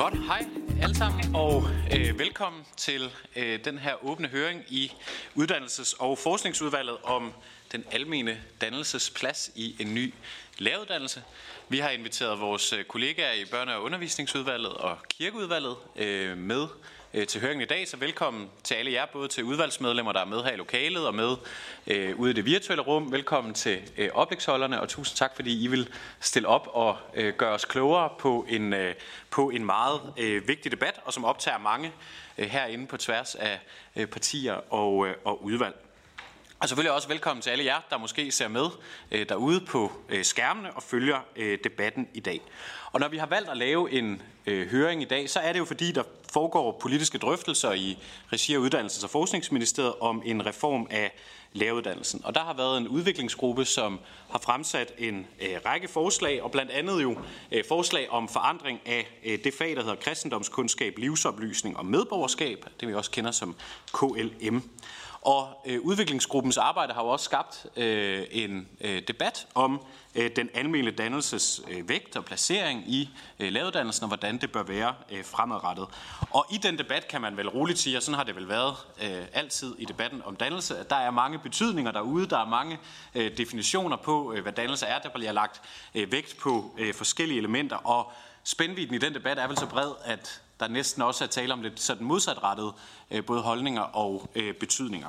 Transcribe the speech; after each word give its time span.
Godt, 0.00 0.26
hej 0.26 0.46
alle 0.82 0.94
sammen, 0.96 1.34
og 1.34 1.64
øh, 1.96 2.18
velkommen 2.18 2.62
til 2.76 3.10
øh, 3.36 3.64
den 3.64 3.78
her 3.78 4.04
åbne 4.04 4.28
høring 4.28 4.62
i 4.68 4.92
Uddannelses- 5.36 5.96
og 5.98 6.18
Forskningsudvalget 6.18 6.96
om 7.02 7.32
den 7.72 7.84
almene 7.90 8.42
dannelsesplads 8.60 9.50
i 9.54 9.76
en 9.80 9.94
ny 9.94 10.14
læreruddannelse. 10.58 11.22
Vi 11.68 11.78
har 11.78 11.90
inviteret 11.90 12.40
vores 12.40 12.72
øh, 12.72 12.84
kollegaer 12.84 13.32
i 13.32 13.42
Børne- 13.42 13.70
og 13.70 13.82
Undervisningsudvalget 13.82 14.72
og 14.72 14.98
Kirkeudvalget 15.08 15.76
øh, 15.96 16.38
med 16.38 16.66
øh, 17.14 17.26
til 17.26 17.40
høringen 17.40 17.62
i 17.62 17.66
dag, 17.66 17.88
så 17.88 17.96
velkommen 17.96 18.50
til 18.64 18.74
alle 18.74 18.92
jer, 18.92 19.06
både 19.12 19.28
til 19.28 19.44
udvalgsmedlemmer, 19.44 20.12
der 20.12 20.20
er 20.20 20.24
med 20.24 20.42
her 20.42 20.52
i 20.52 20.56
lokalet 20.56 21.06
og 21.06 21.14
med 21.14 21.36
øh, 21.86 22.20
ude 22.20 22.30
i 22.30 22.34
det 22.34 22.44
virtuelle 22.44 22.82
rum. 22.82 23.12
Velkommen 23.12 23.54
til 23.54 23.90
øh, 23.98 24.08
oplægsholderne, 24.12 24.80
og 24.80 24.88
tusind 24.88 25.16
tak, 25.16 25.36
fordi 25.36 25.64
I 25.64 25.66
vil 25.66 25.88
stille 26.20 26.48
op 26.48 26.68
og 26.72 26.96
øh, 27.14 27.34
gøre 27.34 27.52
os 27.52 27.64
klogere 27.64 28.10
på 28.18 28.46
en, 28.48 28.72
øh, 28.72 28.94
på 29.30 29.50
en 29.50 29.64
meget 29.64 30.00
øh, 30.18 30.48
vigtig 30.48 30.72
debat, 30.72 31.00
og 31.04 31.12
som 31.12 31.24
optager 31.24 31.58
mange 31.58 31.92
øh, 32.38 32.46
herinde 32.46 32.86
på 32.86 32.96
tværs 32.96 33.34
af 33.34 33.60
øh, 33.96 34.06
partier 34.06 34.72
og, 34.72 35.06
øh, 35.06 35.14
og 35.24 35.44
udvalg. 35.44 35.89
Og 36.60 36.68
selvfølgelig 36.68 36.92
også 36.92 37.08
velkommen 37.08 37.42
til 37.42 37.50
alle 37.50 37.64
jer, 37.64 37.80
der 37.90 37.98
måske 37.98 38.30
ser 38.30 38.48
med 38.48 38.66
øh, 39.10 39.28
derude 39.28 39.60
på 39.60 39.92
øh, 40.08 40.24
skærmene 40.24 40.72
og 40.72 40.82
følger 40.82 41.18
øh, 41.36 41.58
debatten 41.64 42.08
i 42.14 42.20
dag. 42.20 42.40
Og 42.92 43.00
når 43.00 43.08
vi 43.08 43.16
har 43.16 43.26
valgt 43.26 43.50
at 43.50 43.56
lave 43.56 43.90
en 43.90 44.22
øh, 44.46 44.68
høring 44.68 45.02
i 45.02 45.04
dag, 45.04 45.30
så 45.30 45.40
er 45.40 45.52
det 45.52 45.58
jo 45.58 45.64
fordi, 45.64 45.92
der 45.92 46.02
foregår 46.32 46.78
politiske 46.82 47.18
drøftelser 47.18 47.72
i 47.72 47.98
regi 48.32 48.54
af 48.54 48.58
Uddannelses- 48.58 49.04
og 49.04 49.10
Forskningsministeriet 49.10 49.94
om 50.00 50.22
en 50.24 50.46
reform 50.46 50.86
af 50.90 51.12
læreruddannelsen. 51.52 52.20
Og 52.24 52.34
der 52.34 52.40
har 52.40 52.54
været 52.54 52.78
en 52.78 52.88
udviklingsgruppe, 52.88 53.64
som 53.64 54.00
har 54.30 54.38
fremsat 54.38 54.92
en 54.98 55.26
øh, 55.40 55.56
række 55.66 55.88
forslag, 55.88 56.42
og 56.42 56.50
blandt 56.50 56.70
andet 56.70 57.02
jo 57.02 57.18
øh, 57.52 57.64
forslag 57.68 58.10
om 58.10 58.28
forandring 58.28 58.80
af 58.86 59.18
øh, 59.24 59.38
det 59.44 59.54
fag, 59.54 59.76
der 59.76 59.82
hedder 59.82 59.96
kristendomskundskab, 59.96 60.98
livsoplysning 60.98 61.76
og 61.76 61.86
medborgerskab, 61.86 62.64
det 62.80 62.88
vi 62.88 62.94
også 62.94 63.10
kender 63.10 63.30
som 63.30 63.56
KLM. 63.92 64.62
Og 65.22 65.62
øh, 65.66 65.80
udviklingsgruppens 65.80 66.56
arbejde 66.56 66.92
har 66.92 67.02
jo 67.02 67.08
også 67.08 67.24
skabt 67.24 67.66
øh, 67.76 68.26
en 68.30 68.68
øh, 68.80 69.02
debat 69.08 69.46
om 69.54 69.80
øh, 70.14 70.30
den 70.36 70.48
almindelige 70.54 70.96
dannelses 70.96 71.62
øh, 71.70 71.88
vægt 71.88 72.16
og 72.16 72.24
placering 72.24 72.84
i 72.86 73.10
øh, 73.38 73.52
lavuddannelsen, 73.52 74.02
og 74.04 74.08
hvordan 74.08 74.38
det 74.38 74.52
bør 74.52 74.62
være 74.62 74.94
øh, 75.10 75.24
fremadrettet. 75.24 75.86
Og 76.30 76.46
i 76.50 76.56
den 76.56 76.78
debat 76.78 77.08
kan 77.08 77.20
man 77.20 77.36
vel 77.36 77.48
roligt 77.48 77.78
sige, 77.78 77.96
og 77.96 78.02
sådan 78.02 78.16
har 78.16 78.24
det 78.24 78.36
vel 78.36 78.48
været 78.48 78.74
øh, 79.02 79.24
altid 79.32 79.74
i 79.78 79.84
debatten 79.84 80.22
om 80.24 80.36
dannelse, 80.36 80.78
at 80.78 80.90
der 80.90 80.96
er 80.96 81.10
mange 81.10 81.38
betydninger 81.38 81.92
derude, 81.92 82.26
der 82.26 82.38
er 82.38 82.46
mange 82.46 82.78
øh, 83.14 83.36
definitioner 83.36 83.96
på, 83.96 84.32
øh, 84.32 84.42
hvad 84.42 84.52
dannelse 84.52 84.86
er, 84.86 84.98
der 84.98 85.08
bliver 85.08 85.32
lagt 85.32 85.62
øh, 85.94 86.12
vægt 86.12 86.36
på 86.38 86.74
øh, 86.78 86.94
forskellige 86.94 87.38
elementer, 87.38 87.76
og 87.76 88.12
spændvidden 88.44 88.94
i 88.94 88.98
den 88.98 89.14
debat 89.14 89.38
er 89.38 89.46
vel 89.46 89.58
så 89.58 89.66
bred, 89.66 89.92
at 90.04 90.42
der 90.60 90.68
næsten 90.68 91.02
også 91.02 91.24
er 91.24 91.28
tale 91.28 91.52
om 91.52 91.62
lidt 91.62 91.80
sådan 91.80 92.06
modsatrettet 92.06 92.72
øh, 93.10 93.24
både 93.24 93.42
holdninger 93.42 93.82
og 93.82 94.28
øh, 94.34 94.54
betydninger. 94.54 95.08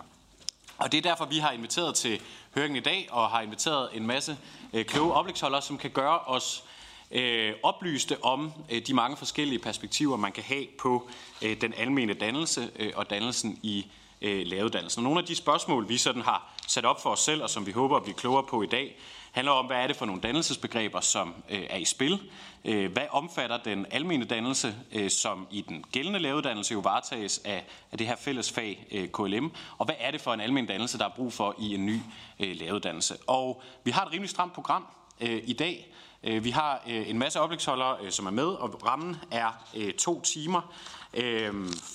Og 0.78 0.92
det 0.92 0.98
er 0.98 1.02
derfor, 1.02 1.26
vi 1.26 1.38
har 1.38 1.52
inviteret 1.52 1.96
til 1.96 2.22
høringen 2.56 2.78
i 2.78 2.80
dag, 2.80 3.08
og 3.12 3.30
har 3.30 3.42
inviteret 3.42 3.90
en 3.94 4.08
masse 4.08 4.38
øh, 4.74 4.86
kloge 4.86 5.14
oplægsholdere, 5.14 5.62
som 5.62 5.78
kan 5.78 5.92
gøre 5.92 6.20
os 6.20 6.64
øh, 7.12 7.54
oplyste 7.64 8.24
om 8.24 8.52
øh, 8.70 8.82
de 8.88 8.94
mange 8.94 9.18
forskellige 9.18 9.60
perspektiver, 9.60 10.18
man 10.18 10.32
kan 10.32 10.44
have 10.44 10.66
på 10.80 11.10
øh, 11.42 11.62
den 11.62 11.74
almene 11.78 12.14
dannelse 12.14 12.70
øh, 12.80 12.92
og 12.96 13.10
dannelsen 13.10 13.60
i 13.64 13.86
øh, 14.22 14.48
læreruddannelsen. 14.48 15.00
Og 15.00 15.04
nogle 15.04 15.20
af 15.20 15.26
de 15.26 15.36
spørgsmål, 15.36 15.90
vi 15.90 15.98
sådan 15.98 16.22
har 16.22 16.54
sat 16.68 16.86
op 16.86 17.02
for 17.02 17.10
os 17.10 17.20
selv, 17.20 17.44
og 17.44 17.50
som 17.50 17.66
vi 17.66 17.72
håber 17.72 17.98
at 17.98 18.04
blive 18.04 18.16
klogere 18.16 18.44
på 18.44 18.62
i 18.62 18.68
dag, 18.68 18.98
handler 19.32 19.52
om, 19.52 19.66
hvad 19.66 19.78
er 19.78 19.88
det 19.88 19.96
for 19.96 20.06
nogle 20.06 20.22
dannelsesbegreber, 20.22 21.00
som 21.00 21.36
øh, 21.50 21.64
er 21.70 21.78
i 21.78 21.86
spil. 21.86 22.20
Øh, 22.66 22.92
hvad 22.92 23.06
omfatter 23.10 23.58
den 23.58 23.86
almene 23.92 24.26
dannelse, 24.26 24.76
øh, 24.92 25.10
som 25.10 25.48
i 25.52 25.62
den 25.62 25.86
gældende 25.92 26.20
læreruddannelse 26.20 26.74
jo 26.74 26.80
varetages 26.80 27.42
af, 27.46 27.66
af 27.92 27.98
det 27.98 28.08
her 28.08 28.16
fælles 28.16 28.52
fag 28.52 28.88
øh, 28.92 29.08
KLM, 29.08 29.52
og 29.78 29.86
hvad 29.86 29.96
er 30.00 30.12
det 30.12 30.22
for 30.22 30.34
en 30.34 30.42
almen 30.42 30.66
dannelse, 30.66 30.98
der 30.98 31.06
er 31.06 31.10
brug 31.16 31.34
for 31.34 31.56
i 31.60 31.76
en 31.76 31.86
ny 31.86 32.00
øh, 32.40 32.56
læreruddannelse. 32.56 33.18
Og 33.28 33.62
vi 33.84 33.92
har 33.92 34.06
et 34.06 34.12
rimelig 34.12 34.30
stramt 34.30 34.54
program 34.54 34.86
øh, 35.22 35.42
i 35.44 35.54
dag. 35.54 35.94
Øh, 36.24 36.44
vi 36.44 36.50
har 36.50 36.84
øh, 36.88 37.10
en 37.10 37.20
masse 37.20 37.40
oplægsholdere, 37.40 37.98
øh, 38.02 38.12
som 38.12 38.26
er 38.26 38.32
med, 38.32 38.48
og 38.48 38.88
rammen 38.88 39.18
er 39.32 39.52
to 39.98 40.22
timer 40.22 40.74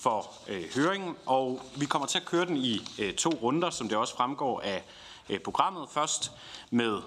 for 0.02 0.34
høringen, 0.74 1.16
og 1.26 1.60
vi 1.76 1.86
kommer 1.86 2.08
til 2.08 2.18
at 2.18 2.24
køre 2.24 2.46
den 2.46 2.56
i 2.56 2.80
to 3.18 3.30
runder, 3.30 3.70
som 3.70 3.88
det 3.88 3.98
også 3.98 4.16
fremgår 4.16 4.60
af 4.60 4.82
programmet. 5.44 5.88
Først 5.90 6.32
med 6.70 7.00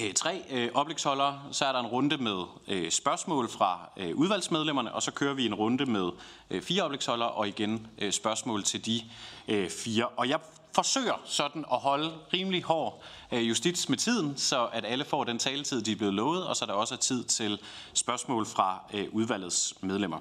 øh, 0.00 0.14
tre 0.14 0.42
øh, 0.50 0.70
oplægsholdere, 0.74 1.40
så 1.50 1.64
er 1.64 1.72
der 1.72 1.80
en 1.80 1.86
runde 1.86 2.16
med 2.16 2.44
øh, 2.68 2.90
spørgsmål 2.90 3.48
fra 3.50 3.90
øh, 3.96 4.16
udvalgsmedlemmerne, 4.16 4.94
og 4.94 5.02
så 5.02 5.10
kører 5.10 5.34
vi 5.34 5.46
en 5.46 5.54
runde 5.54 5.86
med 5.86 6.10
øh, 6.50 6.62
fire 6.62 6.82
oplægsholdere, 6.82 7.30
og 7.30 7.48
igen 7.48 7.86
øh, 7.98 8.12
spørgsmål 8.12 8.62
til 8.62 8.86
de 8.86 9.00
øh, 9.48 9.70
fire. 9.70 10.06
Og 10.06 10.28
jeg 10.28 10.40
forsøger 10.74 11.20
sådan 11.24 11.64
at 11.72 11.78
holde 11.78 12.12
rimelig 12.32 12.62
hård 12.62 13.02
øh, 13.32 13.48
justits 13.48 13.88
med 13.88 13.98
tiden, 13.98 14.36
så 14.36 14.66
at 14.72 14.84
alle 14.84 15.04
får 15.04 15.24
den 15.24 15.38
taletid, 15.38 15.82
de 15.82 15.92
er 15.92 15.96
blevet 15.96 16.14
lovet, 16.14 16.46
og 16.46 16.56
så 16.56 16.66
der 16.66 16.72
også 16.72 16.94
er 16.94 16.98
tid 16.98 17.24
til 17.24 17.60
spørgsmål 17.94 18.46
fra 18.46 18.80
øh, 18.94 19.06
udvalgets 19.12 19.74
medlemmer. 19.80 20.18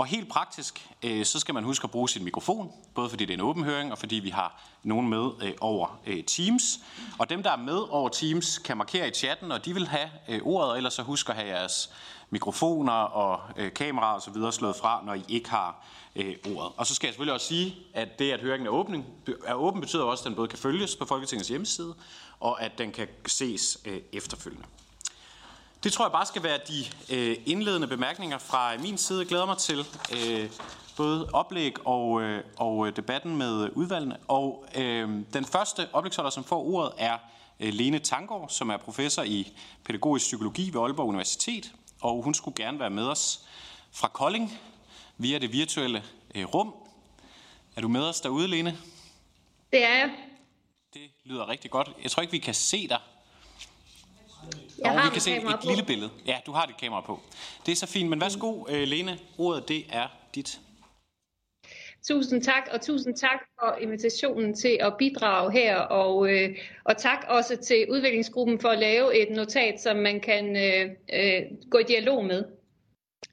Og 0.00 0.06
helt 0.06 0.28
praktisk, 0.28 0.88
øh, 1.02 1.24
så 1.24 1.40
skal 1.40 1.54
man 1.54 1.64
huske 1.64 1.84
at 1.84 1.90
bruge 1.90 2.08
sin 2.08 2.24
mikrofon, 2.24 2.72
både 2.94 3.10
fordi 3.10 3.24
det 3.24 3.32
er 3.32 3.36
en 3.36 3.40
åben 3.40 3.64
høring, 3.64 3.92
og 3.92 3.98
fordi 3.98 4.16
vi 4.16 4.30
har 4.30 4.62
nogen 4.82 5.08
med 5.08 5.30
øh, 5.42 5.52
over 5.60 6.00
øh, 6.06 6.24
Teams. 6.24 6.80
Og 7.18 7.30
dem, 7.30 7.42
der 7.42 7.50
er 7.50 7.56
med 7.56 7.78
over 7.90 8.08
Teams, 8.08 8.58
kan 8.58 8.76
markere 8.76 9.08
i 9.08 9.10
chatten, 9.10 9.52
og 9.52 9.64
de 9.64 9.74
vil 9.74 9.88
have 9.88 10.10
øh, 10.28 10.40
ordet, 10.42 10.70
og 10.70 10.76
ellers 10.76 10.94
så 10.94 11.02
husk 11.02 11.28
at 11.28 11.34
have 11.34 11.48
jeres 11.48 11.90
mikrofoner 12.30 12.92
og 12.92 13.40
øh, 13.56 13.72
kameraer 13.72 14.14
og 14.14 14.22
så 14.22 14.30
videre 14.30 14.52
slået 14.52 14.76
fra, 14.76 15.02
når 15.06 15.14
I 15.14 15.22
ikke 15.28 15.50
har 15.50 15.86
øh, 16.16 16.34
ordet. 16.56 16.72
Og 16.76 16.86
så 16.86 16.94
skal 16.94 17.06
jeg 17.06 17.12
selvfølgelig 17.12 17.34
også 17.34 17.46
sige, 17.46 17.76
at 17.94 18.18
det, 18.18 18.32
at 18.32 18.40
høringen 18.40 18.66
er, 18.66 18.70
åben, 18.70 19.06
er 19.46 19.54
åben, 19.54 19.80
betyder 19.80 20.02
også, 20.02 20.22
at 20.22 20.26
den 20.26 20.34
både 20.34 20.48
kan 20.48 20.58
følges 20.58 20.96
på 20.96 21.04
Folketingets 21.04 21.48
hjemmeside, 21.48 21.94
og 22.40 22.62
at 22.62 22.72
den 22.78 22.92
kan 22.92 23.08
ses 23.26 23.78
øh, 23.84 24.00
efterfølgende. 24.12 24.66
Det 25.82 25.92
tror 25.92 26.04
jeg 26.04 26.12
bare 26.12 26.26
skal 26.26 26.42
være 26.42 26.58
de 26.68 26.84
øh, 27.10 27.36
indledende 27.46 27.86
bemærkninger 27.86 28.38
fra 28.38 28.76
min 28.76 28.98
side. 28.98 29.18
Jeg 29.18 29.28
glæder 29.28 29.46
mig 29.46 29.58
til 29.58 29.86
øh, 30.16 30.50
både 30.96 31.28
oplæg 31.32 31.86
og, 31.86 32.22
øh, 32.22 32.44
og 32.56 32.96
debatten 32.96 33.36
med 33.36 33.70
udvalgene. 33.74 34.16
Og 34.28 34.66
øh, 34.76 35.08
den 35.34 35.44
første 35.44 35.88
oplægsholder, 35.92 36.30
som 36.30 36.44
får 36.44 36.64
ordet, 36.64 36.92
er 36.98 37.18
øh, 37.60 37.72
Lene 37.72 37.98
Tangård, 37.98 38.48
som 38.48 38.70
er 38.70 38.76
professor 38.76 39.22
i 39.22 39.52
pædagogisk 39.84 40.26
psykologi 40.26 40.70
ved 40.72 40.80
Aalborg 40.80 41.08
Universitet. 41.08 41.72
Og 42.00 42.22
hun 42.22 42.34
skulle 42.34 42.54
gerne 42.54 42.80
være 42.80 42.90
med 42.90 43.04
os 43.04 43.40
fra 43.92 44.08
Kolding 44.08 44.58
via 45.18 45.38
det 45.38 45.52
virtuelle 45.52 46.02
øh, 46.34 46.44
rum. 46.44 46.74
Er 47.76 47.80
du 47.80 47.88
med 47.88 48.02
os 48.02 48.20
derude, 48.20 48.48
Lene? 48.48 48.78
Det 49.72 49.84
er 49.84 49.94
jeg. 49.94 50.10
Det 50.94 51.02
lyder 51.24 51.48
rigtig 51.48 51.70
godt. 51.70 51.90
Jeg 52.02 52.10
tror 52.10 52.20
ikke, 52.20 52.32
vi 52.32 52.38
kan 52.38 52.54
se 52.54 52.88
dig 52.88 52.98
jeg 54.80 54.90
og 54.90 55.00
har 55.00 55.10
vi 55.10 55.12
kan 55.12 55.20
se 55.20 55.36
et 55.36 55.42
på. 55.42 55.68
lille 55.68 55.84
billede. 55.84 56.10
Ja, 56.26 56.36
du 56.46 56.52
har 56.52 56.66
dit 56.66 56.76
kamera 56.76 57.00
på. 57.00 57.20
Det 57.66 57.72
er 57.72 57.76
så 57.76 57.86
fint, 57.86 58.10
men 58.10 58.20
værsgo, 58.20 58.64
øh, 58.68 58.82
Lene. 58.88 59.18
Ordet, 59.38 59.68
det 59.68 59.84
er 59.92 60.06
dit. 60.34 60.60
Tusind 62.08 62.42
tak, 62.42 62.68
og 62.72 62.80
tusind 62.80 63.16
tak 63.16 63.38
for 63.58 63.76
invitationen 63.80 64.54
til 64.54 64.78
at 64.80 64.96
bidrage 64.98 65.52
her, 65.52 65.76
og, 65.76 66.30
øh, 66.32 66.56
og 66.84 66.96
tak 66.96 67.24
også 67.28 67.56
til 67.56 67.86
udviklingsgruppen 67.90 68.60
for 68.60 68.68
at 68.68 68.78
lave 68.78 69.22
et 69.22 69.36
notat, 69.36 69.80
som 69.80 69.96
man 69.96 70.20
kan 70.20 70.56
øh, 70.56 70.90
øh, 71.12 71.42
gå 71.70 71.78
i 71.78 71.82
dialog 71.82 72.24
med. 72.24 72.44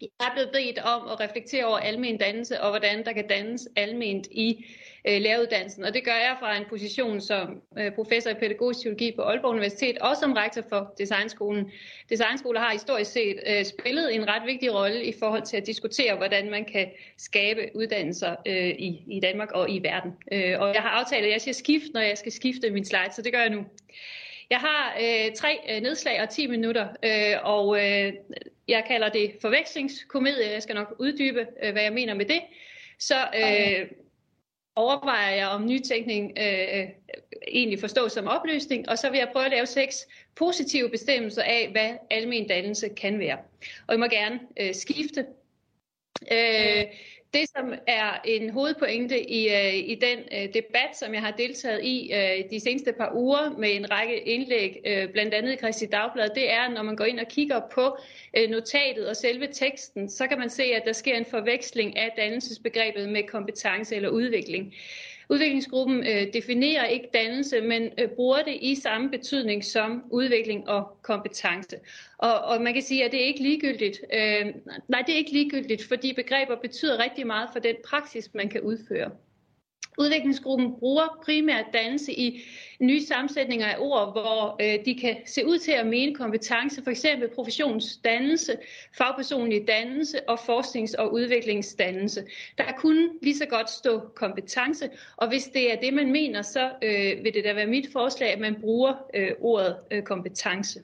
Jeg 0.02 0.10
er 0.20 0.34
blevet 0.34 0.50
bedt 0.54 0.80
om 0.80 1.08
at 1.12 1.20
reflektere 1.20 1.66
over 1.66 1.78
almen 1.78 2.18
dannelse, 2.18 2.62
og 2.62 2.70
hvordan 2.70 3.06
der 3.06 3.14
kan 3.14 3.28
dannes 3.28 3.68
alment 3.76 4.28
i 4.32 4.66
øh, 5.08 5.22
læreruddannelsen. 5.22 5.84
Og 5.84 5.94
det 5.94 6.04
gør 6.04 6.12
jeg 6.12 6.36
fra 6.40 6.58
en 6.58 6.66
position 6.70 7.22
som 7.22 7.62
øh, 7.78 7.92
professor 7.92 8.30
i 8.30 8.34
pædagogisk 8.34 8.78
psykologi 8.78 9.12
på 9.16 9.22
Aalborg 9.22 9.52
Universitet, 9.52 9.98
og 9.98 10.18
som 10.18 10.34
rektor 10.34 10.62
for 10.70 10.94
Designskolen. 10.98 11.72
Designskoler 12.10 12.60
har 12.60 12.72
historisk 12.72 13.12
set 13.12 13.40
øh, 13.48 13.66
spillet 13.66 14.16
en 14.16 14.28
ret 14.28 14.46
vigtig 14.46 14.74
rolle 14.74 15.06
i 15.06 15.14
forhold 15.20 15.44
til 15.44 15.58
at 15.58 15.66
diskutere, 15.66 16.16
hvordan 16.16 16.50
man 16.50 16.66
kan 16.66 16.88
skabe 17.18 17.62
uddannelser 17.76 18.36
øh, 18.46 18.70
i, 18.70 19.04
i 19.08 19.20
Danmark 19.20 19.52
og 19.52 19.70
i 19.70 19.80
verden. 19.84 20.12
Øh, 20.32 20.60
og 20.60 20.74
jeg 20.74 20.82
har 20.82 20.90
aftalt, 20.90 21.26
at 21.26 21.32
jeg 21.32 21.42
skal 21.42 21.56
skifte, 21.56 21.92
når 21.94 22.02
jeg 22.02 22.18
skal 22.18 22.32
skifte 22.32 22.70
min 22.70 22.86
slide, 22.86 23.14
så 23.16 23.22
det 23.22 23.34
gør 23.34 23.42
jeg 23.42 23.50
nu. 23.50 23.66
Jeg 24.50 24.60
har 24.60 24.98
øh, 25.02 25.36
tre 25.36 25.60
øh, 25.70 25.82
nedslag 25.82 26.22
og 26.22 26.30
10 26.30 26.48
minutter, 26.48 26.88
øh, 27.04 27.36
og 27.44 27.78
øh, 27.78 28.14
jeg 28.68 28.84
kalder 28.88 29.10
det 29.10 29.34
forvekslingskomedie. 29.42 30.52
Jeg 30.52 30.64
skal 30.64 30.76
nok 30.76 30.96
uddybe, 31.00 31.48
øh, 31.64 31.72
hvad 31.72 31.84
jeg 31.84 31.94
mener 31.94 32.14
med 32.14 32.26
det. 32.26 32.42
Så 33.00 33.16
øh, 33.16 33.88
overvejer 34.76 35.36
jeg, 35.36 35.48
om 35.48 35.66
nytænkning 35.66 36.38
øh, 36.40 36.80
øh, 36.80 36.90
egentlig 37.48 37.80
forstås 37.80 38.12
som 38.12 38.28
opløsning, 38.28 38.90
og 38.90 38.98
så 38.98 39.10
vil 39.10 39.18
jeg 39.18 39.30
prøve 39.34 39.46
at 39.46 39.52
lave 39.52 39.66
seks 39.66 40.08
positive 40.36 40.90
bestemmelser 40.90 41.44
af, 41.44 41.70
hvad 41.72 41.94
almen 42.10 42.48
dannelse 42.48 42.90
kan 42.90 43.20
være. 43.20 43.38
Og 43.88 43.96
I 43.96 43.98
må 43.98 44.06
gerne 44.06 44.40
øh, 44.60 44.76
skifte. 44.76 45.26
Øh, 46.32 46.86
det, 47.34 47.50
som 47.50 47.74
er 47.88 48.22
en 48.26 48.50
hovedpointe 48.50 49.30
i, 49.32 49.50
øh, 49.50 49.76
i 49.76 49.96
den 49.96 50.20
øh, 50.20 50.54
debat, 50.54 50.92
som 50.94 51.14
jeg 51.14 51.22
har 51.22 51.32
deltaget 51.32 51.84
i 51.84 52.14
øh, 52.14 52.50
de 52.52 52.60
seneste 52.60 52.94
par 52.94 53.12
uger 53.16 53.58
med 53.58 53.76
en 53.76 53.92
række 53.92 54.20
indlæg, 54.20 54.78
øh, 54.86 55.10
blandt 55.12 55.34
andet 55.34 55.54
i 55.54 55.56
Kristi 55.56 55.86
Dagblad, 55.86 56.30
det 56.36 56.52
er, 56.52 56.70
når 56.70 56.84
man 56.84 56.96
går 56.96 57.06
ind 57.06 57.20
og 57.20 57.28
kigger 57.28 57.62
på 57.72 57.98
øh, 58.38 58.50
notatet 58.50 59.10
og 59.10 59.16
selve 59.16 59.48
teksten, 59.54 60.10
så 60.10 60.28
kan 60.28 60.40
man 60.40 60.50
se, 60.50 60.64
at 60.64 60.84
der 60.86 60.94
sker 60.94 61.18
en 61.18 61.26
forveksling 61.26 61.98
af 61.98 62.14
dannelsesbegrebet 62.18 63.10
med 63.10 63.24
kompetence 63.24 63.96
eller 63.96 64.10
udvikling. 64.10 64.74
Udviklingsgruppen 65.30 66.08
øh, 66.08 66.34
definerer 66.34 66.86
ikke 66.86 67.10
dannelse, 67.14 67.62
men 67.62 67.90
øh, 67.98 68.10
bruger 68.10 68.44
det 68.44 68.58
i 68.62 68.76
samme 68.76 69.10
betydning 69.10 69.66
som 69.66 70.04
udvikling 70.10 70.70
og 70.70 70.98
kompetence. 71.02 71.78
Og, 72.18 72.42
og 72.42 72.62
man 72.62 72.74
kan 72.74 72.84
sige, 72.84 73.06
at 73.06 73.12
det 73.12 73.22
er 73.22 73.26
ikke 73.26 73.44
ligegyldigt. 73.44 74.02
Øh, 74.14 74.46
nej, 74.88 75.04
det 75.08 75.14
er 75.14 75.18
ikke 75.18 75.32
ligegyldigt, 75.32 75.84
fordi 75.88 76.14
begreber 76.14 76.56
betyder 76.56 77.04
rigtig 77.04 77.28
meget 77.28 77.50
for 77.54 77.60
den 77.60 77.76
praksis, 77.86 78.34
man 78.34 78.50
kan 78.50 78.62
udføre. 78.62 79.12
Udviklingsgruppen 79.98 80.80
bruger 80.80 81.20
primært 81.26 81.66
dannelse 81.74 82.14
i 82.14 82.42
nye 82.80 83.02
sammensætninger 83.02 83.68
af 83.68 83.76
ord, 83.80 84.12
hvor 84.12 84.56
øh, 84.62 84.86
de 84.86 84.96
kan 85.00 85.18
se 85.26 85.46
ud 85.46 85.60
til 85.60 85.72
at 85.72 85.88
mene 85.88 86.16
kompetence, 86.16 86.84
for 86.84 86.92
eksempel 86.92 87.30
professionsdannelse, 87.36 88.58
fagpersonlig 88.98 89.68
dannelse 89.68 90.30
og 90.30 90.40
forsknings- 90.40 90.94
og 90.94 91.14
udviklingsdannelse. 91.14 92.26
Der 92.58 92.64
kunne 92.78 93.10
lige 93.22 93.38
så 93.38 93.46
godt 93.46 93.70
stå 93.70 94.00
kompetence, 94.00 94.90
og 95.16 95.28
hvis 95.28 95.44
det 95.44 95.74
er 95.74 95.80
det, 95.80 95.94
man 95.94 96.12
mener, 96.12 96.42
så 96.42 96.72
øh, 96.84 97.24
vil 97.24 97.34
det 97.34 97.44
da 97.44 97.54
være 97.54 97.68
mit 97.68 97.90
forslag, 97.92 98.34
at 98.34 98.40
man 98.40 98.62
bruger 98.62 98.94
øh, 99.14 99.32
ordet 99.40 99.78
øh, 99.92 100.04
kompetence. 100.04 100.84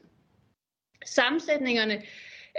Sammensætningerne 1.05 2.01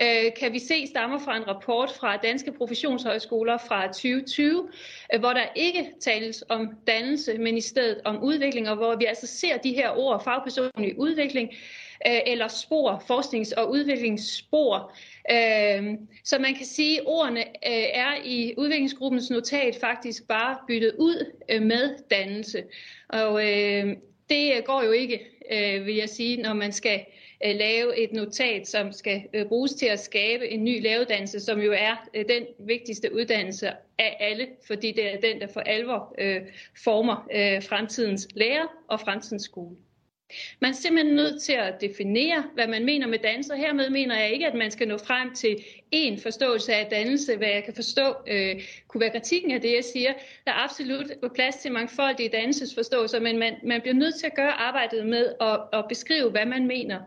øh, 0.02 0.32
kan 0.40 0.52
vi 0.52 0.58
se 0.58 0.86
stammer 0.86 1.18
fra 1.18 1.36
en 1.36 1.48
rapport 1.48 1.90
fra 1.90 2.16
Danske 2.16 2.52
Professionshøjskoler 2.52 3.58
fra 3.58 3.86
2020, 3.86 4.68
øh, 5.14 5.20
hvor 5.20 5.32
der 5.32 5.46
ikke 5.54 5.90
tales 6.00 6.44
om 6.48 6.68
dannelse, 6.86 7.38
men 7.38 7.56
i 7.56 7.60
stedet 7.60 8.00
om 8.04 8.22
udvikling, 8.22 8.68
og 8.68 8.76
hvor 8.76 8.96
vi 8.96 9.04
altså 9.04 9.26
ser 9.26 9.56
de 9.56 9.72
her 9.72 9.90
ord, 9.90 10.24
fagpersonlig 10.24 10.98
udvikling, 10.98 11.50
øh, 12.06 12.20
eller 12.26 12.48
spor, 12.48 13.02
forsknings- 13.06 13.52
og 13.56 13.70
udviklingsspor. 13.70 14.92
Øh, 15.30 15.98
så 16.24 16.38
man 16.38 16.54
kan 16.54 16.66
sige, 16.66 17.00
at 17.00 17.06
ordene 17.06 17.40
øh, 17.40 17.86
er 17.92 18.14
i 18.24 18.54
udviklingsgruppens 18.56 19.30
notat 19.30 19.76
faktisk 19.80 20.28
bare 20.28 20.56
byttet 20.68 20.92
ud 20.98 21.32
øh, 21.50 21.62
med 21.62 21.98
dannelse. 22.10 22.62
Og 23.08 23.46
øh, 23.46 23.96
det 24.28 24.64
går 24.64 24.82
jo 24.82 24.90
ikke, 24.90 25.20
øh, 25.52 25.86
vil 25.86 25.94
jeg 25.94 26.08
sige, 26.08 26.42
når 26.42 26.54
man 26.54 26.72
skal 26.72 27.00
øh, 27.00 27.23
Øh, 27.44 27.54
lave 27.56 27.98
et 27.98 28.12
notat, 28.12 28.68
som 28.68 28.92
skal 28.92 29.22
øh, 29.34 29.46
bruges 29.46 29.72
til 29.74 29.86
at 29.86 30.00
skabe 30.00 30.48
en 30.48 30.64
ny 30.64 30.82
læreruddannelse, 30.82 31.40
som 31.40 31.60
jo 31.60 31.72
er 31.72 32.08
øh, 32.14 32.24
den 32.28 32.46
vigtigste 32.58 33.14
uddannelse 33.14 33.70
af 33.98 34.16
alle, 34.20 34.48
fordi 34.66 34.92
det 34.92 35.14
er 35.14 35.20
den, 35.20 35.40
der 35.40 35.46
for 35.46 35.60
alvor 35.60 36.14
former 36.84 37.26
fremtidens 37.68 38.28
lærer 38.34 38.66
og 38.88 39.00
fremtidens 39.00 39.42
skole. 39.42 39.76
Man 40.60 40.70
er 40.70 40.74
simpelthen 40.74 41.16
nødt 41.16 41.42
til 41.42 41.52
at 41.52 41.80
definere, 41.80 42.44
hvad 42.54 42.66
man 42.66 42.84
mener 42.84 43.06
med 43.06 43.18
dannelse, 43.18 43.52
og 43.52 43.58
hermed 43.58 43.90
mener 43.90 44.18
jeg 44.18 44.32
ikke, 44.32 44.46
at 44.46 44.54
man 44.54 44.70
skal 44.70 44.88
nå 44.88 44.98
frem 44.98 45.34
til 45.34 45.56
en 45.90 46.18
forståelse 46.18 46.74
af 46.74 46.86
dannelse, 46.90 47.36
hvad 47.36 47.48
jeg 47.48 47.64
kan 47.64 47.74
forstå 47.74 48.14
øh, 48.26 48.62
kunne 48.88 49.00
være 49.00 49.10
kritikken 49.10 49.50
af 49.50 49.60
det, 49.60 49.74
jeg 49.74 49.84
siger. 49.84 50.12
Der 50.44 50.52
er 50.52 50.64
absolut 50.64 51.12
plads 51.34 51.56
til 51.56 51.72
mangfoldige 51.72 52.28
dannelsesforståelser, 52.28 53.20
men 53.20 53.38
man, 53.38 53.54
man 53.62 53.80
bliver 53.80 53.94
nødt 53.94 54.14
til 54.14 54.26
at 54.26 54.34
gøre 54.34 54.52
arbejdet 54.52 55.06
med 55.06 55.34
at, 55.40 55.60
at 55.72 55.84
beskrive, 55.88 56.30
hvad 56.30 56.46
man 56.46 56.66
mener. 56.66 57.00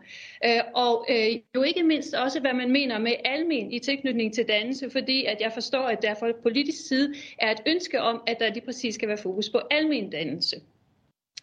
Øh, 0.44 0.60
og 0.74 1.06
øh, 1.10 1.28
jo 1.54 1.62
ikke 1.62 1.82
mindst 1.82 2.14
også, 2.14 2.40
hvad 2.40 2.54
man 2.54 2.72
mener 2.72 2.98
med 2.98 3.12
almen 3.24 3.72
i 3.72 3.78
tilknytning 3.78 4.34
til 4.34 4.48
dannelse, 4.48 4.90
fordi 4.90 5.24
at 5.24 5.40
jeg 5.40 5.52
forstår, 5.52 5.82
at 5.82 6.02
der 6.02 6.14
fra 6.14 6.32
politisk 6.42 6.88
side 6.88 7.14
er 7.38 7.50
et 7.50 7.60
ønske 7.66 8.00
om, 8.00 8.22
at 8.26 8.36
der 8.40 8.52
lige 8.52 8.64
præcis 8.64 8.94
skal 8.94 9.08
være 9.08 9.18
fokus 9.18 9.48
på 9.48 9.60
almen 9.70 10.10
dannelse. 10.10 10.60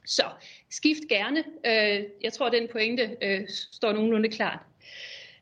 Så 0.05 0.23
skift 0.69 1.03
gerne. 1.09 1.43
Øh, 1.65 2.03
jeg 2.21 2.33
tror, 2.33 2.49
den 2.49 2.67
pointe 2.71 3.17
øh, 3.21 3.41
står 3.71 3.93
nogenlunde 3.93 4.29
klart. 4.29 4.59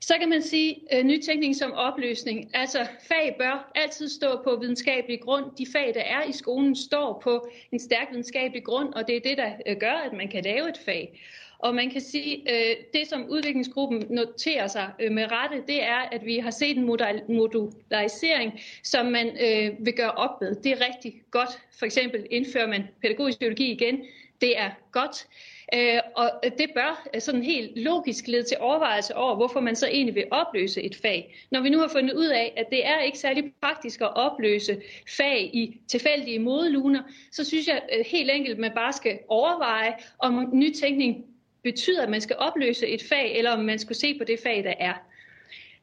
Så 0.01 0.13
kan 0.19 0.29
man 0.29 0.41
sige 0.41 0.81
øh, 0.93 1.03
nytænkning 1.03 1.55
som 1.55 1.71
opløsning. 1.71 2.49
Altså 2.53 2.87
fag 3.07 3.35
bør 3.39 3.71
altid 3.75 4.09
stå 4.09 4.41
på 4.43 4.55
videnskabelig 4.55 5.21
grund. 5.21 5.45
De 5.57 5.65
fag, 5.71 5.91
der 5.93 6.01
er 6.01 6.23
i 6.23 6.31
skolen, 6.31 6.75
står 6.75 7.21
på 7.23 7.47
en 7.71 7.79
stærk 7.79 8.07
videnskabelig 8.11 8.63
grund, 8.63 8.93
og 8.93 9.07
det 9.07 9.15
er 9.15 9.19
det, 9.19 9.37
der 9.37 9.51
øh, 9.67 9.77
gør, 9.77 9.91
at 9.91 10.13
man 10.13 10.27
kan 10.27 10.43
lave 10.43 10.69
et 10.69 10.79
fag. 10.85 11.19
Og 11.59 11.75
man 11.75 11.89
kan 11.89 12.01
sige, 12.01 12.43
øh, 12.49 12.75
det 12.93 13.07
som 13.07 13.25
udviklingsgruppen 13.29 14.03
noterer 14.09 14.67
sig 14.67 14.91
øh, 14.99 15.11
med 15.11 15.31
rette, 15.31 15.63
det 15.67 15.83
er, 15.83 16.09
at 16.11 16.25
vi 16.25 16.37
har 16.37 16.51
set 16.51 16.77
en 16.77 16.85
modularisering, 17.27 18.59
som 18.83 19.05
man 19.05 19.27
øh, 19.27 19.85
vil 19.85 19.93
gøre 19.93 20.11
op 20.11 20.41
med. 20.41 20.55
Det 20.55 20.71
er 20.71 20.87
rigtig 20.87 21.21
godt. 21.31 21.49
For 21.79 21.85
eksempel 21.85 22.25
indfører 22.31 22.67
man 22.67 22.83
pædagogisk 23.01 23.39
biologi 23.39 23.71
igen 23.71 23.99
det 24.43 24.57
er 24.59 24.71
godt. 24.91 25.27
Øh, 25.73 25.99
og 26.15 26.31
det 26.57 26.69
bør 26.75 27.19
sådan 27.19 27.43
helt 27.43 27.77
logisk 27.77 28.27
lede 28.27 28.43
til 28.43 28.57
overvejelse 28.59 29.15
over, 29.15 29.35
hvorfor 29.35 29.59
man 29.59 29.75
så 29.75 29.87
egentlig 29.87 30.15
vil 30.15 30.25
opløse 30.31 30.81
et 30.81 30.95
fag. 30.95 31.35
Når 31.51 31.61
vi 31.61 31.69
nu 31.69 31.79
har 31.79 31.87
fundet 31.87 32.13
ud 32.13 32.25
af, 32.25 32.53
at 32.57 32.65
det 32.69 32.85
er 32.85 32.99
ikke 32.99 33.19
særlig 33.19 33.53
praktisk 33.61 34.01
at 34.01 34.15
opløse 34.15 34.81
fag 35.17 35.49
i 35.53 35.79
tilfældige 35.87 36.39
modeluner, 36.39 37.01
så 37.31 37.43
synes 37.43 37.67
jeg 37.67 37.81
øh, 37.97 38.05
helt 38.05 38.31
enkelt, 38.31 38.53
at 38.53 38.59
man 38.59 38.71
bare 38.75 38.93
skal 38.93 39.19
overveje, 39.27 39.93
om 40.19 40.49
nytænkning 40.53 41.25
betyder, 41.63 42.03
at 42.03 42.09
man 42.09 42.21
skal 42.21 42.35
opløse 42.39 42.87
et 42.87 43.03
fag, 43.03 43.37
eller 43.37 43.51
om 43.51 43.59
man 43.59 43.79
skulle 43.79 43.97
se 43.97 44.17
på 44.17 44.23
det 44.23 44.39
fag, 44.43 44.63
der 44.63 44.73
er. 44.79 44.93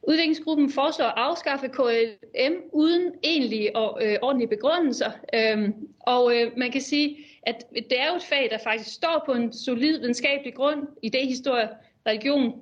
Udviklingsgruppen 0.03 0.71
foreslår 0.71 1.05
at 1.05 1.13
afskaffe 1.17 1.67
KLM 1.67 2.53
uden 2.73 3.11
egentlige 3.23 3.75
og 3.75 3.99
øh, 4.05 4.17
ordentlige 4.21 4.49
begrundelser. 4.49 5.11
Øhm, 5.33 5.73
og 5.99 6.35
øh, 6.37 6.51
man 6.57 6.71
kan 6.71 6.81
sige, 6.81 7.17
at 7.43 7.63
det 7.73 7.99
er 7.99 8.09
jo 8.09 8.15
et 8.15 8.23
fag, 8.23 8.47
der 8.51 8.57
faktisk 8.57 8.95
står 8.95 9.23
på 9.25 9.33
en 9.33 9.53
solid 9.53 9.99
videnskabelig 9.99 10.53
grund, 10.53 10.87
idehistorie, 11.01 11.69
religion 12.07 12.61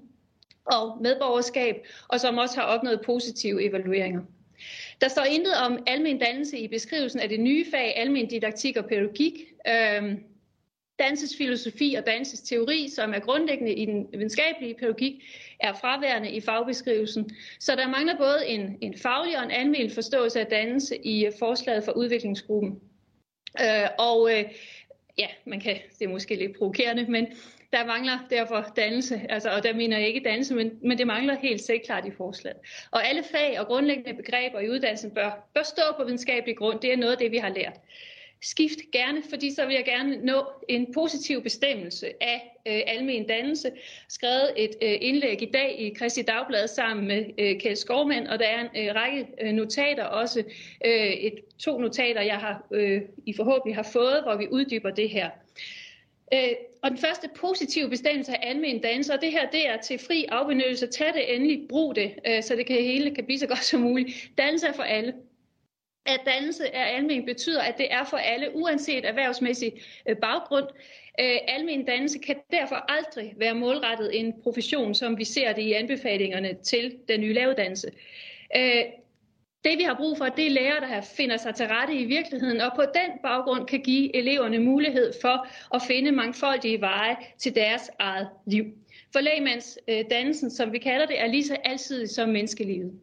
og 0.65 0.97
medborgerskab, 1.01 1.75
og 2.07 2.19
som 2.19 2.37
også 2.37 2.59
har 2.59 2.67
opnået 2.67 3.01
positive 3.05 3.63
evalueringer. 3.63 4.21
Der 5.01 5.07
står 5.07 5.23
intet 5.23 5.53
om 5.65 5.83
almen 5.87 6.19
dannelse 6.19 6.57
i 6.57 6.67
beskrivelsen 6.67 7.19
af 7.19 7.29
det 7.29 7.39
nye 7.39 7.65
fag, 7.71 7.97
almen 7.97 8.27
didaktik 8.27 8.77
og 8.77 8.85
pædagogik. 8.85 9.33
Øhm, 9.67 10.23
Dansesfilosofi 10.99 11.95
og 11.97 12.05
dansesteori, 12.05 12.89
som 12.89 13.13
er 13.13 13.19
grundlæggende 13.19 13.73
i 13.73 13.85
den 13.85 14.07
videnskabelige 14.11 14.73
pædagogik, 14.73 15.13
er 15.59 15.73
fraværende 15.73 16.31
i 16.31 16.41
fagbeskrivelsen. 16.41 17.29
Så 17.59 17.75
der 17.75 17.87
mangler 17.87 18.17
både 18.17 18.47
en, 18.47 18.77
en 18.81 18.97
faglig 18.97 19.37
og 19.37 19.43
en 19.43 19.51
anvendt 19.51 19.93
forståelse 19.93 20.39
af 20.39 20.45
dannelse 20.45 20.97
i 20.97 21.25
øh, 21.25 21.31
forslaget 21.39 21.83
for 21.83 21.91
udviklingsgruppen. 21.91 22.79
Øh, 23.61 23.89
og 23.99 24.31
øh, 24.31 24.45
ja, 25.17 25.27
man 25.45 25.59
kan, 25.59 25.77
det 25.99 26.05
er 26.05 26.09
måske 26.09 26.35
lidt 26.35 26.57
provokerende, 26.57 27.05
men 27.11 27.27
der 27.73 27.85
mangler 27.85 28.27
derfor 28.29 28.73
dannelse, 28.75 29.21
altså, 29.29 29.49
og 29.49 29.63
der 29.63 29.73
mener 29.73 29.97
jeg 29.97 30.07
ikke 30.07 30.29
dannelse, 30.29 30.55
men, 30.55 30.71
men 30.83 30.97
det 30.97 31.07
mangler 31.07 31.35
helt 31.35 31.61
sikkert 31.61 32.05
i 32.05 32.11
forslaget. 32.11 32.57
Og 32.91 33.07
alle 33.07 33.23
fag 33.23 33.59
og 33.59 33.67
grundlæggende 33.67 34.13
begreber 34.13 34.59
i 34.59 34.69
uddannelsen 34.69 35.11
bør, 35.11 35.49
bør 35.53 35.63
stå 35.63 35.81
på 35.97 36.03
videnskabelig 36.03 36.57
grund. 36.57 36.79
Det 36.79 36.93
er 36.93 36.97
noget 36.97 37.11
af 37.11 37.17
det, 37.17 37.31
vi 37.31 37.37
har 37.37 37.49
lært 37.49 37.79
skift 38.41 38.79
gerne, 38.91 39.23
fordi 39.29 39.53
så 39.53 39.65
vil 39.65 39.75
jeg 39.75 39.85
gerne 39.85 40.25
nå 40.25 40.43
en 40.67 40.93
positiv 40.93 41.43
bestemmelse 41.43 42.23
af 42.23 42.57
øh, 42.67 42.81
almen 42.87 43.27
dannelse. 43.27 43.71
Skrevet 44.09 44.53
et 44.57 44.71
øh, 44.81 44.97
indlæg 45.01 45.41
i 45.41 45.51
dag 45.53 45.79
i 45.79 45.89
Kristi 45.89 46.21
Dagblad 46.21 46.67
sammen 46.67 47.07
med 47.07 47.25
øh, 47.37 47.59
Kjeld 47.59 47.75
Skovmand, 47.75 48.27
og 48.27 48.39
der 48.39 48.45
er 48.45 48.59
en 48.61 48.87
øh, 48.87 48.95
række 48.95 49.27
øh, 49.41 49.53
notater 49.53 50.03
også. 50.03 50.43
Øh, 50.85 51.09
et, 51.09 51.33
to 51.59 51.79
notater, 51.79 52.21
jeg 52.21 52.37
har 52.37 52.67
øh, 52.71 53.01
i 53.25 53.33
forhåbentlig 53.33 53.75
har 53.75 53.89
fået, 53.93 54.23
hvor 54.23 54.35
vi 54.35 54.47
uddyber 54.51 54.89
det 54.89 55.09
her. 55.09 55.29
Øh, 56.33 56.49
og 56.81 56.89
den 56.89 56.97
første 56.97 57.29
positive 57.35 57.89
bestemmelse 57.89 58.31
af 58.31 58.49
almen 58.49 58.81
dannelse, 58.81 59.13
og 59.13 59.21
det 59.21 59.31
her 59.31 59.49
det 59.49 59.69
er 59.69 59.77
til 59.77 59.99
fri 59.99 60.25
afbenyttelse. 60.29 60.87
Tag 60.87 61.13
det 61.13 61.35
endelig, 61.35 61.65
brug 61.69 61.95
det, 61.95 62.13
øh, 62.27 62.43
så 62.43 62.55
det 62.55 62.65
kan 62.65 62.75
hele 62.75 63.15
kan 63.15 63.25
blive 63.25 63.39
så 63.39 63.47
godt 63.47 63.63
som 63.63 63.81
muligt. 63.81 64.29
Dannelse 64.37 64.67
er 64.67 64.73
for 64.73 64.83
alle 64.83 65.13
at 66.13 66.21
dannelse 66.25 66.75
af 66.75 66.95
almen 66.95 67.25
betyder, 67.25 67.61
at 67.61 67.77
det 67.77 67.93
er 67.93 68.03
for 68.03 68.17
alle, 68.17 68.55
uanset 68.55 69.05
erhvervsmæssig 69.05 69.73
øh, 70.09 70.15
baggrund. 70.17 70.67
Øh, 71.19 71.37
almen 71.47 71.85
dannelse 71.85 72.19
kan 72.19 72.35
derfor 72.51 72.75
aldrig 72.75 73.33
være 73.37 73.55
målrettet 73.55 74.19
en 74.19 74.33
profession, 74.43 74.95
som 74.95 75.17
vi 75.17 75.23
ser 75.23 75.53
det 75.53 75.61
i 75.61 75.73
anbefalingerne 75.73 76.53
til 76.63 76.97
den 77.07 77.21
nye 77.21 77.33
lavuddannelse. 77.33 77.91
Øh, 78.55 78.83
det 79.63 79.77
vi 79.77 79.83
har 79.83 79.95
brug 79.95 80.17
for, 80.17 80.25
det 80.25 80.47
er 80.47 80.51
lærere, 80.51 80.79
der 80.79 81.01
finder 81.01 81.37
sig 81.37 81.55
til 81.55 81.67
rette 81.67 81.93
i 81.93 82.05
virkeligheden, 82.05 82.61
og 82.61 82.71
på 82.75 82.81
den 82.81 83.19
baggrund 83.23 83.67
kan 83.67 83.81
give 83.81 84.15
eleverne 84.15 84.59
mulighed 84.59 85.13
for 85.21 85.47
at 85.75 85.81
finde 85.87 86.11
mangfoldige 86.11 86.81
veje 86.81 87.15
til 87.37 87.55
deres 87.55 87.91
eget 87.99 88.29
liv. 88.45 88.65
For 89.13 89.19
lægmandsdannelsen, 89.19 90.51
som 90.51 90.71
vi 90.71 90.77
kalder 90.77 91.05
det, 91.05 91.19
er 91.19 91.27
lige 91.27 91.43
så 91.43 91.57
altid 91.63 92.07
som 92.07 92.29
menneskelivet. 92.29 92.99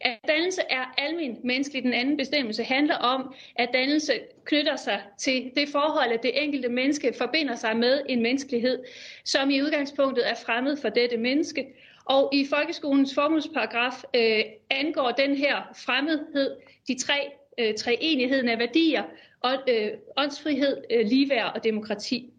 At 0.00 0.18
dannelse 0.28 0.62
er 0.70 0.94
almen 0.98 1.38
menneskelig. 1.44 1.82
Den 1.82 1.92
anden 1.92 2.16
bestemmelse 2.16 2.64
handler 2.64 2.94
om, 2.94 3.34
at 3.56 3.68
dannelse 3.72 4.12
knytter 4.44 4.76
sig 4.76 5.02
til 5.18 5.52
det 5.56 5.68
forhold, 5.68 6.12
at 6.12 6.22
det 6.22 6.42
enkelte 6.42 6.68
menneske 6.68 7.14
forbinder 7.18 7.56
sig 7.56 7.76
med 7.76 8.02
en 8.08 8.22
menneskelighed, 8.22 8.84
som 9.24 9.50
i 9.50 9.62
udgangspunktet 9.62 10.30
er 10.30 10.34
fremmed 10.34 10.76
for 10.76 10.88
dette 10.88 11.16
menneske. 11.16 11.66
Og 12.04 12.30
i 12.32 12.46
folkeskolens 12.50 13.14
formålsparagraf 13.14 14.04
øh, 14.14 14.44
angår 14.70 15.10
den 15.10 15.36
her 15.36 15.72
fremmedhed 15.84 16.56
de 16.88 16.98
tre 16.98 17.30
øh, 17.58 17.74
treenigheden 17.74 18.48
af 18.48 18.58
værdier, 18.58 19.02
og, 19.40 19.54
øh, 19.68 19.90
åndsfrihed, 20.16 20.84
øh, 20.90 21.06
ligeværd 21.06 21.52
og 21.54 21.64
demokrati. 21.64 22.30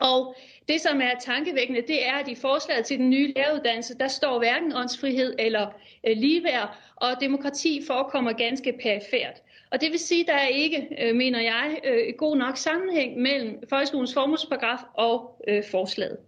Og 0.00 0.36
det, 0.68 0.80
som 0.80 1.00
er 1.00 1.10
tankevækkende, 1.20 1.82
det 1.82 2.06
er, 2.06 2.12
at 2.12 2.28
i 2.28 2.34
forslaget 2.34 2.84
til 2.84 2.98
den 2.98 3.10
nye 3.10 3.32
læreruddannelse, 3.36 3.98
der 3.98 4.08
står 4.08 4.38
hverken 4.38 4.76
åndsfrihed 4.76 5.34
eller 5.38 5.66
øh, 6.06 6.16
ligeværd, 6.16 6.76
og 6.96 7.08
demokrati 7.20 7.82
forekommer 7.86 8.32
ganske 8.32 8.78
perifært. 8.82 9.42
Og 9.70 9.80
det 9.80 9.90
vil 9.90 9.98
sige, 9.98 10.20
at 10.20 10.26
der 10.26 10.34
er 10.34 10.46
ikke, 10.46 10.88
øh, 11.00 11.16
mener 11.16 11.40
jeg, 11.40 11.80
øh, 11.84 12.14
god 12.18 12.36
nok 12.36 12.56
sammenhæng 12.56 13.18
mellem 13.18 13.62
folkeskolens 13.68 14.14
formålsparagraf 14.14 14.78
og 14.94 15.42
øh, 15.48 15.64
forslaget. 15.70 16.18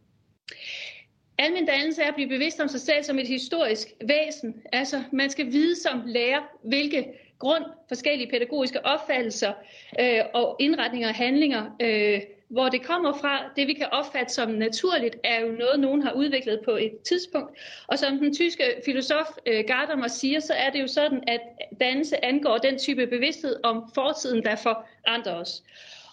Almen 1.38 1.66
dannelse 1.66 2.02
er 2.02 2.08
at 2.08 2.14
blive 2.14 2.28
bevidst 2.28 2.60
om 2.60 2.68
sig 2.68 2.80
selv 2.80 3.04
som 3.04 3.18
et 3.18 3.28
historisk 3.28 3.88
væsen. 4.04 4.62
Altså, 4.72 5.02
man 5.12 5.30
skal 5.30 5.52
vide 5.52 5.80
som 5.80 6.02
lærer, 6.06 6.40
hvilke 6.62 7.06
grund 7.38 7.64
forskellige 7.88 8.30
pædagogiske 8.30 8.86
opfattelser 8.86 9.52
øh, 10.00 10.20
og 10.34 10.56
indretninger 10.60 11.08
og 11.08 11.14
handlinger 11.14 11.76
øh, 11.82 12.20
hvor 12.48 12.68
det 12.68 12.82
kommer 12.82 13.12
fra, 13.12 13.52
det 13.56 13.66
vi 13.66 13.72
kan 13.72 13.86
opfatte 13.92 14.34
som 14.34 14.50
naturligt, 14.50 15.16
er 15.24 15.40
jo 15.40 15.52
noget, 15.52 15.80
nogen 15.80 16.02
har 16.02 16.12
udviklet 16.12 16.60
på 16.64 16.70
et 16.70 16.92
tidspunkt. 17.08 17.58
Og 17.86 17.98
som 17.98 18.18
den 18.18 18.34
tyske 18.34 18.62
filosof 18.84 19.26
øh, 19.46 19.64
Gadamer 19.66 20.08
siger, 20.08 20.40
så 20.40 20.54
er 20.54 20.70
det 20.70 20.80
jo 20.80 20.86
sådan, 20.86 21.22
at 21.26 21.40
dannelse 21.80 22.24
angår 22.24 22.58
den 22.58 22.78
type 22.78 23.06
bevidsthed 23.06 23.56
om 23.64 23.90
fortiden, 23.94 24.44
der 24.44 24.56
forandrer 24.56 25.34
os. 25.34 25.62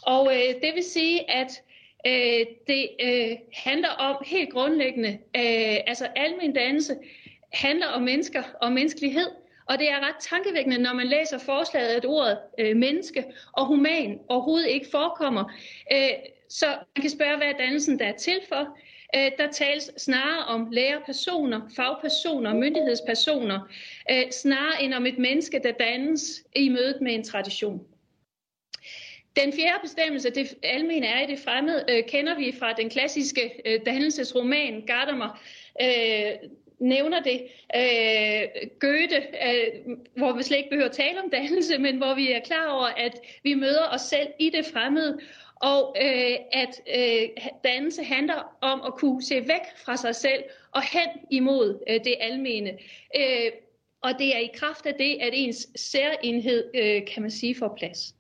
Og 0.02 0.34
øh, 0.34 0.62
det 0.62 0.76
vil 0.76 0.84
sige, 0.84 1.32
at 1.32 1.62
øh, 2.08 2.46
det 2.68 2.90
øh, 3.02 3.38
handler 3.54 3.90
om 3.90 4.16
helt 4.26 4.54
grundlæggende, 4.54 5.10
øh, 5.10 5.78
altså 5.88 6.08
almen 6.16 6.54
dannelse 6.54 6.96
handler 7.54 7.88
om 7.88 8.02
mennesker 8.02 8.44
og 8.62 8.72
menneskelighed, 8.72 9.28
og 9.70 9.80
det 9.80 9.90
er 9.90 10.00
ret 10.00 10.16
tankevækkende, 10.20 10.78
når 10.78 10.94
man 10.94 11.08
læser 11.08 11.38
forslaget, 11.38 11.96
at 11.96 12.06
ordet 12.06 12.38
øh, 12.60 12.76
menneske 12.76 13.26
og 13.54 13.66
human 13.66 14.20
overhovedet 14.28 14.68
ikke 14.70 14.88
forekommer. 14.92 15.52
Øh, 15.92 16.10
så 16.50 16.66
man 16.66 17.02
kan 17.02 17.10
spørge, 17.10 17.38
hvad 17.38 17.48
er 17.48 17.58
dannelsen 17.58 18.00
der 18.00 18.06
er 18.06 18.18
til 18.18 18.40
for? 18.50 18.78
Øh, 19.16 19.32
der 19.38 19.52
tales 19.52 19.92
snarere 19.98 20.46
om 20.46 20.70
lærerpersoner, 20.72 21.62
fagpersoner, 21.76 22.54
myndighedspersoner, 22.54 23.60
øh, 24.12 24.32
snarere 24.32 24.84
end 24.84 24.94
om 24.94 25.06
et 25.06 25.18
menneske, 25.18 25.60
der 25.64 25.72
dannes 25.72 26.44
i 26.56 26.70
mødet 26.70 27.02
med 27.02 27.14
en 27.14 27.24
tradition. 27.24 27.86
Den 29.36 29.54
fjerde 29.54 29.80
bestemmelse, 29.82 30.30
det 30.30 30.56
almene 30.64 31.06
er 31.06 31.28
i 31.28 31.32
det 31.32 31.40
fremmede, 31.40 31.86
øh, 31.90 32.04
kender 32.08 32.36
vi 32.36 32.54
fra 32.60 32.74
den 32.74 32.90
klassiske 32.90 33.62
øh, 33.66 33.80
dannelsesroman 33.86 34.84
Gadamer, 34.88 35.40
øh, 35.82 36.50
nævner 36.80 37.20
det. 37.20 37.42
Øh, 37.76 38.70
Goethe, 38.80 39.18
øh, 39.18 39.98
hvor 40.18 40.34
vi 40.34 40.44
slet 40.44 40.58
ikke 40.58 40.70
behøver 40.70 40.90
tale 40.90 41.24
om 41.24 41.30
dannelse, 41.30 41.78
men 41.78 41.98
hvor 41.98 42.16
vi 42.16 42.32
er 42.32 42.40
klar 42.40 42.68
over, 42.70 42.88
at 42.88 43.20
vi 43.44 43.54
møder 43.54 43.90
os 43.92 44.02
selv 44.02 44.28
i 44.40 44.50
det 44.50 44.66
fremmede, 44.66 45.20
og 45.56 45.96
øh, 46.02 46.36
at 46.52 46.82
øh, 46.98 47.30
dannelse 47.64 48.04
handler 48.04 48.58
om 48.62 48.82
at 48.82 48.94
kunne 48.94 49.24
se 49.24 49.36
væk 49.36 49.66
fra 49.86 49.98
sig 49.98 50.16
selv 50.16 50.44
og 50.72 50.82
hen 50.84 51.10
imod 51.32 51.84
øh, 51.90 52.04
det 52.04 52.16
almene. 52.20 52.70
Øh, 53.16 53.52
og 54.02 54.12
det 54.20 54.36
er 54.36 54.40
i 54.40 54.52
kraft 54.54 54.86
af 54.86 54.94
det, 54.94 55.18
at 55.22 55.30
ens 55.34 55.68
særenhed, 55.76 56.72
øh, 56.76 57.08
kan 57.14 57.22
man 57.22 57.32
sige, 57.32 57.56
får 57.56 57.76
plads. 57.78 58.16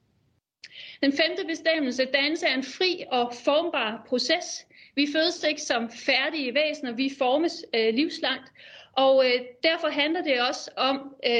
Den 1.02 1.14
femte 1.14 1.46
bestemmelse, 1.48 2.06
dannelse 2.06 2.46
er 2.48 2.54
en 2.54 2.64
fri 2.64 3.04
og 3.12 3.34
formbar 3.34 4.06
proces. 4.08 4.68
Vi 4.96 5.08
fødes 5.14 5.44
ikke 5.44 5.62
som 5.62 5.90
færdige 5.90 6.54
væsener, 6.54 6.92
vi 6.92 7.12
formes 7.18 7.66
øh, 7.76 7.94
livslangt. 7.94 8.52
Og 8.94 9.26
øh, 9.26 9.42
derfor 9.64 9.88
handler 9.88 10.22
det 10.22 10.42
også 10.42 10.72
om 10.78 11.16
øh, 11.26 11.34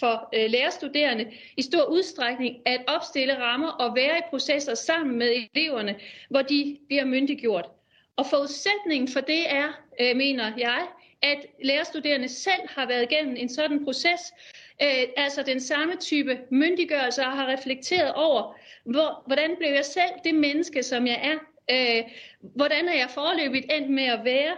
for 0.00 0.28
øh, 0.34 0.50
lærerstuderende 0.50 1.32
i 1.56 1.62
stor 1.62 1.84
udstrækning 1.84 2.56
at 2.66 2.84
opstille 2.86 3.38
rammer 3.38 3.68
og 3.68 3.96
være 3.96 4.18
i 4.18 4.22
processer 4.30 4.74
sammen 4.74 5.18
med 5.18 5.46
eleverne, 5.54 5.96
hvor 6.30 6.42
de 6.42 6.78
bliver 6.86 7.04
myndiggjort. 7.04 7.70
Og 8.16 8.26
forudsætningen 8.26 9.08
for 9.08 9.20
det 9.20 9.50
er, 9.50 9.68
øh, 10.00 10.16
mener 10.16 10.52
jeg, 10.58 10.86
at 11.22 11.46
lærerstuderende 11.64 12.28
selv 12.28 12.68
har 12.68 12.86
været 12.86 13.12
igennem 13.12 13.36
en 13.36 13.48
sådan 13.48 13.84
proces, 13.84 14.20
øh, 14.82 15.04
altså 15.16 15.42
den 15.42 15.60
samme 15.60 15.96
type 15.96 16.38
myndiggørelse 16.50 17.22
og 17.22 17.32
har 17.32 17.46
reflekteret 17.46 18.12
over, 18.14 18.56
hvor, 18.84 19.22
hvordan 19.26 19.56
blev 19.58 19.70
jeg 19.70 19.84
selv 19.84 20.10
det 20.24 20.34
menneske, 20.34 20.82
som 20.82 21.06
jeg 21.06 21.20
er? 21.22 21.38
Øh, 21.70 22.02
hvordan 22.40 22.88
er 22.88 22.94
jeg 22.94 23.10
forløbigt 23.10 23.72
endt 23.72 23.90
med 23.90 24.04
at 24.04 24.24
være? 24.24 24.56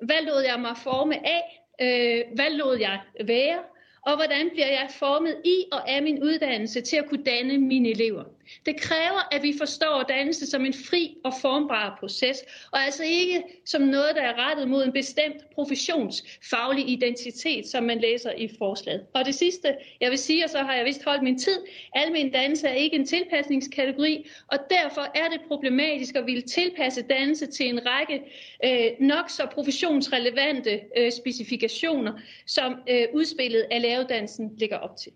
Hvad 0.00 0.22
lod 0.22 0.42
jeg 0.42 0.60
mig 0.60 0.76
forme 0.76 1.26
af? 1.26 1.44
Øh, 1.80 2.34
hvad 2.34 2.50
lod 2.50 2.78
jeg 2.78 3.00
være? 3.24 3.58
Og 4.06 4.16
hvordan 4.16 4.50
bliver 4.50 4.66
jeg 4.66 4.88
formet 4.98 5.36
i 5.44 5.64
og 5.72 5.90
af 5.90 6.02
min 6.02 6.22
uddannelse 6.22 6.80
til 6.80 6.96
at 6.96 7.08
kunne 7.08 7.24
danne 7.24 7.58
mine 7.58 7.90
elever? 7.90 8.24
Det 8.66 8.80
kræver, 8.80 9.28
at 9.32 9.42
vi 9.42 9.54
forstår 9.58 10.02
dannelse 10.08 10.46
som 10.46 10.66
en 10.66 10.74
fri 10.74 11.16
og 11.24 11.32
formbar 11.40 11.96
proces, 12.00 12.44
og 12.72 12.84
altså 12.84 13.02
ikke 13.04 13.42
som 13.64 13.82
noget, 13.82 14.10
der 14.14 14.22
er 14.22 14.48
rettet 14.48 14.68
mod 14.68 14.84
en 14.84 14.92
bestemt 14.92 15.50
professionsfaglig 15.54 16.88
identitet, 16.88 17.66
som 17.66 17.84
man 17.84 18.00
læser 18.00 18.32
i 18.32 18.48
forslaget. 18.58 19.06
Og 19.14 19.24
det 19.24 19.34
sidste, 19.34 19.76
jeg 20.00 20.10
vil 20.10 20.18
sige, 20.18 20.44
og 20.44 20.50
så 20.50 20.58
har 20.58 20.74
jeg 20.74 20.84
vist 20.84 21.04
holdt 21.04 21.22
min 21.22 21.38
tid, 21.38 21.58
almen 21.94 22.32
dannelse 22.32 22.68
er 22.68 22.74
ikke 22.74 22.96
en 22.96 23.06
tilpasningskategori, 23.06 24.28
og 24.46 24.58
derfor 24.70 25.00
er 25.00 25.28
det 25.28 25.40
problematisk 25.48 26.16
at 26.16 26.26
ville 26.26 26.42
tilpasse 26.42 27.02
dannelse 27.02 27.46
til 27.46 27.68
en 27.68 27.80
række 27.86 28.22
øh, 28.64 29.06
nok 29.06 29.30
så 29.30 29.46
professionsrelevante 29.52 30.80
øh, 30.96 31.12
specifikationer, 31.12 32.12
som 32.46 32.74
øh, 32.90 33.04
udspillet 33.12 33.66
af 33.70 33.82
læreruddannelsen 33.82 34.50
ligger 34.58 34.76
op 34.76 34.96
til. 34.96 35.12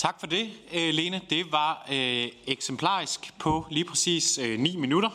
Tak 0.00 0.20
for 0.20 0.26
det, 0.26 0.50
øh, 0.74 0.94
Lene. 0.94 1.20
Det 1.30 1.52
var 1.52 1.86
øh, 1.92 2.28
eksemplarisk 2.46 3.34
på 3.38 3.66
lige 3.70 3.84
præcis 3.84 4.38
øh, 4.38 4.58
9 4.58 4.76
minutter. 4.76 5.10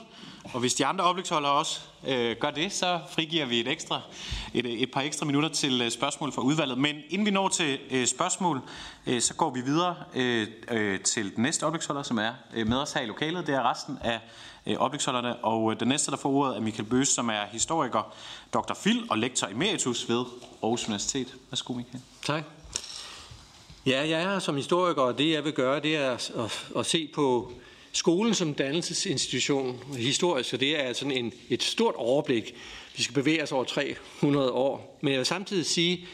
Og 0.54 0.60
hvis 0.60 0.74
de 0.74 0.86
andre 0.86 1.04
oplægsholdere 1.04 1.51
også 1.51 1.80
øh, 2.08 2.36
gør 2.39 2.51
det, 2.51 2.74
så 2.74 3.00
frigiver 3.10 3.46
vi 3.46 3.60
et, 3.60 3.68
ekstra, 3.68 4.01
et, 4.54 4.65
øh, 4.65 4.72
et 4.72 4.92
par 4.92 5.01
ekstra 5.01 5.25
minutter 5.25 5.50
til 5.50 5.82
øh, 5.82 5.92
spørgsmål 5.92 6.32
fra 6.32 6.42
udvalget. 6.42 6.77
Men 6.77 6.96
inden 7.10 7.25
vi 7.25 7.32
når 7.32 7.48
til 7.48 7.80
øh, 7.92 8.08
spørgsmål, 8.08 8.62
øh, 9.08 9.22
så 9.22 9.34
går 9.34 9.50
vi 9.50 9.62
videre 9.62 9.96
øh, 10.13 10.48
øh, 10.72 11.00
til 11.00 11.36
den 11.36 11.44
næste 11.44 11.63
oplægsholder, 11.63 12.04
som 12.04 12.18
er 12.18 12.32
øh, 12.54 12.68
med 12.68 12.77
os 12.77 12.94
her 12.94 13.01
i 13.01 13.06
lokalet. 13.06 13.48
Det 13.48 13.56
er 13.56 13.70
resten 13.72 13.98
af 14.01 14.20
øh, 14.65 14.77
oplægsholderne. 14.77 15.36
Og 15.36 15.72
øh, 15.72 15.80
den 15.80 15.88
næste, 15.88 16.12
der 16.12 16.18
får 16.18 16.30
ordet, 16.30 16.58
er 16.58 16.62
Michael 16.62 16.89
Bøs, 16.89 17.08
som 17.08 17.30
er 17.30 17.46
historiker, 17.51 18.13
Dr. 18.54 18.74
Phil 18.74 19.08
og 19.10 19.18
lektor 19.18 19.48
emeritus 19.48 20.10
ved 20.10 20.25
Aarhus 20.63 20.86
Universitet. 20.86 21.36
Værsgo, 21.51 21.74
Michael. 21.74 22.01
Tak. 22.25 22.44
Ja, 23.86 24.10
jeg 24.10 24.36
er 24.36 24.39
som 24.39 24.56
historiker, 24.56 25.01
og 25.01 25.18
det 25.18 25.32
jeg 25.32 25.44
vil 25.44 25.54
gøre, 25.54 25.80
det 25.80 25.96
er 25.96 26.12
at, 26.12 26.32
at, 26.38 26.68
at 26.80 26.86
se 26.86 27.10
på 27.13 27.51
skolen 27.92 28.34
som 28.34 28.54
dannelsesinstitution 28.54 29.84
historisk, 29.98 30.50
så 30.50 30.58
det 30.58 30.86
er 30.86 30.94
sådan 30.94 31.12
en, 31.12 31.34
et 31.50 31.63
stort 31.63 31.96
overblik. 31.98 32.56
Vi 32.98 33.04
skal 33.04 33.13
bevæge 33.13 33.44
os 33.44 33.51
over 33.51 33.63
300 33.63 34.51
år. 34.51 34.98
Men 35.01 35.12
jeg 35.12 35.18
vil 35.18 35.25
samtidig 35.25 35.65
sige, 35.65 36.08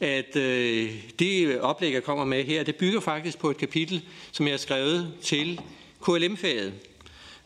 at 0.00 0.36
øh, 0.36 0.90
det 1.18 1.60
oplæg, 1.60 1.92
jeg 1.92 2.02
kommer 2.02 2.24
med 2.24 2.44
her, 2.44 2.62
det 2.62 2.76
bygger 2.76 3.00
faktisk 3.00 3.38
på 3.38 3.50
et 3.50 3.56
kapitel, 3.56 4.02
som 4.32 4.46
jeg 4.46 4.52
har 4.52 4.58
skrevet 4.58 5.12
til 5.22 5.60
KLM-faget. 6.02 6.72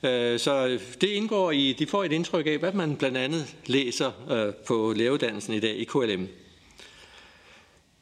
Øh, 0.02 0.38
så 0.38 0.78
det 1.00 1.08
indgår 1.08 1.50
i, 1.50 1.72
de 1.78 1.86
får 1.86 2.04
et 2.04 2.12
indtryk 2.12 2.46
af, 2.46 2.58
hvad 2.58 2.72
man 2.72 2.96
blandt 2.96 3.16
andet 3.16 3.56
læser 3.66 4.10
øh, 4.30 4.54
på 4.54 4.92
læreruddannelsen 4.96 5.54
i 5.54 5.60
dag 5.60 5.76
i 5.76 5.84
KLM. 5.84 6.28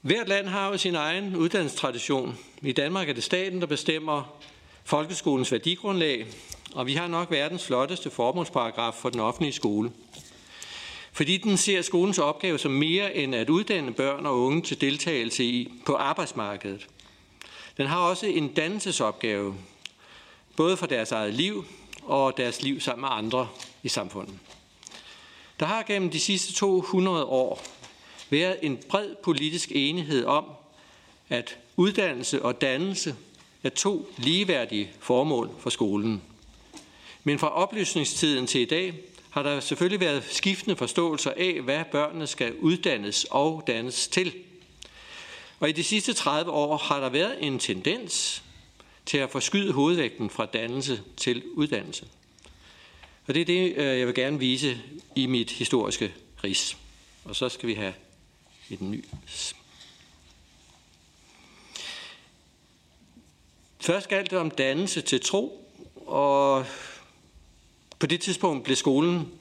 Hvert 0.00 0.28
land 0.28 0.46
har 0.46 0.68
jo 0.68 0.78
sin 0.78 0.94
egen 0.94 1.36
uddannelsestradition. 1.36 2.38
I 2.62 2.72
Danmark 2.72 3.08
er 3.08 3.12
det 3.12 3.24
staten, 3.24 3.60
der 3.60 3.66
bestemmer 3.66 4.38
folkeskolens 4.84 5.52
værdigrundlag, 5.52 6.26
og 6.74 6.86
vi 6.86 6.94
har 6.94 7.06
nok 7.06 7.30
verdens 7.30 7.66
flotteste 7.66 8.10
formålsparagraf 8.10 8.94
for 8.94 9.10
den 9.10 9.20
offentlige 9.20 9.52
skole. 9.52 9.92
Fordi 11.12 11.36
den 11.36 11.56
ser 11.56 11.82
skolens 11.82 12.18
opgave 12.18 12.58
som 12.58 12.70
mere 12.70 13.14
end 13.16 13.34
at 13.34 13.50
uddanne 13.50 13.92
børn 13.92 14.26
og 14.26 14.38
unge 14.40 14.62
til 14.62 14.80
deltagelse 14.80 15.44
i, 15.44 15.72
på 15.86 15.94
arbejdsmarkedet. 15.94 16.86
Den 17.76 17.86
har 17.86 17.98
også 17.98 18.26
en 18.26 18.48
dannelsesopgave, 18.48 19.54
både 20.56 20.76
for 20.76 20.86
deres 20.86 21.12
eget 21.12 21.34
liv 21.34 21.64
og 22.02 22.36
deres 22.36 22.62
liv 22.62 22.80
sammen 22.80 23.00
med 23.00 23.08
andre 23.12 23.48
i 23.82 23.88
samfundet. 23.88 24.34
Der 25.60 25.66
har 25.66 25.82
gennem 25.82 26.10
de 26.10 26.20
sidste 26.20 26.52
200 26.52 27.24
år 27.24 27.62
været 28.30 28.58
en 28.62 28.78
bred 28.88 29.14
politisk 29.22 29.72
enighed 29.74 30.24
om, 30.24 30.44
at 31.28 31.58
uddannelse 31.76 32.42
og 32.42 32.60
dannelse 32.60 33.16
er 33.62 33.68
to 33.68 34.12
ligeværdige 34.16 34.90
formål 35.00 35.50
for 35.58 35.70
skolen. 35.70 36.22
Men 37.24 37.38
fra 37.38 37.48
oplysningstiden 37.48 38.46
til 38.46 38.60
i 38.60 38.64
dag 38.64 38.94
har 39.30 39.42
der 39.42 39.60
selvfølgelig 39.60 40.00
været 40.00 40.24
skiftende 40.24 40.76
forståelser 40.76 41.32
af, 41.36 41.60
hvad 41.60 41.84
børnene 41.92 42.26
skal 42.26 42.54
uddannes 42.54 43.24
og 43.24 43.64
dannes 43.66 44.08
til. 44.08 44.32
Og 45.60 45.68
i 45.68 45.72
de 45.72 45.84
sidste 45.84 46.12
30 46.12 46.50
år 46.50 46.76
har 46.76 47.00
der 47.00 47.08
været 47.08 47.36
en 47.40 47.58
tendens 47.58 48.42
til 49.06 49.18
at 49.18 49.30
forskyde 49.30 49.72
hovedvægten 49.72 50.30
fra 50.30 50.46
dannelse 50.46 51.00
til 51.16 51.42
uddannelse. 51.54 52.06
Og 53.26 53.34
det 53.34 53.40
er 53.40 53.44
det, 53.44 53.74
øh, 53.76 53.98
jeg 53.98 54.06
vil 54.06 54.14
gerne 54.14 54.38
vise 54.38 54.80
i 55.16 55.26
mit 55.26 55.50
historiske 55.50 56.14
ris. 56.44 56.76
Og 57.24 57.36
så 57.36 57.48
skal 57.48 57.68
vi 57.68 57.74
have 57.74 57.94
i 58.68 58.76
den 58.76 58.90
nye. 58.90 59.04
Først 63.80 64.08
galt 64.08 64.30
det 64.30 64.38
om 64.38 64.50
dannelse 64.50 65.00
til 65.00 65.20
tro, 65.20 65.64
og 66.06 66.66
på 67.98 68.06
det 68.06 68.20
tidspunkt 68.20 68.64
blev 68.64 68.76
skolen 68.76 69.32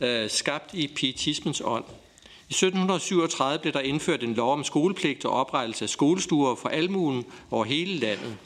øh, 0.00 0.30
skabt 0.30 0.74
i 0.74 0.88
pietismens 0.88 1.62
ånd. 1.64 1.84
I 2.24 2.52
1737 2.52 3.58
blev 3.58 3.72
der 3.72 3.80
indført 3.80 4.22
en 4.22 4.34
lov 4.34 4.52
om 4.52 4.64
skolepligt 4.64 5.24
og 5.24 5.32
oprettelse 5.32 5.84
af 5.84 5.88
skolestuer 5.88 6.54
for 6.54 6.68
almuen 6.68 7.24
over 7.50 7.64
hele 7.64 7.98
landet. 7.98 8.36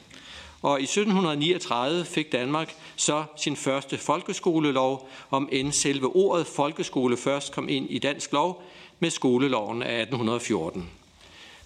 Og 0.61 0.79
i 0.79 0.83
1739 0.83 2.05
fik 2.05 2.31
Danmark 2.31 2.75
så 2.95 3.23
sin 3.37 3.55
første 3.55 3.97
folkeskolelov, 3.97 5.09
om 5.31 5.49
end 5.51 5.71
selve 5.71 6.15
ordet 6.15 6.47
folkeskole 6.47 7.17
først 7.17 7.51
kom 7.51 7.69
ind 7.69 7.89
i 7.89 7.99
dansk 7.99 8.31
lov 8.31 8.63
med 8.99 9.09
skoleloven 9.09 9.83
af 9.83 10.01
1814. 10.01 10.89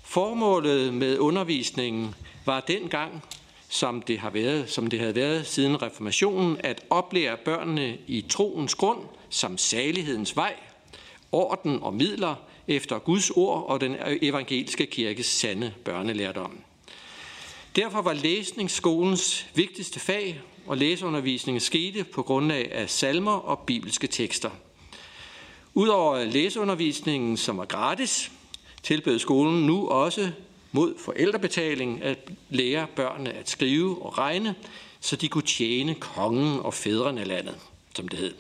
Formålet 0.04 0.94
med 0.94 1.18
undervisningen 1.18 2.16
var 2.46 2.60
dengang, 2.60 3.24
som 3.70 4.02
det, 4.02 4.20
har 4.20 4.30
været, 4.30 4.70
som 4.70 4.88
det 4.88 5.00
havde 5.00 5.16
været 5.16 5.48
siden 5.48 5.82
reformationen, 5.82 6.58
at 6.60 6.84
oplære 6.90 7.38
børnene 7.38 7.98
i 8.08 8.26
troens 8.30 8.76
grund 8.76 9.00
som 9.30 9.58
salighedens 9.58 10.36
vej, 10.36 10.56
orden 11.32 11.80
og 11.84 11.94
midler 11.94 12.36
efter 12.68 13.00
Guds 13.00 13.30
ord 13.30 13.66
og 13.68 13.82
den 13.82 13.96
evangeliske 14.22 14.86
kirkes 14.86 15.26
sande 15.26 15.74
børnelærdom. 15.86 16.60
Derfor 17.76 18.02
var 18.02 18.14
læsning 18.14 18.72
skolens 18.72 19.48
vigtigste 19.56 20.00
fag, 20.00 20.42
og 20.68 20.78
læseundervisningen 20.78 21.60
skete 21.60 22.04
på 22.04 22.24
grundlag 22.24 22.72
af 22.72 22.90
salmer 22.90 23.32
og 23.32 23.60
bibelske 23.60 24.08
tekster. 24.08 24.50
Udover 25.74 26.26
læseundervisningen, 26.26 27.38
som 27.38 27.58
var 27.58 27.66
gratis, 27.66 28.32
tilbød 28.84 29.20
skolen 29.20 29.66
nu 29.66 29.88
også 29.88 30.32
mod 30.72 30.94
forældrebetaling 30.98 32.04
at 32.04 32.30
lære 32.50 32.88
børnene 32.96 33.32
at 33.34 33.50
skrive 33.50 34.02
og 34.06 34.18
regne, 34.18 34.56
så 35.00 35.16
de 35.16 35.28
kunne 35.28 35.44
tjene 35.44 35.96
kongen 35.96 36.60
og 36.60 36.74
fædrene 36.74 37.24
landet, 37.24 37.56
som 37.96 38.08
det 38.08 38.20
hed. 38.20 38.34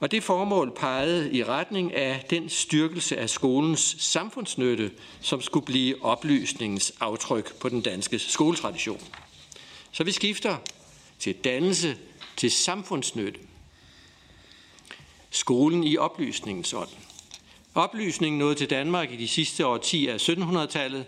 Og 0.00 0.10
det 0.10 0.22
formål 0.22 0.72
pegede 0.76 1.32
i 1.32 1.44
retning 1.44 1.94
af 1.94 2.26
den 2.30 2.48
styrkelse 2.48 3.16
af 3.16 3.30
skolens 3.30 3.96
samfundsnytte, 3.98 4.90
som 5.20 5.40
skulle 5.40 5.66
blive 5.66 6.04
oplysningens 6.04 6.92
aftryk 7.00 7.54
på 7.54 7.68
den 7.68 7.80
danske 7.80 8.18
skoletradition. 8.18 9.00
Så 9.92 10.04
vi 10.04 10.12
skifter 10.12 10.56
til 11.18 11.34
dannelse 11.34 11.96
til 12.36 12.50
samfundsnytte. 12.50 13.40
Skolen 15.34 15.84
i 15.84 15.96
oplysningens 15.96 16.74
ånd. 16.74 16.88
Oplysningen 17.74 18.38
nåede 18.38 18.54
til 18.54 18.70
Danmark 18.70 19.12
i 19.12 19.16
de 19.16 19.28
sidste 19.28 19.66
årtier 19.66 20.12
af 20.12 20.28
1700-tallet. 20.28 21.04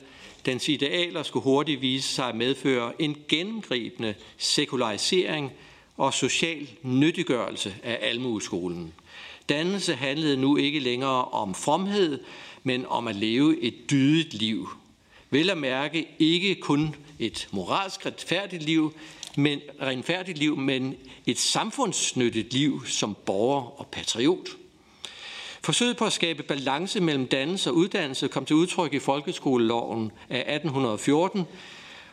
Dens 0.47 0.69
idealer 0.69 1.23
skulle 1.23 1.43
hurtigt 1.43 1.81
vise 1.81 2.09
sig 2.09 2.29
at 2.29 2.35
medføre 2.35 3.03
en 3.03 3.17
gennemgribende 3.29 4.15
sekularisering 4.39 5.53
og 5.97 6.15
social 6.15 6.69
nyttiggørelse 6.83 7.75
af 7.83 7.99
almueskolen. 8.03 8.95
Dannelse 9.49 9.95
handlede 9.95 10.37
nu 10.37 10.57
ikke 10.57 10.79
længere 10.79 11.25
om 11.25 11.55
fromhed, 11.55 12.21
men 12.63 12.87
om 12.87 13.09
at 13.09 13.17
leve 13.17 13.61
et 13.61 13.91
dydigt 13.91 14.35
liv. 14.35 14.69
Vel 15.31 15.51
at 15.51 15.59
mærke 15.59 16.07
ikke 16.19 16.55
kun 16.55 16.95
et 17.19 17.49
moralsk 17.51 18.07
retfærdigt 18.07 18.63
liv, 18.63 18.95
men 19.37 19.61
renfærdigt 19.83 20.39
liv, 20.39 20.57
men 20.57 20.97
et 21.27 21.39
samfundsnyttigt 21.39 22.53
liv 22.53 22.87
som 22.87 23.17
borger 23.27 23.81
og 23.81 23.87
patriot. 23.87 24.49
Forsøget 25.63 25.97
på 25.97 26.05
at 26.05 26.13
skabe 26.13 26.43
balance 26.43 27.01
mellem 27.01 27.27
dannelse 27.27 27.71
og 27.71 27.77
uddannelse 27.77 28.29
kom 28.29 28.45
til 28.45 28.57
udtryk 28.57 28.95
i 28.95 28.99
folkeskoleloven 28.99 30.13
af 30.31 30.55
1814, 30.55 31.45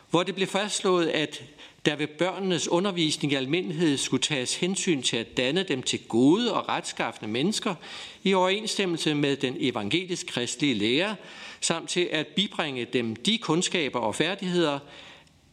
hvor 0.10 0.24
det 0.24 0.36
blev 0.36 0.48
fastslået, 0.48 1.08
at 1.08 1.44
der 1.86 1.96
ved 1.96 2.08
børnenes 2.08 2.68
undervisning 2.68 3.34
i 3.34 3.36
almindelighed 3.36 3.98
skulle 3.98 4.24
tages 4.24 4.56
hensyn 4.56 5.02
til 5.02 5.18
at 5.18 5.38
danne 5.38 5.64
dem 5.64 5.84
til 5.84 6.00
gode 6.08 6.54
og 6.54 6.70
retskaffende 6.70 7.32
mennesker 7.32 7.76
i 8.24 8.34
overensstemmelse 8.34 9.16
med 9.16 9.36
den 9.36 9.56
evangelisk-kristelige 9.60 10.74
lære, 10.74 11.16
samt 11.62 11.90
til 11.90 12.08
at 12.12 12.28
bibringe 12.28 12.86
dem 12.86 13.16
de 13.16 13.38
kundskaber 13.38 14.00
og 14.00 14.16
færdigheder, 14.16 14.80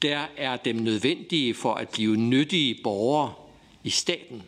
der 0.03 0.27
er 0.37 0.57
dem 0.57 0.77
nødvendige 0.77 1.55
for 1.55 1.75
at 1.75 1.89
blive 1.89 2.17
nyttige 2.17 2.81
borgere 2.85 3.35
i 3.85 3.91
staten. 3.91 4.43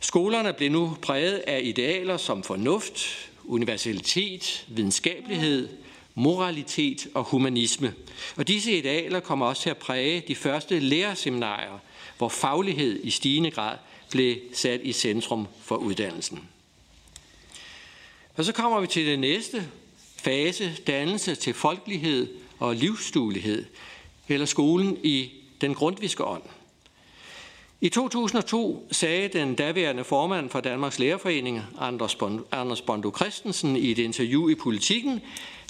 Skolerne 0.00 0.52
blev 0.52 0.70
nu 0.70 0.96
præget 1.02 1.38
af 1.38 1.60
idealer 1.64 2.16
som 2.16 2.42
fornuft, 2.42 3.28
universalitet, 3.44 4.66
videnskabelighed, 4.68 5.68
moralitet 6.14 7.08
og 7.14 7.24
humanisme. 7.24 7.94
Og 8.36 8.48
disse 8.48 8.78
idealer 8.78 9.20
kommer 9.20 9.46
også 9.46 9.62
til 9.62 9.70
at 9.70 9.76
præge 9.76 10.22
de 10.28 10.34
første 10.34 10.78
lærerseminarier, 10.78 11.78
hvor 12.18 12.28
faglighed 12.28 13.00
i 13.04 13.10
stigende 13.10 13.50
grad 13.50 13.76
blev 14.10 14.36
sat 14.52 14.80
i 14.82 14.92
centrum 14.92 15.46
for 15.62 15.76
uddannelsen. 15.76 16.48
Og 18.36 18.44
så 18.44 18.52
kommer 18.52 18.80
vi 18.80 18.86
til 18.86 19.06
den 19.06 19.20
næste 19.20 19.68
fase, 20.16 20.76
dannelse 20.86 21.34
til 21.34 21.54
folkelighed 21.54 22.28
og 22.58 22.76
livsstuelighed, 22.76 23.64
eller 24.32 24.46
skolen 24.46 24.98
i 25.02 25.30
den 25.60 25.74
grundviske 25.74 26.24
ånd. 26.24 26.42
I 27.80 27.88
2002 27.88 28.88
sagde 28.90 29.28
den 29.28 29.54
daværende 29.54 30.04
formand 30.04 30.50
for 30.50 30.60
Danmarks 30.60 30.98
Lærerforening, 30.98 31.60
Anders 32.52 32.82
Bondo 32.82 33.12
Christensen, 33.16 33.76
i 33.76 33.90
et 33.90 33.98
interview 33.98 34.48
i 34.48 34.54
Politiken, 34.54 35.20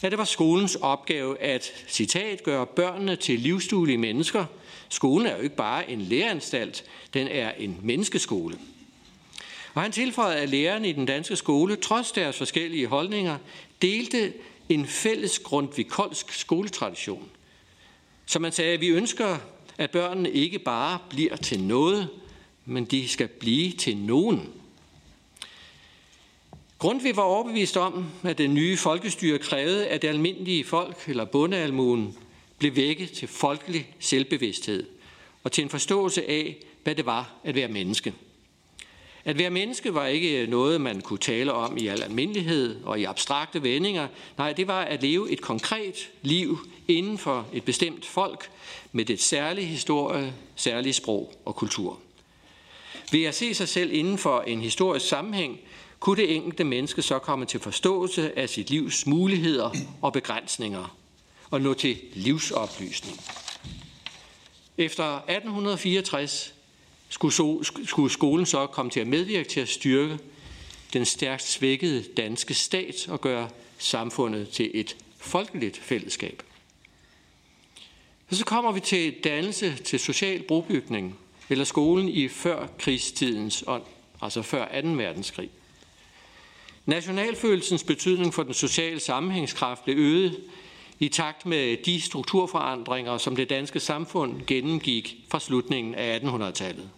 at 0.02 0.10
det 0.10 0.18
var 0.18 0.24
skolens 0.24 0.74
opgave 0.74 1.40
at, 1.40 1.72
citat, 1.88 2.42
gøre 2.42 2.66
børnene 2.66 3.16
til 3.16 3.38
livsduelige 3.38 3.98
mennesker. 3.98 4.44
Skolen 4.88 5.26
er 5.26 5.36
jo 5.36 5.42
ikke 5.42 5.56
bare 5.56 5.90
en 5.90 6.00
læreanstalt, 6.00 6.84
den 7.14 7.28
er 7.28 7.52
en 7.58 7.78
menneskeskole. 7.82 8.58
Og 9.74 9.82
han 9.82 9.92
tilføjede, 9.92 10.40
at 10.40 10.48
lærerne 10.48 10.88
i 10.88 10.92
den 10.92 11.06
danske 11.06 11.36
skole, 11.36 11.76
trods 11.76 12.12
deres 12.12 12.38
forskellige 12.38 12.86
holdninger, 12.86 13.38
delte 13.82 14.32
en 14.68 14.86
fælles 14.86 15.38
grundvikolsk 15.38 16.32
skoletradition. 16.32 17.28
Så 18.32 18.38
man 18.38 18.52
sagde, 18.52 18.74
at 18.74 18.80
vi 18.80 18.88
ønsker, 18.88 19.38
at 19.78 19.90
børnene 19.90 20.30
ikke 20.30 20.58
bare 20.58 20.98
bliver 21.10 21.36
til 21.36 21.60
noget, 21.60 22.08
men 22.64 22.84
de 22.84 23.08
skal 23.08 23.28
blive 23.28 23.72
til 23.72 23.96
nogen. 23.96 24.50
Grundtvig 26.78 27.16
var 27.16 27.22
overbevist 27.22 27.76
om, 27.76 28.06
at 28.22 28.38
den 28.38 28.54
nye 28.54 28.76
folkestyre 28.76 29.38
krævede, 29.38 29.86
at 29.86 30.02
det 30.02 30.08
almindelige 30.08 30.64
folk, 30.64 31.08
eller 31.08 31.24
bondealmuen, 31.24 32.16
blev 32.58 32.76
vækket 32.76 33.10
til 33.10 33.28
folkelig 33.28 33.94
selvbevidsthed 34.00 34.86
og 35.44 35.52
til 35.52 35.64
en 35.64 35.70
forståelse 35.70 36.30
af, 36.30 36.56
hvad 36.82 36.94
det 36.94 37.06
var 37.06 37.34
at 37.44 37.54
være 37.54 37.68
menneske. 37.68 38.14
At 39.24 39.38
være 39.38 39.50
menneske 39.50 39.94
var 39.94 40.06
ikke 40.06 40.46
noget, 40.46 40.80
man 40.80 41.00
kunne 41.00 41.18
tale 41.18 41.52
om 41.52 41.78
i 41.78 41.86
al 41.86 42.02
almindelighed 42.02 42.84
og 42.84 43.00
i 43.00 43.04
abstrakte 43.04 43.62
vendinger. 43.62 44.08
Nej, 44.38 44.52
det 44.52 44.66
var 44.66 44.82
at 44.82 45.02
leve 45.02 45.30
et 45.30 45.40
konkret 45.40 46.10
liv 46.22 46.58
inden 46.88 47.18
for 47.18 47.46
et 47.52 47.64
bestemt 47.64 48.06
folk 48.06 48.50
med 48.92 49.04
det 49.04 49.20
særlige 49.20 49.66
historie, 49.66 50.34
særlige 50.56 50.92
sprog 50.92 51.32
og 51.44 51.56
kultur. 51.56 51.98
Ved 53.12 53.24
at 53.24 53.34
se 53.34 53.54
sig 53.54 53.68
selv 53.68 53.92
inden 53.92 54.18
for 54.18 54.40
en 54.40 54.60
historisk 54.60 55.08
sammenhæng, 55.08 55.60
kunne 56.00 56.16
det 56.16 56.36
enkelte 56.36 56.64
menneske 56.64 57.02
så 57.02 57.18
komme 57.18 57.46
til 57.46 57.60
forståelse 57.60 58.38
af 58.38 58.48
sit 58.48 58.70
livs 58.70 59.06
muligheder 59.06 59.70
og 60.02 60.12
begrænsninger 60.12 60.96
og 61.50 61.60
nå 61.60 61.74
til 61.74 61.98
livsoplysning. 62.14 63.20
Efter 64.78 65.04
1864 65.04 66.54
skulle 67.86 68.10
skolen 68.10 68.46
så 68.46 68.66
komme 68.66 68.90
til 68.90 69.00
at 69.00 69.06
medvirke 69.06 69.48
til 69.48 69.60
at 69.60 69.68
styrke 69.68 70.18
den 70.92 71.04
stærkt 71.04 71.42
svækkede 71.42 72.04
danske 72.16 72.54
stat 72.54 73.08
og 73.08 73.20
gøre 73.20 73.48
samfundet 73.78 74.48
til 74.48 74.70
et 74.74 74.96
folkeligt 75.18 75.78
fællesskab. 75.78 76.42
Og 78.32 78.36
så 78.36 78.44
kommer 78.44 78.72
vi 78.72 78.80
til 78.80 79.14
dannelse 79.24 79.76
til 79.76 79.98
social 80.00 80.42
brobygning, 80.42 81.18
eller 81.50 81.64
skolen 81.64 82.08
i 82.08 82.28
før 82.28 82.66
krigstidens 82.78 83.64
ånd, 83.66 83.82
altså 84.22 84.42
før 84.42 84.82
2. 84.82 84.88
verdenskrig. 84.88 85.50
Nationalfølelsens 86.86 87.84
betydning 87.84 88.34
for 88.34 88.42
den 88.42 88.54
sociale 88.54 89.00
sammenhængskraft 89.00 89.84
blev 89.84 89.96
øget 89.98 90.40
i 90.98 91.08
takt 91.08 91.46
med 91.46 91.76
de 91.76 92.00
strukturforandringer, 92.00 93.18
som 93.18 93.36
det 93.36 93.50
danske 93.50 93.80
samfund 93.80 94.46
gennemgik 94.46 95.16
fra 95.28 95.40
slutningen 95.40 95.94
af 95.94 96.18
1800-tallet. 96.18 96.90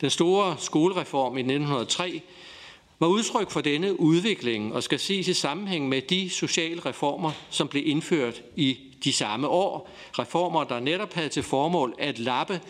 Den 0.00 0.10
store 0.10 0.56
skolereform 0.58 1.36
i 1.36 1.40
1903 1.40 2.22
var 2.98 3.06
udtryk 3.06 3.50
for 3.50 3.60
denne 3.60 4.00
udvikling 4.00 4.74
og 4.74 4.82
skal 4.82 4.98
ses 4.98 5.28
i 5.28 5.34
sammenhæng 5.34 5.88
med 5.88 6.02
de 6.02 6.30
sociale 6.30 6.80
reformer, 6.86 7.32
som 7.50 7.68
blev 7.68 7.86
indført 7.86 8.42
i 8.56 8.78
de 9.04 9.12
samme 9.12 9.48
år. 9.48 9.90
Reformer, 10.18 10.64
der 10.64 10.80
netop 10.80 11.14
havde 11.14 11.28
til 11.28 11.42
formål 11.42 11.94
at 11.98 12.18
lappe 12.18 12.60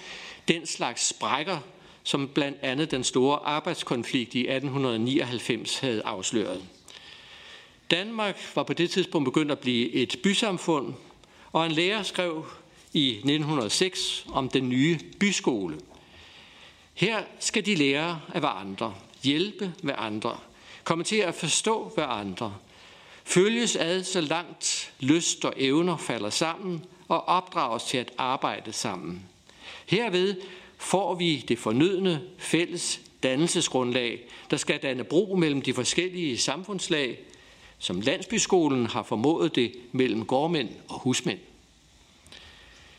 den 0.48 0.66
slags 0.66 1.08
sprækker, 1.08 1.58
som 2.02 2.28
blandt 2.28 2.58
andet 2.62 2.90
den 2.90 3.04
store 3.04 3.38
arbejdskonflikt 3.44 4.34
i 4.34 4.40
1899 4.40 5.78
havde 5.78 6.02
afsløret. 6.04 6.62
Danmark 7.90 8.52
var 8.54 8.62
på 8.62 8.72
det 8.72 8.90
tidspunkt 8.90 9.24
begyndt 9.26 9.52
at 9.52 9.58
blive 9.58 9.92
et 9.92 10.16
bysamfund, 10.22 10.94
og 11.52 11.66
en 11.66 11.72
lærer 11.72 12.02
skrev 12.02 12.46
i 12.92 13.10
1906 13.10 14.26
om 14.32 14.48
den 14.48 14.68
nye 14.68 14.98
byskole. 15.20 15.78
Her 16.94 17.22
skal 17.40 17.66
de 17.66 17.74
lære 17.74 18.20
af 18.34 18.40
hverandre, 18.40 18.94
hjælpe 19.24 19.72
hverandre, 19.82 20.38
komme 20.84 21.04
til 21.04 21.16
at 21.16 21.34
forstå 21.34 21.92
hverandre, 21.94 22.54
følges 23.24 23.76
ad 23.76 24.02
så 24.02 24.20
langt 24.20 24.92
lyst 25.00 25.44
og 25.44 25.52
evner 25.56 25.96
falder 25.96 26.30
sammen 26.30 26.84
og 27.08 27.28
opdrages 27.28 27.84
til 27.84 27.98
at 27.98 28.12
arbejde 28.18 28.72
sammen. 28.72 29.22
Herved 29.86 30.36
får 30.78 31.14
vi 31.14 31.44
det 31.48 31.58
fornødne 31.58 32.22
fælles 32.38 33.00
dannelsesgrundlag, 33.22 34.20
der 34.50 34.56
skal 34.56 34.78
danne 34.82 35.04
bro 35.04 35.36
mellem 35.38 35.62
de 35.62 35.74
forskellige 35.74 36.38
samfundslag, 36.38 37.18
som 37.78 38.00
landsbyskolen 38.00 38.86
har 38.86 39.02
formået 39.02 39.54
det 39.54 39.72
mellem 39.92 40.26
gårdmænd 40.26 40.68
og 40.88 41.00
husmænd. 41.00 41.38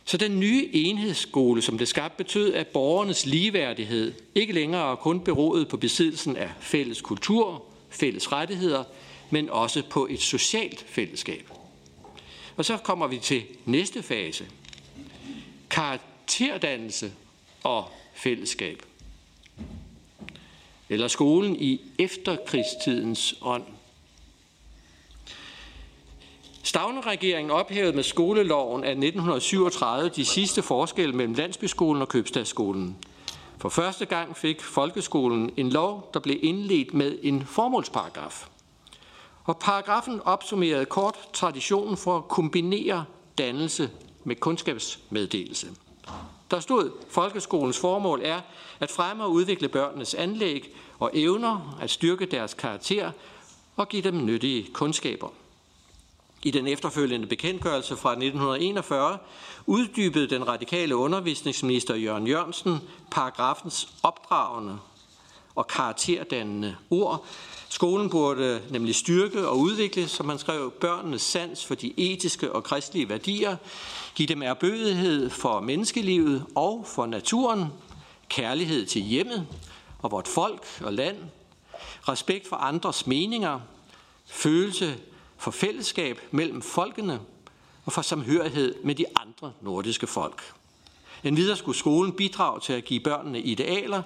Så 0.05 0.17
den 0.17 0.39
nye 0.39 0.69
enhedsskole, 0.73 1.61
som 1.61 1.77
det 1.77 1.87
skabte, 1.87 2.23
betød, 2.23 2.53
at 2.53 2.67
borgernes 2.67 3.25
ligeværdighed 3.25 4.13
ikke 4.35 4.53
længere 4.53 4.97
kun 4.97 5.19
beroede 5.19 5.65
på 5.65 5.77
besiddelsen 5.77 6.35
af 6.35 6.49
fælles 6.59 7.01
kultur, 7.01 7.63
fælles 7.89 8.31
rettigheder, 8.31 8.83
men 9.29 9.49
også 9.49 9.83
på 9.89 10.07
et 10.09 10.21
socialt 10.21 10.85
fællesskab. 10.89 11.51
Og 12.57 12.65
så 12.65 12.77
kommer 12.77 13.07
vi 13.07 13.17
til 13.17 13.43
næste 13.65 14.03
fase. 14.03 14.45
Karakterdannelse 15.69 17.13
og 17.63 17.85
fællesskab. 18.15 18.81
Eller 20.89 21.07
skolen 21.07 21.55
i 21.55 21.81
efterkrigstidens 21.99 23.35
ånd. 23.41 23.63
Stavne-regeringen 26.65 27.51
ophævede 27.51 27.95
med 27.95 28.03
skoleloven 28.03 28.83
af 28.83 28.91
1937 28.91 30.09
de 30.09 30.25
sidste 30.25 30.61
forskelle 30.61 31.15
mellem 31.15 31.33
landsbyskolen 31.33 32.01
og 32.01 32.07
købstadsskolen. 32.07 32.97
For 33.57 33.69
første 33.69 34.05
gang 34.05 34.37
fik 34.37 34.61
folkeskolen 34.61 35.51
en 35.57 35.69
lov, 35.69 36.09
der 36.13 36.19
blev 36.19 36.39
indledt 36.41 36.93
med 36.93 37.17
en 37.23 37.45
formålsparagraf. 37.45 38.47
Og 39.43 39.57
paragrafen 39.57 40.21
opsummerede 40.21 40.85
kort 40.85 41.17
traditionen 41.33 41.97
for 41.97 42.17
at 42.17 42.27
kombinere 42.27 43.05
dannelse 43.37 43.89
med 44.23 44.35
kundskabsmeddelelse. 44.35 45.67
Der 46.51 46.59
stod, 46.59 46.91
folkeskolens 47.09 47.79
formål 47.79 48.21
er 48.23 48.41
at 48.79 48.91
fremme 48.91 49.23
og 49.23 49.31
udvikle 49.31 49.67
børnenes 49.69 50.13
anlæg 50.13 50.75
og 50.99 51.11
evner, 51.13 51.77
at 51.81 51.89
styrke 51.89 52.25
deres 52.25 52.53
karakter 52.53 53.11
og 53.75 53.89
give 53.89 54.01
dem 54.01 54.25
nyttige 54.25 54.67
kundskaber. 54.73 55.27
I 56.45 56.51
den 56.51 56.67
efterfølgende 56.67 57.27
bekendtgørelse 57.27 57.97
fra 57.97 58.11
1941 58.11 59.17
uddybede 59.65 60.27
den 60.27 60.47
radikale 60.47 60.95
undervisningsminister 60.95 61.95
Jørgen 61.95 62.27
Jørgensen 62.27 62.79
paragrafens 63.11 63.89
opdragende 64.03 64.77
og 65.55 65.67
karakterdannende 65.67 66.75
ord. 66.89 67.25
Skolen 67.69 68.09
burde 68.09 68.61
nemlig 68.69 68.95
styrke 68.95 69.47
og 69.47 69.59
udvikle, 69.59 70.07
som 70.07 70.25
man 70.25 70.39
skrev, 70.39 70.71
børnenes 70.71 71.21
sans 71.21 71.65
for 71.65 71.75
de 71.75 71.93
etiske 71.97 72.51
og 72.51 72.63
kristelige 72.63 73.09
værdier, 73.09 73.57
give 74.15 74.27
dem 74.27 74.41
erbødighed 74.41 75.29
for 75.29 75.59
menneskelivet 75.59 76.45
og 76.55 76.85
for 76.95 77.05
naturen, 77.05 77.65
kærlighed 78.29 78.85
til 78.85 79.01
hjemmet 79.01 79.47
og 79.99 80.11
vort 80.11 80.27
folk 80.27 80.65
og 80.81 80.93
land, 80.93 81.17
respekt 82.09 82.47
for 82.47 82.55
andres 82.55 83.07
meninger, 83.07 83.59
følelse 84.25 84.97
for 85.37 85.51
fællesskab 85.51 86.19
mellem 86.31 86.61
folkene 86.61 87.19
og 87.85 87.91
for 87.91 88.01
samhørighed 88.01 88.75
med 88.83 88.95
de 88.95 89.05
andre 89.15 89.53
nordiske 89.61 90.07
folk. 90.07 90.41
En 91.23 91.37
videre 91.37 91.57
skulle 91.57 91.77
skolen 91.77 92.11
bidrage 92.11 92.59
til 92.59 92.73
at 92.73 92.85
give 92.85 92.99
børnene 92.99 93.39
idealer, 93.39 94.01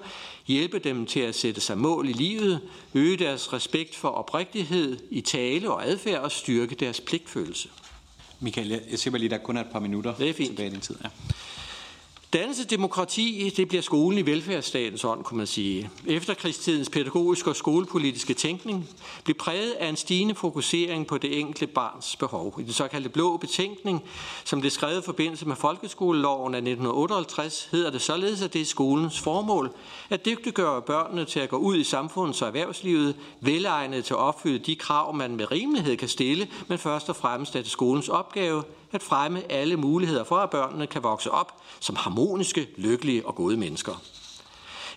hjælpe 0.48 0.80
dem 0.80 1.06
til 1.06 1.20
at 1.20 1.36
sætte 1.36 1.62
sig 1.62 1.78
mål 1.78 2.10
i 2.10 2.14
livet, 2.14 2.62
øge 2.94 3.18
deres 3.18 3.54
respekt 3.54 3.96
for 3.96 4.10
oprigtighed 4.10 4.98
i 5.10 5.22
tale 5.22 5.72
og 5.72 5.88
adfærd 5.88 6.22
og 6.22 6.32
styrke 6.32 6.76
deres 6.76 7.02
pligtfølelse. 7.02 7.70
Michael, 8.40 8.82
jeg 8.92 9.00
ser 9.00 9.18
lige, 9.18 9.30
der 9.30 9.38
kun 9.38 9.58
er 9.58 9.62
et 9.62 9.72
par 9.72 9.80
minutter 9.80 10.16
det 10.16 10.30
er 10.30 10.34
fint. 10.34 10.50
tilbage 10.50 10.70
i 10.70 10.72
den 10.72 10.82
tid. 10.82 10.96
Ja. 11.04 11.10
Dannelsesdemokrati, 12.34 13.54
det 13.58 13.68
bliver 13.68 13.82
skolen 13.82 14.20
i 14.20 14.26
velfærdsstatens 14.26 15.04
ånd, 15.04 15.24
kunne 15.24 15.38
man 15.38 15.48
sige. 15.48 15.90
Efterkrigstidens 16.08 16.90
pædagogiske 16.90 17.50
og 17.50 17.56
skolepolitiske 17.56 18.34
tænkning 18.34 18.90
blev 19.24 19.36
præget 19.36 19.72
af 19.72 19.88
en 19.88 19.96
stigende 19.96 20.36
fokusering 20.36 21.08
på 21.08 21.18
det 21.18 21.40
enkelte 21.40 21.68
barns 21.68 22.16
behov. 22.16 22.56
I 22.60 22.64
den 22.64 22.74
såkaldte 22.74 23.10
blå 23.10 23.38
betænkning, 23.38 24.04
som 24.44 24.60
blev 24.60 24.72
skrevet 24.72 25.02
i 25.02 25.06
forbindelse 25.06 25.48
med 25.48 25.56
folkeskoleloven 25.56 26.54
af 26.54 26.58
1958, 26.58 27.68
hedder 27.72 27.92
det 27.92 28.02
således, 28.02 28.42
at 28.42 28.54
det 28.54 28.62
er 28.62 28.66
skolens 28.66 29.20
formål 29.20 29.72
at 30.10 30.26
dygtiggøre 30.26 30.82
børnene 30.82 31.26
til 31.26 31.40
at 31.40 31.50
gå 31.50 31.58
ud 31.58 31.78
i 31.78 31.84
samfundets 31.84 32.42
og 32.42 32.48
erhvervslivet, 32.48 33.16
velegnet 33.42 34.06
til 34.06 34.14
at 34.14 34.20
opfylde 34.20 34.60
de 34.60 34.76
krav, 34.76 35.16
man 35.16 35.36
med 35.36 35.52
rimelighed 35.52 35.98
kan 35.98 36.08
stille, 36.08 36.48
men 36.68 36.78
først 36.78 37.10
og 37.10 37.16
fremmest 37.16 37.56
er 37.56 37.62
det 37.62 37.72
skolens 37.72 38.10
opgave 38.10 38.64
at 38.96 39.04
fremme 39.04 39.52
alle 39.52 39.78
muligheder 39.78 40.24
for, 40.24 40.36
at 40.36 40.50
børnene 40.50 40.88
kan 40.88 41.04
vokse 41.04 41.32
op 41.32 41.62
som 41.80 41.96
harmoniske, 41.96 42.68
lykkelige 42.78 43.28
og 43.28 43.36
gode 43.36 43.58
mennesker. 43.58 44.02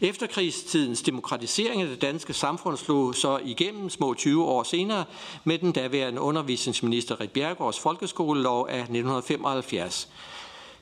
Efterkrigstidens 0.01 1.03
demokratisering 1.03 1.83
af 1.83 1.89
det 1.89 2.03
danske 2.03 2.33
samfund 2.33 2.77
slog 2.77 3.15
så 3.15 3.41
igennem 3.45 3.91
små 3.91 4.15
20 4.15 4.45
år 4.45 4.63
senere 4.63 5.05
med 5.45 5.59
den 5.59 5.73
daværende 5.73 6.21
undervisningsminister 6.21 7.21
Rit 7.21 7.31
Bjergårds 7.31 7.81
folkeskolelov 7.81 8.67
af 8.71 8.79
1975. 8.79 10.09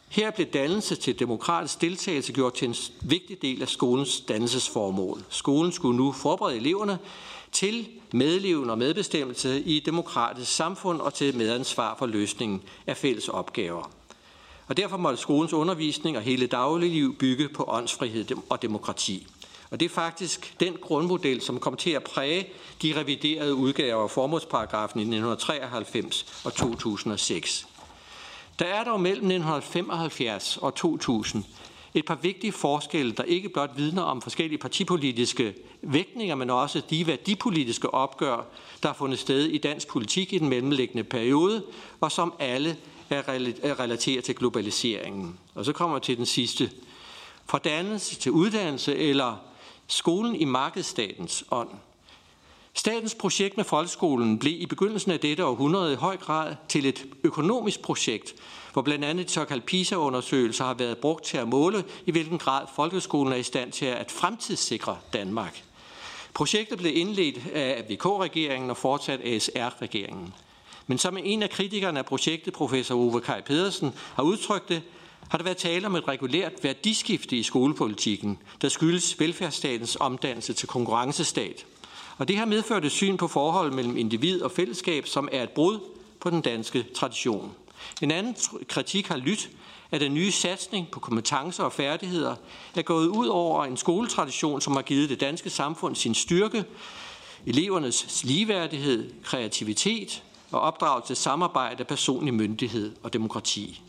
Her 0.09 0.31
blev 0.31 0.47
dannelse 0.47 0.97
til 0.97 1.19
demokratisk 1.19 1.81
deltagelse 1.81 2.33
gjort 2.33 2.55
til 2.55 2.69
en 2.69 2.75
vigtig 3.01 3.43
del 3.43 3.63
af 3.63 3.69
skolens 3.69 4.21
dannelsesformål. 4.21 5.23
Skolen 5.29 5.73
skulle 5.73 5.97
nu 5.97 6.13
forberede 6.13 6.57
eleverne 6.57 6.99
til 7.53 7.89
medleven 8.13 8.71
og 8.71 8.79
medbestemmelse 8.79 9.61
i 9.61 9.77
et 9.77 9.87
demokratisk 9.87 10.53
samfund 10.53 11.01
og 11.01 11.15
til 11.15 11.37
medansvar 11.37 11.97
for 11.99 12.07
løsningen 12.07 12.63
af 12.87 12.97
fælles 12.97 13.29
opgaver. 13.29 13.91
Og 14.67 14.77
derfor 14.77 14.97
måtte 14.97 15.19
skolens 15.19 15.53
undervisning 15.53 16.17
og 16.17 16.23
hele 16.23 16.47
dagligliv 16.47 17.17
bygge 17.17 17.49
på 17.49 17.65
åndsfrihed 17.69 18.27
og 18.51 18.63
demokrati. 18.63 19.27
Og 19.71 19.81
det 19.81 19.87
er 19.87 19.95
faktisk 19.95 20.55
den 20.61 20.77
grundmodel, 20.81 21.41
som 21.41 21.61
kom 21.61 21.77
til 21.77 21.91
at 21.91 22.03
præge 22.03 22.49
de 22.83 23.01
reviderede 23.01 23.55
udgaver 23.55 24.03
af 24.03 24.11
formålsparagrafen 24.11 25.01
i 25.01 25.03
1993 25.03 26.43
og 26.45 26.55
2006. 26.55 27.67
Der 28.59 28.65
er 28.65 28.85
dog 28.85 29.01
mellem 29.01 29.25
1975 29.25 30.57
og 30.57 30.75
2000 30.75 31.45
et 31.95 32.05
par 32.05 32.15
vigtige 32.15 32.53
forskelle, 32.53 33.13
der 33.13 33.23
ikke 33.23 33.49
blot 33.49 33.71
vidner 33.77 34.03
om 34.03 34.23
forskellige 34.23 34.59
partipolitiske 34.59 35.55
vægtninger, 35.83 36.35
men 36.35 36.51
også 36.51 36.83
de 36.91 37.07
værdipolitiske 37.07 37.95
opgør, 37.95 38.45
der 38.83 38.89
har 38.89 38.95
fundet 38.95 39.19
sted 39.19 39.47
i 39.47 39.59
dansk 39.59 39.89
politik 39.89 40.33
i 40.33 40.39
den 40.39 40.49
mellemliggende 40.49 41.05
periode, 41.05 41.65
og 42.01 42.13
som 42.13 42.35
alle 42.39 42.77
er 43.11 43.81
relateret 43.81 44.25
til 44.25 44.35
globaliseringen. 44.35 45.39
Og 45.55 45.65
så 45.65 45.73
kommer 45.73 45.97
vi 45.99 46.05
til 46.05 46.17
den 46.17 46.27
sidste. 46.27 46.71
Fra 47.47 47.59
dannelse 47.59 48.17
til 48.17 48.33
uddannelse 48.33 48.97
eller 48.97 49.37
skolen 49.87 50.37
i 50.37 50.45
markedsstatens 50.45 51.45
ånd. 51.51 51.69
Statens 52.81 53.15
projekt 53.15 53.57
med 53.57 53.65
folkeskolen 53.65 54.39
blev 54.39 54.61
i 54.61 54.67
begyndelsen 54.67 55.11
af 55.11 55.21
dette 55.21 55.45
århundrede 55.45 55.93
i 55.93 55.97
høj 55.97 56.17
grad 56.17 56.57
til 56.69 56.87
et 56.87 57.07
økonomisk 57.25 57.81
projekt, 57.83 58.35
hvor 58.73 58.83
blandt 58.83 59.05
andet 59.05 59.27
de 59.27 59.33
såkaldte 59.33 59.67
PISA-undersøgelser 59.67 60.65
har 60.65 60.75
været 60.75 60.99
brugt 60.99 61.25
til 61.25 61.37
at 61.37 61.49
måle, 61.49 61.85
i 62.07 62.11
hvilken 62.11 62.39
grad 62.39 62.67
folkeskolen 62.77 63.33
er 63.33 63.37
i 63.37 63.43
stand 63.43 63.73
til 63.73 63.87
at 63.87 64.11
fremtidssikre 64.11 64.99
Danmark. 65.13 65.63
Projektet 66.35 66.79
blev 66.79 66.97
indledt 66.97 67.47
af 67.55 67.85
VK-regeringen 67.91 68.71
og 68.71 68.77
fortsat 68.77 69.21
ASR-regeringen. 69.21 70.35
Men 70.87 70.99
som 70.99 71.19
en 71.25 71.43
af 71.43 71.51
kritikerne 71.51 71.99
af 71.99 72.07
projektet, 72.07 72.53
professor 72.53 72.95
Ove 72.95 73.21
Kai 73.21 73.41
Pedersen, 73.43 73.93
har 74.15 74.23
udtrykt 74.23 74.69
det, 74.69 74.83
har 75.29 75.39
der 75.39 75.45
været 75.45 75.57
tale 75.57 75.87
om 75.87 75.97
et 75.97 76.09
regulært 76.09 76.53
værdiskifte 76.63 77.37
i 77.37 77.43
skolepolitikken, 77.43 78.39
der 78.63 78.69
skyldes 78.69 79.21
velfærdsstatens 79.21 79.97
omdannelse 80.01 80.53
til 80.53 80.69
konkurrencestat. 80.69 81.67
Og 82.21 82.29
det 82.29 82.37
har 82.37 82.45
medført 82.45 82.85
et 82.85 82.93
syn 82.93 83.17
på 83.17 83.29
forholdet 83.29 83.75
mellem 83.75 83.97
individ 83.97 84.43
og 84.43 84.51
fællesskab, 84.51 85.07
som 85.07 85.29
er 85.33 85.43
et 85.43 85.51
brud 85.51 85.79
på 86.21 86.31
den 86.31 86.41
danske 86.41 86.87
tradition. 86.95 87.53
En 88.03 88.11
anden 88.11 88.37
kritik 88.69 89.09
har 89.09 89.17
lyttet, 89.17 89.51
at 89.91 90.01
den 90.01 90.15
nye 90.15 90.33
satsning 90.33 90.89
på 90.91 91.01
kompetencer 91.01 91.65
og 91.65 91.73
færdigheder 91.73 92.35
er 92.77 92.83
gået 92.83 93.07
ud 93.07 93.27
over 93.27 93.65
en 93.65 93.77
skoletradition, 93.77 94.61
som 94.61 94.73
har 94.73 94.83
givet 94.83 95.11
det 95.11 95.21
danske 95.21 95.51
samfund 95.51 95.97
sin 95.97 96.15
styrke, 96.15 96.65
elevernes 97.47 98.25
ligeværdighed, 98.25 99.13
kreativitet 99.25 100.23
og 100.53 100.61
opdragelse 100.61 101.09
til 101.09 101.17
samarbejde, 101.17 101.85
personlig 101.85 102.35
myndighed 102.35 102.97
og 103.03 103.13
demokrati. 103.13 103.83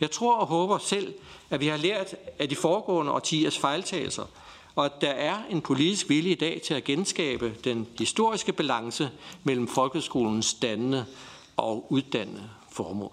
Jeg 0.00 0.10
tror 0.10 0.34
og 0.34 0.46
håber 0.46 0.78
selv, 0.78 1.14
at 1.50 1.60
vi 1.60 1.66
har 1.66 1.76
lært 1.76 2.14
af 2.38 2.48
de 2.48 2.56
foregående 2.56 3.12
årtiers 3.12 3.58
fejltagelser, 3.58 4.24
og 4.78 4.84
at 4.84 5.00
der 5.00 5.10
er 5.10 5.38
en 5.50 5.60
politisk 5.60 6.08
vilje 6.08 6.30
i 6.30 6.34
dag 6.34 6.60
til 6.66 6.74
at 6.74 6.84
genskabe 6.84 7.54
den 7.64 7.86
historiske 7.98 8.52
balance 8.52 9.10
mellem 9.44 9.68
folkeskolens 9.68 10.54
dannende 10.54 11.06
og 11.56 11.92
uddannende 11.92 12.50
formål. 12.70 13.12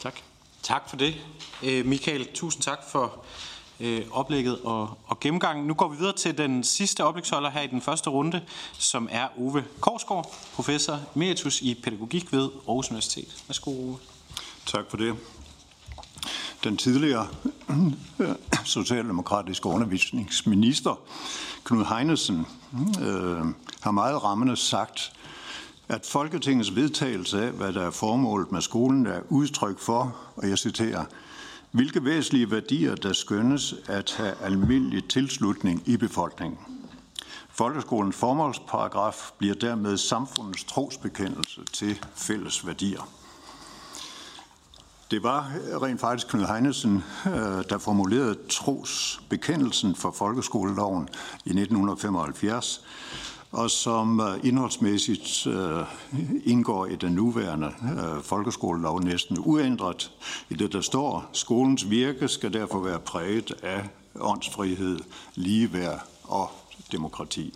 Tak. 0.00 0.20
Tak 0.62 0.88
for 0.88 0.96
det, 0.96 1.14
øh, 1.62 1.86
Michael. 1.86 2.28
Tusind 2.34 2.62
tak 2.62 2.78
for 2.90 3.24
øh, 3.80 4.06
oplægget 4.10 4.60
og, 4.60 4.98
og 5.06 5.20
gennemgangen. 5.20 5.66
Nu 5.66 5.74
går 5.74 5.88
vi 5.88 5.96
videre 5.96 6.16
til 6.16 6.38
den 6.38 6.64
sidste 6.64 7.04
oplægsholder 7.04 7.50
her 7.50 7.60
i 7.60 7.66
den 7.66 7.80
første 7.80 8.10
runde, 8.10 8.44
som 8.72 9.08
er 9.10 9.28
Ove 9.38 9.64
Korsgaard, 9.80 10.34
professor 10.54 11.00
emeritus 11.16 11.60
i 11.60 11.74
pædagogik 11.74 12.32
ved 12.32 12.50
Aarhus 12.68 12.90
Universitet. 12.90 13.42
Værsgo, 13.48 13.70
Ove. 13.70 13.98
Tak 14.66 14.84
for 14.90 14.96
det. 14.96 15.16
Den 16.64 16.76
tidligere 16.76 17.28
socialdemokratiske 18.64 19.66
undervisningsminister, 19.66 21.00
Knud 21.64 21.84
Heinesen, 21.84 22.46
øh, 23.02 23.44
har 23.80 23.90
meget 23.90 24.24
rammende 24.24 24.56
sagt, 24.56 25.12
at 25.88 26.06
Folketingets 26.06 26.74
vedtagelse 26.74 27.44
af, 27.44 27.50
hvad 27.50 27.72
der 27.72 27.86
er 27.86 27.90
formålet 27.90 28.52
med 28.52 28.60
skolen, 28.60 29.06
er 29.06 29.20
udtryk 29.28 29.78
for, 29.78 30.16
og 30.36 30.48
jeg 30.48 30.58
citerer, 30.58 31.04
hvilke 31.70 32.04
væsentlige 32.04 32.50
værdier, 32.50 32.94
der 32.94 33.12
skønnes 33.12 33.74
at 33.86 34.14
have 34.16 34.34
almindelig 34.42 35.04
tilslutning 35.04 35.82
i 35.86 35.96
befolkningen. 35.96 36.58
Folkeskolens 37.48 38.16
formålsparagraf 38.16 39.30
bliver 39.38 39.54
dermed 39.54 39.96
samfundets 39.96 40.64
trosbekendelse 40.64 41.60
til 41.72 41.98
fælles 42.14 42.66
værdier. 42.66 43.19
Det 45.10 45.22
var 45.22 45.52
rent 45.82 46.00
faktisk 46.00 46.28
Knud 46.28 46.46
Heinesen, 46.46 47.04
øh, 47.26 47.32
der 47.68 47.78
formulerede 47.78 48.38
trosbekendelsen 48.48 49.94
for 49.94 50.10
folkeskoleloven 50.10 51.08
i 51.44 51.48
1975, 51.48 52.84
og 53.52 53.70
som 53.70 54.20
øh, 54.20 54.44
indholdsmæssigt 54.44 55.46
øh, 55.46 55.84
indgår 56.44 56.86
i 56.86 56.96
den 56.96 57.12
nuværende 57.12 57.72
folkeskolelov 58.22 59.00
næsten 59.00 59.36
uændret. 59.38 60.12
I 60.48 60.54
det 60.54 60.72
der 60.72 60.80
står, 60.80 61.30
skolens 61.32 61.90
virke 61.90 62.28
skal 62.28 62.52
derfor 62.52 62.80
være 62.80 62.98
præget 62.98 63.52
af 63.62 63.88
åndsfrihed, 64.20 64.98
ligeværd 65.34 66.06
og 66.24 66.50
demokrati. 66.92 67.54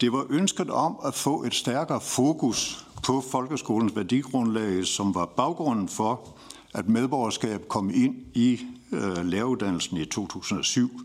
Det 0.00 0.12
var 0.12 0.26
ønsket 0.30 0.70
om 0.70 0.96
at 1.04 1.14
få 1.14 1.44
et 1.44 1.54
stærkere 1.54 2.00
fokus 2.00 2.86
på 3.04 3.20
folkeskolens 3.20 3.96
værdigrundlag, 3.96 4.86
som 4.86 5.14
var 5.14 5.26
baggrunden 5.26 5.88
for, 5.88 6.28
at 6.74 6.88
medborgerskab 6.88 7.68
kom 7.68 7.90
ind 7.94 8.16
i 8.34 8.60
øh, 8.92 9.24
læreruddannelsen 9.24 9.96
i 9.96 10.04
2007 10.04 11.00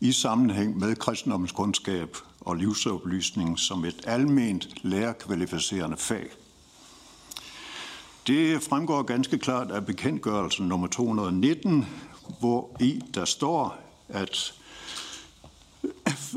i 0.00 0.12
sammenhæng 0.12 0.78
med 0.78 0.96
kristendomskundskab 0.96 2.16
og 2.40 2.56
livsoplysning 2.56 3.58
som 3.58 3.84
et 3.84 4.00
alment 4.06 4.68
lærerkvalificerende 4.82 5.96
fag. 5.96 6.26
Det 8.26 8.62
fremgår 8.62 9.02
ganske 9.02 9.38
klart 9.38 9.70
af 9.70 9.86
bekendtgørelsen 9.86 10.68
nummer 10.68 10.86
219, 10.86 11.86
hvor 12.40 12.76
i 12.80 13.00
der 13.14 13.24
står, 13.24 13.76
at 14.08 14.54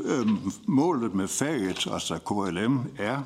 øh, 0.04 0.28
målet 0.66 1.14
med 1.14 1.28
faget, 1.28 1.86
altså 1.92 2.18
KLM, 2.18 2.80
er 2.98 3.22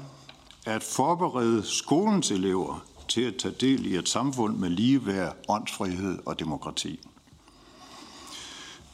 at 0.65 0.83
forberede 0.83 1.63
skolens 1.63 2.31
elever 2.31 2.85
til 3.09 3.21
at 3.21 3.37
tage 3.37 3.55
del 3.61 3.87
i 3.87 3.97
et 3.97 4.09
samfund 4.09 4.57
med 4.57 4.71
ligeværd, 4.71 5.37
åndsfrihed 5.49 6.19
og 6.27 6.39
demokrati. 6.39 7.01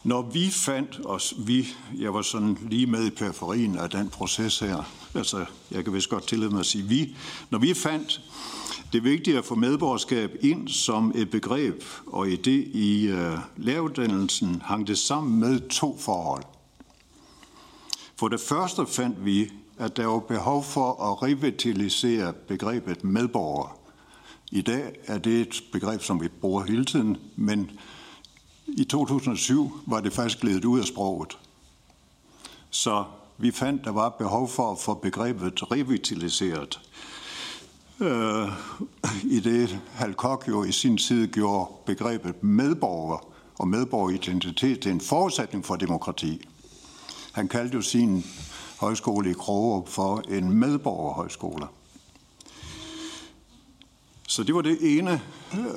Når 0.05 0.23
vi 0.23 0.51
fandt 0.51 1.01
os, 1.05 1.35
vi, 1.39 1.67
jeg 1.99 2.15
var 2.15 2.23
sådan 2.23 2.59
lige 2.61 2.87
med 2.87 3.07
i 3.07 3.11
periferien 3.11 3.79
af 3.79 3.91
den 3.91 4.09
proces 4.09 4.59
her, 4.59 4.91
altså 5.15 5.45
jeg 5.71 5.85
kan 5.85 5.95
vist 5.95 6.09
godt 6.09 6.27
tillade 6.27 6.51
mig 6.51 6.61
at 6.61 6.67
sige 6.67 6.85
vi, 6.85 7.17
når 7.51 7.59
vi 7.59 7.75
fandt 7.75 8.21
det 8.93 9.05
vigtige 9.05 9.39
at 9.39 9.45
få 9.45 9.55
medborgerskab 9.55 10.37
ind 10.41 10.69
som 10.69 11.13
et 11.15 11.31
begreb, 11.31 11.83
og 12.07 12.27
idé 12.27 12.51
i 12.75 13.13
uh, 13.13 13.39
læreruddannelsen 13.57 14.63
hang 14.65 14.87
det 14.87 14.99
sammen 14.99 15.41
med 15.41 15.69
to 15.69 15.99
forhold. 15.99 16.43
For 18.17 18.29
det 18.29 18.41
første 18.41 18.87
fandt 18.87 19.25
vi, 19.25 19.51
at 19.81 19.97
der 19.97 20.07
var 20.07 20.19
behov 20.19 20.65
for 20.65 21.13
at 21.13 21.23
revitalisere 21.23 22.33
begrebet 22.33 23.05
medborger. 23.05 23.79
I 24.51 24.61
dag 24.61 24.97
er 25.07 25.19
det 25.19 25.41
et 25.41 25.63
begreb, 25.73 26.03
som 26.03 26.21
vi 26.21 26.29
bruger 26.29 26.65
hele 26.65 26.85
tiden, 26.85 27.17
men 27.37 27.71
i 28.67 28.85
2007 28.85 29.73
var 29.87 30.01
det 30.01 30.13
faktisk 30.13 30.41
glædet 30.41 30.65
ud 30.65 30.81
af 30.81 30.87
sproget. 30.87 31.39
Så 32.71 33.05
vi 33.39 33.51
fandt, 33.51 33.85
der 33.85 33.91
var 33.91 34.09
behov 34.09 34.49
for 34.49 34.73
at 34.73 34.79
få 34.79 34.95
begrebet 34.95 35.73
revitaliseret. 35.73 36.81
Øh, 38.01 38.49
I 39.25 39.41
det 39.41 39.81
Halkok 39.93 40.49
jo 40.49 40.65
i 40.65 40.73
sin 40.73 40.99
tid 40.99 41.27
gjorde 41.27 41.71
begrebet 41.87 42.43
medborger 42.43 43.27
og 43.59 43.69
medborgeridentitet 43.69 44.81
til 44.81 44.93
en 44.93 45.01
forudsætning 45.01 45.65
for 45.65 45.77
demokrati. 45.77 46.49
Han 47.33 47.49
kaldte 47.49 47.77
jo 47.77 47.83
sin 47.83 48.25
højskole 48.81 49.31
i 49.31 49.33
Krogerup 49.33 49.89
for 49.89 50.23
en 50.29 50.53
medborgerhøjskole. 50.53 51.67
Så 54.29 54.43
det 54.43 54.55
var 54.55 54.61
det 54.61 54.99
ene. 54.99 55.21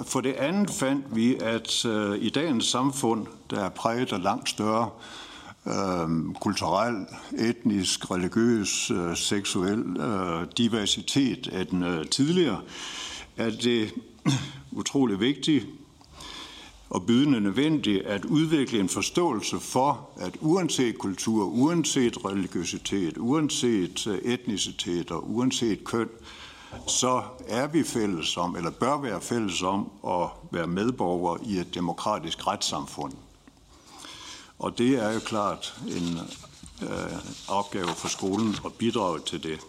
For 0.06 0.22
det 0.22 0.34
andet 0.34 0.70
fandt 0.70 1.16
vi, 1.16 1.36
at 1.36 1.86
øh, 1.86 2.18
i 2.18 2.30
dagens 2.30 2.66
samfund, 2.66 3.28
der 3.50 3.66
er 3.66 3.70
præget 3.70 4.14
af 4.14 4.24
langt 4.24 4.50
større 4.50 4.90
øh, 5.68 6.34
kulturel, 6.42 7.06
etnisk, 7.38 8.12
religiøs, 8.12 8.92
øh, 8.92 9.18
seksuel 9.18 9.98
øh, 9.98 10.48
diversitet 10.58 11.68
end 11.72 11.86
øh, 11.86 12.08
tidligere, 12.08 12.62
er 13.38 13.50
det 13.50 13.94
utrolig 14.72 15.20
vigtigt 15.20 15.66
og 16.90 17.06
bydende 17.06 17.42
nødvendigt 17.42 18.06
at 18.06 18.26
udvikle 18.26 18.80
en 18.80 18.90
forståelse 18.90 19.60
for, 19.60 20.10
at 20.20 20.38
uanset 20.42 20.98
kultur, 20.98 21.46
uanset 21.46 22.26
religiøsitet, 22.26 23.18
uanset 23.18 24.08
øh, 24.08 24.18
etnicitet 24.18 25.12
og 25.12 25.32
uanset 25.32 25.84
køn, 25.84 26.10
så 26.88 27.24
er 27.48 27.68
vi 27.68 27.84
fælles 27.84 28.38
om, 28.38 28.56
eller 28.56 28.72
bør 28.72 28.98
være 28.98 29.22
fælles 29.22 29.62
om, 29.62 29.92
at 30.08 30.30
være 30.52 30.68
medborgere 30.68 31.40
i 31.46 31.58
et 31.58 31.76
demokratisk 31.76 32.48
retssamfund. 32.48 33.14
Og 34.60 34.78
det 34.78 35.04
er 35.04 35.12
jo 35.12 35.20
klart 35.20 35.76
en 35.88 36.20
øh, 36.82 37.18
opgave 37.48 37.88
for 37.88 38.08
skolen 38.08 38.56
at 38.66 38.74
bidrage 38.74 39.20
til 39.20 39.44
det. 39.44 39.60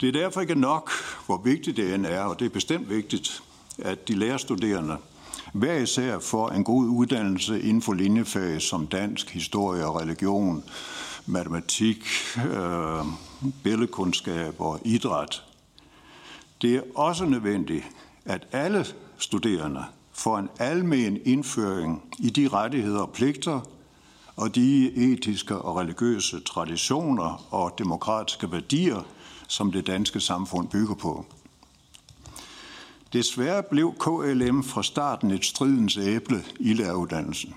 Det 0.00 0.08
er 0.08 0.12
derfor 0.12 0.40
ikke 0.40 0.54
nok, 0.54 0.90
hvor 1.26 1.36
vigtigt 1.36 1.76
det 1.76 1.94
end 1.94 2.06
er, 2.06 2.22
og 2.22 2.38
det 2.38 2.44
er 2.44 2.50
bestemt 2.50 2.90
vigtigt, 2.90 3.42
at 3.82 4.08
de 4.08 4.14
lærerstuderende 4.14 4.96
hver 5.52 5.74
især 5.74 6.18
får 6.18 6.48
en 6.48 6.64
god 6.64 6.84
uddannelse 6.86 7.60
inden 7.60 7.82
for 7.82 7.92
linjefag 7.92 8.62
som 8.62 8.86
dansk, 8.86 9.30
historie 9.30 9.86
og 9.86 10.00
religion, 10.00 10.64
matematik, 11.26 12.04
øh, 12.36 13.04
billedkundskab 13.62 14.60
og 14.60 14.80
idræt. 14.84 15.42
Det 16.62 16.76
er 16.76 16.80
også 16.94 17.24
nødvendigt, 17.24 17.84
at 18.24 18.46
alle 18.52 18.86
studerende 19.18 19.84
får 20.12 20.38
en 20.38 20.48
almen 20.58 21.18
indføring 21.24 22.02
i 22.18 22.30
de 22.30 22.48
rettigheder 22.48 23.00
og 23.00 23.12
pligter 23.12 23.60
og 24.36 24.54
de 24.54 24.92
etiske 25.12 25.58
og 25.58 25.76
religiøse 25.76 26.40
traditioner 26.40 27.46
og 27.54 27.74
demokratiske 27.78 28.52
værdier, 28.52 29.06
som 29.48 29.72
det 29.72 29.86
danske 29.86 30.20
samfund 30.20 30.68
bygger 30.68 30.94
på. 30.94 31.26
Desværre 33.12 33.62
blev 33.62 33.94
KLM 34.00 34.62
fra 34.62 34.82
starten 34.82 35.30
et 35.30 35.44
stridens 35.44 35.96
æble 35.96 36.44
i 36.60 36.72
læreruddannelsen. 36.72 37.54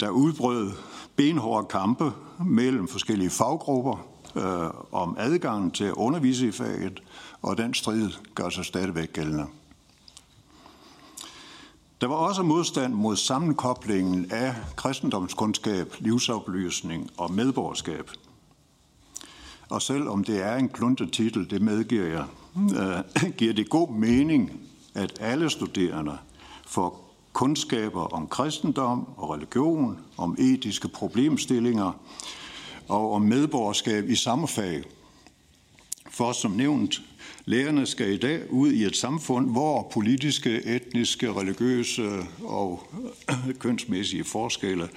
Der 0.00 0.10
udbrød 0.10 0.72
benhårde 1.16 1.66
kampe 1.66 2.12
mellem 2.44 2.88
forskellige 2.88 3.30
faggrupper 3.30 4.06
øh, 4.36 4.70
om 4.92 5.16
adgangen 5.18 5.70
til 5.70 5.84
at 5.84 5.92
undervise 5.92 6.48
i 6.48 6.52
faget, 6.52 7.02
og 7.42 7.58
den 7.58 7.74
strid 7.74 8.10
gør 8.34 8.48
sig 8.48 8.64
stadigvæk 8.64 9.12
gældende. 9.12 9.46
Der 12.00 12.06
var 12.06 12.16
også 12.16 12.42
modstand 12.42 12.94
mod 12.94 13.16
sammenkoblingen 13.16 14.30
af 14.30 14.54
kristendomskundskab, 14.76 15.94
livsoplysning 15.98 17.10
og 17.16 17.32
medborgerskab. 17.32 18.10
Og 19.68 19.82
selvom 19.82 20.24
det 20.24 20.42
er 20.42 20.56
en 20.56 20.68
kluntet 20.68 21.12
titel, 21.12 21.50
det 21.50 21.62
medgiver 21.62 22.06
jeg, 22.06 22.24
øh, 22.56 23.32
giver 23.38 23.52
det 23.52 23.68
god 23.68 23.90
mening, 23.92 24.60
at 24.94 25.18
alle 25.20 25.50
studerende 25.50 26.18
får 26.66 27.04
kundskaber 27.32 28.02
om 28.02 28.26
kristendom 28.26 29.08
og 29.16 29.30
religion, 29.30 29.98
om 30.16 30.36
etiske 30.38 30.88
problemstillinger 30.88 31.92
og 32.88 33.12
om 33.12 33.22
medborgerskab 33.22 34.08
i 34.08 34.14
samme 34.14 34.48
fag. 34.48 34.82
For 36.10 36.32
som 36.32 36.50
nævnt, 36.50 37.02
lærerne 37.44 37.86
skal 37.86 38.12
i 38.12 38.18
dag 38.18 38.52
ud 38.52 38.72
i 38.72 38.84
et 38.84 38.96
samfund, 38.96 39.50
hvor 39.50 39.90
politiske, 39.92 40.66
etniske, 40.76 41.32
religiøse 41.32 42.10
og 42.44 42.82
kønsmæssige 43.60 44.24
forskelle 44.24 44.88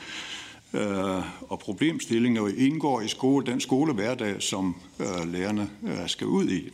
øh, 0.74 1.52
og 1.52 1.60
problemstillinger 1.60 2.48
indgår 2.58 3.02
i 3.02 3.08
skole, 3.08 3.46
den 3.46 3.60
skolehverdag, 3.60 4.42
som 4.42 4.76
øh, 5.00 5.32
lærerne 5.32 5.70
øh, 5.84 6.10
skal 6.10 6.28
ud 6.28 6.50
i. 6.50 6.70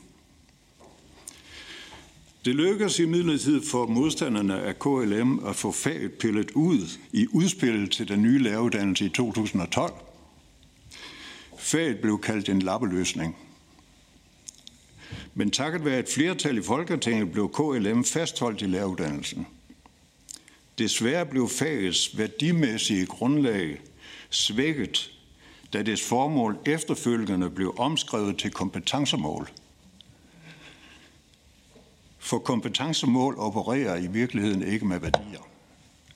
Det 2.45 2.55
lykkedes 2.55 2.99
imidlertid 2.99 3.61
for 3.61 3.85
modstanderne 3.85 4.61
af 4.61 4.79
KLM 4.79 5.45
at 5.45 5.55
få 5.55 5.71
faget 5.71 6.13
pillet 6.13 6.51
ud 6.51 6.97
i 7.13 7.27
udspillet 7.31 7.91
til 7.91 8.07
den 8.07 8.21
nye 8.21 8.39
læreruddannelse 8.39 9.05
i 9.05 9.09
2012. 9.09 9.93
Faget 11.57 11.99
blev 11.99 12.21
kaldt 12.21 12.49
en 12.49 12.61
lappeløsning. 12.61 13.37
Men 15.33 15.51
takket 15.51 15.85
være 15.85 15.99
et 15.99 16.09
flertal 16.09 16.57
i 16.57 16.61
Folketinget 16.61 17.31
blev 17.31 17.51
KLM 17.51 18.03
fastholdt 18.03 18.61
i 18.61 18.65
læreruddannelsen. 18.65 19.47
Desværre 20.77 21.25
blev 21.25 21.49
fagets 21.49 22.17
værdimæssige 22.17 23.05
grundlag 23.05 23.81
svækket, 24.29 25.11
da 25.73 25.81
dets 25.81 26.07
formål 26.07 26.57
efterfølgende 26.65 27.49
blev 27.49 27.75
omskrevet 27.77 28.37
til 28.37 28.51
kompetencemål. 28.51 29.49
For 32.23 32.39
kompetencemål 32.39 33.35
opererer 33.37 33.97
i 33.97 34.07
virkeligheden 34.07 34.67
ikke 34.67 34.85
med 34.85 34.99
værdier. 34.99 35.47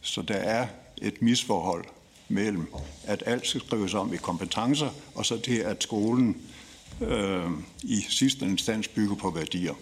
Så 0.01 0.21
der 0.21 0.35
er 0.35 0.67
et 1.01 1.21
misforhold 1.21 1.85
mellem, 2.27 2.67
at 3.03 3.23
alt 3.25 3.47
skal 3.47 3.61
skrives 3.61 3.93
om 3.93 4.13
i 4.13 4.17
kompetencer, 4.17 4.89
og 5.15 5.25
så 5.25 5.37
det, 5.45 5.59
at 5.59 5.83
skolen 5.83 6.37
øh, 7.01 7.51
i 7.83 8.01
sidste 8.09 8.45
instans 8.45 8.87
bygger 8.87 9.15
på 9.15 9.29
værdier. 9.29 9.73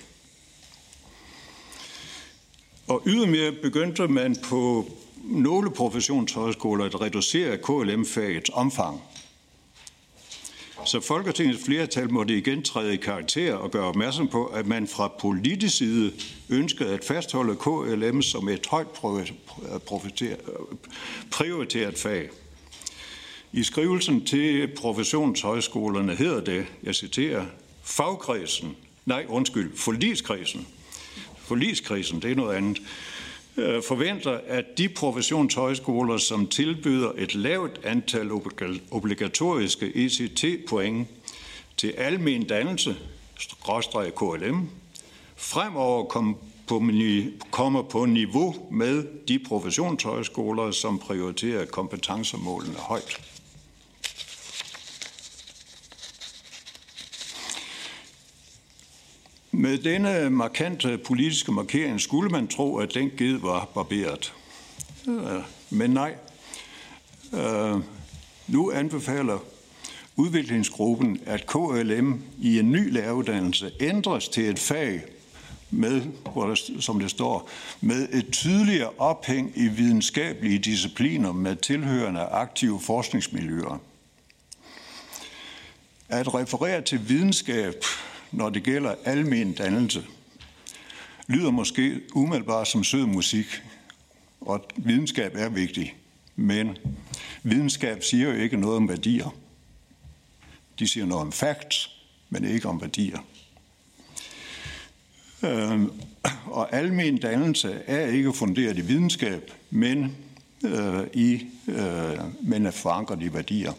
Og 2.87 3.01
ydermere 3.05 3.51
begyndte 3.51 4.07
man 4.07 4.35
på 4.43 4.85
nogle 5.23 5.71
professionshøjskoler 5.71 6.85
at 6.85 7.01
reducere 7.01 7.57
KLM-fagets 7.57 8.49
omfang. 8.53 9.01
Så 10.85 10.99
Folketingets 10.99 11.65
flertal 11.65 12.11
måtte 12.11 12.37
igen 12.37 12.63
træde 12.63 12.93
i 12.93 12.97
karakter 12.97 13.53
og 13.53 13.71
gøre 13.71 13.83
opmærksom 13.83 14.27
på, 14.27 14.45
at 14.45 14.65
man 14.65 14.87
fra 14.87 15.11
politisk 15.19 15.77
side 15.77 16.13
ønskede 16.49 16.93
at 16.93 17.03
fastholde 17.03 17.55
KLM 17.55 18.21
som 18.21 18.49
et 18.49 18.67
højt 18.67 18.87
prioriteret 21.31 21.97
fag. 21.97 22.29
I 23.53 23.63
skrivelsen 23.63 24.25
til 24.25 24.67
professionshøjskolerne 24.77 26.15
hedder 26.15 26.41
det, 26.41 26.65
jeg 26.83 26.95
citerer, 26.95 27.45
fagkredsen, 27.83 28.75
nej 29.05 29.25
undskyld, 29.27 29.77
forligskredsen, 29.77 30.67
forligskredsen, 31.37 32.21
det 32.21 32.31
er 32.31 32.35
noget 32.35 32.55
andet, 32.55 32.81
Øh, 33.57 33.83
forventer, 33.83 34.39
at 34.47 34.77
de 34.77 34.89
professionshøjskoler, 34.89 36.17
som 36.17 36.47
tilbyder 36.47 37.11
et 37.17 37.35
lavt 37.35 37.79
antal 37.83 38.31
obligatoriske 38.91 39.91
ECT-point 39.95 41.07
til 41.77 41.87
almen 41.97 42.43
dannelse, 42.43 42.95
skråstreg 43.39 44.15
KLM, 44.15 44.69
fremover 45.35 46.05
kom 46.05 46.37
på, 46.67 46.83
kommer 47.51 47.81
på 47.81 48.05
niveau 48.05 48.55
med 48.71 49.03
de 49.27 49.39
professionshøjskoler, 49.39 50.71
som 50.71 50.99
prioriterer 50.99 51.65
kompetencemålene 51.65 52.75
højt. 52.77 53.34
Med 59.57 59.77
denne 59.77 60.29
markante 60.29 60.97
politiske 60.97 61.51
markering 61.51 62.01
skulle 62.01 62.29
man 62.29 62.47
tro, 62.47 62.77
at 62.77 62.93
den 62.93 63.11
ged 63.17 63.37
var 63.37 63.69
barberet. 63.73 64.33
Øh, 65.07 65.41
men 65.69 65.89
nej. 65.89 66.15
Øh, 67.33 67.79
nu 68.47 68.71
anbefaler 68.71 69.39
udviklingsgruppen, 70.15 71.19
at 71.25 71.47
KLM 71.47 72.23
i 72.41 72.59
en 72.59 72.71
ny 72.71 72.91
læreruddannelse 72.91 73.71
ændres 73.79 74.27
til 74.27 74.49
et 74.49 74.59
fag 74.59 75.01
med, 75.71 76.01
hvor 76.33 76.47
der, 76.47 76.55
som 76.79 76.99
det 76.99 77.09
står, 77.09 77.49
med 77.81 78.09
et 78.13 78.27
tydeligere 78.31 78.89
ophæng 78.97 79.51
i 79.55 79.67
videnskabelige 79.67 80.59
discipliner 80.59 81.31
med 81.31 81.55
tilhørende 81.55 82.21
aktive 82.21 82.79
forskningsmiljøer. 82.79 83.81
At 86.09 86.33
referere 86.33 86.81
til 86.81 87.09
videnskab 87.09 87.73
når 88.35 88.49
det 88.49 88.63
gælder 88.63 88.95
almen 89.05 89.53
dannelse, 89.53 90.05
lyder 91.27 91.51
måske 91.51 92.01
umiddelbart 92.13 92.67
som 92.67 92.83
sød 92.83 93.05
musik, 93.05 93.45
og 94.41 94.65
videnskab 94.75 95.35
er 95.35 95.49
vigtig. 95.49 95.95
Men 96.35 96.77
videnskab 97.43 98.03
siger 98.03 98.33
jo 98.33 98.35
ikke 98.35 98.57
noget 98.57 98.77
om 98.77 98.89
værdier. 98.89 99.35
De 100.79 100.87
siger 100.87 101.05
noget 101.05 101.21
om 101.21 101.31
facts, 101.31 101.89
men 102.29 102.45
ikke 102.45 102.67
om 102.67 102.81
værdier. 102.81 103.19
Øhm, 105.43 105.91
og 106.45 106.73
almen 106.75 107.17
dannelse 107.17 107.81
er 107.87 108.07
ikke 108.07 108.33
funderet 108.33 108.77
i 108.77 108.81
videnskab, 108.81 109.51
men, 109.69 110.17
øh, 110.63 111.07
i, 111.13 111.45
øh, 111.67 112.19
men 112.41 112.65
er 112.65 112.71
forankret 112.71 113.23
i 113.23 113.33
værdier. 113.33 113.73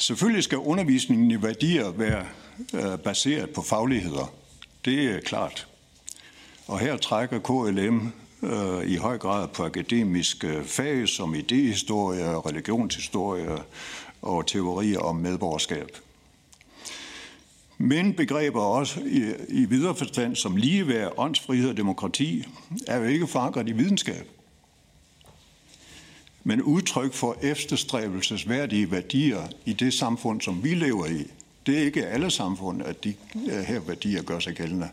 Selvfølgelig 0.00 0.44
skal 0.44 0.58
undervisningen 0.58 1.30
i 1.30 1.42
værdier 1.42 1.90
være 1.90 2.26
øh, 2.74 2.98
baseret 2.98 3.50
på 3.50 3.62
fagligheder. 3.62 4.32
Det 4.84 5.04
er 5.04 5.20
klart. 5.20 5.66
Og 6.66 6.78
her 6.78 6.96
trækker 6.96 7.38
KLM 7.38 8.12
øh, 8.42 8.90
i 8.90 8.96
høj 8.96 9.18
grad 9.18 9.48
på 9.48 9.64
akademiske 9.64 10.64
fag 10.64 11.08
som 11.08 11.34
idehistorie, 11.34 12.38
religionshistorie 12.38 13.58
og 14.22 14.46
teorier 14.46 14.98
om 14.98 15.16
medborgerskab. 15.16 15.88
Men 17.78 18.14
begreber 18.14 18.60
også 18.60 19.00
i, 19.00 19.32
i 19.48 19.64
videre 19.64 19.94
forstand 19.96 20.36
som 20.36 20.56
ligeværd, 20.56 21.12
åndsfrihed 21.16 21.70
og 21.70 21.76
demokrati 21.76 22.44
er 22.86 22.96
jo 22.96 23.04
ikke 23.04 23.26
forankret 23.26 23.68
i 23.68 23.72
videnskab 23.72 24.39
men 26.50 26.62
udtryk 26.62 27.12
for 27.12 27.36
efterstræbelsesværdige 27.42 28.90
værdier 28.90 29.48
i 29.64 29.72
det 29.72 29.94
samfund, 29.94 30.40
som 30.40 30.64
vi 30.64 30.74
lever 30.74 31.06
i. 31.06 31.26
Det 31.66 31.78
er 31.78 31.82
ikke 31.82 32.06
alle 32.06 32.30
samfund, 32.30 32.82
at 32.82 33.04
de 33.04 33.14
øh, 33.34 33.58
her 33.58 33.80
værdier 33.80 34.22
gør 34.22 34.38
sig 34.38 34.54
gældende. 34.54 34.88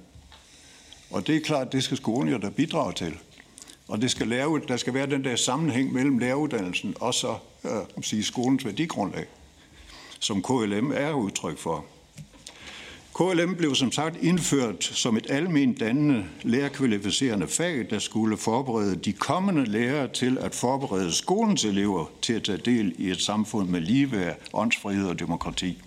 Og 1.12 1.28
det 1.28 1.36
er 1.36 1.40
klart, 1.40 1.72
det 1.72 1.84
skal 1.84 1.98
skolen 1.98 2.34
jo 2.34 2.38
der 2.40 2.50
bidrage 2.50 2.94
til. 2.94 3.18
Og 3.88 4.02
det 4.02 4.12
skal 4.12 4.28
lave, 4.28 4.62
der 4.68 4.78
skal 4.78 4.94
være 4.94 5.06
den 5.06 5.24
der 5.24 5.36
sammenhæng 5.36 5.94
mellem 5.94 6.18
læreruddannelsen 6.18 6.96
og 7.00 7.14
så 7.14 7.36
øh, 7.64 8.04
sige, 8.04 8.24
skolens 8.24 8.66
værdigrundlag, 8.66 9.26
som 10.20 10.44
KLM 10.44 10.92
er 10.92 11.14
udtryk 11.14 11.58
for. 11.58 11.86
KLM 13.18 13.56
blev 13.56 13.76
som 13.76 13.92
sagt 13.92 14.16
indført 14.22 14.84
som 14.84 15.18
et 15.18 15.30
almindeligt 15.30 15.80
dannende 15.80 16.26
lærerkvalificerende 16.44 17.48
fag, 17.48 17.90
der 17.90 18.00
skulle 18.00 18.38
forberede 18.38 18.96
de 18.96 19.14
kommende 19.14 19.66
lærere 19.66 20.08
til 20.08 20.38
at 20.38 20.56
forberede 20.56 21.14
skolens 21.14 21.66
elever 21.66 22.06
til 22.22 22.34
at 22.34 22.44
tage 22.44 22.58
del 22.58 22.96
i 22.98 23.12
et 23.12 23.22
samfund 23.22 23.70
med 23.70 23.82
ligeværd, 23.82 24.38
åndsfrihed 24.54 25.08
og 25.10 25.20
demokrati. 25.20 25.82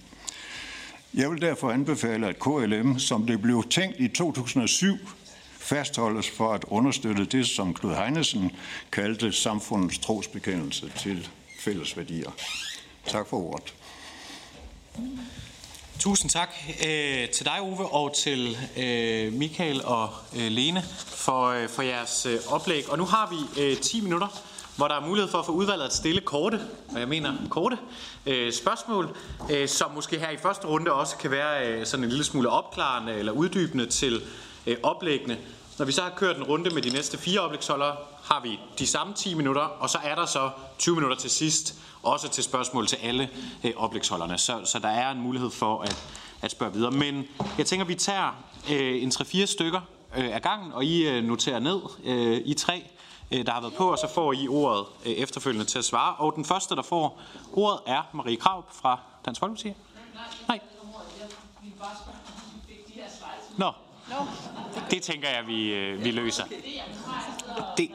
Jeg 1.15 1.31
vil 1.31 1.41
derfor 1.41 1.71
anbefale, 1.71 2.27
at 2.27 2.39
KLM, 2.39 2.99
som 2.99 3.27
det 3.27 3.43
blev 3.43 3.65
tænkt 3.71 4.01
i 4.01 4.09
2007, 4.09 4.97
fastholdes 5.59 6.31
for 6.31 6.53
at 6.53 6.65
understøtte 6.69 7.25
det, 7.25 7.47
som 7.47 7.75
Knud 7.75 7.95
Heinesen 7.95 8.51
kaldte 8.93 9.33
samfundets 9.33 9.99
trosbekendelse 9.99 10.93
til 10.99 11.29
fælles 11.61 11.97
værdier. 11.97 12.31
Tak 13.07 13.27
for 13.27 13.37
ordet. 13.37 13.75
Tusind 16.01 16.31
tak 16.31 16.55
øh, 16.87 17.29
til 17.29 17.47
dig, 17.47 17.61
Ove, 17.61 17.93
og 17.93 18.15
til 18.15 18.57
øh, 18.77 19.33
Michael 19.33 19.85
og 19.85 20.11
øh, 20.37 20.51
Lene 20.51 20.83
for, 21.07 21.47
øh, 21.47 21.69
for 21.69 21.83
jeres 21.83 22.27
øh, 22.27 22.39
oplæg. 22.49 22.91
Og 22.91 22.99
nu 22.99 23.05
har 23.05 23.31
vi 23.31 23.63
øh, 23.63 23.77
10 23.77 24.01
minutter, 24.01 24.43
hvor 24.77 24.89
der 24.89 24.95
er 24.95 25.07
mulighed 25.07 25.31
for 25.31 25.39
at 25.39 25.47
få 25.47 25.53
udvalget 25.53 25.85
at 25.85 25.93
stille 25.93 26.21
korte, 26.21 26.61
og 26.95 27.01
jeg 27.01 27.09
mener 27.09 27.33
korte, 27.51 27.79
øh, 28.27 28.53
spørgsmål, 28.53 29.17
øh, 29.51 29.69
som 29.69 29.91
måske 29.91 30.19
her 30.19 30.31
i 30.31 30.37
første 30.37 30.67
runde 30.67 30.93
også 30.93 31.17
kan 31.17 31.31
være 31.31 31.69
øh, 31.69 31.87
sådan 31.87 32.05
en 32.05 32.11
lille 32.11 32.25
smule 32.25 32.51
opklarende 32.51 33.15
eller 33.15 33.33
uddybende 33.33 33.87
til 33.87 34.23
øh, 34.67 34.77
oplæggene. 34.83 35.39
Når 35.79 35.87
vi 35.87 35.93
så 35.93 36.03
har 36.03 36.13
kørt 36.17 36.37
en 36.37 36.45
runde 36.45 36.71
med 36.71 36.83
de 36.83 36.91
næste 36.91 37.19
fire 37.19 37.41
oplægsholdere, 37.41 37.97
har 38.31 38.41
vi 38.41 38.61
de 38.79 38.87
samme 38.87 39.15
10 39.15 39.35
minutter, 39.35 39.63
og 39.63 39.91
så 39.91 39.99
er 40.05 40.15
der 40.15 40.27
så 40.27 40.51
20 40.79 40.95
minutter 40.95 41.17
til 41.17 41.31
sidst, 41.31 41.75
også 42.03 42.29
til 42.29 42.45
spørgsmål 42.45 42.87
til 42.87 42.97
alle 42.97 43.31
øh, 43.65 43.73
oplægsholderne. 43.77 44.39
Så, 44.39 44.61
så 44.65 44.79
der 44.79 44.89
er 44.89 45.11
en 45.11 45.21
mulighed 45.21 45.51
for 45.51 45.81
at, 45.83 46.05
at 46.43 46.51
spørge 46.51 46.73
videre. 46.73 46.91
Men 46.91 47.25
jeg 47.59 47.67
tænker, 47.67 47.87
vi 47.87 47.95
tager 47.95 48.45
øh, 48.71 49.03
en 49.03 49.09
3-4 49.09 49.47
stykker 49.47 49.81
øh, 50.17 50.35
af 50.35 50.43
gangen, 50.43 50.73
og 50.73 50.85
I 50.85 51.09
øh, 51.09 51.25
noterer 51.25 51.59
ned 51.59 51.81
øh, 52.05 52.43
i 52.45 52.55
tre, 52.55 52.87
øh, 53.31 53.47
der 53.47 53.53
har 53.53 53.61
været 53.61 53.75
på, 53.75 53.91
og 53.91 53.99
så 53.99 54.09
får 54.15 54.33
I 54.33 54.49
ordet 54.49 54.87
øh, 55.07 55.13
efterfølgende 55.13 55.67
til 55.67 55.79
at 55.79 55.85
svare. 55.85 56.15
Og 56.15 56.33
den 56.37 56.45
første, 56.45 56.77
der 56.77 56.83
får 56.83 57.21
ordet, 57.53 57.81
er 57.87 58.03
Marie 58.13 58.37
Krav 58.37 58.65
fra 58.73 59.01
Dansk 59.27 59.39
Folkeparti. 59.39 59.73
Nej. 60.49 60.61
Nå, 63.57 63.73
det 64.91 65.03
tænker 65.03 65.29
jeg, 65.29 65.47
vi, 65.47 65.73
øh, 65.73 66.05
vi 66.05 66.11
løser. 66.11 66.45
Det, 67.77 67.91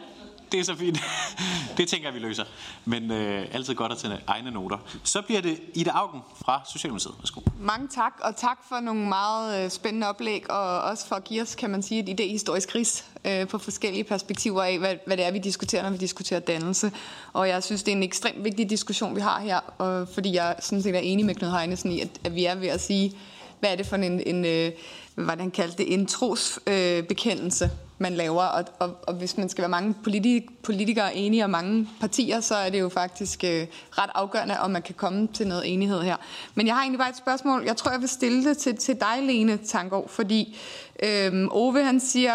det 0.51 0.59
er 0.59 0.63
så 0.63 0.75
fint. 0.75 0.99
det 1.77 1.87
tænker 1.87 2.07
jeg, 2.07 2.13
vi 2.13 2.19
løser. 2.19 2.43
Men 2.85 3.11
øh, 3.11 3.47
altid 3.51 3.75
godt 3.75 3.91
at 3.91 3.97
tage 3.97 4.19
egne 4.27 4.51
noter. 4.51 4.77
Så 5.03 5.21
bliver 5.21 5.41
det 5.41 5.59
Ida 5.73 5.89
Augen 5.89 6.21
fra 6.45 6.61
Socialdemokratiet. 6.73 7.13
Værsgo. 7.19 7.41
Mange 7.59 7.87
tak, 7.87 8.13
og 8.21 8.35
tak 8.35 8.57
for 8.69 8.79
nogle 8.79 9.07
meget 9.07 9.63
øh, 9.63 9.69
spændende 9.69 10.07
oplæg, 10.07 10.51
og 10.51 10.81
også 10.81 11.07
for 11.07 11.15
at 11.15 11.23
give 11.23 11.41
os, 11.41 11.55
kan 11.55 11.69
man 11.69 11.83
sige, 11.83 11.99
et 11.99 12.09
idehistorisk 12.09 12.75
ris 12.75 13.05
øh, 13.25 13.47
på 13.47 13.57
forskellige 13.57 14.03
perspektiver 14.03 14.63
af, 14.63 14.79
hvad, 14.79 14.95
hvad 15.05 15.17
det 15.17 15.25
er, 15.25 15.31
vi 15.31 15.39
diskuterer, 15.39 15.83
når 15.83 15.89
vi 15.89 15.97
diskuterer 15.97 16.39
dannelse. 16.39 16.91
Og 17.33 17.47
jeg 17.47 17.63
synes, 17.63 17.83
det 17.83 17.91
er 17.91 17.95
en 17.95 18.03
ekstremt 18.03 18.43
vigtig 18.43 18.69
diskussion, 18.69 19.15
vi 19.15 19.21
har 19.21 19.39
her, 19.39 19.59
og, 19.77 20.07
fordi 20.13 20.33
jeg 20.33 20.55
sådan 20.59 20.81
set 20.81 20.95
er 20.95 20.99
enig 20.99 21.25
med 21.25 21.35
Knud 21.35 21.51
Heinesen 21.51 21.91
i, 21.91 21.99
at, 21.99 22.09
at 22.23 22.35
vi 22.35 22.45
er 22.45 22.55
ved 22.55 22.67
at 22.67 22.81
sige, 22.81 23.13
hvad 23.59 23.71
er 23.71 23.75
det 23.75 23.85
for 23.85 23.95
en, 23.95 24.19
en 24.19 24.45
øh, 24.45 24.71
hvad 25.15 25.37
han 25.37 25.51
kaldte 25.51 25.77
det, 25.77 25.93
en 25.93 26.05
trosbekendelse, 26.05 27.65
øh, 27.65 27.71
man 27.97 28.13
laver. 28.13 28.43
Og, 28.43 28.65
og, 28.79 28.97
og 29.07 29.13
hvis 29.13 29.37
man 29.37 29.49
skal 29.49 29.61
være 29.61 29.69
mange 29.69 29.95
politik, 30.03 30.43
politikere 30.63 31.15
enige 31.15 31.43
og 31.43 31.49
mange 31.49 31.89
partier, 31.99 32.39
så 32.39 32.55
er 32.55 32.69
det 32.69 32.79
jo 32.79 32.89
faktisk 32.89 33.43
øh, 33.43 33.67
ret 33.91 34.09
afgørende, 34.15 34.59
om 34.59 34.71
man 34.71 34.81
kan 34.81 34.95
komme 34.95 35.27
til 35.27 35.47
noget 35.47 35.73
enighed 35.73 36.01
her. 36.01 36.15
Men 36.55 36.67
jeg 36.67 36.75
har 36.75 36.81
egentlig 36.81 36.99
bare 36.99 37.09
et 37.09 37.17
spørgsmål. 37.17 37.63
Jeg 37.65 37.77
tror, 37.77 37.91
jeg 37.91 38.01
vil 38.01 38.09
stille 38.09 38.49
det 38.49 38.57
til, 38.57 38.77
til 38.77 38.99
dig, 38.99 39.23
Lene 39.23 39.57
Tangård, 39.57 40.09
fordi 40.09 40.57
Øhm, 41.05 41.47
Ove 41.51 41.83
han 41.83 41.99
siger, 41.99 42.33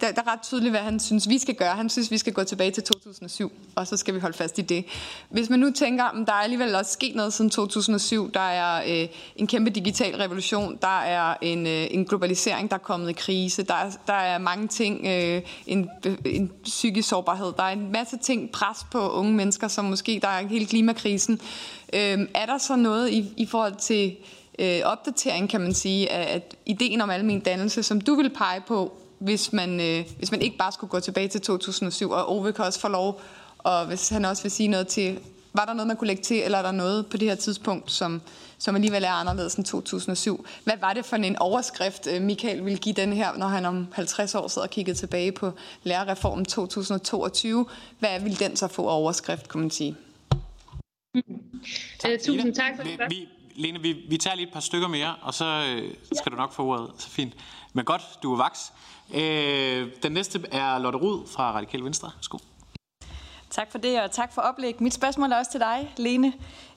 der, 0.00 0.12
der 0.12 0.22
er 0.22 0.32
ret 0.32 0.42
tydeligt, 0.42 0.72
hvad 0.72 0.80
han 0.80 1.00
synes, 1.00 1.28
vi 1.28 1.38
skal 1.38 1.54
gøre. 1.54 1.74
Han 1.74 1.88
synes, 1.90 2.10
vi 2.10 2.18
skal 2.18 2.32
gå 2.32 2.44
tilbage 2.44 2.70
til 2.70 2.82
2007, 2.82 3.52
og 3.74 3.86
så 3.86 3.96
skal 3.96 4.14
vi 4.14 4.20
holde 4.20 4.36
fast 4.36 4.58
i 4.58 4.62
det. 4.62 4.84
Hvis 5.30 5.50
man 5.50 5.58
nu 5.58 5.70
tænker, 5.70 6.04
at 6.04 6.26
der 6.26 6.32
er 6.32 6.36
alligevel 6.36 6.74
også 6.74 6.92
sket 6.92 7.14
noget 7.14 7.32
siden 7.32 7.50
2007, 7.50 8.32
der 8.32 8.40
er 8.40 9.02
øh, 9.02 9.08
en 9.36 9.46
kæmpe 9.46 9.70
digital 9.70 10.16
revolution, 10.16 10.78
der 10.82 11.00
er 11.00 11.34
en, 11.42 11.66
øh, 11.66 11.86
en 11.90 12.04
globalisering, 12.04 12.70
der 12.70 12.76
er 12.76 12.80
kommet 12.80 13.10
i 13.10 13.12
krise, 13.12 13.62
der 13.62 13.74
er, 13.74 13.90
der 14.06 14.12
er 14.12 14.38
mange 14.38 14.68
ting, 14.68 15.06
øh, 15.06 15.42
en, 15.66 15.88
en 16.24 16.52
psykisk 16.64 17.08
sårbarhed, 17.08 17.52
der 17.56 17.62
er 17.62 17.72
en 17.72 17.92
masse 17.92 18.16
ting, 18.16 18.50
pres 18.50 18.86
på 18.92 19.10
unge 19.10 19.32
mennesker, 19.32 19.68
som 19.68 19.84
måske, 19.84 20.18
der 20.22 20.28
er 20.28 20.46
hele 20.46 20.66
klimakrisen. 20.66 21.40
Øh, 21.92 22.18
er 22.34 22.46
der 22.46 22.58
så 22.58 22.76
noget 22.76 23.10
i, 23.10 23.32
i 23.36 23.46
forhold 23.46 23.74
til 23.76 24.16
øh, 24.62 24.80
opdatering, 24.84 25.50
kan 25.50 25.60
man 25.60 25.74
sige, 25.74 26.12
af 26.12 26.34
at 26.34 26.56
ideen 26.66 27.00
om 27.00 27.10
almen 27.10 27.40
dannelse, 27.40 27.82
som 27.82 28.00
du 28.00 28.14
vil 28.14 28.30
pege 28.30 28.60
på, 28.60 28.92
hvis 29.18 29.52
man, 29.52 29.80
øh, 29.80 30.04
hvis 30.18 30.30
man 30.30 30.42
ikke 30.42 30.56
bare 30.56 30.72
skulle 30.72 30.90
gå 30.90 31.00
tilbage 31.00 31.28
til 31.28 31.40
2007, 31.40 32.10
og 32.10 32.30
Ove 32.30 32.52
kan 32.52 32.64
også 32.64 32.80
få 32.80 32.88
lov, 32.88 33.20
og 33.58 33.86
hvis 33.86 34.08
han 34.08 34.24
også 34.24 34.42
vil 34.42 34.50
sige 34.50 34.68
noget 34.68 34.88
til, 34.88 35.18
var 35.54 35.64
der 35.64 35.72
noget, 35.72 35.86
man 35.86 35.96
kunne 35.96 36.06
lægge 36.06 36.22
til, 36.22 36.42
eller 36.42 36.58
er 36.58 36.62
der 36.62 36.72
noget 36.72 37.06
på 37.06 37.16
det 37.16 37.28
her 37.28 37.34
tidspunkt, 37.34 37.90
som, 37.90 38.22
som 38.58 38.74
alligevel 38.74 39.04
er 39.04 39.10
anderledes 39.10 39.54
end 39.54 39.64
2007? 39.64 40.46
Hvad 40.64 40.74
var 40.80 40.92
det 40.92 41.04
for 41.04 41.16
en 41.16 41.36
overskrift, 41.36 42.06
øh, 42.06 42.22
Michael 42.22 42.64
ville 42.64 42.78
give 42.78 42.94
den 42.94 43.12
her, 43.12 43.36
når 43.36 43.46
han 43.46 43.64
om 43.64 43.86
50 43.92 44.34
år 44.34 44.48
sidder 44.48 44.66
og 44.66 44.70
kigger 44.70 44.94
tilbage 44.94 45.32
på 45.32 45.52
lærerreformen 45.82 46.44
2022? 46.44 47.66
Hvad 47.98 48.20
vil 48.20 48.38
den 48.40 48.56
så 48.56 48.68
få 48.68 48.88
overskrift, 48.88 49.48
kunne 49.48 49.60
man 49.60 49.70
sige? 49.70 49.96
Mm. 51.14 51.22
Tak, 51.98 52.10
uh, 52.10 52.18
tusind 52.26 52.54
tak 52.54 52.76
for 52.76 52.82
det. 52.82 53.00
Vi, 53.08 53.28
Lene, 53.54 53.80
vi, 53.80 53.92
vi 53.92 54.16
tager 54.16 54.36
lige 54.36 54.46
et 54.46 54.52
par 54.52 54.60
stykker 54.60 54.88
mere, 54.88 55.14
og 55.22 55.34
så 55.34 55.44
øh, 55.44 55.94
skal 56.12 56.22
ja. 56.26 56.30
du 56.30 56.36
nok 56.36 56.52
få 56.52 56.64
ordet. 56.64 56.90
Så 56.98 57.08
fint. 57.08 57.34
Men 57.72 57.84
godt, 57.84 58.02
du 58.22 58.32
er 58.32 58.36
vaks. 58.36 58.72
Øh, 59.14 59.88
den 60.02 60.12
næste 60.12 60.40
er 60.52 60.78
Lotte 60.78 60.98
Rud 60.98 61.26
fra 61.26 61.52
Radikal 61.52 61.84
Venstre. 61.84 62.10
Værsgo. 62.16 62.38
Tak 63.50 63.70
for 63.70 63.78
det, 63.78 64.00
og 64.00 64.10
tak 64.10 64.32
for 64.32 64.42
oplæg. 64.42 64.82
Mit 64.82 64.94
spørgsmål 64.94 65.32
er 65.32 65.36
også 65.36 65.50
til 65.50 65.60
dig, 65.60 65.92
Lene. 65.96 66.32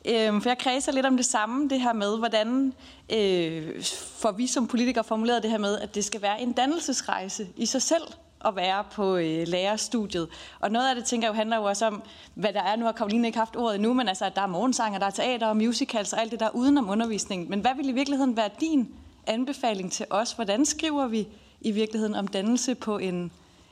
Øh, 0.06 0.42
for 0.42 0.50
jeg 0.50 0.58
kredser 0.58 0.92
lidt 0.92 1.06
om 1.06 1.18
det 1.18 1.26
samme, 1.26 1.70
det 1.70 1.82
her 1.82 1.94
med, 1.94 2.18
hvordan 2.18 2.74
øh, 3.10 3.84
får 4.18 4.32
vi 4.32 4.48
som 4.48 4.68
politikere 4.68 5.04
formuleret 5.04 5.44
det 5.44 5.52
her 5.52 5.58
med, 5.58 5.80
at 5.80 5.96
det 5.96 6.06
skal 6.06 6.22
være 6.22 6.42
en 6.42 6.52
dannelsesrejse 6.52 7.48
i 7.58 7.66
sig 7.66 7.82
selv 7.82 8.04
at 8.46 8.56
være 8.56 8.84
på 8.92 9.16
øh, 9.16 9.48
lærerstudiet. 9.48 10.30
Og 10.60 10.72
noget 10.72 10.90
af 10.90 10.96
det, 10.96 11.06
tænker 11.06 11.28
jeg 11.28 11.34
jo, 11.34 11.36
handler 11.36 11.58
jo 11.58 11.64
også 11.64 11.86
om, 11.86 12.04
hvad 12.34 12.54
der 12.54 12.62
er. 12.62 12.76
Nu 12.76 12.86
har 12.86 12.92
Karoline 12.92 13.28
ikke 13.28 13.38
haft 13.38 13.56
ordet 13.56 13.76
endnu, 13.76 13.94
men 13.94 14.08
altså, 14.08 14.26
at 14.26 14.36
der 14.36 14.42
er 14.42 14.48
morgensanger, 14.48 15.00
der 15.00 15.06
er 15.06 15.12
teater 15.12 15.48
og 15.48 15.58
musicals 15.58 16.14
og 16.14 16.22
alt 16.22 16.32
det 16.32 16.40
der 16.40 16.50
udenom 16.50 16.90
undervisningen. 16.90 17.50
Men 17.50 17.60
hvad 17.60 17.76
vil 17.76 17.90
i 17.90 17.92
virkeligheden 17.92 18.38
være 18.38 18.50
din 18.60 18.96
anbefaling 19.28 19.92
til 19.92 20.06
os? 20.10 20.32
Hvordan 20.32 20.66
skriver 20.66 21.08
vi 21.08 21.28
i 21.62 21.72
virkeligheden 21.72 22.16
om 22.16 22.28
dannelse 22.28 22.76
på 22.76 22.98
en, 22.98 23.32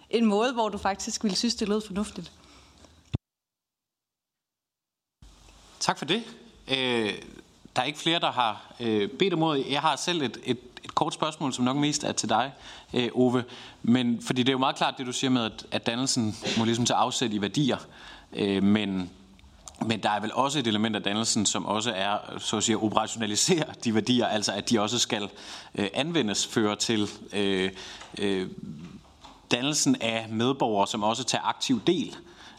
en 0.10 0.26
måde, 0.26 0.54
hvor 0.54 0.70
du 0.70 0.78
faktisk 0.78 1.24
ville 1.24 1.38
synes, 1.38 1.56
det 1.56 1.70
lød 1.70 1.82
fornuftigt? 1.82 2.32
Tak 5.80 5.98
for 5.98 6.06
det. 6.06 6.24
Øh, 6.68 7.14
der 7.76 7.82
er 7.82 7.84
ikke 7.84 8.00
flere, 8.00 8.20
der 8.20 8.32
har 8.32 8.74
øh, 8.80 9.10
bedt 9.10 9.34
om 9.34 9.44
ordet. 9.44 9.72
Jeg 9.72 9.82
har 9.82 9.96
selv 9.96 10.22
et, 10.22 10.38
et 10.44 10.60
et 10.84 10.96
kort 10.96 11.14
spørgsmål, 11.14 11.54
som 11.54 11.66
nok 11.66 11.78
mest 11.78 12.04
er 12.04 12.12
til 12.12 12.30
dig, 12.30 12.52
øh, 12.94 13.10
Ove. 13.14 13.44
Men, 13.84 14.22
fordi 14.22 14.44
det 14.44 14.50
er 14.50 14.54
jo 14.54 14.58
meget 14.58 14.76
klart 14.76 14.94
det, 14.98 15.06
du 15.06 15.12
siger 15.12 15.32
med, 15.32 15.44
at, 15.44 15.66
at 15.72 15.86
dannelsen 15.86 16.36
må 16.58 16.66
ligesom 16.66 16.86
tage 16.86 16.98
afsæt 16.98 17.34
i 17.34 17.42
værdier. 17.42 17.78
Øh, 18.34 18.64
men, 18.64 19.10
men 19.86 20.04
der 20.04 20.10
er 20.10 20.20
vel 20.20 20.34
også 20.34 20.60
et 20.60 20.68
element 20.68 20.96
af 20.96 21.04
dannelsen, 21.04 21.46
som 21.46 21.66
også 21.66 21.92
er, 21.96 22.18
så 22.38 22.58
at 22.58 22.64
sige, 22.64 22.76
at 22.76 22.84
operationalisere 22.84 23.66
de 23.84 23.96
værdier, 23.96 24.26
altså 24.26 24.52
at 24.52 24.70
de 24.70 24.82
også 24.82 25.00
skal 25.00 25.30
øh, 25.76 25.88
anvendes, 25.94 26.48
føre 26.48 26.76
til 26.76 27.10
øh, 27.34 27.72
øh, 28.20 28.48
dannelsen 29.52 29.96
af 30.02 30.28
medborgere, 30.30 30.88
som 30.88 31.04
også 31.04 31.24
tager 31.24 31.44
aktiv 31.44 31.82
del 31.88 32.16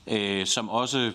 øh, 0.07 0.47
som 0.47 0.69
også, 0.69 0.99
øh, 0.99 1.13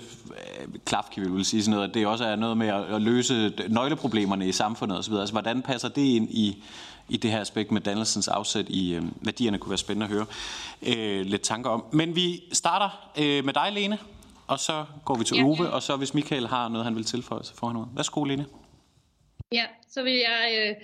Klafke 0.86 1.22
vil 1.22 1.46
sige 1.46 1.64
sådan 1.64 1.76
noget, 1.76 1.88
at 1.88 1.94
det 1.94 2.08
også 2.08 2.24
er 2.24 2.36
noget 2.36 2.58
med 2.58 2.68
at, 2.68 2.84
at 2.84 3.02
løse 3.02 3.54
nøgleproblemerne 3.70 4.48
i 4.48 4.52
samfundet 4.52 4.98
osv. 4.98 5.14
Altså, 5.14 5.34
hvordan 5.34 5.62
passer 5.62 5.90
det 5.90 6.02
ind 6.02 6.30
i, 6.30 6.64
i 7.10 7.18
det 7.18 7.32
her 7.32 7.42
aspekt 7.42 7.72
med 7.72 7.82
dannelsens 7.82 8.28
afsæt 8.28 8.66
i 8.70 8.96
øh, 8.96 9.04
værdierne, 9.22 9.58
kunne 9.58 9.70
være 9.70 9.78
spændende 9.78 10.06
at 10.06 10.12
høre 10.12 10.26
øh, 10.88 11.26
lidt 11.26 11.42
tanker 11.42 11.70
om. 11.70 11.86
Men 11.92 12.16
vi 12.16 12.44
starter 12.54 13.12
øh, 13.18 13.46
med 13.46 13.54
dig, 13.54 13.72
Lene, 13.72 13.98
og 14.48 14.60
så 14.60 14.86
går 15.06 15.16
vi 15.16 15.24
til 15.24 15.38
ja, 15.38 15.44
Ove, 15.44 15.70
og 15.70 15.84
så 15.84 15.96
hvis 15.96 16.14
Michael 16.14 16.48
har 16.48 16.70
noget, 16.70 16.86
han 16.86 16.96
vil 16.96 17.04
tilføje, 17.04 17.44
så 17.44 17.56
får 17.56 17.68
han 17.68 17.74
noget. 17.74 17.90
Værsgo, 17.96 18.24
Lene. 18.24 18.46
Ja, 19.52 19.66
så 19.90 20.04
vil 20.04 20.14
jeg 20.14 20.54
øh, 20.60 20.76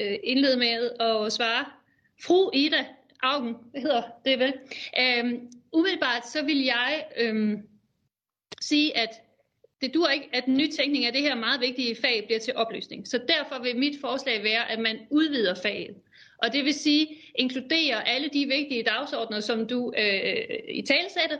øh 0.00 0.16
indlede 0.24 0.56
med 0.56 0.90
at 1.00 1.32
svare. 1.32 1.64
Fru 2.24 2.50
Ida 2.54 2.84
Augen, 3.22 3.56
hvad 3.70 3.80
hedder 3.80 4.02
det 4.24 4.38
vel? 4.38 4.54
Øhm, 5.00 5.48
umiddelbart 5.72 6.28
så 6.28 6.42
vil 6.42 6.64
jeg 6.64 7.04
øhm, 7.16 7.62
sige, 8.60 8.96
at 8.96 9.10
det 9.80 9.94
dur 9.94 10.08
ikke, 10.08 10.28
at 10.32 10.48
nytænkning 10.48 11.04
af 11.04 11.12
det 11.12 11.22
her 11.22 11.34
meget 11.34 11.60
vigtige 11.60 11.96
fag 11.96 12.24
bliver 12.26 12.38
til 12.38 12.54
opløsning. 12.56 13.08
Så 13.08 13.18
derfor 13.28 13.62
vil 13.62 13.76
mit 13.76 14.00
forslag 14.00 14.44
være, 14.44 14.70
at 14.70 14.78
man 14.78 14.98
udvider 15.10 15.54
faget. 15.54 15.96
Og 16.42 16.52
det 16.52 16.64
vil 16.64 16.74
sige, 16.74 17.08
inkludere 17.34 18.08
alle 18.08 18.28
de 18.28 18.46
vigtige 18.46 18.82
dagsordner, 18.82 19.40
som 19.40 19.66
du 19.66 19.92
øh, 19.98 20.44
i 20.68 20.82
talsætte. 20.82 21.38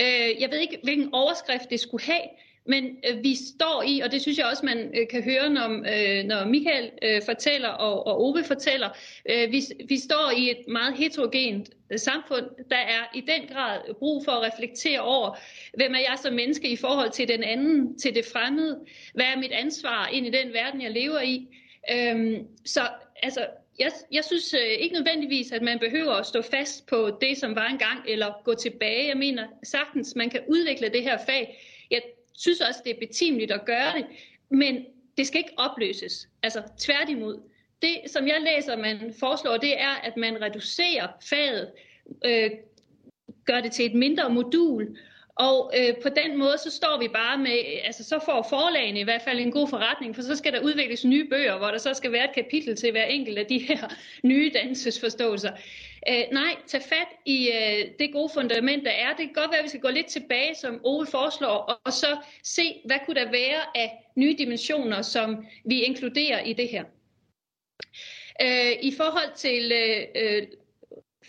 Øh, 0.00 0.40
jeg 0.40 0.50
ved 0.50 0.58
ikke, 0.58 0.78
hvilken 0.82 1.14
overskrift 1.14 1.70
det 1.70 1.80
skulle 1.80 2.04
have, 2.04 2.28
men 2.68 2.96
øh, 3.10 3.22
vi 3.22 3.34
står 3.34 3.84
i, 3.86 4.00
og 4.00 4.12
det 4.12 4.22
synes 4.22 4.38
jeg 4.38 4.46
også, 4.46 4.66
man 4.66 4.90
øh, 5.00 5.08
kan 5.08 5.22
høre, 5.22 5.50
når, 5.50 5.68
øh, 5.68 6.24
når 6.24 6.44
Michael 6.44 6.90
øh, 7.02 7.22
fortæller 7.24 7.68
og, 7.68 8.06
og 8.06 8.20
Ove 8.20 8.44
fortæller, 8.44 8.88
øh, 9.30 9.52
vi, 9.52 9.62
vi 9.88 9.98
står 9.98 10.32
i 10.36 10.50
et 10.50 10.68
meget 10.68 10.96
heterogent 10.96 11.70
øh, 11.90 11.98
samfund. 11.98 12.44
Der 12.70 12.76
er 12.76 13.10
i 13.14 13.20
den 13.20 13.48
grad 13.52 13.94
brug 13.98 14.24
for 14.24 14.32
at 14.32 14.52
reflektere 14.52 15.00
over, 15.00 15.38
hvem 15.76 15.94
er 15.94 15.98
jeg 15.98 16.18
som 16.22 16.34
menneske 16.34 16.68
i 16.68 16.76
forhold 16.76 17.10
til 17.10 17.28
den 17.28 17.42
anden, 17.42 17.98
til 17.98 18.14
det 18.14 18.24
fremmede? 18.32 18.80
Hvad 19.14 19.26
er 19.26 19.38
mit 19.38 19.52
ansvar 19.52 20.08
ind 20.12 20.26
i 20.26 20.30
den 20.30 20.52
verden, 20.52 20.82
jeg 20.82 20.90
lever 20.90 21.20
i? 21.20 21.48
Øh, 21.92 22.40
så 22.64 22.80
altså, 23.22 23.46
jeg, 23.78 23.92
jeg 24.12 24.24
synes 24.24 24.54
øh, 24.54 24.60
ikke 24.60 24.94
nødvendigvis, 24.94 25.52
at 25.52 25.62
man 25.62 25.78
behøver 25.78 26.12
at 26.12 26.26
stå 26.26 26.42
fast 26.42 26.86
på 26.86 27.18
det, 27.20 27.38
som 27.38 27.54
var 27.54 27.68
engang, 27.68 27.98
eller 28.08 28.42
gå 28.44 28.54
tilbage. 28.54 29.08
Jeg 29.08 29.16
mener 29.16 29.46
sagtens, 29.62 30.16
man 30.16 30.30
kan 30.30 30.40
udvikle 30.48 30.88
det 30.88 31.02
her 31.02 31.18
fag. 31.26 31.58
Synes 32.36 32.60
også, 32.60 32.80
det 32.84 32.90
er 32.94 33.06
betimeligt 33.06 33.52
at 33.52 33.64
gøre 33.64 33.92
det, 33.96 34.06
men 34.48 34.84
det 35.18 35.26
skal 35.26 35.38
ikke 35.38 35.54
opløses. 35.56 36.28
Altså 36.42 36.62
tværtimod. 36.78 37.40
Det, 37.82 38.00
som 38.06 38.26
jeg 38.26 38.36
læser, 38.40 38.76
man 38.76 39.14
foreslår, 39.20 39.56
det 39.56 39.80
er, 39.80 39.94
at 40.02 40.16
man 40.16 40.42
reducerer 40.42 41.08
faget, 41.30 41.72
øh, 42.24 42.50
gør 43.44 43.60
det 43.60 43.72
til 43.72 43.86
et 43.86 43.94
mindre 43.94 44.30
modul, 44.30 44.98
og 45.36 45.72
øh, 45.78 45.94
på 46.02 46.08
den 46.08 46.38
måde, 46.38 46.58
så 46.58 46.70
står 46.70 46.98
vi 47.00 47.08
bare 47.08 47.38
med, 47.38 47.58
altså 47.84 48.04
så 48.04 48.18
får 48.24 48.46
forlagene 48.48 49.00
i 49.00 49.02
hvert 49.02 49.22
fald 49.22 49.38
en 49.38 49.50
god 49.50 49.68
forretning, 49.68 50.14
for 50.14 50.22
så 50.22 50.36
skal 50.36 50.52
der 50.52 50.60
udvikles 50.60 51.04
nye 51.04 51.28
bøger, 51.28 51.58
hvor 51.58 51.66
der 51.66 51.78
så 51.78 51.94
skal 51.94 52.12
være 52.12 52.24
et 52.24 52.34
kapitel 52.34 52.76
til 52.76 52.90
hver 52.90 53.04
enkelt 53.04 53.38
af 53.38 53.46
de 53.46 53.58
her 53.58 53.94
nye 54.30 54.50
dansesforståelser. 54.54 55.52
Øh, 56.08 56.24
nej, 56.32 56.56
tag 56.66 56.82
fat 56.82 57.08
i 57.24 57.48
øh, 57.48 57.90
det 57.98 58.12
gode 58.12 58.30
fundament, 58.34 58.84
der 58.84 58.90
er. 58.90 59.08
Det 59.08 59.26
kan 59.26 59.32
godt 59.34 59.50
være, 59.50 59.58
at 59.58 59.64
vi 59.64 59.68
skal 59.68 59.80
gå 59.80 59.90
lidt 59.90 60.06
tilbage, 60.06 60.54
som 60.54 60.80
Ove 60.84 61.06
foreslår, 61.06 61.48
og, 61.48 61.80
og 61.84 61.92
så 61.92 62.16
se, 62.42 62.80
hvad 62.84 62.96
kunne 63.06 63.20
der 63.20 63.30
være 63.30 63.60
af 63.74 64.10
nye 64.14 64.34
dimensioner, 64.38 65.02
som 65.02 65.46
vi 65.64 65.82
inkluderer 65.82 66.40
i 66.40 66.52
det 66.52 66.68
her. 66.68 66.84
Øh, 68.42 68.72
I 68.82 68.94
forhold 68.96 69.34
til 69.36 69.72
øh, 69.72 70.06
øh, 70.14 70.46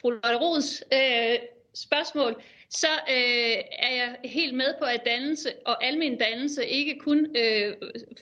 fru 0.02 0.10
Lotte 0.10 0.38
Rods 0.38 0.84
øh, 0.94 1.40
spørgsmål, 1.82 2.42
så 2.70 2.88
øh, 3.10 3.58
er 3.80 3.96
jeg 3.96 4.16
helt 4.24 4.54
med 4.54 4.74
på, 4.80 4.86
at 4.86 5.02
dannelse 5.06 5.50
og 5.66 5.86
almen 5.86 6.18
dannelse 6.18 6.68
ikke 6.68 7.00
kun 7.00 7.36
øh, 7.38 7.74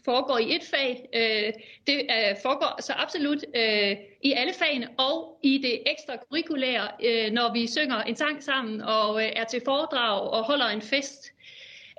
foregår 0.06 0.38
i 0.38 0.56
et 0.56 0.64
fag. 0.64 1.10
Øh, 1.14 1.54
det 1.88 2.02
øh, 2.02 2.36
foregår 2.42 2.82
så 2.82 2.94
absolut 2.94 3.46
øh, 3.56 3.96
i 4.22 4.32
alle 4.32 4.54
fagene 4.54 4.90
og 4.98 5.40
i 5.44 5.58
det 5.58 5.92
ekstra 5.92 6.18
kurikulære, 6.30 6.88
øh, 7.04 7.32
når 7.32 7.54
vi 7.54 7.68
synger 7.68 8.04
en 8.04 8.16
sang 8.16 8.44
sammen 8.44 8.82
og 8.82 9.24
øh, 9.24 9.32
er 9.36 9.44
til 9.44 9.62
foredrag 9.66 10.22
og 10.22 10.44
holder 10.44 10.68
en 10.68 10.82
fest. 10.82 11.32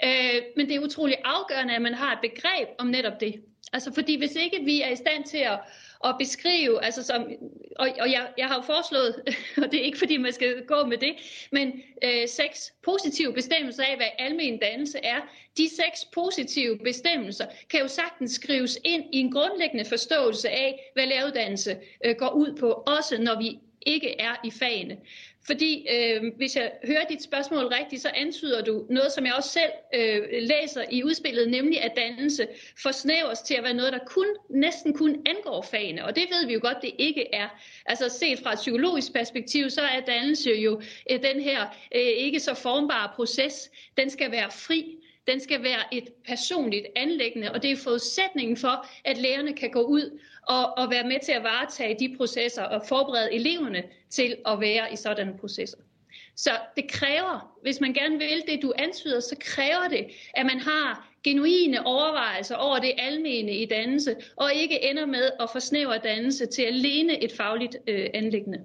Øh, 0.04 0.42
men 0.56 0.68
det 0.68 0.76
er 0.76 0.80
utrolig 0.80 1.16
afgørende, 1.24 1.74
at 1.74 1.82
man 1.82 1.94
har 1.94 2.12
et 2.12 2.18
begreb 2.20 2.68
om 2.78 2.86
netop 2.86 3.20
det. 3.20 3.42
Altså 3.72 3.94
fordi 3.94 4.18
hvis 4.18 4.34
ikke 4.34 4.64
vi 4.64 4.82
er 4.82 4.88
i 4.88 4.96
stand 4.96 5.24
til 5.24 5.38
at 5.38 5.58
at 6.04 6.14
beskrive, 6.18 6.84
altså 6.84 7.02
som, 7.02 7.26
og, 7.76 7.88
og 8.00 8.10
jeg, 8.10 8.28
jeg 8.38 8.46
har 8.46 8.54
jo 8.54 8.62
foreslået, 8.62 9.14
og 9.62 9.72
det 9.72 9.80
er 9.80 9.84
ikke 9.84 9.98
fordi 9.98 10.16
man 10.16 10.32
skal 10.32 10.66
gå 10.66 10.84
med 10.84 10.98
det, 10.98 11.14
men 11.52 11.82
øh, 12.04 12.28
seks 12.28 12.72
positive 12.82 13.32
bestemmelser 13.32 13.84
af, 13.84 13.96
hvad 13.96 14.06
almen 14.18 14.58
dannelse 14.58 14.98
er. 15.02 15.20
De 15.56 15.68
seks 15.68 16.04
positive 16.04 16.78
bestemmelser 16.78 17.46
kan 17.70 17.80
jo 17.80 17.88
sagtens 17.88 18.32
skrives 18.32 18.78
ind 18.84 19.04
i 19.12 19.18
en 19.18 19.32
grundlæggende 19.32 19.84
forståelse 19.84 20.50
af, 20.50 20.90
hvad 20.94 21.06
læreruddannelse 21.06 21.76
øh, 22.04 22.16
går 22.16 22.30
ud 22.30 22.56
på, 22.60 22.68
også 22.70 23.22
når 23.22 23.38
vi 23.38 23.58
ikke 23.86 24.20
er 24.20 24.34
i 24.44 24.50
fagene. 24.50 24.96
Fordi 25.46 25.86
øh, 25.90 26.22
hvis 26.36 26.56
jeg 26.56 26.72
hører 26.84 27.04
dit 27.04 27.22
spørgsmål 27.22 27.66
rigtigt, 27.66 28.02
så 28.02 28.10
antyder 28.14 28.64
du 28.64 28.86
noget, 28.90 29.12
som 29.12 29.26
jeg 29.26 29.34
også 29.34 29.50
selv 29.50 29.70
øh, 29.94 30.22
læser 30.40 30.84
i 30.90 31.04
udspillet, 31.04 31.50
nemlig 31.50 31.82
at 31.82 31.92
dannelse 31.96 32.46
forsnævres 32.82 33.40
til 33.40 33.54
at 33.54 33.64
være 33.64 33.74
noget, 33.74 33.92
der 33.92 33.98
kun, 34.06 34.26
næsten 34.50 34.94
kun 34.94 35.26
angår 35.26 35.62
fagene. 35.62 36.04
Og 36.04 36.16
det 36.16 36.24
ved 36.30 36.46
vi 36.46 36.52
jo 36.52 36.60
godt, 36.62 36.82
det 36.82 36.90
ikke 36.98 37.34
er. 37.34 37.48
Altså 37.86 38.08
set 38.08 38.38
fra 38.38 38.52
et 38.52 38.58
psykologisk 38.58 39.12
perspektiv, 39.12 39.70
så 39.70 39.80
er 39.80 40.00
dannelse 40.00 40.50
jo 40.50 40.80
øh, 41.10 41.22
den 41.22 41.40
her 41.40 41.60
øh, 41.94 42.00
ikke 42.00 42.40
så 42.40 42.54
formbare 42.54 43.10
proces. 43.14 43.70
Den 43.96 44.10
skal 44.10 44.30
være 44.30 44.50
fri. 44.50 44.96
Den 45.26 45.40
skal 45.40 45.62
være 45.62 45.94
et 45.94 46.08
personligt 46.26 46.86
anlæggende, 46.96 47.52
og 47.52 47.62
det 47.62 47.70
er 47.70 47.76
forudsætningen 47.76 48.56
for, 48.56 48.86
at 49.04 49.18
lærerne 49.18 49.52
kan 49.52 49.70
gå 49.70 49.82
ud 49.82 50.20
og, 50.46 50.78
og 50.78 50.90
være 50.90 51.04
med 51.04 51.20
til 51.24 51.32
at 51.32 51.42
varetage 51.42 51.96
de 51.98 52.16
processer 52.16 52.62
og 52.62 52.82
forberede 52.88 53.32
eleverne 53.32 53.82
til 54.10 54.36
at 54.46 54.60
være 54.60 54.92
i 54.92 54.96
sådanne 54.96 55.38
processer. 55.38 55.78
Så 56.36 56.50
det 56.76 56.90
kræver, 56.90 57.56
hvis 57.62 57.80
man 57.80 57.92
gerne 57.92 58.18
vil 58.18 58.42
det, 58.48 58.62
du 58.62 58.72
antyder, 58.78 59.20
så 59.20 59.36
kræver 59.40 59.88
det, 59.90 60.06
at 60.34 60.46
man 60.46 60.60
har 60.60 61.08
genuine 61.24 61.86
overvejelser 61.86 62.56
over 62.56 62.78
det 62.78 62.92
almene 62.98 63.52
i 63.52 63.66
dannelse, 63.66 64.16
og 64.36 64.54
ikke 64.54 64.90
ender 64.90 65.06
med 65.06 65.30
at 65.40 65.50
forsnævre 65.52 65.98
dannelse 65.98 66.46
til 66.46 66.62
alene 66.62 67.24
et 67.24 67.32
fagligt 67.32 67.76
øh, 67.86 68.06
anlæggende. 68.14 68.64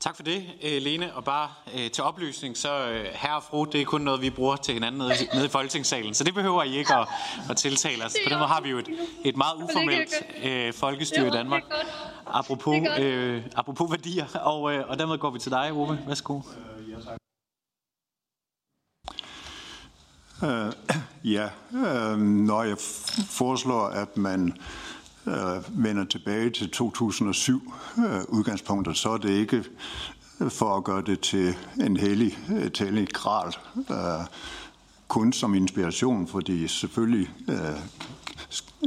Tak 0.00 0.16
for 0.16 0.22
det, 0.22 0.44
øh, 0.62 0.82
Lene. 0.82 1.14
Og 1.14 1.24
bare 1.24 1.48
øh, 1.74 1.90
til 1.90 2.04
oplysning, 2.04 2.56
så 2.56 2.88
øh, 2.90 3.04
herre 3.12 3.36
og 3.36 3.42
fru, 3.42 3.64
det 3.64 3.80
er 3.80 3.84
kun 3.84 4.00
noget, 4.00 4.20
vi 4.20 4.30
bruger 4.30 4.56
til 4.56 4.74
hinanden 4.74 4.98
nede, 4.98 5.14
nede 5.34 5.46
i 5.46 5.48
Folketingssalen. 5.48 6.14
Så 6.14 6.24
det 6.24 6.34
behøver 6.34 6.62
I 6.62 6.76
ikke 6.76 6.94
at, 6.94 7.08
at 7.50 7.56
tiltale 7.56 8.04
os. 8.04 8.16
På 8.24 8.30
den 8.30 8.38
måde 8.38 8.48
har 8.48 8.60
vi 8.60 8.70
jo 8.70 8.78
et, 8.78 8.88
et 9.24 9.36
meget 9.36 9.54
uformelt 9.54 10.14
øh, 10.44 10.74
folkestyre 10.74 11.26
i 11.26 11.30
Danmark. 11.30 11.62
Apropos, 12.26 12.76
øh, 12.98 13.42
apropos 13.56 13.90
værdier. 13.90 14.26
Og, 14.34 14.72
øh, 14.72 14.88
og 14.88 14.98
dermed 14.98 15.18
går 15.18 15.30
vi 15.30 15.38
til 15.38 15.50
dig, 15.52 15.72
Ove. 15.72 15.98
Værsgo. 16.06 16.40
Uh, 20.42 20.72
ja, 21.24 21.48
uh, 21.70 22.18
når 22.18 22.62
jeg 22.62 22.76
foreslår, 23.28 23.86
at 23.86 24.16
man 24.16 24.56
øh, 25.26 25.84
vender 25.84 26.04
tilbage 26.04 26.50
til 26.50 26.70
2007 26.70 27.72
øh, 27.98 28.20
udgangspunktet, 28.28 28.96
så 28.96 29.10
er 29.10 29.16
det 29.16 29.30
ikke 29.30 29.64
øh, 30.40 30.50
for 30.50 30.76
at 30.76 30.84
gøre 30.84 31.02
det 31.02 31.20
til 31.20 31.56
en 31.80 31.96
hellig, 31.96 32.38
øh, 32.50 32.62
et 32.62 32.78
hellig 32.78 33.08
gral, 33.08 33.52
øh, 33.90 34.26
kun 35.08 35.32
som 35.32 35.54
inspiration, 35.54 36.26
fordi 36.26 36.68
selvfølgelig 36.68 37.30
øh, 37.48 37.56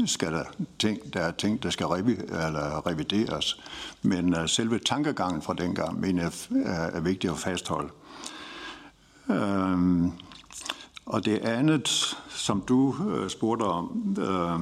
skal 0.06 0.34
der 0.34 0.44
ting, 0.80 1.14
der 1.14 1.20
er 1.20 1.32
ting, 1.32 1.64
der 1.64 1.70
skal 1.70 1.86
revi, 1.88 2.12
eller 2.12 2.88
revideres, 2.88 3.62
men 4.02 4.36
øh, 4.36 4.50
selve 4.50 4.80
tankegangen 4.80 5.42
fra 5.42 5.54
dengang, 5.54 6.00
mener 6.00 6.24
jeg, 6.24 6.32
er, 6.66 6.72
er 6.72 7.00
vigtig 7.00 7.30
at 7.30 7.38
fastholde. 7.38 7.90
Øh, 9.30 10.08
og 11.06 11.26
det 11.26 11.38
andet, 11.38 12.16
som 12.30 12.62
du 12.62 12.96
øh, 13.10 13.30
spurgte 13.30 13.64
om, 13.64 14.16
øh, 14.20 14.60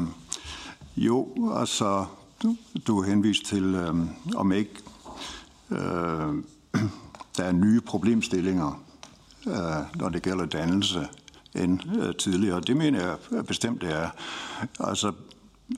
jo, 0.98 1.28
altså, 1.56 2.06
du, 2.44 2.56
du 2.88 3.02
henviste 3.02 3.46
til, 3.46 3.64
øh, 3.64 3.96
om 4.36 4.52
ikke 4.52 4.74
øh, 5.72 5.78
der 7.38 7.44
er 7.44 7.52
nye 7.52 7.82
problemstillinger, 7.82 8.84
øh, 9.48 10.00
når 10.00 10.10
det 10.10 10.22
gælder 10.22 10.46
dannelse, 10.46 11.08
end 11.56 11.80
øh, 12.02 12.16
tidligere. 12.16 12.62
Det 12.62 12.78
mener 12.78 13.18
jeg 13.32 13.46
bestemt, 13.46 13.82
det 13.82 13.92
er. 13.92 14.10
Altså, 14.80 15.12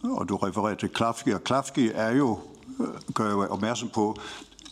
og 0.03 0.30
du 0.30 0.36
refererer 0.38 0.76
til 0.76 0.89
Klafki, 0.89 1.32
og 1.32 1.43
Klafki 1.43 1.89
er 1.93 2.11
jo, 2.11 2.39
øh, 2.80 3.14
gør 3.14 3.32
jo 3.32 3.47
opmærksom 3.49 3.89
på, 3.89 4.18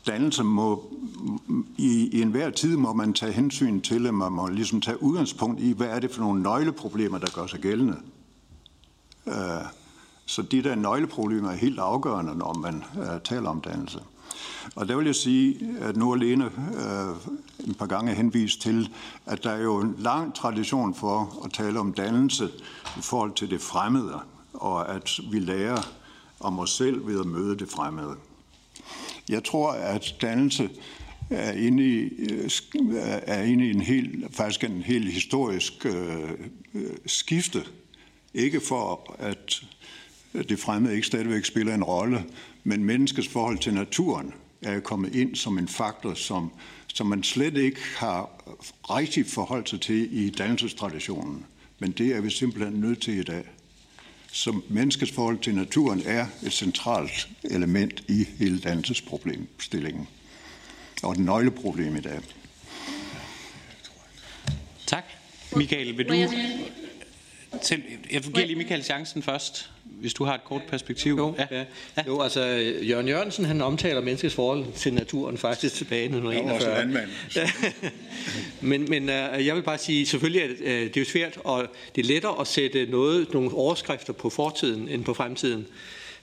dannelse 0.08 0.44
må, 0.44 0.92
i, 1.78 2.10
i 2.14 2.22
enhver 2.22 2.50
tid 2.50 2.78
må 2.78 2.94
man 2.94 3.14
tage 3.14 3.32
hensyn 3.32 3.82
til, 3.82 4.08
at 4.08 4.14
man 4.14 4.32
må 4.32 4.48
ligesom 4.48 4.82
tage 4.82 5.04
udgangspunkt 5.04 5.62
i, 5.62 5.72
hvad 5.72 5.88
er 5.88 6.00
det 6.00 6.12
for 6.12 6.22
nogle 6.22 6.42
nøgleproblemer, 6.42 7.18
der 7.18 7.28
gør 7.36 7.48
sig 7.48 7.60
gældende. 7.60 7.98
Øh, 9.28 9.34
så 10.26 10.42
de 10.42 10.64
der 10.64 10.76
nøgleproblemer 10.76 11.52
er 11.52 11.56
helt 11.56 11.80
afgørende, 11.80 12.36
når 12.36 12.54
man 12.54 12.84
øh, 13.00 13.22
taler 13.24 13.50
om 13.50 13.62
dannelse. 13.62 14.00
Og 14.76 14.88
der 14.88 14.96
vil 14.96 15.06
jeg 15.06 15.16
sige, 15.16 15.58
at 15.80 15.98
nu 15.98 16.14
alene 16.14 16.46
øh, 16.46 17.16
en 17.68 17.74
par 17.74 17.86
gange 17.86 18.14
henvist 18.14 18.62
til, 18.62 18.90
at 19.26 19.44
der 19.44 19.52
er 19.52 19.62
jo 19.62 19.78
en 19.78 19.96
lang 19.98 20.36
tradition 20.36 20.96
for 20.96 21.42
at 21.46 21.54
tale 21.54 21.80
om 21.80 21.94
dannelse 21.94 22.50
i 22.98 23.02
forhold 23.02 23.34
til 23.34 23.50
det 23.50 23.62
fremmede, 23.62 24.20
og 24.54 24.96
at 24.96 25.20
vi 25.32 25.40
lærer 25.40 25.82
om 26.40 26.60
os 26.60 26.72
selv 26.72 27.08
ved 27.08 27.20
at 27.20 27.26
møde 27.26 27.58
det 27.58 27.70
fremmede. 27.70 28.16
Jeg 29.30 29.44
tror, 29.44 29.72
at 29.72 30.16
dannelse 30.22 30.70
er 31.30 31.52
inde 31.52 31.84
i, 31.84 32.00
øh, 32.00 32.50
er 33.04 33.44
inde 33.44 33.68
i 33.68 33.72
en 33.72 33.82
helt, 33.82 34.36
faktisk 34.36 34.64
en 34.64 34.82
helt 34.82 35.14
historisk 35.14 35.86
øh, 35.86 36.32
øh, 36.74 36.92
skifte. 37.06 37.64
Ikke 38.34 38.62
for 38.62 39.16
at 39.20 39.62
det 40.34 40.60
fremmede 40.60 40.96
ikke 40.96 41.08
stadigvæk 41.08 41.46
spiller 41.46 41.76
en 41.76 41.84
rolle, 41.84 42.26
men 42.64 42.84
menneskets 42.84 43.28
forhold 43.28 43.58
til 43.58 43.74
naturen 43.74 44.34
er 44.62 44.80
kommet 44.80 45.16
ind 45.16 45.36
som 45.36 45.58
en 45.58 45.68
faktor, 45.68 46.14
som, 46.14 46.52
som 46.88 47.08
man 47.08 47.24
slet 47.24 47.58
ikke 47.58 47.80
har 47.98 48.30
rigtig 48.90 49.26
forholdt 49.26 49.70
sig 49.70 49.82
til 49.82 50.26
i 50.26 50.30
dannelsestraditionen. 50.30 51.46
Men 51.80 51.92
det 51.92 52.16
er 52.16 52.22
vi 52.22 52.30
simpelthen 52.30 52.74
nødt 52.74 53.02
til 53.02 53.18
i 53.18 53.24
dag. 53.24 53.44
Så 54.32 54.62
menneskets 54.70 55.12
forhold 55.12 55.40
til 55.40 55.56
naturen 55.56 56.02
er 56.06 56.26
et 56.44 56.54
centralt 56.54 57.30
element 57.44 58.04
i 58.08 58.28
hele 58.40 58.60
dannelsesproblemstillingen. 58.60 60.08
Og 61.04 61.12
et 61.12 61.20
nøgleproblem 61.20 61.96
i 61.96 62.02
dag. 62.02 62.20
Tak. 64.88 65.04
Michael, 65.56 65.98
vil 65.98 66.08
du... 66.10 66.14
Til, 67.62 67.84
jeg 68.12 68.22
giver 68.22 68.46
lige 68.46 68.56
Michael 68.56 68.84
chancen 68.84 69.24
først 69.24 69.70
hvis 70.02 70.14
du 70.14 70.24
har 70.24 70.34
et 70.34 70.44
kort 70.44 70.62
perspektiv. 70.70 71.16
Jo, 71.18 71.36
ja. 71.38 71.46
Ja. 71.52 71.64
Ja. 71.98 72.04
jo 72.08 72.22
altså 72.22 72.46
Jørgen 72.82 73.08
Jørgensen 73.08 73.46
han 73.46 73.62
omtaler 73.62 74.02
menneskets 74.02 74.36
forhold 74.36 74.66
til 74.76 74.94
naturen 74.94 75.38
faktisk 75.38 75.76
tilbage 75.76 76.02
i 76.02 76.06
1941. 76.06 77.08
men 78.70 78.90
men 78.90 79.04
uh, 79.04 79.46
jeg 79.46 79.56
vil 79.56 79.62
bare 79.62 79.78
sige, 79.78 80.06
selvfølgelig 80.06 80.44
at 80.44 80.50
uh, 80.50 80.66
det 80.66 80.98
er 80.98 81.02
jo 81.02 81.06
svært, 81.06 81.38
og 81.44 81.68
det 81.96 82.04
er 82.04 82.08
lettere 82.08 82.42
at 82.42 82.48
sætte 82.48 82.86
noget, 82.86 83.34
nogle 83.34 83.54
overskrifter 83.54 84.14
på 84.14 84.30
fortiden 84.30 84.90
end 84.90 85.04
på 85.04 85.14
fremtiden. 85.14 85.68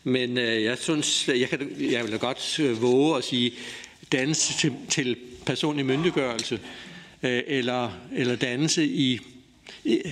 Men 0.05 0.39
uh, 0.39 0.62
jeg 0.64 0.79
synes, 0.79 1.29
jeg, 1.29 1.49
kan, 1.49 1.70
jeg 1.81 2.05
vil 2.05 2.12
da 2.12 2.16
godt 2.16 2.61
uh, 2.62 2.83
våge 2.83 3.16
at 3.16 3.24
sige, 3.24 3.53
dannelse 4.12 4.59
til, 4.59 4.72
til 4.89 5.16
personlig 5.47 5.87
myndiggørelse, 5.87 6.55
uh, 6.55 7.31
eller, 7.47 7.91
eller 8.16 8.37
dannelse 8.37 8.85
i 8.85 9.20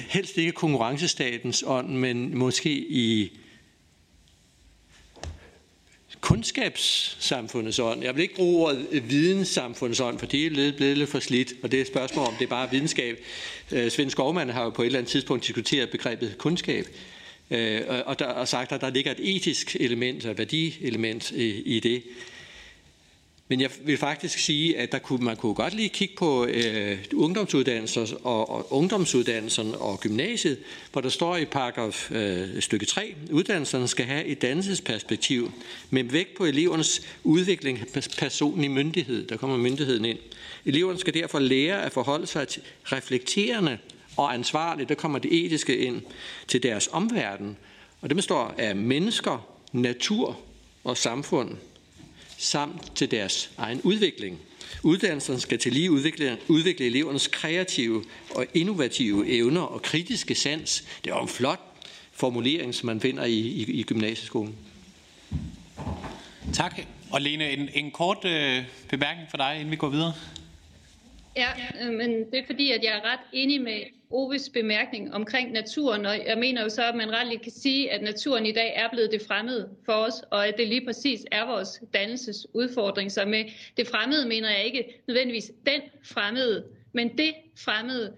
helst 0.09 0.39
ikke 0.39 0.53
konkurrencestatens 0.53 1.65
ånd, 1.67 1.89
men 1.89 2.39
måske 2.39 2.71
i 2.71 3.33
kundskabssamfundets 6.21 7.79
ånd. 7.79 8.03
Jeg 8.05 8.15
vil 8.15 8.23
ikke 8.23 8.35
bruge 8.35 8.67
ordet 8.67 9.11
videnssamfundets 9.11 10.01
ånd, 10.01 10.19
for 10.19 10.27
det 10.27 10.47
er 10.47 10.51
lidt 10.51 10.77
blevet 10.77 10.99
lidt 10.99 11.11
for 11.11 11.21
slidt, 11.21 11.53
og 11.63 11.71
det 11.71 11.77
er 11.77 11.81
et 11.81 11.87
spørgsmål 11.87 12.27
om, 12.27 12.35
det 12.39 12.45
er 12.45 12.49
bare 12.49 12.71
videnskab. 12.71 13.19
Øh, 13.73 13.91
Svend 13.91 14.11
Skovmand 14.11 14.51
har 14.51 14.65
jo 14.65 14.71
på 14.71 14.83
et 14.83 14.87
eller 14.87 14.99
andet 14.99 15.11
tidspunkt 15.11 15.47
diskuteret 15.47 15.91
begrebet 15.91 16.35
kundskab, 16.39 16.87
øh, 17.51 17.81
og, 18.07 18.19
der, 18.19 18.25
og 18.25 18.49
sagt, 18.49 18.73
at 18.73 18.81
der 18.81 18.91
ligger 18.91 19.11
et 19.11 19.37
etisk 19.37 19.77
element, 19.81 20.25
et 20.25 20.39
værdielement 20.39 21.31
i, 21.31 21.63
i 21.77 21.81
det. 21.81 22.03
Men 23.49 23.61
jeg 23.61 23.71
vil 23.85 23.97
faktisk 23.97 24.39
sige, 24.39 24.79
at 24.79 24.93
der 24.93 24.99
kunne, 24.99 25.25
man 25.25 25.37
kunne 25.37 25.55
godt 25.55 25.75
lige 25.75 25.89
kigge 25.89 26.15
på 26.17 26.47
øh, 26.47 26.99
ungdomsuddannelser 27.15 28.27
og, 28.27 28.51
og 28.51 28.73
ungdomsuddannelserne 28.73 29.79
og 29.79 30.01
gymnasiet, 30.01 30.59
hvor 30.93 31.01
der 31.01 31.09
står 31.09 31.37
i 31.37 31.45
paragraf 31.45 32.11
øh, 32.11 32.63
stykke 32.63 32.87
3, 32.87 33.15
uddannelserne 33.31 33.89
skal 33.89 34.05
have 34.05 34.25
et 34.25 34.43
dannelsesperspektiv 34.43 35.53
med 35.91 36.05
vægt 36.05 36.35
på 36.37 36.45
elevernes 36.45 37.03
udvikling 37.25 37.79
af 37.95 38.09
personlig 38.19 38.71
myndighed. 38.71 39.27
Der 39.27 39.37
kommer 39.37 39.57
myndigheden 39.57 40.05
ind. 40.05 40.19
Eleverne 40.65 40.99
skal 40.99 41.15
derfor 41.15 41.39
lære 41.39 41.83
at 41.83 41.93
forholde 41.93 42.27
sig 42.27 42.49
til 42.49 42.63
reflekterende 42.85 43.79
og 44.17 44.35
ansvarligt, 44.35 44.89
der 44.89 44.95
kommer 44.95 45.19
det 45.19 45.45
etiske 45.45 45.77
ind 45.77 46.03
til 46.49 46.63
deres 46.63 46.89
omverden. 46.93 47.57
Og 48.01 48.09
det 48.09 48.17
består 48.17 48.55
af 48.59 48.77
mennesker, 48.77 49.47
natur 49.73 50.39
og 50.85 50.97
samfund 50.97 51.57
samt 52.39 52.97
til 52.97 53.11
deres 53.11 53.51
egen 53.59 53.81
udvikling. 53.81 54.41
Uddannelserne 54.83 55.41
skal 55.41 55.59
til 55.59 55.73
lige 55.73 55.91
udvikle, 55.91 56.39
udvikle 56.49 56.87
elevernes 56.87 57.29
kreative 57.29 58.05
og 58.31 58.47
innovative 58.55 59.29
evner 59.29 59.61
og 59.61 59.83
kritiske 59.83 60.35
sans. 60.35 60.85
Det 61.05 61.11
er 61.11 61.17
jo 61.17 61.23
en 61.23 61.29
flot 61.29 61.61
formulering, 62.13 62.75
som 62.75 62.87
man 62.87 63.01
finder 63.01 63.25
i, 63.25 63.39
i, 63.39 63.63
i 63.73 63.83
gymnasieskolen. 63.83 64.57
Tak. 66.53 66.81
Og 67.11 67.21
Lene, 67.21 67.51
en, 67.51 67.69
en 67.75 67.91
kort 67.91 68.25
øh, 68.25 68.65
bemærkning 68.89 69.31
for 69.31 69.37
dig, 69.37 69.55
inden 69.55 69.71
vi 69.71 69.77
går 69.77 69.89
videre. 69.89 70.13
Ja, 71.37 71.49
øh, 71.83 71.93
men 71.93 72.11
det 72.11 72.39
er 72.39 72.47
fordi, 72.47 72.71
at 72.71 72.83
jeg 72.83 72.93
er 72.93 73.13
ret 73.13 73.21
enig 73.33 73.61
med 73.61 73.83
Oves 74.11 74.49
bemærkning 74.49 75.15
omkring 75.15 75.53
naturen, 75.53 76.07
og 76.07 76.27
jeg 76.27 76.39
mener 76.39 76.63
jo 76.63 76.69
så, 76.69 76.89
at 76.89 76.95
man 76.95 77.11
ret 77.11 77.43
kan 77.43 77.53
sige, 77.53 77.91
at 77.91 78.03
naturen 78.03 78.47
i 78.47 78.53
dag 78.53 78.73
er 78.77 78.89
blevet 78.93 79.13
det 79.13 79.23
fremmede 79.23 79.69
for 79.85 79.93
os, 79.93 80.15
og 80.31 80.49
at 80.49 80.55
det 80.59 80.69
lige 80.69 80.87
præcis 80.87 81.21
er 81.33 81.47
vores 81.47 81.83
dannelsesudfordring. 81.95 83.13
Så 83.13 83.25
med 83.25 83.45
det 83.77 83.87
fremmede 83.87 84.29
mener 84.29 84.51
jeg 84.51 84.65
ikke 84.65 85.03
nødvendigvis 85.09 85.53
den 85.67 85.81
fremmede, 86.03 86.65
men 86.93 87.19
det 87.19 87.35
fremmede. 87.59 88.13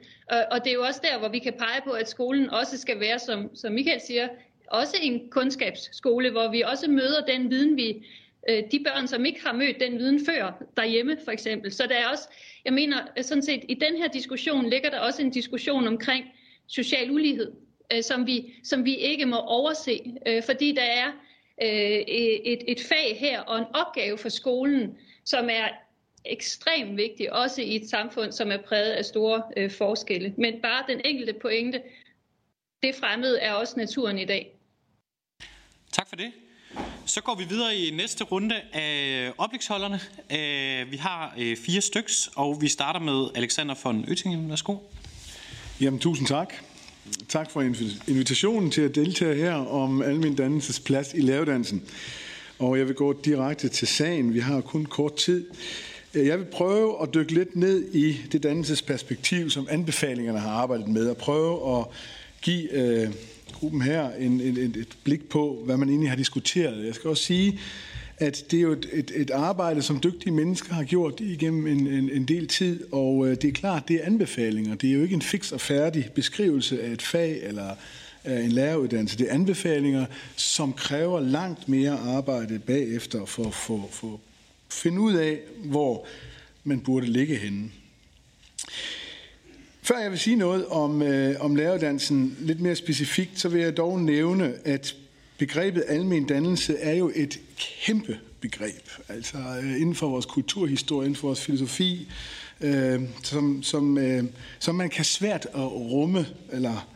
Og 0.51 0.64
det 0.64 0.70
er 0.70 0.74
jo 0.74 0.82
også 0.82 1.01
der, 1.03 1.18
hvor 1.18 1.28
vi 1.28 1.39
kan 1.39 1.53
pege 1.53 1.80
på, 1.84 1.91
at 1.91 2.09
skolen 2.09 2.51
også 2.51 2.78
skal 2.78 3.01
være, 3.01 3.18
som, 3.18 3.57
som 3.57 3.72
Michael 3.72 4.01
siger, 4.01 4.28
også 4.66 4.97
en 5.03 5.30
kundskabsskole, 5.30 6.30
hvor 6.30 6.51
vi 6.51 6.62
også 6.62 6.91
møder 6.91 7.24
den 7.26 7.51
viden, 7.51 7.76
vi 7.76 8.05
øh, 8.49 8.62
de 8.72 8.84
børn, 8.84 9.09
som 9.09 9.24
ikke 9.24 9.44
har 9.46 9.53
mødt 9.53 9.80
den 9.80 9.99
viden 9.99 10.26
før 10.26 10.62
derhjemme 10.76 11.18
for 11.24 11.30
eksempel. 11.30 11.72
Så 11.72 11.86
der 11.86 11.94
er 11.94 12.09
også, 12.09 12.28
jeg 12.64 12.72
mener 12.72 13.07
sådan 13.22 13.42
set, 13.42 13.64
i 13.68 13.74
den 13.74 13.96
her 13.96 14.09
diskussion 14.09 14.70
ligger 14.70 14.90
der 14.90 15.01
også 15.01 15.22
en 15.22 15.30
diskussion 15.30 15.86
omkring 15.86 16.24
social 16.66 17.11
ulighed, 17.11 17.53
øh, 17.92 18.03
som, 18.03 18.26
vi, 18.26 18.55
som 18.64 18.84
vi 18.84 18.96
ikke 18.96 19.26
må 19.26 19.36
overse, 19.36 20.01
øh, 20.26 20.42
fordi 20.42 20.72
der 20.72 20.82
er 20.82 21.07
øh, 21.62 22.05
et, 22.09 22.62
et 22.68 22.80
fag 22.80 23.16
her 23.18 23.40
og 23.40 23.59
en 23.59 23.66
opgave 23.74 24.18
for 24.18 24.28
skolen, 24.28 24.99
som 25.24 25.49
er 25.51 25.68
ekstremt 26.24 26.96
vigtig, 26.96 27.32
også 27.32 27.62
i 27.62 27.76
et 27.76 27.88
samfund, 27.88 28.32
som 28.32 28.53
er 28.53 28.57
præget 28.57 28.92
af 28.92 29.05
store 29.05 29.42
øh, 29.57 29.70
forskelle. 29.70 30.34
Men 30.38 30.61
bare 30.62 30.84
den 30.88 31.01
enkelte 31.05 31.32
pointe, 31.32 31.82
det 32.82 32.94
fremmede 32.94 33.40
er 33.40 33.53
også 33.53 33.74
naturen 33.76 34.18
i 34.18 34.24
dag. 34.24 34.55
Tak 35.92 36.09
for 36.09 36.16
det. 36.16 36.32
Så 37.05 37.20
går 37.20 37.35
vi 37.35 37.45
videre 37.45 37.76
i 37.76 37.91
næste 37.91 38.24
runde 38.24 38.55
af 38.72 39.33
oplægsholderne. 39.39 40.01
Øh, 40.33 40.93
vi 40.93 40.97
har 40.97 41.35
øh, 41.39 41.57
fire 41.57 41.81
styks, 41.81 42.31
og 42.37 42.59
vi 42.61 42.68
starter 42.68 43.01
med 43.01 43.29
Alexander 43.35 43.74
von 43.85 44.05
Øttingen. 44.09 44.51
Værsgo. 44.51 44.76
Jamen, 45.81 46.01
tusind 46.01 46.26
tak. 46.26 46.55
Tak 47.29 47.51
for 47.51 47.62
invitationen 48.09 48.70
til 48.70 48.81
at 48.81 48.95
deltage 48.95 49.35
her 49.35 49.55
om 49.55 50.03
almindelig 50.03 50.39
dannelsesplads 50.39 51.14
i 51.14 51.20
lavedansen. 51.20 51.83
Og 52.59 52.79
jeg 52.79 52.87
vil 52.87 52.95
gå 52.95 53.20
direkte 53.24 53.68
til 53.68 53.89
sagen. 53.89 54.35
Vi 54.35 54.41
har 54.41 54.61
kun 54.61 54.87
kort 54.87 55.16
tid. 55.16 55.47
Øh, 56.14 56.26
jeg 56.26 56.39
vil 56.39 56.45
prøve 56.45 57.03
at 57.03 57.14
dykke 57.14 57.35
lidt 57.35 57.57
ned 57.57 57.95
i 57.95 58.16
det 58.33 58.43
dannelsesperspektiv, 58.43 59.51
som 59.51 59.66
anbefalingerne 59.70 60.39
har 60.39 60.51
arbejdet 60.51 60.89
med, 60.89 61.09
og 61.09 61.16
prøve 61.16 61.79
at 61.79 61.87
give 62.43 62.72
øh, 62.72 63.11
gruppen 63.59 63.82
her 63.82 64.11
en, 64.11 64.40
en, 64.40 64.56
et 64.56 64.98
blik 65.04 65.28
på, 65.28 65.62
hvad 65.64 65.76
man 65.76 65.88
egentlig 65.88 66.11
har 66.11 66.16
diskuteret. 66.16 66.86
Jeg 66.86 66.94
skal 66.94 67.11
også 67.11 67.22
sige, 67.22 67.59
at 68.18 68.44
det 68.50 68.56
er 68.56 68.62
jo 68.62 68.72
et, 68.72 68.88
et, 68.92 69.12
et 69.14 69.30
arbejde, 69.30 69.82
som 69.82 70.00
dygtige 70.00 70.32
mennesker 70.32 70.74
har 70.74 70.84
gjort 70.84 71.20
igennem 71.20 71.66
en, 71.66 71.86
en, 71.86 72.11
en 72.11 72.24
del 72.24 72.46
tid, 72.46 72.92
og 72.92 73.28
øh, 73.28 73.36
det 73.36 73.48
er 73.48 73.52
klart, 73.52 73.88
det 73.88 73.96
er 73.96 74.06
anbefalinger. 74.06 74.74
Det 74.74 74.90
er 74.90 74.94
jo 74.94 75.02
ikke 75.02 75.14
en 75.14 75.22
fix 75.22 75.52
og 75.52 75.61
færdig 75.61 76.11
beskrivelse 76.14 76.82
af 76.82 76.90
et 76.90 77.02
fag 77.02 77.38
eller 77.42 77.74
af 78.24 78.42
en 78.42 78.52
læreruddannelse. 78.52 79.18
Det 79.18 79.28
er 79.30 79.34
anbefalinger, 79.34 80.06
som 80.36 80.72
kræver 80.72 81.20
langt 81.20 81.68
mere 81.68 81.98
arbejde 81.98 82.59
bagefter 82.59 83.24
for 83.24 83.46
at 84.14 84.20
finde 84.70 85.00
ud 85.00 85.14
af, 85.14 85.38
hvor 85.64 86.06
man 86.64 86.80
burde 86.80 87.06
ligge 87.06 87.36
henne. 87.36 87.70
Før 89.89 89.99
jeg 89.99 90.11
vil 90.11 90.18
sige 90.18 90.36
noget 90.36 90.66
om, 90.66 91.03
øh, 91.03 91.36
om 91.41 91.57
læreruddannelsen 91.57 92.36
lidt 92.41 92.61
mere 92.61 92.76
specifikt, 92.76 93.41
så 93.41 93.49
vil 93.49 93.61
jeg 93.61 93.76
dog 93.76 94.01
nævne, 94.01 94.55
at 94.64 94.97
begrebet 95.39 95.84
almen 95.89 96.26
dannelse 96.26 96.76
er 96.78 96.95
jo 96.95 97.12
et 97.14 97.41
kæmpe 97.57 98.18
begreb. 98.41 98.89
Altså 99.09 99.39
øh, 99.62 99.80
inden 99.80 99.95
for 99.95 100.09
vores 100.09 100.26
kulturhistorie, 100.26 101.07
inden 101.07 101.16
for 101.16 101.28
vores 101.28 101.41
filosofi, 101.41 102.09
øh, 102.61 103.03
som, 103.22 103.62
som, 103.62 103.99
øh, 103.99 104.24
som 104.59 104.74
man 104.74 104.91
kan 104.91 105.05
svært 105.05 105.47
at 105.55 105.72
rumme 105.72 106.26
eller 106.53 106.89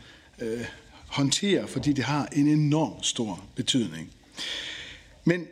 øh, 0.43 0.65
håndtere, 1.07 1.69
fordi 1.69 1.93
det 1.93 2.05
har 2.05 2.29
en 2.33 2.49
enorm 2.49 3.03
stor 3.03 3.45
betydning. 3.55 4.11
Men 5.25 5.47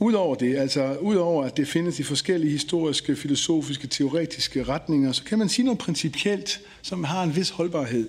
Udover 0.00 0.34
det, 0.34 0.56
altså 0.56 0.96
udover 0.96 1.44
at 1.44 1.56
det 1.56 1.68
findes 1.68 2.00
i 2.00 2.02
forskellige 2.02 2.50
historiske, 2.50 3.16
filosofiske, 3.16 3.86
teoretiske 3.86 4.62
retninger, 4.62 5.12
så 5.12 5.24
kan 5.24 5.38
man 5.38 5.48
sige 5.48 5.64
noget 5.64 5.78
principielt, 5.78 6.60
som 6.82 7.04
har 7.04 7.22
en 7.22 7.36
vis 7.36 7.50
holdbarhed. 7.50 8.08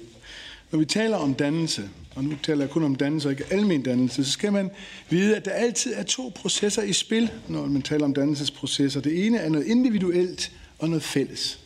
Når 0.71 0.79
vi 0.79 0.85
taler 0.85 1.17
om 1.17 1.33
dannelse, 1.33 1.89
og 2.15 2.23
nu 2.23 2.35
taler 2.43 2.61
jeg 2.61 2.69
kun 2.69 2.83
om 2.83 2.95
dannelse 2.95 3.27
og 3.27 3.31
ikke 3.31 3.43
almen 3.51 3.81
dannelse, 3.81 4.25
så 4.25 4.31
skal 4.31 4.53
man 4.53 4.69
vide, 5.09 5.35
at 5.35 5.45
der 5.45 5.51
altid 5.51 5.93
er 5.95 6.03
to 6.03 6.31
processer 6.35 6.81
i 6.81 6.93
spil, 6.93 7.31
når 7.47 7.65
man 7.65 7.81
taler 7.81 8.05
om 8.05 8.13
dannelsesprocesser. 8.13 9.01
Det 9.01 9.25
ene 9.25 9.37
er 9.37 9.49
noget 9.49 9.65
individuelt 9.65 10.51
og 10.79 10.89
noget 10.89 11.03
fælles. 11.03 11.59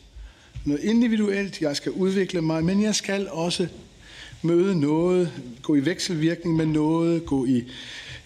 Noget 0.66 0.84
individuelt, 0.84 1.62
jeg 1.62 1.76
skal 1.76 1.92
udvikle 1.92 2.42
mig, 2.42 2.64
men 2.64 2.82
jeg 2.82 2.96
skal 2.96 3.30
også 3.30 3.68
møde 4.42 4.80
noget, 4.80 5.32
gå 5.62 5.76
i 5.76 5.86
vekselvirkning 5.86 6.56
med 6.56 6.66
noget, 6.66 7.26
gå 7.26 7.46
i 7.46 7.64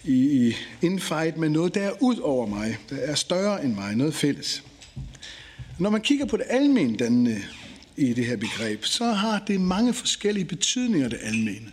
i, 0.04 0.48
i 0.48 0.56
infight 0.82 1.36
med 1.36 1.48
noget, 1.48 1.74
der 1.74 1.82
er 1.82 2.02
ud 2.02 2.16
over 2.16 2.46
mig, 2.46 2.76
der 2.90 2.96
er 2.96 3.14
større 3.14 3.64
end 3.64 3.74
mig, 3.74 3.96
noget 3.96 4.14
fælles. 4.14 4.62
Når 5.78 5.90
man 5.90 6.00
kigger 6.00 6.26
på 6.26 6.36
det 6.36 6.44
almendannende 6.48 7.42
i 7.96 8.12
det 8.12 8.26
her 8.26 8.36
begreb, 8.36 8.84
så 8.84 9.04
har 9.04 9.44
det 9.46 9.60
mange 9.60 9.94
forskellige 9.94 10.44
betydninger, 10.44 11.08
det 11.08 11.18
almene. 11.22 11.72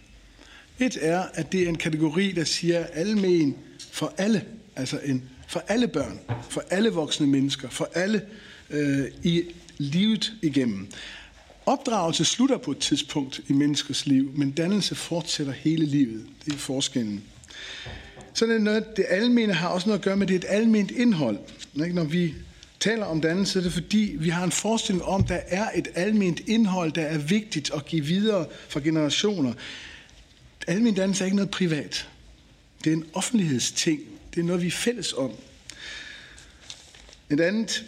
Et 0.80 0.98
er, 1.02 1.24
at 1.34 1.52
det 1.52 1.64
er 1.64 1.70
en 1.70 1.78
kategori, 1.78 2.32
der 2.32 2.44
siger 2.44 2.86
almen 2.86 3.56
for 3.92 4.14
alle, 4.18 4.46
altså 4.76 5.00
en, 5.06 5.24
for 5.48 5.64
alle 5.68 5.88
børn, 5.88 6.20
for 6.50 6.64
alle 6.70 6.90
voksne 6.90 7.28
mennesker, 7.28 7.70
for 7.70 7.90
alle 7.94 8.22
øh, 8.70 9.06
i 9.24 9.44
livet 9.78 10.34
igennem. 10.42 10.88
Opdragelse 11.66 12.26
slutter 12.26 12.58
på 12.58 12.72
et 12.72 12.78
tidspunkt 12.78 13.42
i 13.48 13.54
menneskers 13.54 14.06
liv, 14.06 14.32
men 14.36 14.52
dannelse 14.52 14.96
fortsætter 14.96 15.54
hele 15.54 15.86
livet. 15.86 16.26
Det 16.46 16.54
er 16.54 16.58
forskellen. 16.58 17.24
Så 18.36 18.46
det, 18.46 18.62
noget, 18.62 18.98
det 18.98 19.06
almene 19.10 19.54
har 19.54 19.68
også 19.68 19.88
noget 19.90 20.00
at 20.00 20.06
gøre 20.06 20.18
med, 20.18 20.28
det 20.28 20.34
er 20.34 20.40
et 20.40 20.46
alment 20.48 20.92
indhold. 20.92 21.38
Ikke? 21.76 21.96
Når 21.96 22.04
vi 22.04 22.34
taler 22.80 23.06
om 23.06 23.22
dannelse, 23.22 23.60
det 23.60 23.66
er 23.66 23.72
fordi, 23.72 24.16
vi 24.20 24.30
har 24.30 24.44
en 24.44 24.52
forestilling 24.52 25.06
om, 25.06 25.22
at 25.22 25.30
der 25.30 25.40
er 25.48 25.70
et 25.76 25.88
alment 25.96 26.42
indhold, 26.48 26.92
der 26.92 27.02
er 27.02 27.18
vigtigt 27.18 27.72
at 27.76 27.86
give 27.86 28.06
videre 28.06 28.46
for 28.70 28.80
generationer. 28.80 29.54
Almen 30.68 30.94
dannelse 30.94 31.24
er 31.24 31.26
ikke 31.26 31.36
noget 31.36 31.52
privat. 31.52 32.10
Det 32.84 32.94
er 32.94 32.96
en 32.96 33.06
offentlighedsting. 33.14 34.00
Det 34.34 34.40
er 34.40 34.46
noget, 34.46 34.62
vi 34.62 34.68
er 34.68 34.72
fælles 34.72 35.14
om. 35.14 35.32
Et 37.30 37.40
andet 37.40 37.86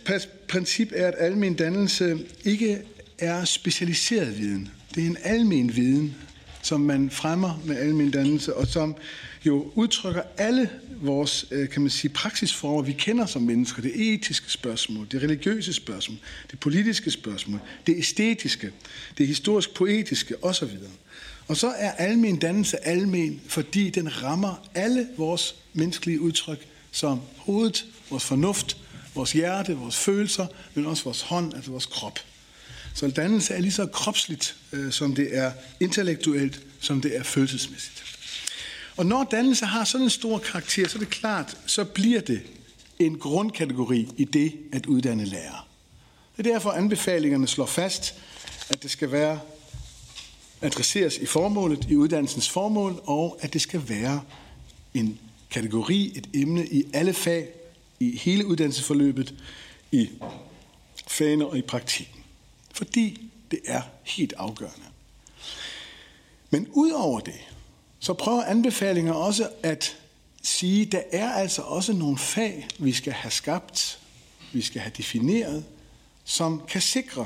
princip 0.48 0.92
er, 0.96 1.08
at 1.08 1.14
almen 1.18 1.54
dannelse 1.54 2.20
ikke 2.44 2.82
er 3.20 3.46
specialiseret 3.46 4.38
viden. 4.38 4.70
Det 4.96 5.04
er 5.04 5.08
en 5.08 5.18
almen 5.24 5.76
viden, 5.76 6.16
som 6.62 6.82
man 6.82 7.10
fremmer 7.10 7.62
med 7.66 7.78
almen 7.78 8.12
dannelse, 8.12 8.56
og 8.56 8.68
som 8.68 8.96
jo 9.46 9.72
udtrykker 9.76 10.22
alle 10.38 10.70
vores, 11.02 11.46
øh, 11.52 11.70
kan 11.70 11.82
man 11.82 11.92
sige, 11.92 12.12
praksisformer, 12.12 12.82
vi 12.82 12.92
kender 12.92 13.26
som 13.26 13.42
mennesker. 13.42 13.82
Det 13.82 14.14
etiske 14.14 14.52
spørgsmål, 14.52 15.08
det 15.12 15.24
religiøse 15.24 15.74
spørgsmål, 15.74 16.18
det 16.52 16.60
politiske 16.60 17.12
spørgsmål, 17.12 17.60
det 17.88 17.98
æstetiske, 17.98 18.72
det 19.18 19.28
historisk-poetiske 19.28 20.44
osv. 20.44 20.70
Og 21.48 21.58
så 21.58 21.68
er 21.68 21.92
almen 21.92 22.40
dannelse 22.40 22.88
almen, 22.88 23.42
fordi 23.48 23.90
den 23.90 24.24
rammer 24.24 24.68
alle 24.76 25.08
vores 25.18 25.56
menneskelige 25.74 26.22
udtryk 26.22 26.68
som 26.92 27.22
hovedet, 27.38 27.86
vores 28.10 28.24
fornuft, 28.24 28.78
vores 29.16 29.32
hjerte, 29.32 29.74
vores 29.74 29.98
følelser, 29.98 30.48
men 30.74 30.86
også 30.86 31.04
vores 31.04 31.22
hånd, 31.22 31.54
altså 31.54 31.72
vores 31.72 31.86
krop. 31.86 32.20
Så 32.94 33.08
dannelse 33.08 33.54
er 33.54 33.60
lige 33.60 33.72
så 33.72 33.86
kropsligt, 33.86 34.56
øh, 34.74 34.92
som 34.92 35.16
det 35.16 35.38
er 35.38 35.52
intellektuelt, 35.80 36.62
som 36.80 37.02
det 37.02 37.18
er 37.18 37.24
følelsesmæssigt. 37.24 38.07
Og 38.98 39.06
når 39.06 39.24
dannelse 39.24 39.66
har 39.66 39.84
sådan 39.84 40.04
en 40.04 40.10
stor 40.10 40.38
karakter, 40.38 40.88
så 40.88 40.98
er 40.98 41.00
det 41.00 41.10
klart, 41.10 41.58
så 41.66 41.86
bliver 41.86 42.22
det 42.22 42.42
en 43.00 43.20
grundkategori 43.20 44.10
i 44.18 44.24
det 44.24 44.54
at 44.74 44.86
uddanne 44.86 45.26
lærere. 45.26 45.62
Det 46.38 46.48
er 46.48 46.54
derfor, 46.54 46.72
anbefalingerne 46.72 47.48
slår 47.48 47.66
fast, 47.66 48.16
at 48.70 48.84
det 48.84 48.92
skal 48.92 49.12
være 49.12 49.40
adresseres 50.62 51.18
i 51.18 51.26
formålet, 51.26 51.88
i 51.90 51.96
uddannelsens 51.96 52.50
formål, 52.50 53.02
og 53.04 53.38
at 53.42 53.54
det 53.54 53.62
skal 53.62 53.90
være 53.90 54.22
en 54.94 55.20
kategori, 55.52 56.12
et 56.16 56.30
emne 56.34 56.68
i 56.68 56.84
alle 56.94 57.14
fag, 57.14 57.50
i 58.00 58.18
hele 58.18 58.46
uddannelsesforløbet, 58.46 59.34
i 59.92 60.10
fagene 61.08 61.48
og 61.48 61.58
i 61.58 61.62
praktikken. 61.62 62.24
Fordi 62.74 63.30
det 63.52 63.60
er 63.66 63.82
helt 64.04 64.34
afgørende. 64.38 64.86
Men 66.50 66.68
udover 66.72 67.20
det, 67.20 67.40
så 68.00 68.14
prøver 68.14 68.44
anbefalinger 68.44 69.14
også 69.14 69.50
at 69.64 69.98
sige, 70.44 70.86
der 70.86 71.02
er 71.12 71.32
altså 71.32 71.62
også 71.62 71.94
nogle 71.94 72.18
fag, 72.18 72.68
vi 72.80 72.92
skal 72.92 73.14
have 73.14 73.32
skabt, 73.32 74.00
vi 74.54 74.62
skal 74.62 74.82
have 74.82 74.92
defineret, 74.98 75.66
som 76.26 76.62
kan 76.68 76.82
sikre, 76.82 77.26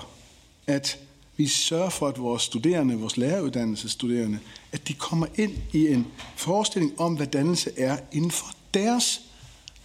at 0.68 1.00
vi 1.38 1.48
sørger 1.48 1.90
for, 1.90 2.08
at 2.08 2.20
vores 2.20 2.42
studerende, 2.42 2.96
vores 2.96 3.18
læreruddannelsesstuderende, 3.18 4.40
at 4.72 4.88
de 4.88 4.94
kommer 4.94 5.28
ind 5.36 5.58
i 5.74 5.88
en 5.88 6.08
forestilling 6.36 7.00
om, 7.00 7.14
hvad 7.14 7.28
dannelse 7.28 7.72
er 7.78 7.98
inden 8.12 8.32
for 8.32 8.56
deres 8.74 9.22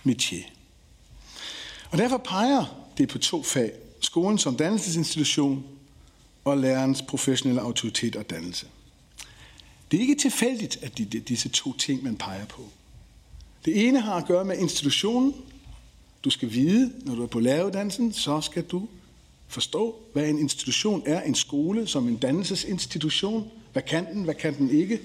métier. 0.08 0.50
Og 1.90 1.98
derfor 1.98 2.16
peger 2.16 2.86
det 2.98 3.08
på 3.08 3.18
to 3.18 3.42
fag. 3.42 3.72
Skolen 4.00 4.38
som 4.38 4.56
dannelsesinstitution 4.56 5.64
og 6.44 6.58
lærerens 6.58 7.02
professionelle 7.02 7.60
autoritet 7.60 8.16
og 8.16 8.30
dannelse. 8.30 8.66
Det 9.90 9.96
er 9.96 10.00
ikke 10.00 10.14
tilfældigt, 10.14 10.78
at 10.82 10.98
det 10.98 11.14
er 11.14 11.20
disse 11.20 11.48
to 11.48 11.72
ting, 11.72 12.04
man 12.04 12.16
peger 12.16 12.46
på. 12.46 12.62
Det 13.64 13.88
ene 13.88 14.00
har 14.00 14.14
at 14.14 14.26
gøre 14.26 14.44
med 14.44 14.58
institutionen. 14.58 15.34
Du 16.24 16.30
skal 16.30 16.52
vide, 16.52 16.92
når 17.04 17.14
du 17.14 17.22
er 17.22 17.26
på 17.26 17.40
læreruddannelsen, 17.40 18.12
så 18.12 18.40
skal 18.40 18.62
du 18.62 18.88
forstå, 19.48 19.96
hvad 20.12 20.28
en 20.28 20.38
institution 20.38 21.02
er. 21.06 21.22
En 21.22 21.34
skole 21.34 21.86
som 21.86 22.08
en 22.08 22.16
dannelsesinstitution. 22.16 23.50
Hvad 23.72 23.82
kan 23.82 24.06
den, 24.06 24.24
hvad 24.24 24.34
kan 24.34 24.56
den 24.58 24.70
ikke? 24.70 25.00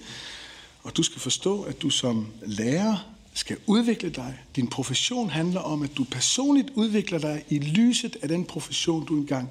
Og 0.83 0.97
du 0.97 1.03
skal 1.03 1.21
forstå, 1.21 1.61
at 1.61 1.81
du 1.81 1.89
som 1.89 2.27
lærer 2.45 3.11
skal 3.33 3.57
udvikle 3.65 4.09
dig. 4.09 4.39
Din 4.55 4.67
profession 4.67 5.29
handler 5.29 5.59
om, 5.59 5.83
at 5.83 5.97
du 5.97 6.03
personligt 6.03 6.69
udvikler 6.75 7.19
dig 7.19 7.43
i 7.49 7.59
lyset 7.59 8.17
af 8.21 8.27
den 8.27 8.45
profession, 8.45 9.05
du 9.05 9.17
engang 9.17 9.49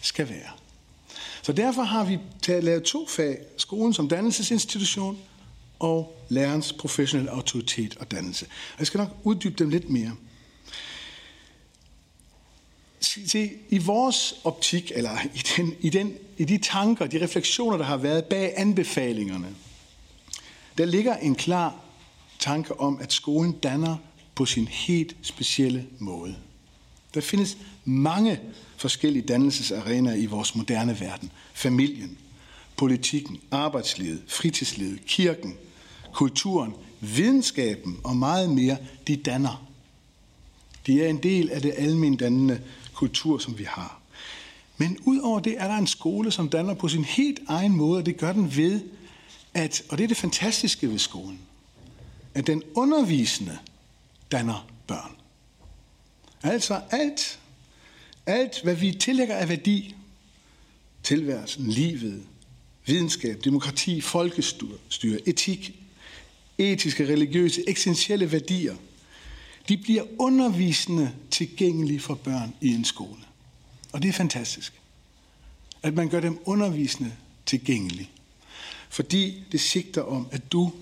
skal 0.00 0.28
være. 0.28 0.61
Så 1.42 1.52
derfor 1.52 1.82
har 1.82 2.04
vi 2.04 2.18
lavet 2.48 2.82
to 2.82 3.06
fag. 3.06 3.38
Skolen 3.56 3.92
som 3.92 4.08
dannelsesinstitution 4.08 5.18
og 5.78 6.24
lærerens 6.28 6.72
professionelle 6.72 7.30
autoritet 7.30 7.96
og 7.96 8.10
dannelse. 8.10 8.46
Og 8.46 8.78
jeg 8.78 8.86
skal 8.86 8.98
nok 8.98 9.16
uddybe 9.22 9.54
dem 9.54 9.68
lidt 9.68 9.90
mere. 9.90 10.12
Se, 13.00 13.50
i 13.68 13.78
vores 13.78 14.34
optik, 14.44 14.92
eller 14.94 15.18
i, 15.34 15.42
den, 15.56 15.74
i, 15.80 15.90
den, 15.90 16.14
i 16.38 16.44
de 16.44 16.58
tanker, 16.58 17.06
de 17.06 17.22
refleksioner, 17.22 17.76
der 17.76 17.84
har 17.84 17.96
været 17.96 18.24
bag 18.24 18.52
anbefalingerne, 18.56 19.54
der 20.78 20.84
ligger 20.84 21.16
en 21.16 21.34
klar 21.34 21.74
tanke 22.38 22.80
om, 22.80 23.00
at 23.00 23.12
skolen 23.12 23.52
danner 23.52 23.96
på 24.34 24.46
sin 24.46 24.68
helt 24.68 25.16
specielle 25.22 25.86
måde. 25.98 26.36
Der 27.14 27.20
findes 27.20 27.56
mange 27.84 28.40
forskellige 28.82 29.26
dannelsesarenaer 29.26 30.14
i 30.14 30.26
vores 30.26 30.54
moderne 30.54 31.00
verden. 31.00 31.30
Familien, 31.54 32.18
politikken, 32.76 33.40
arbejdslivet, 33.50 34.22
fritidslivet, 34.28 35.06
kirken, 35.06 35.54
kulturen, 36.12 36.74
videnskaben 37.00 38.00
og 38.04 38.16
meget 38.16 38.50
mere, 38.50 38.76
de 39.06 39.16
danner. 39.16 39.66
De 40.86 41.04
er 41.04 41.08
en 41.08 41.22
del 41.22 41.50
af 41.50 41.62
det 41.62 41.74
almindannende 41.76 42.60
kultur, 42.94 43.38
som 43.38 43.58
vi 43.58 43.64
har. 43.64 44.00
Men 44.76 44.98
udover 45.04 45.40
det 45.40 45.54
er 45.58 45.68
der 45.68 45.76
en 45.76 45.86
skole, 45.86 46.30
som 46.30 46.48
danner 46.48 46.74
på 46.74 46.88
sin 46.88 47.04
helt 47.04 47.40
egen 47.48 47.76
måde, 47.76 47.98
og 47.98 48.06
det 48.06 48.16
gør 48.16 48.32
den 48.32 48.56
ved, 48.56 48.80
at, 49.54 49.82
og 49.88 49.98
det 49.98 50.04
er 50.04 50.08
det 50.08 50.16
fantastiske 50.16 50.90
ved 50.90 50.98
skolen, 50.98 51.38
at 52.34 52.46
den 52.46 52.62
undervisende 52.74 53.58
danner 54.32 54.66
børn. 54.86 55.16
Altså 56.42 56.80
alt, 56.90 57.38
alt 58.26 58.62
hvad 58.62 58.74
vi 58.74 58.92
tillægger 58.92 59.36
af 59.36 59.48
værdi, 59.48 59.94
tilværelsen, 61.02 61.66
livet, 61.66 62.22
videnskab, 62.86 63.44
demokrati, 63.44 64.00
folkestyre, 64.00 65.28
etik, 65.28 65.82
etiske, 66.58 67.08
religiøse, 67.08 67.68
eksistentielle 67.68 68.32
værdier, 68.32 68.76
de 69.68 69.76
bliver 69.76 70.04
undervisende 70.18 71.12
tilgængelige 71.30 72.00
for 72.00 72.14
børn 72.14 72.54
i 72.60 72.68
en 72.68 72.84
skole. 72.84 73.22
Og 73.92 74.02
det 74.02 74.08
er 74.08 74.12
fantastisk, 74.12 74.72
at 75.82 75.94
man 75.94 76.08
gør 76.08 76.20
dem 76.20 76.38
undervisende 76.44 77.12
tilgængelige. 77.46 78.10
Fordi 78.88 79.44
det 79.52 79.60
sigter 79.60 80.02
om, 80.02 80.28
at 80.30 80.52
du 80.52 80.72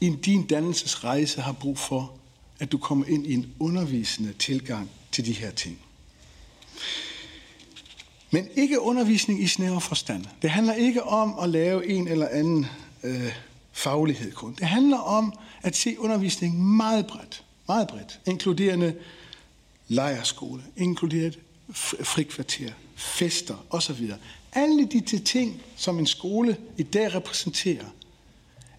i 0.00 0.16
din 0.24 0.46
dannelsesrejse 0.46 1.40
har 1.40 1.52
brug 1.52 1.78
for, 1.78 2.18
at 2.58 2.72
du 2.72 2.78
kommer 2.78 3.06
ind 3.06 3.26
i 3.26 3.34
en 3.34 3.54
undervisende 3.58 4.32
tilgang 4.32 4.90
til 5.12 5.26
de 5.26 5.32
her 5.32 5.50
ting. 5.50 5.78
Men 8.30 8.48
ikke 8.56 8.80
undervisning 8.80 9.42
i 9.42 9.46
snæver 9.46 9.78
forstand. 9.78 10.24
Det 10.42 10.50
handler 10.50 10.74
ikke 10.74 11.02
om 11.02 11.38
at 11.42 11.48
lave 11.48 11.88
en 11.88 12.08
eller 12.08 12.28
anden 12.28 12.66
øh, 13.02 13.32
faglighed 13.72 14.32
kun. 14.32 14.54
Det 14.54 14.66
handler 14.66 14.98
om 14.98 15.32
at 15.62 15.76
se 15.76 15.96
undervisning 15.98 16.62
meget 16.76 17.06
bredt, 17.06 17.44
meget 17.68 17.88
bredt, 17.88 18.20
inkluderende 18.26 18.94
lejerskole, 19.88 20.62
inkluderet 20.76 21.38
frikvarter, 22.02 22.72
fester 22.94 23.64
osv. 23.70 24.10
Alle 24.52 24.86
de 24.86 25.18
ting, 25.18 25.62
som 25.76 25.98
en 25.98 26.06
skole 26.06 26.56
i 26.78 26.82
dag 26.82 27.14
repræsenterer, 27.14 27.86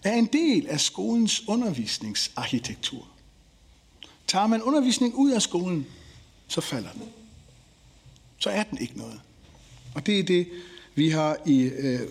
er 0.02 0.12
en 0.12 0.26
del 0.26 0.66
af 0.66 0.80
skolens 0.80 1.48
undervisningsarkitektur. 1.48 3.06
Tager 4.26 4.46
man 4.46 4.62
undervisning 4.62 5.14
ud 5.14 5.30
af 5.30 5.42
skolen, 5.42 5.86
så 6.48 6.60
falder 6.60 6.92
den. 6.92 7.02
Så 8.42 8.50
er 8.50 8.62
den 8.62 8.78
ikke 8.80 8.98
noget. 8.98 9.20
Og 9.94 10.06
det 10.06 10.18
er 10.18 10.22
det, 10.22 10.48
vi 10.94 11.08
har 11.08 11.36
i, 11.46 11.60
øh, 11.60 12.00
øh, 12.00 12.08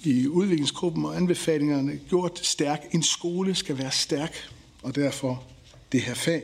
i 0.00 0.26
udviklingsgruppen 0.26 1.04
og 1.04 1.16
anbefalingerne 1.16 2.00
gjort 2.08 2.46
stærk. 2.46 2.86
En 2.92 3.02
skole 3.02 3.54
skal 3.54 3.78
være 3.78 3.90
stærk, 3.90 4.50
og 4.82 4.94
derfor 4.94 5.44
det 5.92 6.00
her 6.00 6.14
fag. 6.14 6.42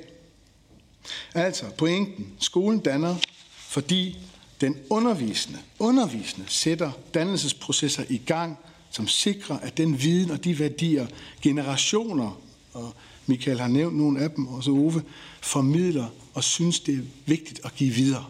Altså, 1.35 1.65
pointen. 1.79 2.27
Skolen 2.41 2.81
danner, 2.81 3.17
fordi 3.57 4.19
den 4.61 4.77
undervisende, 4.91 5.59
undervisende 5.79 6.47
sætter 6.49 6.93
dannelsesprocesser 7.15 8.05
i 8.09 8.19
gang, 8.27 8.59
som 8.91 9.09
sikrer, 9.09 9.59
at 9.59 9.77
den 9.77 10.03
viden 10.03 10.31
og 10.31 10.45
de 10.45 10.59
værdier, 10.59 11.07
generationer, 11.43 12.41
og 12.73 12.95
Michael 13.27 13.61
har 13.61 13.69
nævnt 13.69 13.97
nogle 13.97 14.21
af 14.21 14.31
dem, 14.31 14.49
også 14.49 14.71
Ove, 14.71 15.03
formidler 15.41 16.07
og 16.35 16.45
synes, 16.45 16.81
det 16.81 16.95
er 16.95 17.03
vigtigt 17.27 17.61
at 17.65 17.75
give 17.75 17.95
videre. 17.95 18.25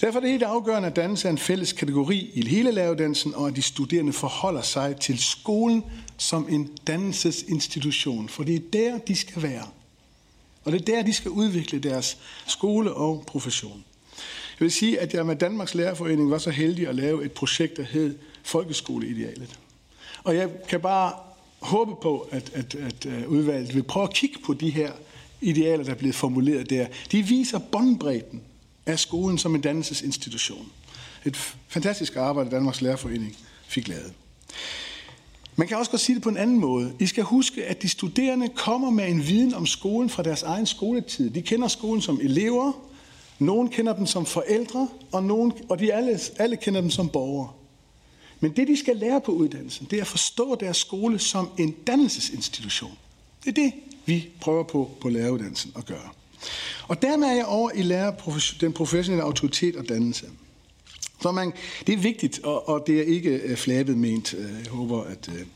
Derfor 0.00 0.18
er 0.18 0.20
det 0.20 0.30
helt 0.30 0.42
afgørende, 0.42 0.88
at 0.88 0.96
dannelse 0.96 1.28
er 1.28 1.32
en 1.32 1.38
fælles 1.38 1.72
kategori 1.72 2.30
i 2.34 2.48
hele 2.48 2.70
lavedansen, 2.70 3.34
og 3.34 3.48
at 3.48 3.56
de 3.56 3.62
studerende 3.62 4.12
forholder 4.12 4.62
sig 4.62 4.96
til 4.96 5.18
skolen 5.18 5.84
som 6.16 6.46
en 6.48 6.70
dannelsesinstitution, 6.86 8.28
for 8.28 8.44
det 8.44 8.54
er 8.54 8.60
der, 8.72 8.98
de 8.98 9.16
skal 9.16 9.42
være. 9.42 9.66
Og 10.64 10.72
det 10.72 10.80
er 10.80 10.84
der, 10.84 11.02
de 11.02 11.12
skal 11.12 11.30
udvikle 11.30 11.78
deres 11.78 12.18
skole 12.46 12.92
og 12.92 13.24
profession. 13.26 13.84
Jeg 14.60 14.64
vil 14.64 14.72
sige, 14.72 15.00
at 15.00 15.14
jeg 15.14 15.26
med 15.26 15.36
Danmarks 15.36 15.74
Lærerforening 15.74 16.30
var 16.30 16.38
så 16.38 16.50
heldig 16.50 16.88
at 16.88 16.94
lave 16.94 17.24
et 17.24 17.32
projekt, 17.32 17.76
der 17.76 17.82
hed 17.82 18.18
Folkeskoleidealet. 18.42 19.58
Og 20.24 20.36
jeg 20.36 20.48
kan 20.68 20.80
bare 20.80 21.12
håbe 21.60 21.92
på, 22.02 22.28
at, 22.30 22.50
at, 22.54 22.74
at 22.74 23.06
øh, 23.06 23.28
udvalget 23.28 23.74
vil 23.74 23.82
prøve 23.82 24.04
at 24.04 24.14
kigge 24.14 24.38
på 24.44 24.54
de 24.54 24.70
her 24.70 24.92
idealer, 25.40 25.84
der 25.84 25.90
er 25.90 25.96
blevet 25.96 26.14
formuleret 26.14 26.70
der. 26.70 26.86
De 27.12 27.22
viser 27.22 27.58
båndbredden 27.58 28.42
af 28.88 28.98
skolen 28.98 29.38
som 29.38 29.54
en 29.54 29.60
dannelsesinstitution. 29.60 30.72
Et 31.24 31.36
fantastisk 31.68 32.16
arbejde, 32.16 32.50
Danmarks 32.50 32.82
Lærerforening 32.82 33.36
fik 33.66 33.88
lavet. 33.88 34.12
Man 35.56 35.68
kan 35.68 35.76
også 35.76 35.90
godt 35.90 36.00
sige 36.00 36.14
det 36.14 36.22
på 36.22 36.28
en 36.28 36.36
anden 36.36 36.58
måde. 36.58 36.92
I 36.98 37.06
skal 37.06 37.24
huske, 37.24 37.64
at 37.64 37.82
de 37.82 37.88
studerende 37.88 38.48
kommer 38.48 38.90
med 38.90 39.08
en 39.08 39.26
viden 39.26 39.54
om 39.54 39.66
skolen 39.66 40.10
fra 40.10 40.22
deres 40.22 40.42
egen 40.42 40.66
skoletid. 40.66 41.30
De 41.30 41.42
kender 41.42 41.68
skolen 41.68 42.02
som 42.02 42.20
elever, 42.22 42.72
nogen 43.38 43.68
kender 43.68 43.96
dem 43.96 44.06
som 44.06 44.26
forældre, 44.26 44.88
og, 45.12 45.24
nogen, 45.24 45.52
og 45.68 45.78
de 45.78 45.92
alle, 45.94 46.20
alle 46.38 46.56
kender 46.56 46.80
dem 46.80 46.90
som 46.90 47.08
borgere. 47.08 47.50
Men 48.40 48.56
det, 48.56 48.68
de 48.68 48.76
skal 48.76 48.96
lære 48.96 49.20
på 49.20 49.32
uddannelsen, 49.32 49.86
det 49.90 49.96
er 49.96 50.00
at 50.00 50.06
forstå 50.06 50.56
deres 50.60 50.76
skole 50.76 51.18
som 51.18 51.50
en 51.58 51.70
dannelsesinstitution. 51.86 52.98
Det 53.44 53.50
er 53.50 53.62
det, 53.62 53.72
vi 54.06 54.28
prøver 54.40 54.62
på 54.62 54.90
på 55.00 55.08
læreruddannelsen 55.08 55.72
at 55.76 55.86
gøre. 55.86 56.08
Og 56.88 57.02
dermed 57.02 57.28
er 57.28 57.34
jeg 57.34 57.46
over 57.46 57.70
i 57.74 57.82
lære 57.82 58.14
den 58.60 58.72
professionelle 58.72 59.24
autoritet 59.24 59.76
og 59.76 59.88
dannelse. 59.88 60.26
Så 61.22 61.32
man, 61.32 61.52
det 61.86 61.92
er 61.92 61.98
vigtigt, 61.98 62.40
og, 62.44 62.68
og 62.68 62.84
det 62.86 62.98
er 62.98 63.02
ikke 63.02 63.30
øh, 63.30 63.56
flabet 63.56 63.98
ment. 63.98 64.34
Øh, 64.34 64.50
jeg 64.64 64.70
håber, 64.70 65.02
at 65.04 65.28
øh, 65.28 65.46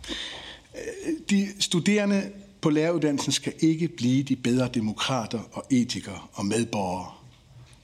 de 1.30 1.48
studerende 1.60 2.30
på 2.60 2.70
læreruddannelsen 2.70 3.32
skal 3.32 3.52
ikke 3.60 3.88
blive 3.88 4.22
de 4.22 4.36
bedre 4.36 4.68
demokrater 4.74 5.40
og 5.52 5.64
etikere 5.70 6.20
og 6.32 6.46
medborgere. 6.46 7.10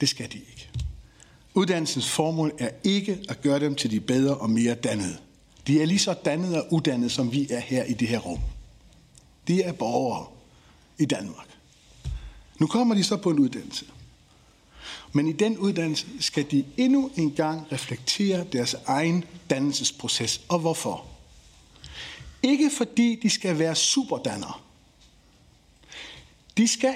Det 0.01 0.09
skal 0.09 0.31
de 0.33 0.37
ikke. 0.37 0.69
Uddannelsens 1.53 2.09
formål 2.09 2.53
er 2.59 2.69
ikke 2.83 3.19
at 3.29 3.41
gøre 3.41 3.59
dem 3.59 3.75
til 3.75 3.91
de 3.91 3.99
bedre 3.99 4.35
og 4.35 4.49
mere 4.49 4.75
dannede. 4.75 5.17
De 5.67 5.81
er 5.81 5.85
lige 5.85 5.99
så 5.99 6.15
dannede 6.25 6.63
og 6.63 6.73
uddannede, 6.73 7.09
som 7.09 7.31
vi 7.31 7.47
er 7.49 7.59
her 7.59 7.83
i 7.83 7.93
det 7.93 8.07
her 8.07 8.19
rum. 8.19 8.39
De 9.47 9.61
er 9.61 9.71
borgere 9.71 10.25
i 10.99 11.05
Danmark. 11.05 11.48
Nu 12.59 12.67
kommer 12.67 12.95
de 12.95 13.03
så 13.03 13.17
på 13.17 13.29
en 13.29 13.39
uddannelse. 13.39 13.85
Men 15.13 15.27
i 15.27 15.31
den 15.31 15.57
uddannelse 15.57 16.07
skal 16.19 16.51
de 16.51 16.65
endnu 16.77 17.11
en 17.15 17.31
gang 17.31 17.71
reflektere 17.71 18.43
deres 18.43 18.75
egen 18.85 19.23
dannelsesproces. 19.49 20.41
Og 20.49 20.59
hvorfor? 20.59 21.05
Ikke 22.43 22.69
fordi 22.77 23.19
de 23.23 23.29
skal 23.29 23.59
være 23.59 23.75
superdannere. 23.75 24.53
De 26.57 26.67
skal 26.67 26.95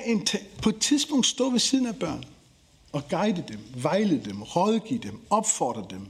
på 0.61 0.69
et 0.69 0.79
tidspunkt 0.79 1.25
stå 1.25 1.49
ved 1.49 1.59
siden 1.59 1.85
af 1.85 1.95
børn 1.95 2.23
og 2.91 3.07
guide 3.09 3.43
dem, 3.47 3.59
vejlede 3.75 4.25
dem, 4.25 4.43
rådgive 4.43 4.99
dem, 4.99 5.19
opfordre 5.29 5.85
dem 5.89 6.07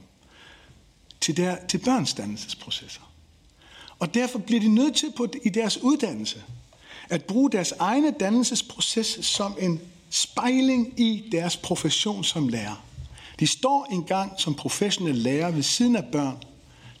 til, 1.20 1.36
der, 1.36 1.56
til 1.66 1.78
børns 1.78 2.14
dannelsesprocesser. 2.14 3.12
Og 3.98 4.14
derfor 4.14 4.38
bliver 4.38 4.60
de 4.60 4.68
nødt 4.68 4.96
til 4.96 5.12
på, 5.16 5.26
i 5.44 5.48
deres 5.48 5.78
uddannelse 5.82 6.44
at 7.08 7.24
bruge 7.24 7.50
deres 7.50 7.72
egne 7.72 8.14
dannelsesproces 8.20 9.18
som 9.22 9.56
en 9.60 9.80
spejling 10.10 11.00
i 11.00 11.28
deres 11.32 11.56
profession 11.56 12.24
som 12.24 12.48
lærer. 12.48 12.84
De 13.40 13.46
står 13.46 13.86
engang 13.90 14.32
som 14.38 14.54
professionelle 14.54 15.22
lærer 15.22 15.50
ved 15.50 15.62
siden 15.62 15.96
af 15.96 16.04
børn, 16.12 16.42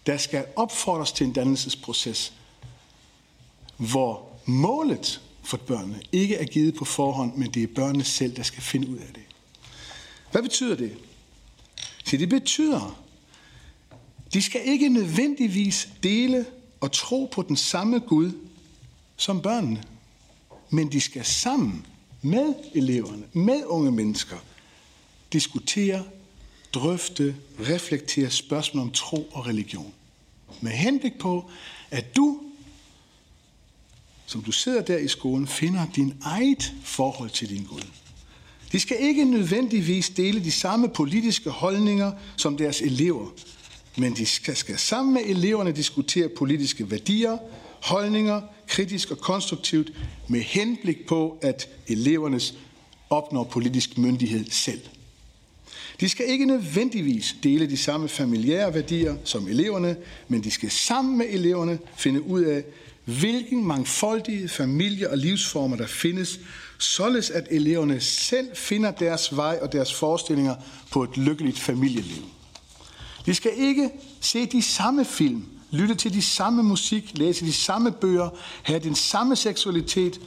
der 0.06 0.16
skal 0.16 0.46
opfordres 0.56 1.12
til 1.12 1.26
en 1.26 1.32
dannelsesproces, 1.32 2.32
hvor 3.76 4.28
målet 4.44 5.20
for 5.42 5.56
børnene 5.56 6.00
ikke 6.12 6.36
er 6.36 6.44
givet 6.44 6.74
på 6.74 6.84
forhånd, 6.84 7.34
men 7.36 7.50
det 7.50 7.62
er 7.62 7.66
børnene 7.74 8.04
selv, 8.04 8.36
der 8.36 8.42
skal 8.42 8.62
finde 8.62 8.88
ud 8.88 8.96
af 8.96 9.08
det. 9.14 9.22
Hvad 10.30 10.42
betyder 10.42 10.76
det? 10.76 10.96
Så 12.04 12.16
det 12.16 12.28
betyder, 12.28 12.98
de 14.32 14.42
skal 14.42 14.60
ikke 14.64 14.88
nødvendigvis 14.88 15.88
dele 16.02 16.46
og 16.80 16.92
tro 16.92 17.28
på 17.32 17.42
den 17.42 17.56
samme 17.56 17.98
Gud 17.98 18.32
som 19.16 19.42
børnene, 19.42 19.82
men 20.74 20.92
de 20.92 21.00
skal 21.00 21.24
sammen 21.24 21.86
med 22.22 22.54
eleverne, 22.74 23.22
med 23.32 23.64
unge 23.66 23.92
mennesker, 23.92 24.36
diskutere, 25.32 26.04
drøfte, 26.72 27.36
reflektere 27.60 28.30
spørgsmål 28.30 28.82
om 28.82 28.90
tro 28.90 29.28
og 29.32 29.46
religion. 29.46 29.92
Med 30.60 30.72
henblik 30.72 31.18
på, 31.18 31.50
at 31.90 32.16
du, 32.16 32.40
som 34.26 34.42
du 34.42 34.52
sidder 34.52 34.82
der 34.82 34.98
i 34.98 35.08
skolen, 35.08 35.46
finder 35.46 35.86
din 35.96 36.14
eget 36.22 36.72
forhold 36.82 37.30
til 37.30 37.48
din 37.48 37.64
Gud. 37.64 37.86
De 38.72 38.80
skal 38.80 38.96
ikke 39.00 39.24
nødvendigvis 39.24 40.10
dele 40.10 40.44
de 40.44 40.52
samme 40.52 40.88
politiske 40.88 41.50
holdninger 41.50 42.12
som 42.36 42.56
deres 42.56 42.80
elever, 42.80 43.28
men 43.96 44.16
de 44.16 44.26
skal, 44.26 44.56
skal 44.56 44.78
sammen 44.78 45.14
med 45.14 45.22
eleverne 45.24 45.72
diskutere 45.72 46.28
politiske 46.28 46.90
værdier, 46.90 47.38
holdninger, 47.84 48.40
kritisk 48.66 49.10
og 49.10 49.18
konstruktivt, 49.18 49.92
med 50.28 50.40
henblik 50.40 51.06
på, 51.06 51.38
at 51.42 51.68
elevernes 51.88 52.54
opnår 53.10 53.44
politisk 53.44 53.98
myndighed 53.98 54.50
selv. 54.50 54.80
De 56.00 56.08
skal 56.08 56.26
ikke 56.28 56.46
nødvendigvis 56.46 57.36
dele 57.42 57.70
de 57.70 57.76
samme 57.76 58.08
familiære 58.08 58.74
værdier 58.74 59.16
som 59.24 59.48
eleverne, 59.48 59.96
men 60.28 60.44
de 60.44 60.50
skal 60.50 60.70
sammen 60.70 61.18
med 61.18 61.26
eleverne 61.28 61.78
finde 61.96 62.22
ud 62.22 62.42
af, 62.42 62.64
hvilken 63.04 63.64
mangfoldige 63.64 64.48
familie- 64.48 65.10
og 65.10 65.18
livsformer 65.18 65.76
der 65.76 65.86
findes, 65.86 66.40
således 66.78 67.30
at 67.30 67.46
eleverne 67.50 68.00
selv 68.00 68.48
finder 68.54 68.90
deres 68.90 69.36
vej 69.36 69.58
og 69.62 69.72
deres 69.72 69.94
forestillinger 69.94 70.54
på 70.90 71.02
et 71.02 71.16
lykkeligt 71.16 71.58
familieliv. 71.58 72.22
De 73.26 73.34
skal 73.34 73.52
ikke 73.56 73.90
se 74.20 74.46
de 74.46 74.62
samme 74.62 75.04
film, 75.04 75.44
lytte 75.74 75.94
til 75.94 76.12
de 76.12 76.22
samme 76.22 76.62
musik, 76.62 77.18
læse 77.18 77.46
de 77.46 77.52
samme 77.52 77.92
bøger, 77.92 78.28
have 78.62 78.78
den 78.78 78.94
samme 78.94 79.36
seksualitet 79.36 80.20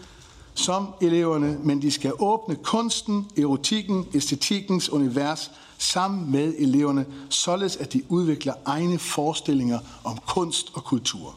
som 0.53 0.87
eleverne, 1.01 1.57
men 1.63 1.81
de 1.81 1.91
skal 1.91 2.11
åbne 2.19 2.55
kunsten, 2.55 3.27
erotikken, 3.37 4.07
æstetikkens 4.13 4.89
univers 4.89 5.51
sammen 5.77 6.31
med 6.31 6.53
eleverne, 6.57 7.05
således 7.29 7.75
at 7.75 7.93
de 7.93 8.01
udvikler 8.09 8.53
egne 8.65 8.99
forestillinger 8.99 9.79
om 10.03 10.17
kunst 10.27 10.71
og 10.73 10.83
kultur. 10.83 11.35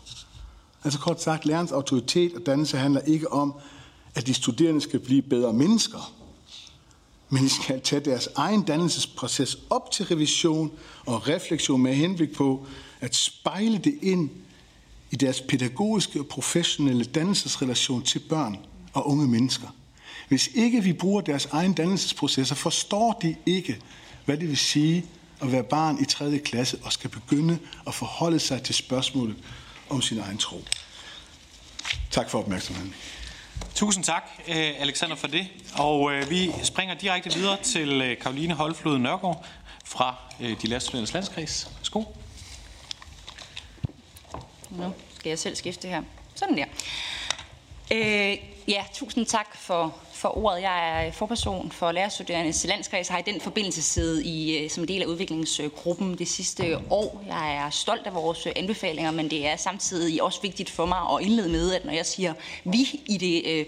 Altså 0.84 0.98
kort 0.98 1.22
sagt, 1.22 1.46
lærerens 1.46 1.72
autoritet 1.72 2.34
og 2.34 2.46
dannelse 2.46 2.76
handler 2.76 3.00
ikke 3.00 3.32
om, 3.32 3.54
at 4.14 4.26
de 4.26 4.34
studerende 4.34 4.80
skal 4.80 5.00
blive 5.00 5.22
bedre 5.22 5.52
mennesker, 5.52 6.12
men 7.28 7.44
de 7.44 7.48
skal 7.48 7.80
tage 7.80 8.04
deres 8.04 8.28
egen 8.36 8.62
dannelsesproces 8.62 9.58
op 9.70 9.90
til 9.90 10.06
revision 10.06 10.70
og 11.06 11.28
refleksion 11.28 11.82
med 11.82 11.94
henblik 11.94 12.32
på 12.36 12.66
at 13.01 13.16
spejle 13.16 13.78
det 13.78 13.98
ind 14.03 14.30
i 15.11 15.16
deres 15.16 15.40
pædagogiske 15.40 16.20
og 16.20 16.26
professionelle 16.26 17.05
dannelsesrelation 17.05 18.03
til 18.03 18.18
børn 18.18 18.57
og 18.92 19.09
unge 19.09 19.28
mennesker. 19.28 19.68
Hvis 20.28 20.51
ikke 20.55 20.82
vi 20.82 20.92
bruger 20.92 21.20
deres 21.20 21.46
egen 21.46 21.72
dannelsesprocesser, 21.72 22.55
forstår 22.55 23.18
de 23.22 23.36
ikke, 23.46 23.80
hvad 24.24 24.36
det 24.36 24.48
vil 24.48 24.59
sige 24.59 25.05
at 25.42 25.53
være 25.53 25.62
barn 25.62 26.03
i 26.03 26.05
3. 26.05 26.38
klasse 26.38 26.78
og 26.82 26.92
skal 26.92 27.11
begynde 27.11 27.59
at 27.86 27.94
forholde 27.94 28.38
sig 28.38 28.62
til 28.62 28.74
spørgsmålet 28.74 29.36
om 29.88 30.03
sin 30.03 30.18
egen 30.18 30.38
tro. 30.38 30.64
Tak 32.11 32.30
for 32.30 32.38
opmærksomheden. 32.38 32.94
Tusind 33.74 34.05
tak, 34.05 34.22
øh, 34.48 34.55
Alexander, 34.57 35.16
for 35.16 35.26
det. 35.26 35.48
Og 35.74 36.12
øh, 36.12 36.30
vi 36.30 36.53
springer 36.62 36.94
direkte 36.94 37.34
videre 37.34 37.62
til 37.62 38.03
øh, 38.03 38.18
Karoline 38.18 38.55
Holflod 38.55 38.98
Nørgaard 38.98 39.46
fra 39.84 40.16
øh, 40.40 40.62
De 40.62 40.66
Lærerstuderendes 40.66 41.12
Landskreds. 41.12 41.70
Værsgo. 41.78 42.03
Nu 44.70 44.92
skal 45.18 45.30
jeg 45.30 45.38
selv 45.38 45.56
skifte 45.56 45.88
her. 45.88 46.02
Sådan 46.34 46.56
der. 46.56 46.64
Øh, 47.93 48.36
ja, 48.68 48.84
tusind 48.93 49.26
tak 49.26 49.57
for, 49.57 49.97
for 50.12 50.38
ordet. 50.38 50.62
Jeg 50.62 51.07
er 51.07 51.12
forperson 51.12 51.72
for 51.72 51.93
lærerstuderendes 51.93 52.66
landskreds, 52.68 53.09
har 53.09 53.18
i 53.18 53.22
den 53.26 53.41
forbindelse 53.41 53.82
siddet 53.82 54.22
i, 54.26 54.59
øh, 54.59 54.70
som 54.70 54.86
del 54.86 55.03
af 55.03 55.07
udviklingsgruppen 55.07 56.18
det 56.18 56.28
sidste 56.28 56.78
år. 56.91 57.22
Jeg 57.26 57.57
er 57.57 57.70
stolt 57.70 58.07
af 58.07 58.14
vores 58.14 58.47
øh, 58.47 58.53
anbefalinger, 58.57 59.11
men 59.11 59.30
det 59.30 59.47
er 59.47 59.57
samtidig 59.57 60.22
også 60.22 60.43
vigtigt 60.43 60.70
for 60.70 60.86
mig 60.86 60.99
at 60.99 61.26
indlede 61.26 61.49
med, 61.49 61.74
at 61.74 61.84
når 61.84 61.93
jeg 61.93 62.07
siger 62.07 62.34
vi 62.64 63.01
i 63.07 63.16
det, 63.16 63.43
øh, 63.47 63.66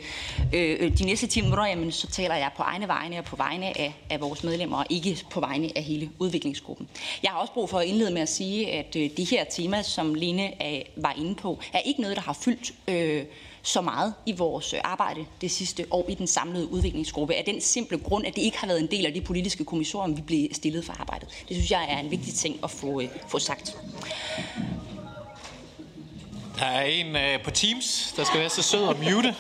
øh 0.52 0.98
de 0.98 1.04
næste 1.04 1.26
10 1.26 1.40
minutter, 1.40 1.66
jamen, 1.66 1.92
så 1.92 2.06
taler 2.06 2.34
jeg 2.34 2.50
på 2.56 2.62
egne 2.62 2.88
vegne 2.88 3.18
og 3.18 3.24
på 3.24 3.36
vegne 3.36 3.78
af, 3.78 3.94
af 4.10 4.20
vores 4.20 4.44
medlemmer, 4.44 4.78
og 4.78 4.86
ikke 4.90 5.24
på 5.30 5.40
vegne 5.40 5.70
af 5.76 5.82
hele 5.82 6.10
udviklingsgruppen. 6.18 6.88
Jeg 7.22 7.30
har 7.30 7.38
også 7.38 7.52
brug 7.52 7.70
for 7.70 7.78
at 7.78 7.86
indlede 7.86 8.10
med 8.10 8.22
at 8.22 8.28
sige, 8.28 8.72
at 8.72 8.96
øh, 8.96 9.10
de 9.16 9.24
her 9.24 9.44
tema, 9.44 9.82
som 9.82 10.14
Line 10.14 10.62
er, 10.62 10.82
var 10.96 11.14
inde 11.18 11.34
på, 11.34 11.60
er 11.72 11.78
ikke 11.78 12.00
noget, 12.00 12.16
der 12.16 12.22
har 12.22 12.32
fyldt 12.32 12.72
øh, 12.88 13.24
så 13.62 13.80
meget 13.80 14.14
i 14.26 14.32
vores 14.32 14.72
øh, 14.72 14.80
arbejde 14.84 15.26
det 15.40 15.50
sidste 15.50 15.86
år 15.90 16.06
i 16.08 16.14
den 16.14 16.26
samlede 16.26 16.72
udviklingsgruppe, 16.72 17.34
af 17.34 17.44
den 17.44 17.60
simple 17.60 17.98
grund, 17.98 18.26
at 18.26 18.36
det 18.36 18.42
ikke 18.42 18.58
har 18.58 18.66
været 18.66 18.80
en 18.80 18.86
del 18.86 19.06
af 19.06 19.14
de 19.14 19.20
politiske 19.20 19.64
kommissioner, 19.64 20.14
vi 20.14 20.22
blev 20.22 20.48
stillet 20.52 20.84
for 20.84 20.92
arbejdet. 21.00 21.28
Det 21.48 21.56
synes 21.56 21.70
jeg 21.70 21.86
er 21.88 21.98
en 21.98 22.10
vigtig 22.10 22.34
ting 22.34 22.60
at 22.64 22.70
få, 22.70 23.00
øh, 23.00 23.08
få 23.28 23.38
sagt. 23.38 23.76
Der 26.58 26.64
er 26.64 26.84
en 26.84 27.16
øh, 27.16 27.42
på 27.44 27.50
Teams, 27.50 28.14
der 28.16 28.24
skal 28.24 28.40
være 28.40 28.50
så 28.50 28.62
sød 28.62 28.84
og 28.84 28.96
mute, 28.96 29.34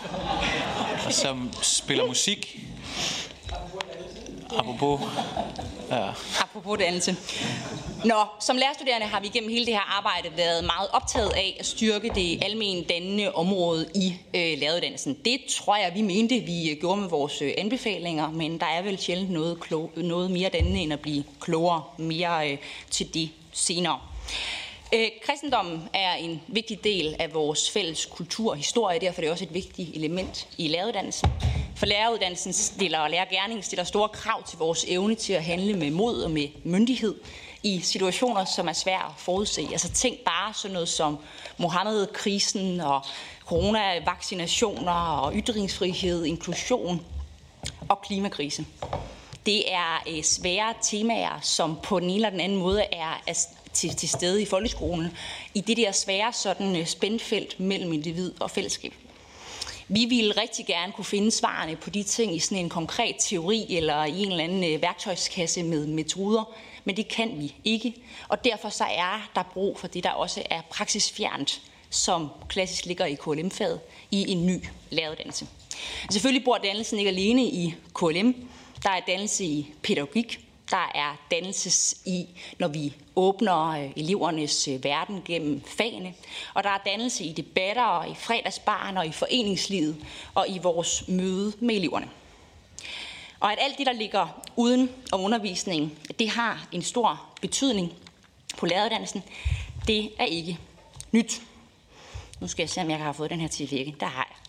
og 1.06 1.12
som 1.12 1.50
spiller 1.62 2.06
musik. 2.06 2.58
Apropos 4.58 5.00
Ja. 5.90 6.10
Apropos 6.40 6.78
dannelse. 6.78 7.16
Nå, 8.04 8.14
som 8.40 8.56
lærerstuderende 8.56 9.06
har 9.06 9.20
vi 9.20 9.28
gennem 9.28 9.50
hele 9.50 9.66
det 9.66 9.74
her 9.74 9.98
arbejde 9.98 10.36
været 10.36 10.64
meget 10.64 10.88
optaget 10.92 11.30
af 11.30 11.56
at 11.60 11.66
styrke 11.66 12.10
det 12.14 12.44
almen 12.44 12.84
dannende 12.84 13.32
område 13.34 13.88
i 13.94 14.14
øh, 14.34 14.58
læreruddannelsen. 14.58 15.16
Det 15.24 15.40
tror 15.48 15.76
jeg, 15.76 15.92
vi 15.94 16.02
mente, 16.02 16.38
vi 16.38 16.70
øh, 16.70 16.76
gjorde 16.80 17.00
med 17.00 17.08
vores 17.08 17.42
øh, 17.42 17.52
anbefalinger, 17.58 18.30
men 18.30 18.60
der 18.60 18.66
er 18.66 18.82
vel 18.82 18.98
sjældent 18.98 19.30
noget, 19.30 19.60
klog, 19.60 19.90
noget 19.96 20.30
mere 20.30 20.48
dannende 20.48 20.80
end 20.80 20.92
at 20.92 21.00
blive 21.00 21.24
klogere 21.40 21.82
mere 21.96 22.50
øh, 22.50 22.58
til 22.90 23.14
det 23.14 23.30
senere. 23.52 23.98
Øh, 24.94 25.08
kristendommen 25.26 25.88
er 25.94 26.14
en 26.14 26.42
vigtig 26.48 26.84
del 26.84 27.16
af 27.18 27.34
vores 27.34 27.70
fælles 27.70 28.06
kultur 28.06 28.50
og 28.50 28.56
historie, 28.56 29.00
derfor 29.00 29.20
er 29.20 29.24
det 29.24 29.30
også 29.30 29.44
et 29.44 29.54
vigtigt 29.54 29.96
element 29.96 30.48
i 30.58 30.68
læreruddannelsen. 30.68 31.28
For 31.76 31.86
læreruddannelsen 31.86 32.52
stiller 32.52 32.98
og 32.98 33.10
lærergærningen 33.10 33.62
stiller 33.62 33.84
store 33.84 34.08
krav 34.08 34.42
til 34.42 34.58
vores 34.58 34.84
evne 34.88 35.14
til 35.14 35.32
at 35.32 35.44
handle 35.44 35.74
med 35.74 35.90
mod 35.90 36.22
og 36.22 36.30
med 36.30 36.48
myndighed 36.64 37.14
i 37.62 37.80
situationer, 37.80 38.44
som 38.44 38.68
er 38.68 38.72
svære 38.72 39.06
at 39.06 39.12
forudse. 39.18 39.68
Altså 39.72 39.92
tænk 39.92 40.18
bare 40.18 40.54
sådan 40.54 40.72
noget 40.72 40.88
som 40.88 41.18
Mohammed-krisen 41.58 42.80
og 42.80 43.02
coronavaccinationer 43.46 44.92
og 44.92 45.32
ytringsfrihed, 45.34 46.24
inklusion 46.24 47.06
og 47.88 48.02
klimakrise. 48.02 48.66
Det 49.46 49.72
er 49.72 50.02
øh, 50.08 50.22
svære 50.22 50.74
temaer, 50.82 51.40
som 51.42 51.78
på 51.82 52.00
den 52.00 52.10
ene 52.10 52.14
eller 52.14 52.30
den 52.30 52.40
anden 52.40 52.58
måde 52.58 52.82
er 52.92 53.20
til, 53.72 53.96
til 53.96 54.08
stede 54.08 54.42
i 54.42 54.44
folkeskolen, 54.44 55.16
i 55.54 55.60
det 55.60 55.76
der 55.76 55.92
svære 55.92 56.32
sådan, 56.32 56.76
øh, 56.76 56.86
spændfelt 56.86 57.60
mellem 57.60 57.92
individ 57.92 58.32
og 58.40 58.50
fællesskab. 58.50 58.92
Vi 59.88 60.04
ville 60.04 60.40
rigtig 60.40 60.66
gerne 60.66 60.92
kunne 60.92 61.04
finde 61.04 61.30
svarene 61.30 61.76
på 61.76 61.90
de 61.90 62.02
ting 62.02 62.36
i 62.36 62.38
sådan 62.38 62.58
en 62.58 62.68
konkret 62.68 63.16
teori 63.18 63.76
eller 63.76 64.04
i 64.04 64.22
en 64.22 64.30
eller 64.30 64.44
anden 64.44 64.64
øh, 64.64 64.82
værktøjskasse 64.82 65.62
med 65.62 65.86
metoder, 65.86 66.44
men 66.84 66.96
det 66.96 67.08
kan 67.08 67.40
vi 67.40 67.54
ikke. 67.64 67.94
Og 68.28 68.44
derfor 68.44 68.68
så 68.68 68.84
er 68.84 69.30
der 69.34 69.42
brug 69.42 69.78
for 69.78 69.86
det, 69.86 70.04
der 70.04 70.10
også 70.10 70.42
er 70.50 70.60
praksisfjernt, 70.70 71.60
som 71.90 72.28
klassisk 72.48 72.86
ligger 72.86 73.06
i 73.06 73.14
KLM-faget, 73.14 73.80
i 74.10 74.30
en 74.30 74.46
ny 74.46 74.64
læreruddannelse. 74.90 75.46
Selvfølgelig 76.10 76.44
bor 76.44 76.58
dannelsen 76.58 76.98
ikke 76.98 77.10
alene 77.10 77.44
i 77.44 77.74
KLM. 77.94 78.34
Der 78.82 78.90
er 78.90 79.00
dannelse 79.06 79.44
i 79.44 79.72
pædagogik, 79.82 80.40
der 80.72 80.90
er 80.94 81.16
dannelses 81.30 81.94
i, 82.04 82.28
når 82.58 82.68
vi 82.68 82.94
åbner 83.16 83.68
øh, 83.68 83.90
elevernes 83.96 84.68
øh, 84.68 84.84
verden 84.84 85.22
gennem 85.24 85.62
fagene. 85.66 86.14
Og 86.54 86.64
der 86.64 86.70
er 86.70 86.78
dannelse 86.86 87.24
i 87.24 87.32
debatter 87.32 87.84
og 87.84 88.08
i 88.10 88.14
fredagsbarn 88.14 88.96
og 88.96 89.06
i 89.06 89.12
foreningslivet 89.12 89.96
og 90.34 90.48
i 90.48 90.58
vores 90.58 91.08
møde 91.08 91.52
med 91.60 91.74
eleverne. 91.74 92.08
Og 93.40 93.52
at 93.52 93.58
alt 93.60 93.78
det, 93.78 93.86
der 93.86 93.92
ligger 93.92 94.42
uden 94.56 94.90
om 95.12 95.20
undervisningen, 95.20 95.98
det 96.18 96.28
har 96.28 96.66
en 96.72 96.82
stor 96.82 97.22
betydning 97.40 97.92
på 98.58 98.66
læreruddannelsen, 98.66 99.22
det 99.86 100.10
er 100.18 100.24
ikke 100.24 100.58
nyt. 101.12 101.42
Nu 102.40 102.48
skal 102.48 102.62
jeg 102.62 102.70
se, 102.70 102.80
om 102.80 102.90
jeg 102.90 102.98
har 102.98 103.12
fået 103.12 103.30
den 103.30 103.40
her 103.40 103.48
til 103.48 103.64
at 103.64 103.70
virke. 103.70 103.96
Der 104.00 104.06
har 104.06 104.28
jeg. 104.30 104.41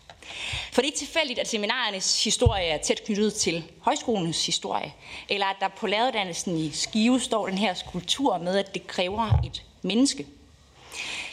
For 0.72 0.82
det 0.82 0.88
er 0.88 0.92
ikke 0.92 0.98
tilfældigt, 0.98 1.38
at 1.38 1.48
seminariernes 1.48 2.24
historie 2.24 2.64
er 2.64 2.78
tæt 2.78 3.04
knyttet 3.04 3.34
til 3.34 3.64
højskolens 3.80 4.46
historie, 4.46 4.92
eller 5.28 5.46
at 5.46 5.56
der 5.60 5.68
på 5.68 5.86
læreruddannelsen 5.86 6.58
i 6.58 6.70
Skive 6.70 7.20
står 7.20 7.46
den 7.46 7.58
her 7.58 7.74
skulptur 7.74 8.38
med, 8.38 8.58
at 8.58 8.74
det 8.74 8.86
kræver 8.86 9.40
et 9.44 9.62
menneske. 9.82 10.26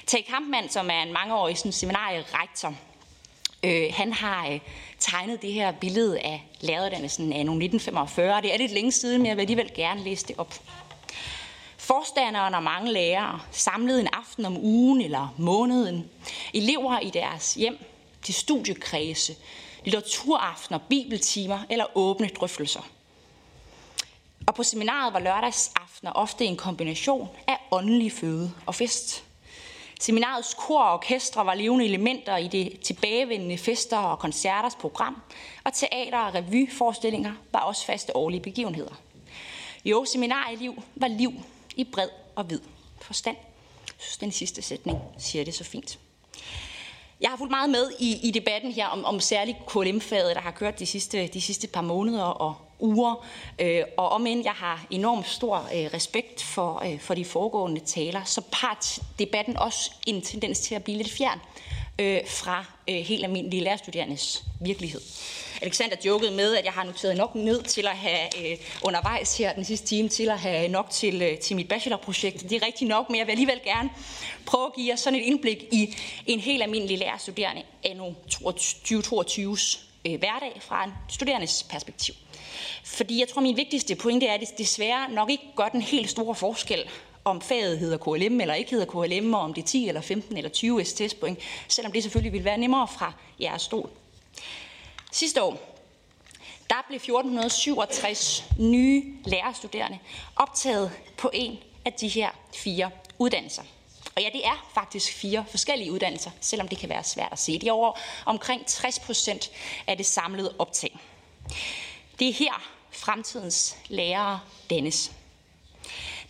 Tag 0.08 0.26
Kampmann, 0.30 0.70
som 0.70 0.90
er 0.90 1.02
en 1.02 1.14
mangeårig 1.14 1.58
sådan, 1.58 1.72
seminarierektor, 1.72 2.74
øh, 3.64 3.94
han 3.94 4.14
har 4.14 4.48
øh, 4.48 4.60
tegnet 5.00 5.42
det 5.42 5.54
her 5.54 5.72
billede 5.72 6.20
af 6.20 6.44
læreruddannelsen 6.62 7.34
af 7.34 7.40
1945. 7.40 8.42
Det 8.42 8.54
er 8.54 8.58
lidt 8.58 8.72
længe 8.72 8.92
siden, 8.92 9.22
men 9.22 9.28
jeg 9.28 9.38
vil 9.38 9.42
alligevel 9.42 9.72
gerne 9.76 10.04
læse 10.04 10.28
det 10.28 10.36
op. 10.38 10.54
Forstanderen 11.78 12.54
og 12.54 12.64
mange 12.64 12.92
lærere 12.92 13.40
samlede 13.52 14.02
en 14.02 14.08
aften 14.14 14.46
om 14.46 14.58
ugen 14.58 15.02
eller 15.02 15.34
måneden. 15.38 16.10
Elever 16.54 17.00
i 17.00 17.10
deres 17.10 17.54
hjem 17.54 17.78
til 18.24 18.34
studiekredse, 18.34 19.36
litteraturaftener, 19.84 20.80
bibeltimer 20.90 21.60
eller 21.70 21.86
åbne 21.98 22.28
drøftelser. 22.28 22.90
Og 24.48 24.56
på 24.56 24.64
seminaret 24.64 25.14
var 25.14 25.20
lørdagsaftener 25.20 26.12
ofte 26.12 26.46
en 26.46 26.58
kombination 26.58 27.30
af 27.48 27.58
åndelig 27.72 28.12
føde 28.12 28.52
og 28.66 28.76
fest. 28.76 29.24
Seminarets 30.00 30.54
kor 30.54 30.84
og 30.84 30.94
orkestre 30.94 31.46
var 31.46 31.54
levende 31.54 31.86
elementer 31.86 32.38
i 32.38 32.48
det 32.48 32.80
tilbagevendende 32.80 33.58
fester 33.58 33.98
og 33.98 34.20
koncerters 34.20 34.76
program, 34.76 35.22
og 35.64 35.74
teater- 35.74 36.20
og 36.20 36.34
revyforestillinger 36.36 37.34
var 37.52 37.60
også 37.60 37.86
faste 37.86 38.16
årlige 38.16 38.42
begivenheder. 38.42 38.96
Jo, 39.86 40.06
seminarieliv 40.06 40.84
var 40.96 41.08
liv 41.08 41.34
i 41.76 41.84
bred 41.84 42.10
og 42.36 42.50
vid 42.50 42.60
forstand. 43.02 43.38
Jeg 43.88 43.96
synes, 43.98 44.18
den 44.18 44.32
sidste 44.32 44.62
sætning 44.62 45.00
siger 45.18 45.46
det 45.46 45.56
så 45.56 45.64
fint. 45.64 46.00
Jeg 47.22 47.30
har 47.30 47.38
fulgt 47.38 47.52
meget 47.52 47.70
med 47.70 47.92
i, 48.00 48.28
i 48.28 48.32
debatten 48.32 48.72
her 48.72 48.88
om, 48.88 49.06
om 49.06 49.20
særligt 49.20 49.58
KLM-faget, 49.68 50.36
der 50.36 50.42
har 50.42 50.52
kørt 50.52 50.80
de 50.80 50.86
sidste, 50.86 51.28
de 51.28 51.42
sidste 51.42 51.68
par 51.68 51.82
måneder 51.82 52.24
og 52.24 52.56
uger. 52.80 53.26
Øh, 53.60 53.84
og 53.98 54.10
om 54.10 54.28
end 54.28 54.44
jeg 54.44 54.54
har 54.54 54.86
enormt 54.90 55.28
stor 55.28 55.56
øh, 55.58 55.94
respekt 55.94 56.44
for, 56.44 56.84
øh, 56.86 57.00
for 57.00 57.14
de 57.14 57.26
foregående 57.26 57.80
taler, 57.80 58.24
så 58.24 58.42
part 58.52 59.00
debatten 59.20 59.58
også 59.58 59.92
en 60.08 60.22
tendens 60.22 60.60
til 60.60 60.76
at 60.76 60.84
blive 60.84 60.98
lidt 60.98 61.12
fjern 61.12 61.40
øh, 62.00 62.20
fra 62.28 62.66
øh, 62.90 62.96
helt 62.96 63.24
almindelige 63.24 63.64
lærerstuderendes 63.64 64.44
virkelighed. 64.62 65.02
Alexander 65.62 65.96
jokede 66.06 66.32
med, 66.32 66.56
at 66.56 66.66
jeg 66.66 66.74
har 66.74 66.84
noteret 66.84 67.18
nok 67.18 67.36
ned 67.36 67.64
til 67.64 67.88
at 67.88 67.98
have 67.98 68.52
øh, 68.52 68.58
undervejs 68.84 69.38
her 69.38 69.54
den 69.54 69.66
sidste 69.66 69.88
time, 69.88 70.10
til 70.10 70.30
at 70.30 70.40
have 70.40 70.68
nok 70.68 70.90
til, 70.90 71.22
øh, 71.22 71.38
til 71.38 71.56
mit 71.56 71.68
bachelorprojekt. 71.68 72.50
Det 72.50 72.52
er 72.52 72.66
rigtigt 72.66 72.88
nok, 72.90 73.10
men 73.10 73.20
jeg 73.20 73.28
vil 73.28 73.32
alligevel 73.32 73.62
gerne 73.64 73.90
prøve 74.46 74.66
at 74.66 74.74
give 74.76 74.88
jer 74.88 74.96
sådan 74.96 75.20
et 75.20 75.24
indblik 75.24 75.64
i 75.72 75.96
en 76.26 76.40
helt 76.40 76.64
almindelig 76.64 76.98
lærerstuderende 76.98 77.64
anno 77.84 78.12
2022's 78.34 79.80
øh, 80.06 80.20
hverdag 80.20 80.62
fra 80.62 80.84
en 80.84 80.92
studerendes 81.10 81.64
perspektiv. 81.64 82.16
Fordi 82.84 83.20
jeg 83.20 83.28
tror, 83.28 83.42
min 83.42 83.58
vigtigste 83.58 83.96
pointe 83.96 84.28
er, 84.28 84.34
at 84.34 84.40
det 84.40 84.58
desværre 84.58 85.12
nok 85.12 85.30
ikke 85.30 85.44
gør 85.56 85.68
den 85.68 85.82
helt 85.82 86.10
store 86.10 86.36
forskel, 86.36 86.90
om 87.26 87.42
faget 87.42 87.80
hedder 87.80 87.98
KLM 87.98 88.42
eller 88.42 88.54
ikke 88.54 88.72
hedder 88.72 88.86
KLM, 88.86 89.34
og 89.34 89.42
om 89.42 89.54
det 89.54 89.62
er 89.62 89.68
10 89.68 89.88
eller 89.88 90.02
15 90.02 90.38
eller 90.38 90.50
20 90.50 90.86
STS-point, 90.86 91.40
selvom 91.68 91.92
det 91.92 92.04
selvfølgelig 92.04 92.34
vil 92.34 92.46
være 92.46 92.58
nemmere 92.58 92.88
fra 92.88 93.14
jeres 93.40 93.62
stol. 93.62 93.90
Sidste 95.12 95.44
år, 95.44 95.72
der 96.70 96.86
blev 96.88 96.96
1467 96.96 98.46
nye 98.60 99.04
lærerstuderende 99.26 100.00
optaget 100.36 100.92
på 101.18 101.30
en 101.34 101.60
af 101.86 101.94
de 101.94 102.08
her 102.08 102.30
fire 102.54 102.92
uddannelser. 103.20 103.64
Og 104.16 104.22
ja, 104.22 104.30
det 104.34 104.46
er 104.46 104.70
faktisk 104.74 105.14
fire 105.14 105.46
forskellige 105.50 105.92
uddannelser, 105.92 106.32
selvom 106.42 106.68
det 106.68 106.78
kan 106.78 106.90
være 106.90 107.04
svært 107.04 107.32
at 107.32 107.40
se. 107.40 107.60
Det 107.60 107.68
er 107.68 107.72
over 107.72 108.00
omkring 108.26 108.66
60 108.66 109.00
procent 109.00 109.52
af 109.88 109.98
det 109.98 110.06
samlede 110.06 110.54
optag. 110.60 111.00
Det 112.20 112.30
er 112.30 112.34
her 112.34 112.72
fremtidens 112.92 113.78
lærere 113.88 114.40
dannes. 114.70 115.12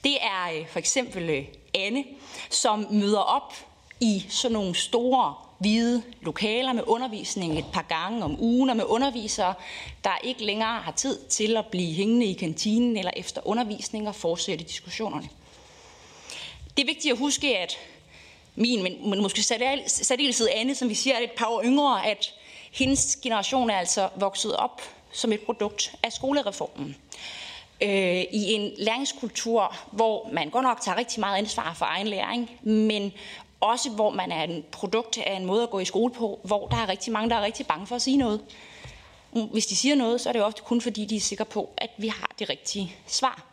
Det 0.03 0.17
er 0.21 0.59
øh, 0.59 0.67
for 0.67 0.79
eksempel 0.79 1.29
øh, 1.29 1.45
Anne, 1.73 2.03
som 2.49 2.87
møder 2.91 3.19
op 3.19 3.53
i 3.99 4.25
sådan 4.29 4.53
nogle 4.53 4.75
store 4.75 5.33
hvide 5.59 6.03
lokaler 6.21 6.73
med 6.73 6.83
undervisning 6.87 7.59
et 7.59 7.65
par 7.73 7.81
gange 7.81 8.23
om 8.23 8.41
ugen, 8.41 8.69
og 8.69 8.77
med 8.77 8.85
undervisere, 8.87 9.53
der 10.03 10.17
ikke 10.23 10.45
længere 10.45 10.81
har 10.81 10.91
tid 10.91 11.19
til 11.29 11.57
at 11.57 11.65
blive 11.65 11.93
hængende 11.93 12.25
i 12.25 12.33
kantinen 12.33 12.97
eller 12.97 13.11
efter 13.15 13.47
undervisning 13.47 14.07
og 14.07 14.15
fortsætte 14.15 14.65
diskussionerne. 14.65 15.29
Det 16.77 16.83
er 16.83 16.87
vigtigt 16.87 17.11
at 17.11 17.17
huske, 17.17 17.57
at 17.57 17.77
min, 18.55 18.83
men 18.83 19.21
måske 19.21 19.43
særdeleshed 19.87 20.47
Anne, 20.55 20.75
som 20.75 20.89
vi 20.89 20.95
siger, 20.95 21.15
er 21.15 21.19
et 21.19 21.31
par 21.31 21.45
år 21.45 21.63
yngre, 21.63 22.05
at 22.05 22.33
hendes 22.71 23.15
generation 23.15 23.69
er 23.69 23.77
altså 23.77 24.09
vokset 24.15 24.55
op 24.55 24.81
som 25.11 25.31
et 25.31 25.41
produkt 25.41 25.95
af 26.03 26.13
skolereformen. 26.13 26.97
Øh, 27.82 28.21
I 28.32 28.53
en 28.53 28.71
læringskultur, 28.77 29.75
hvor 29.91 30.29
man 30.34 30.49
godt 30.49 30.63
nok 30.63 30.82
tager 30.82 30.97
rigtig 30.97 31.19
meget 31.19 31.38
ansvar 31.38 31.73
for 31.73 31.86
egen 31.86 32.07
læring, 32.07 32.51
men 32.61 33.13
også 33.61 33.89
hvor 33.89 34.09
man 34.09 34.32
er 34.32 34.43
en 34.43 34.63
produkt 34.71 35.17
af 35.17 35.36
en 35.36 35.45
måde 35.45 35.63
at 35.63 35.69
gå 35.69 35.79
i 35.79 35.86
skole 35.86 36.13
på, 36.13 36.39
hvor 36.43 36.67
der 36.67 36.77
er 36.77 36.89
rigtig 36.89 37.13
mange, 37.13 37.29
der 37.29 37.36
er 37.36 37.41
rigtig 37.41 37.67
bange 37.67 37.88
for 37.88 37.95
at 37.95 38.01
sige 38.01 38.17
noget. 38.17 38.41
Mm, 39.34 39.43
hvis 39.43 39.65
de 39.65 39.75
siger 39.75 39.95
noget, 39.95 40.21
så 40.21 40.29
er 40.29 40.34
det 40.34 40.43
ofte 40.43 40.61
kun 40.61 40.82
fordi, 40.82 41.05
de 41.05 41.15
er 41.15 41.19
sikre 41.19 41.45
på, 41.45 41.69
at 41.77 41.89
vi 41.97 42.07
har 42.07 42.32
det 42.39 42.49
rigtige 42.49 42.95
svar. 43.07 43.43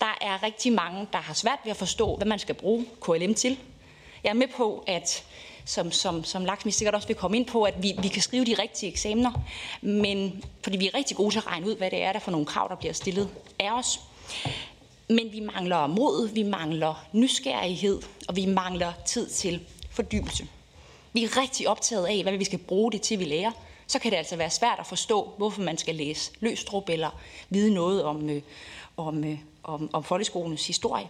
Der 0.00 0.18
er 0.20 0.42
rigtig 0.42 0.72
mange, 0.72 1.06
der 1.12 1.18
har 1.18 1.34
svært 1.34 1.58
ved 1.64 1.70
at 1.70 1.76
forstå, 1.76 2.16
hvad 2.16 2.26
man 2.26 2.38
skal 2.38 2.54
bruge 2.54 2.86
KLM 3.00 3.34
til. 3.34 3.58
Jeg 4.24 4.30
er 4.30 4.34
med 4.34 4.48
på, 4.56 4.84
at 4.86 5.24
som, 5.66 5.92
som, 5.92 6.24
som 6.24 6.44
Laksmi 6.44 6.70
sikkert 6.70 6.94
også 6.94 7.08
vil 7.08 7.16
komme 7.16 7.36
ind 7.36 7.46
på, 7.46 7.62
at 7.62 7.82
vi, 7.82 7.92
vi 8.02 8.08
kan 8.08 8.22
skrive 8.22 8.44
de 8.44 8.54
rigtige 8.54 8.90
eksamener, 8.90 9.32
men 9.80 10.44
fordi 10.62 10.76
vi 10.76 10.86
er 10.86 10.94
rigtig 10.94 11.16
gode 11.16 11.34
til 11.34 11.38
at 11.38 11.46
regne 11.46 11.66
ud, 11.66 11.76
hvad 11.76 11.90
det 11.90 12.02
er, 12.02 12.12
der 12.12 12.18
for 12.18 12.30
nogle 12.30 12.46
krav, 12.46 12.66
der 12.68 12.76
bliver 12.76 12.92
stillet 12.92 13.28
af 13.58 13.78
os. 13.78 14.00
Men 15.08 15.32
vi 15.32 15.40
mangler 15.40 15.86
mod, 15.86 16.28
vi 16.28 16.42
mangler 16.42 17.06
nysgerrighed, 17.12 18.02
og 18.28 18.36
vi 18.36 18.46
mangler 18.46 18.92
tid 19.06 19.28
til 19.28 19.60
fordybelse. 19.90 20.46
Vi 21.12 21.24
er 21.24 21.40
rigtig 21.40 21.68
optaget 21.68 22.06
af, 22.06 22.22
hvad 22.22 22.36
vi 22.36 22.44
skal 22.44 22.58
bruge 22.58 22.92
det 22.92 23.02
til, 23.02 23.18
vi 23.18 23.24
lærer. 23.24 23.50
Så 23.86 23.98
kan 23.98 24.10
det 24.10 24.16
altså 24.16 24.36
være 24.36 24.50
svært 24.50 24.78
at 24.78 24.86
forstå, 24.86 25.30
hvorfor 25.36 25.62
man 25.62 25.78
skal 25.78 25.94
læse 25.94 26.32
Løstrup 26.40 26.88
eller 26.88 27.10
vide 27.48 27.74
noget 27.74 28.04
om, 28.04 28.30
øh, 28.30 28.42
om, 28.96 29.24
øh, 29.24 29.38
om, 29.62 29.90
om 29.92 30.04
folkeskolens 30.04 30.66
historie. 30.66 31.06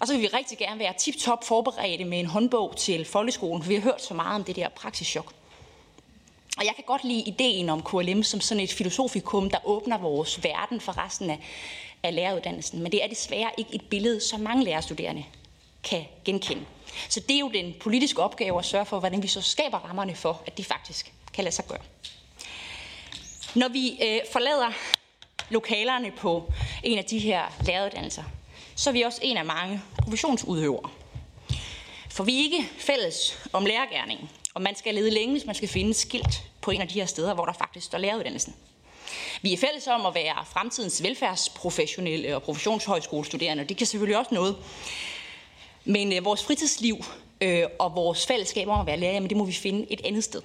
Og 0.00 0.06
så 0.06 0.12
vil 0.12 0.22
vi 0.22 0.26
rigtig 0.26 0.58
gerne 0.58 0.80
være 0.80 0.94
tip-top 0.98 1.44
forberedte 1.44 2.04
med 2.04 2.20
en 2.20 2.26
håndbog 2.26 2.76
til 2.76 3.04
folkeskolen, 3.04 3.62
for 3.62 3.68
vi 3.68 3.74
har 3.74 3.82
hørt 3.82 4.02
så 4.02 4.14
meget 4.14 4.34
om 4.34 4.44
det 4.44 4.56
der 4.56 4.68
praksischok. 4.68 5.32
Og 6.58 6.64
jeg 6.64 6.72
kan 6.74 6.84
godt 6.86 7.04
lide 7.04 7.20
ideen 7.20 7.68
om 7.68 7.82
KLM 7.82 8.22
som 8.22 8.40
sådan 8.40 8.64
et 8.64 8.72
filosofikum, 8.72 9.50
der 9.50 9.58
åbner 9.64 9.98
vores 9.98 10.44
verden 10.44 10.80
for 10.80 11.04
resten 11.04 11.30
af, 11.30 11.38
af 12.02 12.14
læreruddannelsen. 12.14 12.82
Men 12.82 12.92
det 12.92 13.04
er 13.04 13.08
desværre 13.08 13.50
ikke 13.58 13.74
et 13.74 13.82
billede, 13.90 14.20
som 14.20 14.40
mange 14.40 14.64
lærerstuderende 14.64 15.24
kan 15.84 16.04
genkende. 16.24 16.64
Så 17.08 17.20
det 17.20 17.34
er 17.34 17.40
jo 17.40 17.50
den 17.54 17.74
politiske 17.80 18.22
opgave 18.22 18.58
at 18.58 18.64
sørge 18.64 18.86
for, 18.86 18.98
hvordan 18.98 19.22
vi 19.22 19.28
så 19.28 19.40
skaber 19.40 19.78
rammerne 19.78 20.14
for, 20.14 20.42
at 20.46 20.56
det 20.56 20.66
faktisk 20.66 21.12
kan 21.32 21.44
lade 21.44 21.54
sig 21.54 21.66
gøre. 21.66 21.82
Når 23.54 23.68
vi 23.68 23.98
øh, 24.02 24.20
forlader 24.32 24.72
lokalerne 25.50 26.10
på 26.10 26.52
en 26.82 26.98
af 26.98 27.04
de 27.04 27.18
her 27.18 27.42
læreruddannelser, 27.66 28.22
så 28.78 28.90
er 28.90 28.92
vi 28.92 29.02
også 29.02 29.18
en 29.22 29.36
af 29.36 29.44
mange 29.44 29.82
professionsudøvere. 30.02 30.90
For 32.10 32.24
vi 32.24 32.38
er 32.38 32.42
ikke 32.42 32.68
fælles 32.78 33.38
om 33.52 33.66
lærergærningen, 33.66 34.30
og 34.54 34.62
man 34.62 34.76
skal 34.76 34.94
lede 34.94 35.10
længe, 35.10 35.32
hvis 35.32 35.46
man 35.46 35.54
skal 35.54 35.68
finde 35.68 35.94
skilt 35.94 36.42
på 36.60 36.70
en 36.70 36.80
af 36.80 36.88
de 36.88 36.94
her 36.94 37.06
steder, 37.06 37.34
hvor 37.34 37.44
der 37.44 37.52
faktisk 37.52 37.86
står 37.86 37.98
læreruddannelsen. 37.98 38.54
Vi 39.42 39.52
er 39.52 39.56
fælles 39.56 39.86
om 39.86 40.06
at 40.06 40.14
være 40.14 40.44
fremtidens 40.52 41.02
velfærdsprofessionelle 41.02 42.36
og 42.36 42.42
professionshøjskolestuderende, 42.42 43.60
og 43.60 43.68
det 43.68 43.76
kan 43.76 43.86
selvfølgelig 43.86 44.18
også 44.18 44.34
noget. 44.34 44.56
Men 45.84 46.12
øh, 46.12 46.24
vores 46.24 46.44
fritidsliv 46.44 46.96
øh, 47.40 47.64
og 47.78 47.94
vores 47.94 48.26
fællesskab 48.26 48.68
om 48.68 48.80
at 48.80 48.86
være 48.86 49.00
lærer, 49.00 49.20
men 49.20 49.28
det 49.28 49.36
må 49.36 49.44
vi 49.44 49.52
finde 49.52 49.92
et 49.92 50.00
andet 50.04 50.24
sted. 50.24 50.42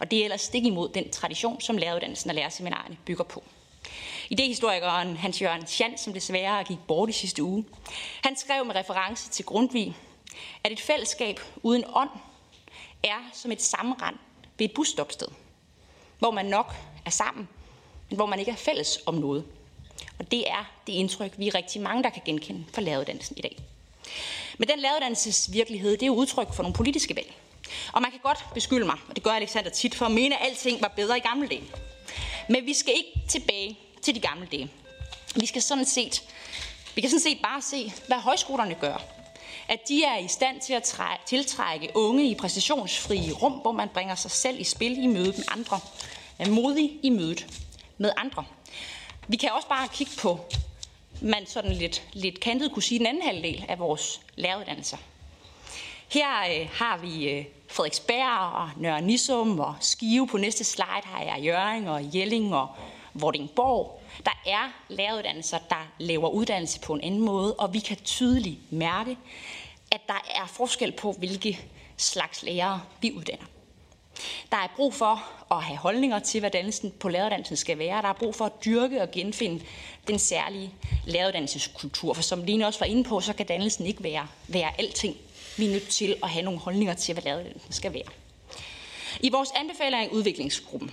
Og 0.00 0.10
det 0.10 0.18
er 0.18 0.24
ellers 0.24 0.40
stik 0.40 0.64
imod 0.64 0.88
den 0.88 1.10
tradition, 1.10 1.60
som 1.60 1.76
læreruddannelsen 1.76 2.30
og 2.30 2.36
lærerseminarerne 2.36 2.96
bygger 3.06 3.24
på. 3.24 3.42
Idehistorikeren 4.32 5.16
Hans 5.16 5.42
Jørgen 5.42 5.66
Schand, 5.66 5.98
som 5.98 6.12
desværre 6.12 6.64
gik 6.64 6.78
bort 6.88 7.08
i 7.08 7.12
sidste 7.12 7.42
uge, 7.42 7.64
han 8.22 8.36
skrev 8.36 8.64
med 8.64 8.74
reference 8.74 9.30
til 9.30 9.44
Grundtvig, 9.44 9.96
at 10.64 10.72
et 10.72 10.80
fællesskab 10.80 11.40
uden 11.62 11.84
ånd 11.94 12.10
er 13.02 13.30
som 13.32 13.52
et 13.52 13.62
sammenrend 13.62 14.16
ved 14.58 14.66
et 14.66 14.74
busstopsted, 14.74 15.28
hvor 16.18 16.30
man 16.30 16.46
nok 16.46 16.74
er 17.06 17.10
sammen, 17.10 17.48
men 18.10 18.16
hvor 18.16 18.26
man 18.26 18.38
ikke 18.38 18.50
er 18.50 18.56
fælles 18.56 18.98
om 19.06 19.14
noget. 19.14 19.44
Og 20.18 20.30
det 20.30 20.50
er 20.50 20.70
det 20.86 20.92
indtryk, 20.92 21.32
vi 21.36 21.48
er 21.48 21.54
rigtig 21.54 21.82
mange, 21.82 22.02
der 22.02 22.10
kan 22.10 22.22
genkende 22.24 22.64
for 22.74 22.80
læreruddannelsen 22.80 23.38
i 23.38 23.40
dag. 23.40 23.58
Men 24.58 24.68
den 24.68 24.78
læreruddannelsesvirkelighed, 24.78 25.92
det 25.92 26.02
er 26.02 26.06
jo 26.06 26.14
udtryk 26.14 26.54
for 26.54 26.62
nogle 26.62 26.74
politiske 26.74 27.16
valg. 27.16 27.34
Og 27.92 28.02
man 28.02 28.10
kan 28.10 28.20
godt 28.22 28.46
beskylde 28.54 28.86
mig, 28.86 28.96
og 29.08 29.16
det 29.16 29.22
gør 29.22 29.30
Alexander 29.30 29.70
tit, 29.70 29.94
for 29.94 30.06
at 30.06 30.12
mene, 30.12 30.40
at 30.40 30.48
alting 30.48 30.82
var 30.82 30.92
bedre 30.96 31.16
i 31.16 31.20
gamle 31.20 31.48
dage. 31.48 31.64
Men 32.48 32.66
vi 32.66 32.74
skal 32.74 32.94
ikke 32.96 33.28
tilbage 33.28 33.78
til 34.02 34.14
de 34.14 34.20
gamle 34.20 34.48
dage. 34.52 34.70
Vi 35.34 35.46
skal 35.46 35.62
sådan 35.62 35.84
set, 35.84 36.22
vi 36.94 37.00
kan 37.00 37.10
sådan 37.10 37.20
set 37.20 37.38
bare 37.42 37.62
se, 37.62 37.92
hvad 38.06 38.16
højskolerne 38.16 38.74
gør. 38.74 39.02
At 39.68 39.88
de 39.88 40.04
er 40.04 40.18
i 40.18 40.28
stand 40.28 40.60
til 40.60 40.72
at 40.72 40.96
tiltrække 41.26 41.90
unge 41.94 42.30
i 42.30 42.34
præstationsfrie 42.34 43.32
rum, 43.32 43.52
hvor 43.52 43.72
man 43.72 43.88
bringer 43.88 44.14
sig 44.14 44.30
selv 44.30 44.60
i 44.60 44.64
spil 44.64 45.04
i 45.04 45.06
mødet 45.06 45.38
med 45.38 45.44
andre. 45.50 45.80
Er 46.38 46.50
modig 46.50 46.98
i 47.02 47.10
mødet 47.10 47.46
med 47.98 48.12
andre. 48.16 48.44
Vi 49.28 49.36
kan 49.36 49.50
også 49.52 49.68
bare 49.68 49.88
kigge 49.88 50.12
på, 50.18 50.40
man 51.20 51.46
sådan 51.46 51.72
lidt, 51.72 52.02
lidt 52.12 52.40
kantet 52.40 52.72
kunne 52.72 52.82
sige, 52.82 52.98
den 52.98 53.06
anden 53.06 53.22
halvdel 53.22 53.64
af 53.68 53.78
vores 53.78 54.20
læreruddannelser. 54.36 54.96
Her 56.08 56.28
øh, 56.50 56.68
har 56.72 56.96
vi 56.96 57.28
øh, 57.28 57.44
Frederiksberg 57.68 58.52
og 58.52 58.70
Nørre 58.76 59.02
Nissum 59.02 59.60
og 59.60 59.74
Skive. 59.80 60.28
På 60.28 60.36
næste 60.36 60.64
slide 60.64 61.04
har 61.04 61.22
jeg 61.22 61.44
Jøring 61.44 61.90
og 61.90 62.14
Jelling 62.14 62.54
og 62.54 62.68
Vordingborg. 63.14 64.02
Der 64.24 64.42
er 64.46 64.72
læreruddannelser, 64.88 65.58
der 65.58 65.88
laver 65.98 66.28
uddannelse 66.28 66.80
på 66.80 66.94
en 66.94 67.00
anden 67.00 67.20
måde, 67.20 67.54
og 67.54 67.74
vi 67.74 67.78
kan 67.78 67.96
tydeligt 67.96 68.72
mærke, 68.72 69.16
at 69.90 70.00
der 70.06 70.24
er 70.34 70.46
forskel 70.46 70.92
på, 70.92 71.12
hvilke 71.12 71.60
slags 71.96 72.42
lærere 72.42 72.80
vi 73.00 73.12
uddanner. 73.12 73.44
Der 74.50 74.56
er 74.56 74.68
brug 74.76 74.94
for 74.94 75.24
at 75.50 75.62
have 75.62 75.78
holdninger 75.78 76.18
til, 76.18 76.40
hvad 76.40 76.50
dannelsen 76.50 76.90
på 76.90 77.08
læreruddannelsen 77.08 77.56
skal 77.56 77.78
være. 77.78 78.02
Der 78.02 78.08
er 78.08 78.12
brug 78.12 78.34
for 78.34 78.44
at 78.44 78.64
dyrke 78.64 79.02
og 79.02 79.10
genfinde 79.10 79.64
den 80.08 80.18
særlige 80.18 80.70
læreruddannelseskultur. 81.06 82.14
For 82.14 82.22
som 82.22 82.44
Line 82.44 82.66
også 82.66 82.78
var 82.78 82.86
inde 82.86 83.04
på, 83.04 83.20
så 83.20 83.32
kan 83.32 83.46
dannelsen 83.46 83.86
ikke 83.86 84.02
være, 84.02 84.26
være 84.48 84.80
alting. 84.80 85.16
Vi 85.58 85.66
er 85.66 85.70
nødt 85.70 85.88
til 85.88 86.16
at 86.22 86.30
have 86.30 86.44
nogle 86.44 86.60
holdninger 86.60 86.94
til, 86.94 87.12
hvad 87.12 87.22
læreruddannelsen 87.22 87.72
skal 87.72 87.94
være. 87.94 88.02
I 89.20 89.30
vores 89.30 89.50
anbefaling 89.56 90.12
i 90.12 90.16
udviklingsgruppen, 90.16 90.90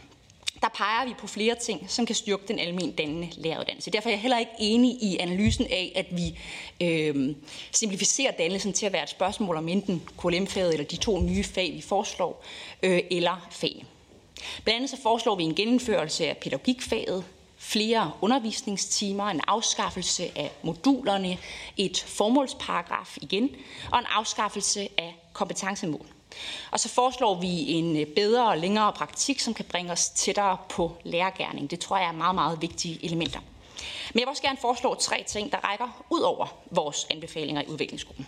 der 0.61 0.69
peger 0.69 1.05
vi 1.05 1.13
på 1.19 1.27
flere 1.27 1.55
ting, 1.55 1.85
som 1.89 2.05
kan 2.05 2.15
styrke 2.15 2.43
den 2.47 2.59
almindelige 2.59 2.95
dannende 2.97 3.29
læreruddannelse. 3.37 3.91
Derfor 3.91 4.09
er 4.09 4.13
jeg 4.13 4.21
heller 4.21 4.37
ikke 4.37 4.51
enig 4.59 5.03
i 5.03 5.17
analysen 5.17 5.65
af, 5.65 5.91
at 5.95 6.05
vi 6.11 6.39
øh, 6.81 7.35
simplificerer 7.71 8.31
dannelsen 8.31 8.73
til 8.73 8.85
at 8.85 8.93
være 8.93 9.03
et 9.03 9.09
spørgsmål 9.09 9.55
om 9.55 9.67
enten 9.67 10.03
KLM-faget 10.17 10.73
eller 10.73 10.85
de 10.85 10.95
to 10.95 11.19
nye 11.19 11.43
fag, 11.43 11.73
vi 11.73 11.81
foreslår, 11.81 12.43
øh, 12.83 12.99
eller 13.11 13.47
fag. 13.51 13.85
Blandt 14.63 14.75
andet 14.75 14.89
så 14.89 14.97
foreslår 15.03 15.35
vi 15.35 15.43
en 15.43 15.55
gennemførelse 15.55 16.27
af 16.27 16.37
pædagogikfaget, 16.37 17.25
flere 17.57 18.11
undervisningstimer, 18.21 19.25
en 19.25 19.41
afskaffelse 19.47 20.31
af 20.35 20.51
modulerne, 20.63 21.37
et 21.77 22.05
formålsparagraf 22.07 23.17
igen, 23.21 23.49
og 23.91 23.99
en 23.99 24.05
afskaffelse 24.09 24.89
af 24.97 25.15
kompetencemål. 25.33 26.05
Og 26.71 26.79
så 26.79 26.89
foreslår 26.89 27.35
vi 27.35 27.71
en 27.71 27.97
øh, 27.97 28.07
bedre 28.07 28.49
og 28.49 28.57
længere 28.57 28.93
praktik, 28.93 29.39
som 29.39 29.53
kan 29.53 29.65
bringe 29.65 29.91
os 29.91 30.09
tættere 30.09 30.57
på 30.69 30.95
lærergærning. 31.03 31.71
Det 31.71 31.79
tror 31.79 31.97
jeg 31.97 32.07
er 32.07 32.11
meget, 32.11 32.35
meget 32.35 32.61
vigtige 32.61 33.05
elementer. 33.05 33.39
Men 34.13 34.19
jeg 34.19 34.21
vil 34.21 34.29
også 34.29 34.43
gerne 34.43 34.57
foreslå 34.61 34.95
tre 34.95 35.23
ting, 35.27 35.51
der 35.51 35.57
rækker 35.57 36.05
ud 36.09 36.21
over 36.21 36.47
vores 36.71 37.07
anbefalinger 37.09 37.61
i 37.61 37.67
udviklingsgruppen. 37.67 38.27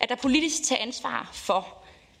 At 0.00 0.08
der 0.08 0.14
politisk 0.14 0.62
tager 0.62 0.82
ansvar 0.82 1.30
for, 1.32 1.66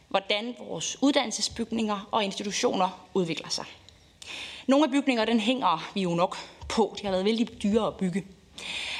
hvordan 0.08 0.56
vores 0.58 1.02
uddannelsesbygninger 1.02 2.08
og 2.10 2.24
institutioner 2.24 3.08
udvikler 3.14 3.48
sig. 3.48 3.64
Nogle 4.66 4.84
af 4.84 4.90
bygninger, 4.90 5.24
den 5.24 5.40
hænger 5.40 5.90
vi 5.94 6.00
jo 6.00 6.10
nok 6.10 6.36
på. 6.68 6.96
De 6.98 7.04
har 7.04 7.10
været 7.10 7.24
vældig 7.24 7.62
dyre 7.62 7.86
at 7.86 7.96
bygge. 7.96 8.24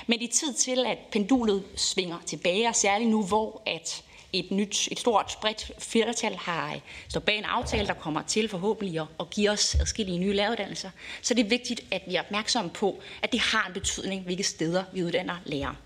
Men 0.06 0.18
det 0.18 0.28
er 0.28 0.32
tid 0.32 0.54
til, 0.54 0.86
at 0.86 0.98
pendulet 1.12 1.64
svinger 1.76 2.18
tilbage, 2.26 2.68
og 2.68 2.76
særligt 2.76 3.10
nu, 3.10 3.22
hvor 3.24 3.62
at 3.66 4.04
et 4.32 4.50
nyt, 4.50 4.88
et 4.90 4.98
stort, 4.98 5.38
bredt 5.40 5.70
flertal 5.78 6.36
har 6.36 6.74
øh, 6.74 6.80
stået 7.08 7.24
bag 7.24 7.38
en 7.38 7.44
aftale, 7.44 7.86
der 7.86 7.94
kommer 7.94 8.22
til 8.22 8.48
forhåbentlig 8.48 9.00
at, 9.20 9.30
give 9.30 9.50
os 9.50 9.74
adskillige 9.74 10.18
nye 10.18 10.32
læreruddannelser, 10.32 10.90
så 11.22 11.34
det 11.34 11.44
er 11.44 11.48
vigtigt, 11.48 11.80
at 11.90 12.02
vi 12.06 12.14
er 12.14 12.20
opmærksomme 12.20 12.70
på, 12.70 13.00
at 13.22 13.32
det 13.32 13.40
har 13.40 13.66
en 13.66 13.72
betydning, 13.72 14.22
hvilke 14.22 14.42
steder 14.42 14.84
vi 14.92 15.04
uddanner 15.04 15.36
lærere. 15.44 15.76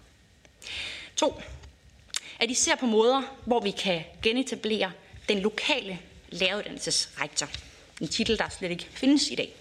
To, 1.17 1.43
at 2.41 2.51
I 2.51 2.55
ser 2.55 2.77
på 2.77 2.87
måder, 2.87 3.23
hvor 3.45 3.61
vi 3.61 3.71
kan 3.71 4.03
genetablere 4.23 4.93
den 5.29 5.39
lokale 5.39 5.99
læreruddannelsesrektor. 6.29 7.49
En 8.01 8.09
titel, 8.09 8.39
der 8.39 8.49
slet 8.49 8.71
ikke 8.71 8.89
findes 8.91 9.31
i 9.31 9.35
dag. 9.35 9.55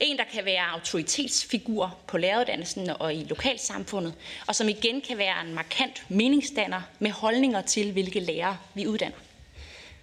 En, 0.00 0.18
der 0.18 0.24
kan 0.32 0.44
være 0.44 0.70
autoritetsfigur 0.70 1.98
på 2.06 2.18
læreruddannelsen 2.18 2.90
og 2.90 3.14
i 3.14 3.24
lokalsamfundet, 3.24 4.14
og 4.46 4.54
som 4.54 4.68
igen 4.68 5.00
kan 5.00 5.18
være 5.18 5.40
en 5.40 5.54
markant 5.54 6.04
meningsdanner 6.08 6.82
med 6.98 7.10
holdninger 7.10 7.62
til, 7.62 7.92
hvilke 7.92 8.20
lærere 8.20 8.58
vi 8.74 8.86
uddanner. 8.86 9.16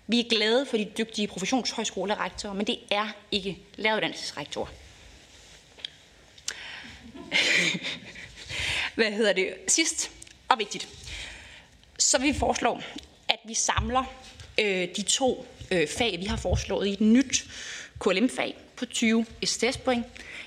Vi 0.08 0.20
er 0.20 0.30
glade 0.30 0.66
for 0.66 0.78
de 0.78 0.92
dygtige 0.98 1.28
professionshøjskolerektorer, 1.28 2.54
men 2.54 2.68
det 2.68 2.80
er 2.92 3.08
ikke 3.32 3.58
læreruddannelsesrektorer. 3.76 4.68
Hvad 8.96 9.12
hedder 9.12 9.34
det? 9.34 9.54
Sidst 9.68 10.12
og 10.50 10.60
vigtigt. 10.60 10.88
Så 11.98 12.18
vi 12.18 12.34
foreslår, 12.34 12.84
at 13.30 13.40
vi 13.46 13.54
samler 13.54 14.04
øh, 14.60 14.88
de 14.96 15.02
to 15.02 15.48
øh, 15.72 15.88
fag, 15.88 16.20
vi 16.20 16.26
har 16.26 16.38
foreslået 16.38 16.88
i 16.88 16.94
et 16.94 17.02
nyt 17.02 17.46
KLM-fag 18.00 18.56
på 18.82 18.86
20 18.86 19.26
STS-point. 19.46 20.06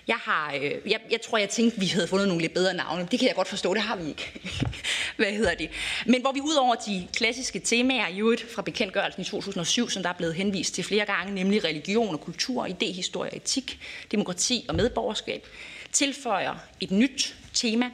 Jeg, 0.08 0.16
har, 0.16 0.54
øh, 0.54 0.62
jeg, 0.62 1.00
jeg 1.10 1.20
tror, 1.20 1.38
jeg 1.38 1.48
tænkte, 1.48 1.80
vi 1.80 1.86
havde 1.86 2.08
fundet 2.08 2.28
nogle 2.28 2.42
lidt 2.42 2.54
bedre 2.54 2.74
navne. 2.74 3.08
Det 3.10 3.18
kan 3.18 3.28
jeg 3.28 3.36
godt 3.36 3.48
forstå, 3.48 3.74
det 3.74 3.82
har 3.82 3.96
vi 3.96 4.08
ikke. 4.08 4.40
Hvad 5.16 5.26
hedder 5.26 5.54
det? 5.54 5.70
Men 6.06 6.20
hvor 6.20 6.32
vi 6.32 6.40
ud 6.40 6.54
over 6.54 6.74
de 6.74 7.08
klassiske 7.16 7.58
temaer 7.58 8.08
i 8.08 8.20
øvrigt 8.20 8.52
fra 8.54 8.62
bekendtgørelsen 8.62 9.22
i 9.22 9.24
2007, 9.24 9.90
som 9.90 10.02
der 10.02 10.10
er 10.10 10.14
blevet 10.14 10.34
henvist 10.34 10.74
til 10.74 10.84
flere 10.84 11.04
gange, 11.04 11.34
nemlig 11.34 11.64
religion 11.64 12.14
og 12.14 12.20
kultur, 12.20 12.66
idehistorie, 12.66 13.36
etik, 13.36 13.78
demokrati 14.10 14.66
og 14.68 14.74
medborgerskab, 14.74 15.46
tilføjer 15.92 16.54
et 16.80 16.90
nyt 16.90 17.36
tema, 17.52 17.90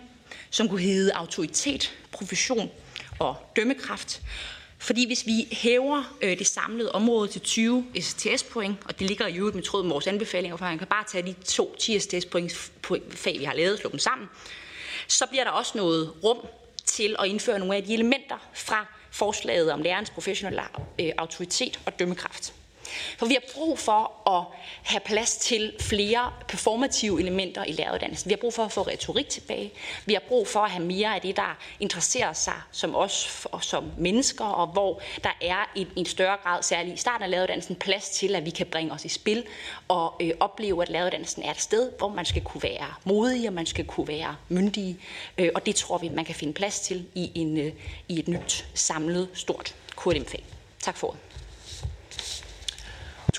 som 0.51 0.69
kunne 0.69 0.83
hedde 0.83 1.13
autoritet, 1.15 1.95
profession 2.13 2.71
og 3.19 3.37
dømmekraft, 3.57 4.23
fordi 4.83 5.07
hvis 5.07 5.27
vi 5.27 5.49
hæver 5.53 6.17
øh, 6.21 6.39
det 6.39 6.47
samlede 6.47 6.93
område 6.93 7.29
til 7.29 7.41
20 7.41 7.87
STS-point, 8.01 8.77
og 8.85 8.99
det 8.99 9.07
ligger 9.07 9.27
i 9.27 9.37
øvrigt 9.37 9.55
med 9.55 9.63
tråd 9.63 9.83
med 9.83 9.91
vores 9.91 10.07
anbefalinger, 10.07 10.57
for 10.57 10.65
man 10.65 10.79
kan 10.79 10.87
bare 10.87 11.05
tage 11.09 11.27
de 11.27 11.35
to 11.45 11.77
10 11.79 11.99
STS-point 11.99 12.53
fag, 13.11 13.39
vi 13.39 13.45
har 13.45 13.55
lavet, 13.55 13.79
slå 13.79 13.91
dem 13.91 13.99
sammen, 13.99 14.29
så 15.09 15.27
bliver 15.31 15.45
der 15.45 15.51
også 15.51 15.73
noget 15.75 16.15
rum 16.25 16.39
til 16.85 17.17
at 17.19 17.27
indføre 17.27 17.59
nogle 17.59 17.77
af 17.77 17.83
de 17.83 17.95
elementer 17.95 18.37
fra 18.55 18.87
forslaget 19.11 19.73
om 19.73 19.83
lærernes 19.83 20.11
professionelle 20.11 20.63
øh, 21.01 21.13
autoritet 21.19 21.81
og 21.87 21.99
dømmekraft. 21.99 22.55
For 23.19 23.27
vi 23.27 23.35
har 23.35 23.53
brug 23.55 23.79
for 23.79 24.29
at 24.39 24.45
have 24.83 25.01
plads 25.01 25.37
til 25.37 25.73
flere 25.81 26.33
performative 26.49 27.21
elementer 27.21 27.65
i 27.65 27.73
læreruddannelsen. 27.73 28.29
Vi 28.29 28.33
har 28.33 28.41
brug 28.41 28.55
for 28.55 28.65
at 28.65 28.73
få 28.73 28.83
retorik 28.83 29.29
tilbage. 29.29 29.73
Vi 30.07 30.13
har 30.13 30.23
brug 30.29 30.49
for 30.49 30.61
at 30.61 30.71
have 30.71 30.85
mere 30.85 31.15
af 31.15 31.21
det, 31.21 31.37
der 31.37 31.59
interesserer 31.81 32.33
sig 32.33 32.55
som 32.73 32.97
os 32.97 33.47
og 33.53 33.65
som 33.65 33.85
mennesker, 33.99 34.45
og 34.45 34.67
hvor 34.67 35.01
der 35.25 35.31
er 35.41 35.71
i 35.75 35.87
en 35.97 36.07
større 36.07 36.37
grad, 36.43 36.63
særligt 36.63 36.95
i 36.95 37.01
starten 37.01 37.23
af 37.25 37.31
læreruddannelsen, 37.31 37.77
plads 37.77 38.09
til, 38.09 38.35
at 38.35 38.45
vi 38.45 38.51
kan 38.51 38.67
bringe 38.67 38.93
os 38.93 39.05
i 39.05 39.09
spil 39.09 39.45
og 39.89 40.15
øh, 40.21 40.31
opleve, 40.41 40.83
at 40.83 40.89
læreruddannelsen 40.89 41.43
er 41.43 41.51
et 41.51 41.61
sted, 41.61 41.93
hvor 41.99 42.09
man 42.09 42.25
skal 42.25 42.43
kunne 42.43 42.63
være 42.63 42.95
modig, 43.05 43.49
og 43.49 43.55
man 43.55 43.67
skal 43.67 43.85
kunne 43.85 44.09
være 44.09 44.37
myndig. 44.49 44.99
Øh, 45.39 45.51
og 45.55 45.67
det 45.67 45.75
tror 45.75 45.99
vi, 45.99 46.09
man 46.09 46.25
kan 46.25 46.35
finde 46.35 46.53
plads 46.53 46.81
til 46.81 47.07
i, 47.15 47.33
en, 47.35 47.59
øh, 47.59 47.73
i 48.09 48.19
et 48.19 48.29
nyt, 48.29 48.67
samlet, 48.75 49.29
stort 49.35 49.75
KLM-fag. 49.97 50.45
Tak 50.83 50.97
for 50.97 51.07
ordet. 51.07 51.21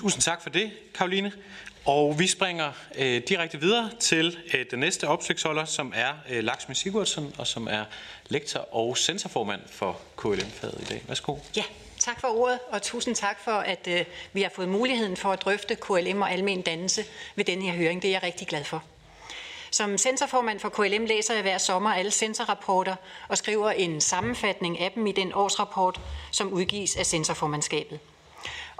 Tusind 0.02 0.22
tak 0.22 0.42
for 0.42 0.50
det, 0.50 0.70
Karoline. 0.94 1.32
Og 1.84 2.18
vi 2.18 2.26
springer 2.26 2.72
øh, 2.98 3.22
direkte 3.28 3.60
videre 3.60 3.90
til 4.00 4.38
øh, 4.54 4.66
den 4.70 4.78
næste 4.78 5.08
opsøgsholder, 5.08 5.64
som 5.64 5.92
er 5.96 6.12
øh, 6.30 6.44
Laksmi 6.44 6.74
Sigurdsson, 6.74 7.34
og 7.38 7.46
som 7.46 7.68
er 7.70 7.84
lektor 8.28 8.74
og 8.74 8.98
sensorformand 8.98 9.60
for 9.70 10.00
KLM-faget 10.16 10.80
i 10.80 10.84
dag. 10.84 11.02
Værsgo. 11.08 11.36
Ja, 11.56 11.62
tak 11.98 12.20
for 12.20 12.28
ordet, 12.28 12.58
og 12.70 12.82
tusind 12.82 13.14
tak 13.14 13.40
for, 13.44 13.52
at 13.52 13.88
øh, 13.88 14.04
vi 14.32 14.42
har 14.42 14.50
fået 14.54 14.68
muligheden 14.68 15.16
for 15.16 15.32
at 15.32 15.42
drøfte 15.42 15.74
KLM 15.74 16.22
og 16.22 16.32
almen 16.32 16.62
dannelse 16.62 17.04
ved 17.36 17.44
denne 17.44 17.64
her 17.64 17.72
høring. 17.72 18.02
Det 18.02 18.08
er 18.08 18.12
jeg 18.12 18.22
rigtig 18.22 18.46
glad 18.46 18.64
for. 18.64 18.82
Som 19.70 19.98
sensorformand 19.98 20.60
for 20.60 20.68
KLM 20.68 21.04
læser 21.04 21.34
jeg 21.34 21.42
hver 21.42 21.58
sommer 21.58 21.94
alle 21.94 22.10
sensorrapporter 22.10 22.96
og 23.28 23.38
skriver 23.38 23.70
en 23.70 24.00
sammenfatning 24.00 24.80
af 24.80 24.92
dem 24.92 25.06
i 25.06 25.12
den 25.12 25.32
årsrapport, 25.34 26.00
som 26.30 26.52
udgives 26.52 26.96
af 26.96 27.06
sensorformandskabet. 27.06 27.98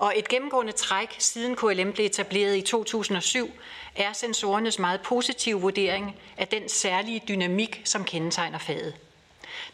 Og 0.02 0.12
et 0.16 0.28
gennemgående 0.28 0.72
træk, 0.72 1.16
siden 1.18 1.56
KLM 1.56 1.92
blev 1.92 2.06
etableret 2.06 2.56
i 2.56 2.60
2007, 2.60 3.50
er 3.96 4.12
sensorernes 4.12 4.78
meget 4.78 5.00
positive 5.00 5.60
vurdering 5.60 6.16
af 6.36 6.48
den 6.48 6.68
særlige 6.68 7.22
dynamik, 7.28 7.82
som 7.84 8.04
kendetegner 8.04 8.58
faget. 8.58 8.94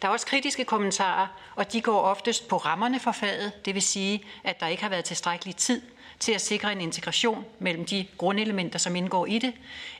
Der 0.01 0.07
er 0.07 0.11
også 0.11 0.25
kritiske 0.25 0.65
kommentarer, 0.65 1.27
og 1.55 1.73
de 1.73 1.81
går 1.81 2.01
oftest 2.01 2.47
på 2.47 2.57
rammerne 2.57 2.99
for 2.99 3.11
faget, 3.11 3.65
det 3.65 3.73
vil 3.73 3.81
sige, 3.81 4.23
at 4.43 4.59
der 4.59 4.67
ikke 4.67 4.83
har 4.83 4.89
været 4.89 5.05
tilstrækkelig 5.05 5.55
tid 5.55 5.81
til 6.19 6.31
at 6.31 6.41
sikre 6.41 6.71
en 6.71 6.81
integration 6.81 7.45
mellem 7.59 7.85
de 7.85 8.07
grundelementer, 8.17 8.79
som 8.79 8.95
indgår 8.95 9.25
i 9.25 9.39
det, 9.39 9.53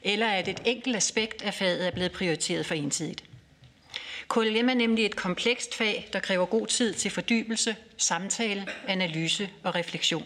eller 0.03 0.27
at 0.27 0.47
et 0.47 0.61
enkelt 0.65 0.95
aspekt 0.95 1.41
af 1.41 1.53
faget 1.53 1.87
er 1.87 1.91
blevet 1.91 2.11
prioriteret 2.11 2.65
for 2.65 2.75
ensidigt. 2.75 3.23
KLM 4.29 4.69
er 4.69 4.73
nemlig 4.73 5.05
et 5.05 5.15
komplekst 5.15 5.75
fag, 5.75 6.09
der 6.13 6.19
kræver 6.19 6.45
god 6.45 6.67
tid 6.67 6.93
til 6.93 7.11
fordybelse, 7.11 7.75
samtale, 7.97 8.67
analyse 8.87 9.49
og 9.63 9.75
refleksion. 9.75 10.25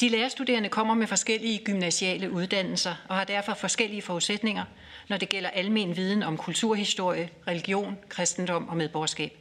De 0.00 0.08
lærerstuderende 0.08 0.68
kommer 0.68 0.94
med 0.94 1.06
forskellige 1.06 1.58
gymnasiale 1.64 2.30
uddannelser 2.30 2.94
og 3.08 3.16
har 3.16 3.24
derfor 3.24 3.54
forskellige 3.54 4.02
forudsætninger, 4.02 4.64
når 5.08 5.16
det 5.16 5.28
gælder 5.28 5.50
almen 5.50 5.96
viden 5.96 6.22
om 6.22 6.36
kulturhistorie, 6.36 7.30
religion, 7.46 7.98
kristendom 8.08 8.68
og 8.68 8.76
medborgerskab. 8.76 9.32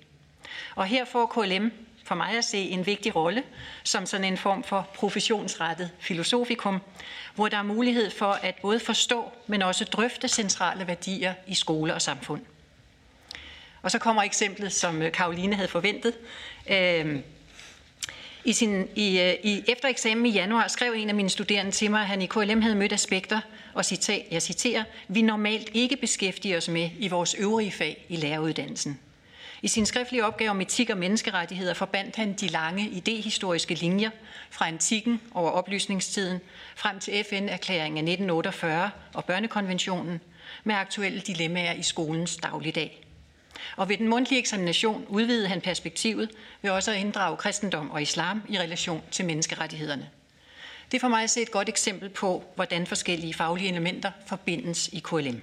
Og 0.76 0.86
her 0.86 1.06
får 1.06 1.26
KLM 1.26 1.72
for 2.04 2.16
mig 2.16 2.38
at 2.38 2.46
se 2.46 2.58
en 2.58 2.86
vigtig 2.86 3.16
rolle 3.16 3.44
som 3.84 4.06
sådan 4.06 4.26
en 4.26 4.38
form 4.38 4.64
for 4.64 4.88
professionsrettet 4.94 5.92
filosofikum, 6.00 6.80
hvor 7.36 7.48
der 7.48 7.58
er 7.58 7.64
mulighed 7.64 8.12
for 8.12 8.32
at 8.32 8.56
både 8.62 8.80
forstå, 8.80 9.32
men 9.48 9.62
også 9.62 9.86
drøfte 9.86 10.28
centrale 10.28 10.88
værdier 10.88 11.34
i 11.48 11.56
skole 11.56 11.94
og 11.94 12.02
samfund. 12.02 12.42
Og 13.82 13.92
så 13.92 14.00
kommer 14.00 14.24
eksemplet, 14.24 14.74
som 14.74 15.02
øh, 15.02 15.12
Karoline 15.12 15.56
havde 15.56 15.68
forventet. 15.68 16.14
Øhm, 16.70 17.24
i, 18.46 18.54
sin, 18.54 18.88
i, 18.96 19.20
øh, 19.20 19.34
i, 19.44 19.64
efter 19.68 19.88
eksamen 19.88 20.26
i 20.26 20.30
januar 20.30 20.68
skrev 20.68 20.94
en 20.94 21.10
af 21.10 21.16
mine 21.16 21.30
studerende 21.30 21.72
til 21.72 21.92
mig, 21.92 22.02
at 22.02 22.08
han 22.08 22.22
i 22.22 22.26
KLM 22.26 22.62
havde 22.62 22.76
mødt 22.76 22.94
aspekter, 22.94 23.42
og 23.74 23.86
citat, 23.86 24.26
jeg 24.32 24.42
citerer, 24.42 24.84
vi 25.08 25.22
normalt 25.22 25.70
ikke 25.74 25.96
beskæftiger 25.96 26.58
os 26.58 26.70
med 26.70 26.90
i 27.00 27.08
vores 27.08 27.36
øvrige 27.40 27.72
fag 27.72 28.06
i 28.10 28.16
læreruddannelsen. 28.16 29.00
I 29.62 29.68
sin 29.68 29.86
skriftlige 29.86 30.26
opgave 30.26 30.50
om 30.50 30.62
etik 30.62 30.90
og 30.90 30.98
menneskerettigheder 30.98 31.74
forbandt 31.74 32.16
han 32.16 32.34
de 32.34 32.48
lange 32.48 32.90
idehistoriske 32.90 33.74
linjer 33.74 34.10
fra 34.50 34.68
antikken 34.68 35.22
over 35.34 35.52
oplysningstiden 35.52 36.40
frem 36.76 37.00
til 37.00 37.26
FN-erklæringen 37.30 37.98
af 37.98 38.12
1948 38.12 38.92
og 39.14 39.26
børnekonventionen 39.26 40.22
med 40.64 40.76
aktuelle 40.76 41.20
dilemmaer 41.20 41.74
i 41.74 41.84
skolens 41.84 42.38
dagligdag. 42.38 43.07
Og 43.76 43.90
ved 43.90 43.98
den 43.98 44.08
mundtlige 44.08 44.40
eksamination 44.40 45.06
udvidede 45.10 45.48
han 45.48 45.62
perspektivet 45.62 46.30
ved 46.62 46.72
også 46.72 46.92
at 46.92 46.98
inddrage 46.98 47.38
kristendom 47.38 47.92
og 47.92 48.02
islam 48.02 48.42
i 48.50 48.60
relation 48.60 49.04
til 49.12 49.26
menneskerettighederne. 49.26 50.10
Det 50.92 50.98
er 50.98 51.02
for 51.02 51.08
mig 51.08 51.24
at 51.24 51.30
se 51.30 51.42
et 51.42 51.52
godt 51.52 51.70
eksempel 51.70 52.10
på, 52.10 52.44
hvordan 52.56 52.88
forskellige 52.88 53.34
faglige 53.34 53.70
elementer 53.70 54.12
forbindes 54.28 54.88
i 54.88 55.00
KLM. 55.00 55.42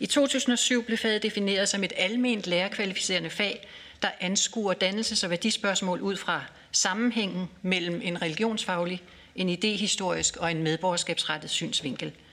I 0.00 0.06
2007 0.06 0.84
blev 0.84 0.98
faget 0.98 1.22
defineret 1.22 1.68
som 1.68 1.84
et 1.84 1.92
alment 1.96 2.46
lærerkvalificerende 2.46 3.30
fag, 3.30 3.68
der 4.02 4.08
anskuer 4.20 4.74
dannelses- 4.74 5.24
og 5.24 5.30
værdispørgsmål 5.30 6.00
ud 6.00 6.16
fra 6.16 6.42
sammenhængen 6.72 7.48
mellem 7.62 8.00
en 8.04 8.22
religionsfaglig, 8.22 9.02
en 9.36 9.48
idehistorisk 9.48 10.36
og 10.36 10.50
en 10.50 10.62
medborgerskabsrettet 10.62 11.50
synsvinkel– 11.50 12.12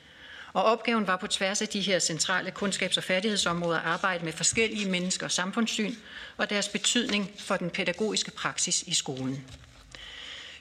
og 0.53 0.64
opgaven 0.64 1.07
var 1.07 1.18
på 1.18 1.28
tværs 1.28 1.61
af 1.61 1.68
de 1.68 1.82
her 1.82 1.99
centrale 1.99 2.52
kundskabs- 2.52 2.98
og 2.98 3.03
færdighedsområder 3.03 3.80
at 3.80 3.86
arbejde 3.86 4.26
med 4.26 4.34
forskellige 4.34 4.90
mennesker 4.90 5.26
og 5.26 5.32
samfundssyn 5.32 5.94
og 6.38 6.49
deres 6.49 6.68
betydning 6.68 7.32
for 7.40 7.57
den 7.57 7.69
pædagogiske 7.69 8.32
praksis 8.32 8.82
i 8.82 8.94
skolen. 8.94 9.45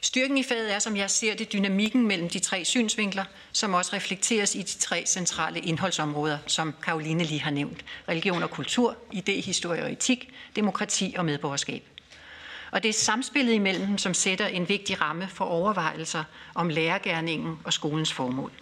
Styrken 0.03 0.39
i 0.39 0.43
faget 0.43 0.75
er, 0.75 0.79
som 0.79 0.97
jeg 0.97 1.11
ser 1.11 1.35
det, 1.35 1.53
dynamikken 1.53 2.07
mellem 2.07 2.29
de 2.29 2.39
tre 2.39 2.65
synsvinkler, 2.65 3.25
som 3.53 3.75
også 3.75 3.93
reflekteres 3.93 4.55
i 4.55 4.59
de 4.59 4.79
tre 4.79 5.05
centrale 5.07 5.61
indholdsområder, 5.61 6.39
som 6.47 6.75
Karoline 6.83 7.25
lige 7.25 7.41
har 7.41 7.51
nævnt. 7.51 7.85
Religion 8.09 8.43
og 8.43 8.51
kultur, 8.51 8.97
idehistorie 9.12 9.83
og 9.83 9.93
etik, 9.93 10.33
demokrati 10.57 11.15
og 11.19 11.25
medborgerskab. 11.25 11.83
Og 12.71 12.83
det 12.83 12.89
er 12.89 12.93
samspillet 12.93 13.53
imellem 13.53 13.87
dem, 13.87 13.99
som 13.99 14.15
sætter 14.15 14.47
en 14.47 14.69
vigtig 14.69 15.01
ramme 15.01 15.29
for 15.29 15.45
overvejelser 15.45 16.25
om 16.55 16.69
lærergærningen 16.69 17.59
og 17.65 17.73
skolens 17.73 18.12
formål. 18.12 18.53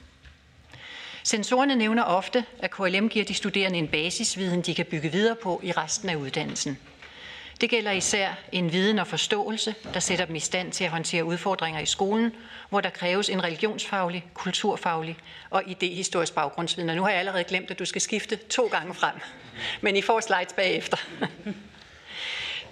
Sensorerne 1.29 1.77
nævner 1.77 2.03
ofte, 2.03 2.45
at 2.59 2.71
KLM 2.71 3.09
giver 3.09 3.25
de 3.25 3.35
studerende 3.35 3.79
en 3.79 3.89
basisviden, 3.89 4.63
de 4.63 4.75
kan 4.75 4.87
bygge 4.87 5.13
videre 5.13 5.37
på 5.43 5.61
i 5.65 5.73
resten 5.73 6.09
af 6.09 6.17
uddannelsen. 6.17 6.79
Det 7.61 7.71
gælder 7.71 7.91
især 7.91 8.35
en 8.53 8.73
viden 8.73 8.99
og 8.99 9.07
forståelse, 9.07 9.75
der 9.95 10.01
sætter 10.01 10.25
dem 10.25 10.37
i 10.37 10.41
stand 10.41 10.73
til 10.73 10.85
at 10.85 10.91
håndtere 10.91 11.25
udfordringer 11.25 11.81
i 11.81 11.87
skolen, 11.87 12.33
hvor 12.69 12.81
der 12.81 12.91
kræves 12.91 13.29
en 13.29 13.45
religionsfaglig, 13.45 14.25
kulturfaglig 14.35 15.17
og 15.51 15.63
idehistorisk 15.67 16.35
baggrundsviden. 16.35 16.91
Og 16.91 16.97
nu 16.97 17.03
har 17.03 17.11
jeg 17.11 17.19
allerede 17.19 17.45
glemt, 17.45 17.71
at 17.71 17.79
du 17.79 17.85
skal 17.85 18.01
skifte 18.01 18.37
to 18.37 18.67
gange 18.67 18.95
frem, 18.95 19.15
men 19.81 19.97
I 19.97 20.03
får 20.03 20.21
slides 20.21 20.53
bagefter. 20.53 20.97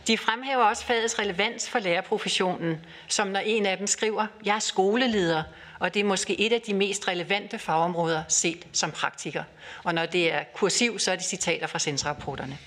De 0.07 0.19
fremhæver 0.19 0.65
også 0.65 0.85
fagets 0.85 1.19
relevans 1.19 1.69
for 1.69 1.78
lærerprofessionen, 1.78 2.81
som 3.09 3.28
når 3.28 3.41
en 3.41 3.66
af 3.66 3.78
dem 3.78 3.87
skriver, 3.87 4.27
jeg 4.45 4.55
er 4.55 4.59
skoleleder, 4.59 5.43
og 5.78 5.95
det 5.95 6.01
er 6.01 6.05
måske 6.05 6.41
et 6.41 6.53
af 6.53 6.61
de 6.61 6.74
mest 6.74 7.09
relevante 7.09 7.59
fagområder 7.59 8.23
set 8.28 8.66
som 8.73 8.91
praktiker. 8.91 9.45
Og 9.85 9.95
når 9.95 10.07
det 10.07 10.33
er 10.33 10.45
kursiv, 10.55 10.99
så 10.99 11.12
er 11.12 11.16
det 11.16 11.24
citater 11.24 11.66
fra 11.66 11.78
sensrapporterne. 11.78 12.59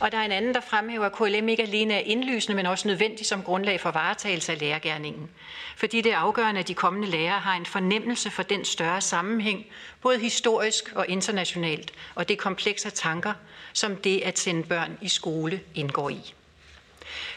Og 0.00 0.12
der 0.12 0.18
er 0.18 0.22
en 0.22 0.32
anden, 0.32 0.54
der 0.54 0.60
fremhæver, 0.60 1.06
at 1.06 1.12
KLM 1.12 1.48
ikke 1.48 1.62
alene 1.62 1.94
er 1.94 1.98
indlysende, 1.98 2.56
men 2.56 2.66
også 2.66 2.88
nødvendig 2.88 3.26
som 3.26 3.42
grundlag 3.42 3.80
for 3.80 3.90
varetagelse 3.90 4.52
af 4.52 4.60
lærergærningen. 4.60 5.30
Fordi 5.76 6.00
det 6.00 6.12
er 6.12 6.16
afgørende, 6.16 6.60
at 6.60 6.68
de 6.68 6.74
kommende 6.74 7.08
lærere 7.08 7.40
har 7.40 7.54
en 7.54 7.66
fornemmelse 7.66 8.30
for 8.30 8.42
den 8.42 8.64
større 8.64 9.00
sammenhæng, 9.00 9.66
både 10.02 10.18
historisk 10.18 10.92
og 10.94 11.08
internationalt, 11.08 11.92
og 12.14 12.28
det 12.28 12.38
komplekse 12.38 12.90
tanker, 12.90 13.32
som 13.72 13.96
det 13.96 14.20
at 14.20 14.38
sende 14.38 14.62
børn 14.62 14.98
i 15.02 15.08
skole 15.08 15.60
indgår 15.74 16.08
i. 16.08 16.34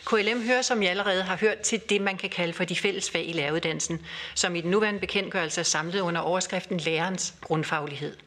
KLM 0.06 0.44
hører, 0.44 0.62
som 0.62 0.82
I 0.82 0.86
allerede 0.86 1.24
har 1.24 1.36
hørt, 1.38 1.60
til 1.60 1.82
det, 1.90 2.02
man 2.02 2.18
kan 2.18 2.30
kalde 2.30 2.54
for 2.54 2.64
de 2.64 2.76
fælles 2.76 3.10
fag 3.10 3.30
i 3.30 3.34
læreruddannelsen, 3.34 4.06
som 4.36 4.56
i 4.56 4.62
den 4.62 4.72
nuværende 4.72 5.00
bekendtgørelse 5.00 5.62
er 5.62 5.66
samlet 5.66 6.00
under 6.00 6.22
overskriften 6.22 6.78
lærerens 6.78 7.34
grundfaglighed. 7.42 8.18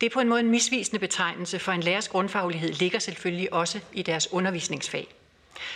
Det 0.00 0.06
er 0.06 0.10
på 0.10 0.20
en 0.20 0.28
måde 0.28 0.40
en 0.40 0.50
misvisende 0.50 0.98
betegnelse, 0.98 1.58
for 1.58 1.72
en 1.72 1.82
lærers 1.82 2.08
grundfaglighed 2.08 2.72
ligger 2.72 2.98
selvfølgelig 2.98 3.52
også 3.52 3.80
i 3.92 4.02
deres 4.02 4.32
undervisningsfag. 4.32 5.06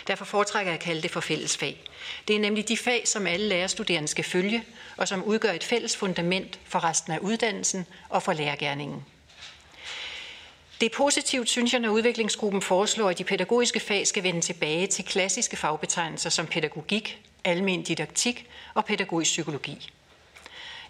Derfor 0.07 0.25
foretrækker 0.25 0.71
jeg 0.71 0.79
at 0.79 0.83
kalde 0.83 1.01
det 1.01 1.11
for 1.11 1.19
fællesfag. 1.19 1.83
Det 2.27 2.35
er 2.35 2.39
nemlig 2.39 2.67
de 2.67 2.77
fag, 2.77 3.07
som 3.07 3.27
alle 3.27 3.47
lærerstuderende 3.47 4.07
skal 4.07 4.23
følge, 4.23 4.63
og 4.97 5.07
som 5.07 5.23
udgør 5.23 5.51
et 5.51 5.63
fælles 5.63 5.97
fundament 5.97 6.59
for 6.65 6.83
resten 6.83 7.13
af 7.13 7.19
uddannelsen 7.19 7.85
og 8.09 8.23
for 8.23 8.33
lærergærningen. 8.33 9.05
Det 10.81 10.91
er 10.91 10.97
positivt, 10.97 11.49
synes 11.49 11.73
jeg, 11.73 11.81
når 11.81 11.89
udviklingsgruppen 11.89 12.61
foreslår, 12.61 13.09
at 13.09 13.17
de 13.17 13.23
pædagogiske 13.23 13.79
fag 13.79 14.07
skal 14.07 14.23
vende 14.23 14.41
tilbage 14.41 14.87
til 14.87 15.05
klassiske 15.05 15.57
fagbetegnelser 15.57 16.29
som 16.29 16.47
pædagogik, 16.47 17.21
almen 17.43 17.83
didaktik 17.83 18.47
og 18.73 18.85
pædagogisk 18.85 19.31
psykologi. 19.31 19.89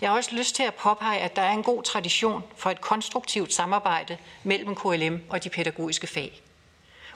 Jeg 0.02 0.10
har 0.10 0.18
også 0.18 0.36
lyst 0.36 0.56
til 0.56 0.64
at 0.64 0.74
påpege, 0.74 1.20
at 1.20 1.36
der 1.36 1.42
er 1.42 1.52
en 1.52 1.64
god 1.64 1.84
tradition 1.84 2.44
for 2.58 2.70
et 2.70 2.82
konstruktivt 2.82 3.54
samarbejde 3.54 4.18
mellem 4.44 4.76
KLM 4.76 5.22
og 5.30 5.44
de 5.44 5.50
pædagogiske 5.50 6.08
fag. 6.08 6.42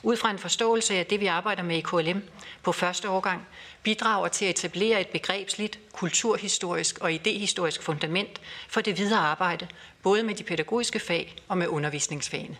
Ud 0.02 0.16
fra 0.16 0.30
en 0.30 0.38
forståelse 0.38 0.94
af 0.94 1.06
det, 1.06 1.20
vi 1.20 1.26
arbejder 1.26 1.62
med 1.62 1.76
i 1.76 1.80
KLM 1.80 2.22
på 2.62 2.72
første 2.72 3.08
årgang, 3.08 3.46
bidrager 3.82 4.28
til 4.28 4.44
at 4.44 4.50
etablere 4.50 5.00
et 5.00 5.08
begrebsligt, 5.08 5.78
kulturhistorisk 5.92 6.98
og 6.98 7.12
idehistorisk 7.12 7.82
fundament 7.82 8.40
for 8.68 8.80
det 8.80 8.98
videre 8.98 9.20
arbejde, 9.20 9.68
både 10.02 10.22
med 10.22 10.34
de 10.34 10.42
pædagogiske 10.42 10.98
fag 10.98 11.36
og 11.48 11.58
med 11.58 11.68
undervisningsfagene. 11.68 12.56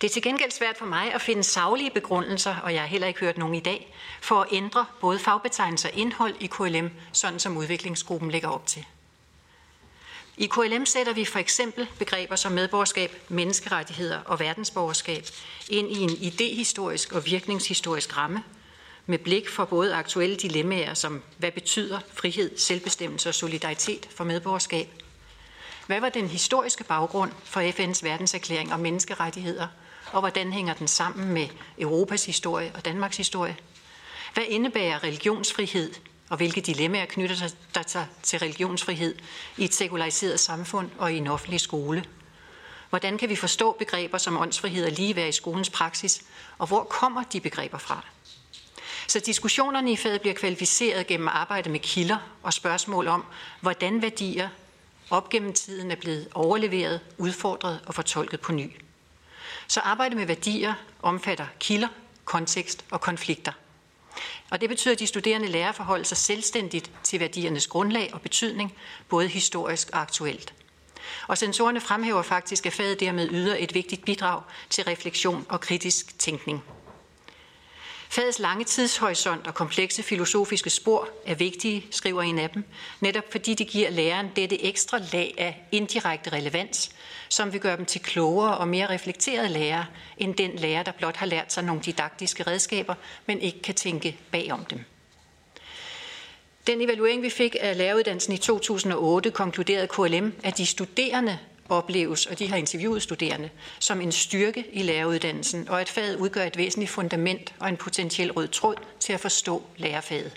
Det 0.00 0.06
er 0.06 0.12
til 0.12 0.22
gengæld 0.22 0.50
svært 0.50 0.76
for 0.76 0.86
mig 0.86 1.14
at 1.14 1.22
finde 1.22 1.42
saglige 1.42 1.90
begrundelser, 1.90 2.56
og 2.56 2.74
jeg 2.74 2.80
har 2.80 2.88
heller 2.88 3.06
ikke 3.06 3.20
hørt 3.20 3.38
nogen 3.38 3.54
i 3.54 3.60
dag, 3.60 3.94
for 4.20 4.40
at 4.40 4.48
ændre 4.52 4.86
både 5.00 5.18
fagbetegnelser 5.18 5.88
og 5.88 5.98
indhold 5.98 6.34
i 6.40 6.46
KLM, 6.46 6.90
sådan 7.12 7.38
som 7.38 7.56
udviklingsgruppen 7.56 8.30
lægger 8.30 8.48
op 8.48 8.66
til. 8.66 8.84
I 10.36 10.46
KLM 10.46 10.86
sætter 10.86 11.12
vi 11.12 11.24
for 11.24 11.38
eksempel 11.38 11.88
begreber 11.98 12.36
som 12.36 12.52
medborgerskab, 12.52 13.12
menneskerettigheder 13.28 14.20
og 14.24 14.40
verdensborgerskab 14.40 15.26
ind 15.68 15.92
i 15.92 16.00
en 16.00 16.10
idehistorisk 16.10 17.12
og 17.12 17.26
virkningshistorisk 17.26 18.16
ramme, 18.16 18.42
med 19.06 19.18
blik 19.18 19.48
for 19.48 19.64
både 19.64 19.94
aktuelle 19.94 20.36
dilemmaer 20.36 20.94
som, 20.94 21.22
hvad 21.38 21.52
betyder 21.52 22.00
frihed, 22.14 22.58
selvbestemmelse 22.58 23.28
og 23.28 23.34
solidaritet 23.34 24.08
for 24.10 24.24
medborgerskab? 24.24 24.88
Hvad 25.86 26.00
var 26.00 26.08
den 26.08 26.28
historiske 26.28 26.84
baggrund 26.84 27.32
for 27.44 27.60
FN's 27.60 28.04
verdenserklæring 28.04 28.72
om 28.72 28.80
menneskerettigheder, 28.80 29.66
og 30.12 30.20
hvordan 30.20 30.52
hænger 30.52 30.74
den 30.74 30.88
sammen 30.88 31.28
med 31.28 31.48
Europas 31.78 32.26
historie 32.26 32.72
og 32.74 32.84
Danmarks 32.84 33.16
historie? 33.16 33.56
Hvad 34.34 34.44
indebærer 34.48 35.04
religionsfrihed, 35.04 35.94
og 36.30 36.36
hvilke 36.36 36.60
dilemmaer 36.60 37.06
knytter 37.06 37.36
sig 37.86 38.06
til 38.22 38.38
religionsfrihed 38.38 39.14
i 39.56 39.64
et 39.64 39.74
sekulariseret 39.74 40.40
samfund 40.40 40.90
og 40.98 41.12
i 41.12 41.16
en 41.16 41.26
offentlig 41.26 41.60
skole? 41.60 42.04
Hvordan 42.90 43.18
kan 43.18 43.28
vi 43.28 43.36
forstå 43.36 43.72
begreber 43.78 44.18
som 44.18 44.36
åndsfrihed 44.36 44.84
og 44.84 44.92
ligeværd 44.92 45.28
i 45.28 45.32
skolens 45.32 45.70
praksis, 45.70 46.22
og 46.58 46.66
hvor 46.66 46.84
kommer 46.84 47.22
de 47.22 47.40
begreber 47.40 47.78
fra? 47.78 48.04
Så 49.06 49.20
diskussionerne 49.20 49.92
i 49.92 49.96
faget 49.96 50.20
bliver 50.20 50.34
kvalificeret 50.34 51.06
gennem 51.06 51.28
arbejde 51.28 51.70
med 51.70 51.80
kilder 51.80 52.18
og 52.42 52.52
spørgsmål 52.52 53.08
om, 53.08 53.24
hvordan 53.60 54.02
værdier 54.02 54.48
op 55.10 55.28
gennem 55.28 55.52
tiden 55.52 55.90
er 55.90 55.96
blevet 55.96 56.28
overleveret, 56.34 57.00
udfordret 57.18 57.80
og 57.86 57.94
fortolket 57.94 58.40
på 58.40 58.52
ny. 58.52 58.70
Så 59.68 59.80
arbejde 59.80 60.16
med 60.16 60.26
værdier 60.26 60.74
omfatter 61.02 61.46
kilder, 61.60 61.88
kontekst 62.24 62.84
og 62.90 63.00
konflikter. 63.00 63.52
Og 64.50 64.60
det 64.60 64.68
betyder, 64.68 64.94
at 64.94 64.98
de 64.98 65.06
studerende 65.06 65.48
lærer 65.48 65.68
at 65.68 65.74
forholde 65.74 66.04
sig 66.04 66.16
selvstændigt 66.16 66.90
til 67.02 67.20
værdiernes 67.20 67.66
grundlag 67.66 68.10
og 68.14 68.20
betydning, 68.20 68.74
både 69.08 69.28
historisk 69.28 69.90
og 69.92 70.00
aktuelt. 70.00 70.54
Og 71.28 71.38
sensorerne 71.38 71.80
fremhæver 71.80 72.22
faktisk, 72.22 72.66
at 72.66 72.72
faget 72.72 73.00
dermed 73.00 73.28
yder 73.30 73.56
et 73.58 73.74
vigtigt 73.74 74.04
bidrag 74.04 74.42
til 74.70 74.84
refleksion 74.84 75.46
og 75.48 75.60
kritisk 75.60 76.18
tænkning. 76.18 76.64
Fagets 78.16 78.38
lange 78.38 78.64
tidshorisont 78.64 79.46
og 79.46 79.54
komplekse 79.54 80.02
filosofiske 80.02 80.70
spor 80.70 81.08
er 81.26 81.34
vigtige, 81.34 81.86
skriver 81.90 82.22
en 82.22 82.38
af 82.38 82.50
dem, 82.50 82.64
netop 83.00 83.24
fordi 83.30 83.54
de 83.54 83.64
giver 83.64 83.90
læreren 83.90 84.30
dette 84.36 84.64
ekstra 84.64 84.98
lag 85.12 85.34
af 85.38 85.66
indirekte 85.72 86.32
relevans, 86.32 86.90
som 87.28 87.52
vil 87.52 87.60
gøre 87.60 87.76
dem 87.76 87.84
til 87.84 88.00
klogere 88.00 88.56
og 88.56 88.68
mere 88.68 88.90
reflekterede 88.90 89.48
lærere, 89.48 89.86
end 90.18 90.34
den 90.34 90.50
lærer, 90.56 90.82
der 90.82 90.92
blot 90.92 91.16
har 91.16 91.26
lært 91.26 91.52
sig 91.52 91.64
nogle 91.64 91.82
didaktiske 91.82 92.42
redskaber, 92.42 92.94
men 93.26 93.40
ikke 93.40 93.62
kan 93.62 93.74
tænke 93.74 94.18
bagom 94.30 94.64
dem. 94.64 94.80
Den 96.66 96.80
evaluering, 96.80 97.22
vi 97.22 97.30
fik 97.30 97.56
af 97.60 97.76
læreruddannelsen 97.76 98.32
i 98.32 98.38
2008, 98.38 99.30
konkluderede 99.30 99.86
KLM, 99.86 100.32
at 100.42 100.58
de 100.58 100.66
studerende 100.66 101.38
opleves, 101.68 102.26
og 102.26 102.38
de 102.38 102.48
har 102.48 102.56
interviewet 102.56 103.02
studerende, 103.02 103.50
som 103.78 104.00
en 104.00 104.12
styrke 104.12 104.64
i 104.72 104.82
læreruddannelsen, 104.82 105.68
og 105.68 105.80
at 105.80 105.88
faget 105.88 106.16
udgør 106.16 106.44
et 106.44 106.56
væsentligt 106.56 106.90
fundament 106.90 107.54
og 107.58 107.68
en 107.68 107.76
potentiel 107.76 108.32
rød 108.32 108.48
tråd 108.48 108.76
til 109.00 109.12
at 109.12 109.20
forstå 109.20 109.62
lærerfaget. 109.76 110.32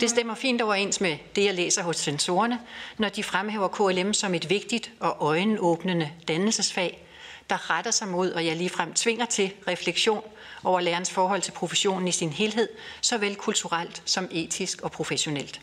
Det 0.00 0.10
stemmer 0.10 0.34
fint 0.34 0.62
overens 0.62 1.00
med 1.00 1.18
det, 1.36 1.44
jeg 1.44 1.54
læser 1.54 1.82
hos 1.82 1.96
sensorerne, 1.96 2.60
når 2.98 3.08
de 3.08 3.22
fremhæver 3.22 3.68
KLM 3.68 4.14
som 4.14 4.34
et 4.34 4.50
vigtigt 4.50 4.90
og 5.00 5.16
øjenåbnende 5.20 6.10
dannelsesfag, 6.28 7.04
der 7.50 7.70
retter 7.70 7.90
sig 7.90 8.08
mod, 8.08 8.32
og 8.32 8.46
jeg 8.46 8.56
ligefrem 8.56 8.94
tvinger 8.94 9.26
til 9.26 9.52
refleksion 9.68 10.24
over 10.64 10.80
lærerens 10.80 11.10
forhold 11.10 11.42
til 11.42 11.52
professionen 11.52 12.08
i 12.08 12.12
sin 12.12 12.30
helhed, 12.30 12.68
såvel 13.00 13.36
kulturelt 13.36 14.02
som 14.04 14.28
etisk 14.30 14.82
og 14.82 14.92
professionelt. 14.92 15.60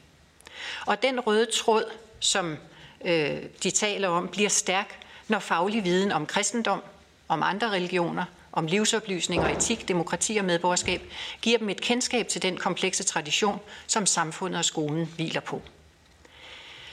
Og 0.86 1.02
den 1.02 1.20
røde 1.20 1.46
tråd, 1.46 1.84
som 2.20 2.58
øh, 3.06 3.44
de 3.64 3.72
taler 3.72 4.08
om, 4.08 4.28
bliver 4.28 4.50
stærk, 4.50 5.00
når 5.28 5.40
faglig 5.40 5.84
viden 5.84 6.12
om 6.12 6.26
kristendom, 6.26 6.82
om 7.28 7.44
andre 7.44 7.72
religioner, 7.72 8.26
om 8.52 8.68
livsoplysning 8.68 9.44
og 9.44 9.52
etik, 9.52 9.88
demokrati 9.88 10.38
og 10.38 10.46
medborgerskab, 10.46 11.02
giver 11.42 11.58
dem 11.58 11.70
et 11.70 11.82
kendskab 11.82 12.28
til 12.28 12.42
den 12.42 12.58
komplekse 12.58 13.04
tradition, 13.04 13.60
som 13.88 14.06
samfundet 14.06 14.58
og 14.60 14.66
skolen 14.66 15.12
hviler 15.16 15.42
på. 15.42 15.62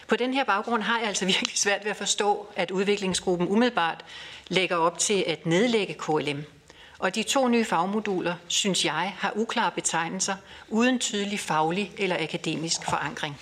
På 0.08 0.16
den 0.16 0.34
her 0.34 0.44
baggrund 0.44 0.82
har 0.82 0.98
jeg 0.98 1.08
altså 1.08 1.24
virkelig 1.34 1.58
svært 1.58 1.84
ved 1.84 1.90
at 1.90 1.96
forstå, 1.96 2.46
at 2.56 2.70
udviklingsgruppen 2.70 3.48
umiddelbart 3.48 4.04
lægger 4.48 4.76
op 4.76 4.98
til 4.98 5.24
at 5.26 5.46
nedlægge 5.46 5.94
KLM. 5.94 6.44
Og 6.98 7.14
de 7.14 7.22
to 7.22 7.48
nye 7.48 7.64
fagmoduler, 7.64 8.34
synes 8.48 8.84
jeg, 8.84 9.14
har 9.18 9.32
uklare 9.36 9.70
betegnelser 9.70 10.34
uden 10.68 10.98
tydelig 10.98 11.40
faglig 11.40 11.92
eller 11.98 12.16
akademisk 12.20 12.84
forankring. 12.84 13.40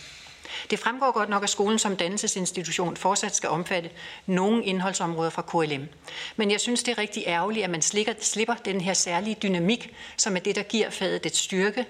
Det 0.70 0.78
fremgår 0.78 1.12
godt 1.12 1.28
nok, 1.28 1.42
at 1.42 1.50
skolen 1.50 1.78
som 1.78 1.96
dannelsesinstitution 1.96 2.96
fortsat 2.96 3.36
skal 3.36 3.48
omfatte 3.48 3.90
nogle 4.26 4.64
indholdsområder 4.64 5.30
fra 5.30 5.42
KLM. 5.42 5.88
Men 6.36 6.50
jeg 6.50 6.60
synes, 6.60 6.82
det 6.82 6.92
er 6.92 6.98
rigtig 6.98 7.24
ærgerligt, 7.26 7.64
at 7.64 7.70
man 7.70 7.82
slikker, 7.82 8.12
slipper 8.20 8.54
den 8.54 8.80
her 8.80 8.94
særlige 8.94 9.36
dynamik, 9.42 9.94
som 10.16 10.36
er 10.36 10.40
det, 10.40 10.56
der 10.56 10.62
giver 10.62 10.90
faget 10.90 11.24
det 11.24 11.36
styrke, 11.36 11.86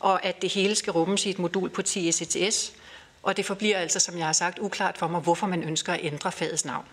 og 0.00 0.24
at 0.24 0.42
det 0.42 0.52
hele 0.52 0.74
skal 0.74 0.92
rummes 0.92 1.26
i 1.26 1.30
et 1.30 1.38
modul 1.38 1.70
på 1.70 1.82
10 1.82 2.12
SCTS. 2.12 2.72
Og 3.22 3.36
det 3.36 3.46
forbliver 3.46 3.76
altså, 3.76 4.00
som 4.00 4.18
jeg 4.18 4.26
har 4.26 4.32
sagt, 4.32 4.58
uklart 4.58 4.98
for 4.98 5.08
mig, 5.08 5.20
hvorfor 5.20 5.46
man 5.46 5.62
ønsker 5.62 5.92
at 5.92 6.00
ændre 6.02 6.32
fagets 6.32 6.64
navn. 6.64 6.84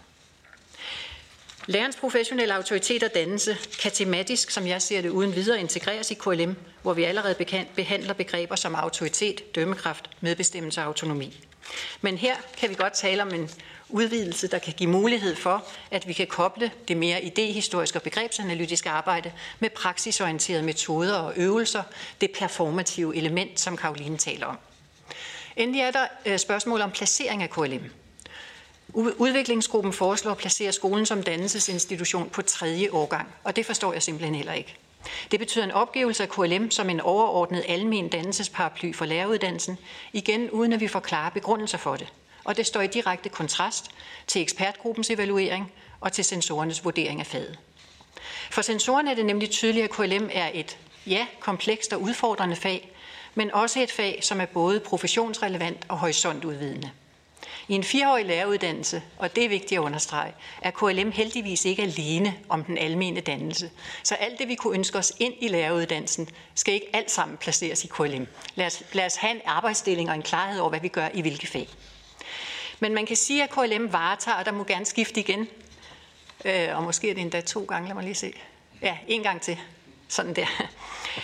Lærerens 1.68 1.96
professionelle 1.96 2.56
autoritet 2.56 3.04
og 3.04 3.14
dannelse 3.14 3.58
kan 3.82 3.92
tematisk, 3.92 4.52
som 4.52 4.68
jeg 4.68 4.82
ser 4.82 5.02
det, 5.02 5.10
uden 5.10 5.36
videre 5.36 5.60
integreres 5.60 6.12
i 6.12 6.14
KLM, 6.14 6.56
hvor 6.82 6.94
vi 6.94 7.04
allerede 7.04 7.66
behandler 7.76 8.14
begreber 8.14 8.56
som 8.56 8.76
autoritet, 8.76 9.56
dømmekraft, 9.56 10.10
medbestemmelse 10.22 10.82
og 10.82 10.86
autonomi. 10.86 11.40
Men 12.02 12.18
her 12.18 12.36
kan 12.58 12.70
vi 12.70 12.76
godt 12.76 12.94
tale 12.94 13.22
om 13.22 13.34
en 13.34 13.50
udvidelse, 13.90 14.48
der 14.48 14.60
kan 14.60 14.74
give 14.74 14.90
mulighed 14.90 15.36
for, 15.36 15.66
at 15.92 16.08
vi 16.08 16.14
kan 16.14 16.28
koble 16.28 16.72
det 16.88 16.98
mere 16.98 17.24
idehistoriske 17.24 17.98
og 17.98 18.04
begrebsanalytiske 18.04 18.90
arbejde 18.90 19.32
med 19.60 19.70
praksisorienterede 19.70 20.64
metoder 20.64 21.16
og 21.16 21.34
øvelser, 21.36 21.84
det 22.22 22.32
performative 22.32 23.16
element, 23.16 23.60
som 23.60 23.78
Karoline 23.78 24.18
taler 24.18 24.46
om. 24.46 24.58
Endelig 25.56 25.82
er 25.82 25.92
der 25.92 26.08
øh, 26.26 26.40
spørgsmål 26.40 26.82
om 26.82 26.92
placering 26.92 27.44
af 27.44 27.50
KLM. 27.50 27.92
Udviklingsgruppen 28.94 29.94
foreslår 29.94 30.32
at 30.32 30.38
placere 30.38 30.72
skolen 30.72 31.06
som 31.06 31.24
dannelsesinstitution 31.24 32.30
på 32.30 32.42
tredje 32.42 32.92
årgang, 32.92 33.28
og 33.44 33.56
det 33.56 33.66
forstår 33.66 33.94
jeg 33.94 34.04
simpelthen 34.04 34.36
heller 34.36 34.54
ikke. 34.54 34.76
Det 35.32 35.40
betyder 35.40 35.64
en 35.64 35.72
opgivelse 35.72 36.24
af 36.24 36.30
KLM 36.30 36.72
som 36.72 36.90
en 36.90 37.00
overordnet 37.00 37.66
almen 37.68 38.10
dannelsesparaply 38.10 38.94
for 38.94 39.06
læreruddannelsen, 39.06 39.78
igen 40.14 40.50
uden 40.50 40.74
at 40.74 40.80
vi 40.80 40.88
får 40.88 41.00
klare 41.00 41.32
begrundelser 41.32 41.78
for 41.78 41.96
det. 41.96 42.08
Og 42.44 42.58
det 42.58 42.66
står 42.66 42.82
i 42.82 42.88
direkte 42.88 43.30
kontrast 43.30 43.92
til 44.28 44.42
ekspertgruppens 44.42 45.10
evaluering 45.10 45.72
og 46.00 46.12
til 46.12 46.24
sensorernes 46.24 46.86
vurdering 46.86 47.20
af 47.20 47.26
faget. 47.26 47.60
For 48.52 48.62
sensorerne 48.62 49.12
er 49.12 49.16
det 49.16 49.26
nemlig 49.26 49.50
tydeligt, 49.50 49.84
at 49.84 49.90
KLM 49.90 50.30
er 50.34 50.50
et, 50.54 50.78
ja, 51.08 51.28
komplekst 51.40 51.94
og 51.94 52.02
udfordrende 52.02 52.56
fag, 52.56 52.90
men 53.36 53.52
også 53.52 53.82
et 53.82 53.92
fag, 53.92 54.20
som 54.22 54.42
er 54.42 54.46
både 54.46 54.80
professionsrelevant 54.80 55.86
og 55.88 55.98
horisontudvidende. 55.98 56.92
I 57.68 57.74
en 57.74 57.84
fireårig 57.84 58.26
læreruddannelse, 58.26 59.02
og 59.18 59.36
det 59.36 59.46
er 59.46 59.50
vigtigt 59.50 59.80
at 59.80 59.84
understrege, 59.84 60.34
er 60.62 60.72
KLM 60.72 61.12
heldigvis 61.12 61.66
ikke 61.66 61.82
alene 61.82 62.36
om 62.50 62.64
den 62.64 62.78
almene 62.78 63.22
dannelse. 63.22 63.72
Så 64.04 64.16
alt 64.16 64.40
det, 64.40 64.48
vi 64.48 64.56
kunne 64.56 64.78
ønske 64.78 64.98
os 64.98 65.14
ind 65.20 65.34
i 65.42 65.48
læreruddannelsen, 65.48 66.30
skal 66.56 66.74
ikke 66.74 66.90
alt 66.94 67.12
sammen 67.12 67.38
placeres 67.38 67.84
i 67.84 67.88
KLM. 67.88 68.28
Lad 68.56 68.66
os, 68.66 68.84
lad 68.94 69.06
os 69.06 69.16
have 69.16 69.32
en 69.32 69.42
arbejdsdeling 69.46 70.10
og 70.10 70.16
en 70.16 70.22
klarhed 70.22 70.60
over, 70.60 70.70
hvad 70.70 70.80
vi 70.80 70.88
gør 70.88 71.08
i 71.14 71.22
hvilke 71.22 71.48
fag. 71.48 71.70
Men 72.80 72.94
man 72.94 73.06
kan 73.06 73.16
sige, 73.16 73.44
at 73.44 73.50
KLM 73.50 73.94
varetager, 73.94 74.38
og 74.38 74.46
der 74.46 74.52
må 74.52 74.64
gerne 74.64 74.86
skifte 74.86 75.20
igen. 75.20 75.48
Øh, 76.46 76.78
og 76.78 76.84
måske 76.84 77.10
er 77.10 77.14
det 77.14 77.22
endda 77.22 77.42
to 77.42 77.66
gange, 77.66 77.88
lad 77.88 77.96
mig 77.96 78.04
lige 78.04 78.16
se. 78.16 78.34
Ja, 78.82 78.98
en 79.08 79.24
gang 79.24 79.42
til. 79.42 79.60
Sådan 80.08 80.36
der. 80.36 80.46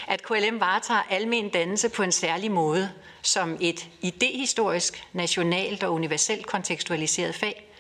At 0.08 0.24
KLM 0.24 0.60
varetager 0.60 1.02
almen 1.10 1.50
dannelse 1.50 1.90
på 1.90 2.04
en 2.04 2.12
særlig 2.12 2.52
måde, 2.52 2.92
som 3.22 3.58
et 3.62 3.88
idehistorisk, 4.02 5.08
nationalt 5.14 5.84
og 5.84 5.94
universelt 5.94 6.46
kontekstualiseret 6.46 7.36
fag, 7.36 7.72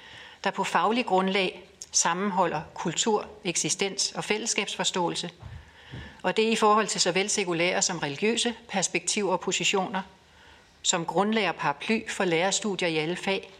der 0.43 0.51
på 0.51 0.63
faglig 0.63 1.05
grundlag 1.05 1.63
sammenholder 1.91 2.61
kultur, 2.73 3.25
eksistens 3.43 4.11
og 4.11 4.23
fællesskabsforståelse, 4.23 5.29
og 6.21 6.37
det 6.37 6.47
er 6.47 6.51
i 6.51 6.55
forhold 6.55 6.87
til 6.87 7.01
såvel 7.01 7.29
sekulære 7.29 7.81
som 7.81 7.99
religiøse 7.99 8.53
perspektiver 8.69 9.31
og 9.31 9.39
positioner, 9.39 10.01
som 10.81 11.05
grundlag 11.05 11.49
og 11.49 11.55
paraply 11.55 12.09
for 12.09 12.25
lærerstudier 12.25 12.87
i 12.87 12.97
alle 12.97 13.15
fag, 13.15 13.53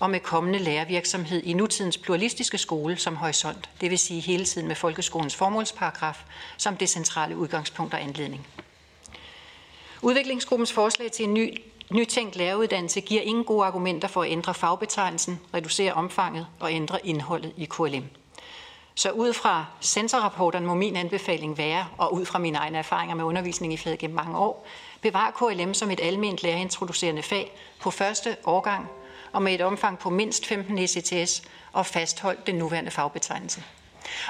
og 0.00 0.10
med 0.10 0.20
kommende 0.20 0.58
lærervirksomhed 0.58 1.42
i 1.42 1.52
nutidens 1.52 1.98
pluralistiske 1.98 2.58
skole 2.58 2.96
som 2.96 3.16
horisont, 3.16 3.70
det 3.80 3.90
vil 3.90 3.98
sige 3.98 4.20
hele 4.20 4.44
tiden 4.44 4.68
med 4.68 4.76
folkeskolens 4.76 5.36
formålsparagraf 5.36 6.24
som 6.56 6.76
det 6.76 6.88
centrale 6.88 7.36
udgangspunkt 7.36 7.94
og 7.94 8.02
anledning. 8.02 8.46
Udviklingsgruppens 10.02 10.72
forslag 10.72 11.12
til 11.12 11.24
en 11.24 11.34
ny 11.34 11.62
nytænkt 11.90 12.36
læreruddannelse 12.36 13.00
giver 13.00 13.22
ingen 13.22 13.44
gode 13.44 13.66
argumenter 13.66 14.08
for 14.08 14.22
at 14.22 14.30
ændre 14.30 14.54
fagbetegnelsen, 14.54 15.40
reducere 15.54 15.92
omfanget 15.92 16.46
og 16.60 16.72
ændre 16.72 17.06
indholdet 17.06 17.52
i 17.56 17.64
KLM. 17.64 18.04
Så 18.94 19.10
ud 19.10 19.32
fra 19.32 19.66
sensorrapporterne 19.80 20.66
må 20.66 20.74
min 20.74 20.96
anbefaling 20.96 21.58
være, 21.58 21.86
og 21.98 22.14
ud 22.14 22.24
fra 22.24 22.38
mine 22.38 22.58
egne 22.58 22.78
erfaringer 22.78 23.16
med 23.16 23.24
undervisning 23.24 23.72
i 23.72 23.76
faget 23.76 23.98
gennem 23.98 24.16
mange 24.16 24.38
år, 24.38 24.66
bevar 25.00 25.30
KLM 25.30 25.74
som 25.74 25.90
et 25.90 26.00
almindeligt 26.00 26.42
lærerintroducerende 26.42 27.22
fag 27.22 27.52
på 27.80 27.90
første 27.90 28.36
årgang 28.44 28.88
og 29.32 29.42
med 29.42 29.54
et 29.54 29.60
omfang 29.60 29.98
på 29.98 30.10
mindst 30.10 30.46
15 30.46 30.78
ECTS 30.78 31.42
og 31.72 31.86
fastholdt 31.86 32.46
den 32.46 32.54
nuværende 32.54 32.90
fagbetegnelse. 32.90 33.62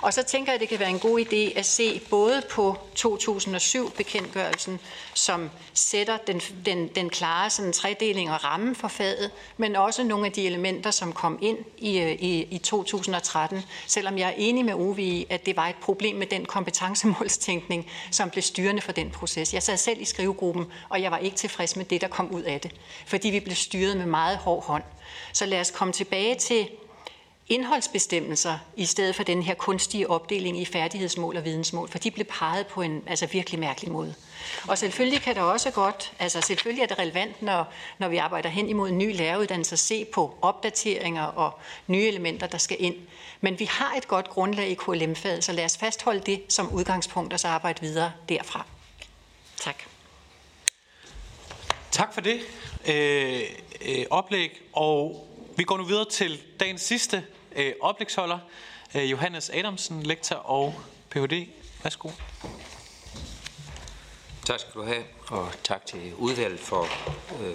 Og 0.02 0.12
så 0.14 0.22
tænker 0.22 0.52
jeg, 0.52 0.54
at 0.54 0.60
det 0.60 0.68
kan 0.68 0.78
være 0.78 0.90
en 0.90 0.98
god 0.98 1.20
idé 1.20 1.58
at 1.58 1.66
se 1.66 2.00
både 2.10 2.42
på 2.50 2.76
2007-bekendtgørelsen, 2.98 4.80
som 5.14 5.50
sætter 5.74 6.16
den, 6.16 6.40
den, 6.66 6.88
den 6.88 7.10
klare 7.10 7.50
sådan, 7.50 7.72
tredeling 7.72 8.30
og 8.30 8.44
ramme 8.44 8.74
for 8.74 8.88
faget, 8.88 9.30
men 9.56 9.76
også 9.76 10.04
nogle 10.04 10.26
af 10.26 10.32
de 10.32 10.46
elementer, 10.46 10.90
som 10.90 11.12
kom 11.12 11.38
ind 11.42 11.58
i, 11.78 11.98
øh, 11.98 12.12
i, 12.12 12.42
i 12.42 12.58
2013, 12.58 13.62
selvom 13.86 14.18
jeg 14.18 14.28
er 14.28 14.34
enig 14.36 14.64
med 14.64 14.74
Ove 14.74 15.02
i, 15.02 15.26
at 15.30 15.46
det 15.46 15.56
var 15.56 15.66
et 15.66 15.76
problem 15.82 16.16
med 16.16 16.26
den 16.26 16.44
kompetencemålstænkning, 16.44 17.90
som 18.10 18.30
blev 18.30 18.42
styrende 18.42 18.82
for 18.82 18.92
den 18.92 19.10
proces. 19.10 19.54
Jeg 19.54 19.62
sad 19.62 19.76
selv 19.76 20.00
i 20.00 20.04
skrivegruppen, 20.04 20.66
og 20.88 21.02
jeg 21.02 21.10
var 21.10 21.18
ikke 21.18 21.36
tilfreds 21.36 21.76
med 21.76 21.84
det, 21.84 22.00
der 22.00 22.08
kom 22.08 22.30
ud 22.30 22.42
af 22.42 22.60
det, 22.60 22.72
fordi 23.06 23.28
vi 23.28 23.40
blev 23.40 23.56
styret 23.56 23.96
med 23.96 24.06
meget 24.06 24.36
hård 24.38 24.64
hånd. 24.64 24.82
Så 25.32 25.46
lad 25.46 25.60
os 25.60 25.70
komme 25.70 25.92
tilbage 25.92 26.34
til 26.34 26.68
indholdsbestemmelser, 27.48 28.58
i 28.76 28.86
stedet 28.86 29.14
for 29.16 29.22
den 29.22 29.42
her 29.42 29.54
kunstige 29.54 30.10
opdeling 30.10 30.60
i 30.60 30.64
færdighedsmål 30.64 31.36
og 31.36 31.44
vidensmål, 31.44 31.88
for 31.88 31.98
de 31.98 32.10
blev 32.10 32.26
peget 32.26 32.66
på 32.66 32.82
en 32.82 33.02
altså 33.06 33.26
virkelig 33.26 33.60
mærkelig 33.60 33.92
måde. 33.92 34.14
Og 34.68 34.78
selvfølgelig 34.78 35.20
kan 35.20 35.34
det 35.34 35.42
også 35.42 35.70
godt, 35.70 36.12
altså 36.18 36.40
selvfølgelig 36.40 36.82
er 36.82 36.86
det 36.86 36.98
relevant, 36.98 37.42
når, 37.42 37.72
når 37.98 38.08
vi 38.08 38.16
arbejder 38.16 38.48
hen 38.48 38.68
imod 38.68 38.88
en 38.88 38.98
ny 38.98 39.16
læreruddannelse, 39.16 39.72
at 39.72 39.78
se 39.78 40.04
på 40.04 40.38
opdateringer 40.42 41.22
og 41.22 41.58
nye 41.86 42.06
elementer, 42.06 42.46
der 42.46 42.58
skal 42.58 42.76
ind. 42.80 42.94
Men 43.40 43.58
vi 43.58 43.64
har 43.64 43.94
et 43.94 44.08
godt 44.08 44.28
grundlag 44.28 44.68
i 44.68 44.74
KLM-faget, 44.74 45.44
så 45.44 45.52
lad 45.52 45.64
os 45.64 45.76
fastholde 45.76 46.20
det 46.20 46.42
som 46.48 46.72
udgangspunkt 46.72 47.32
og 47.32 47.40
så 47.40 47.48
arbejde 47.48 47.80
videre 47.80 48.12
derfra. 48.28 48.66
Tak. 49.56 49.82
Tak 51.90 52.14
for 52.14 52.20
det 52.20 52.40
øh, 52.88 53.40
øh, 53.80 54.04
oplæg, 54.10 54.60
og 54.72 55.28
vi 55.56 55.64
går 55.64 55.76
nu 55.76 55.84
videre 55.84 56.10
til 56.10 56.40
dagens 56.60 56.82
sidste 56.82 57.24
øh, 57.58 57.72
oplægsholder, 57.80 58.38
øh, 58.94 59.10
Johannes 59.10 59.50
Adamsen, 59.50 60.02
lektor 60.02 60.36
og 60.36 60.74
Ph.D. 61.10 61.46
Værsgo. 61.82 62.10
Tak 64.44 64.60
skal 64.60 64.72
du 64.74 64.82
have, 64.82 65.04
og 65.28 65.48
tak 65.64 65.86
til 65.86 66.14
udvalget 66.14 66.60
for 66.60 66.82
øh, 67.42 67.54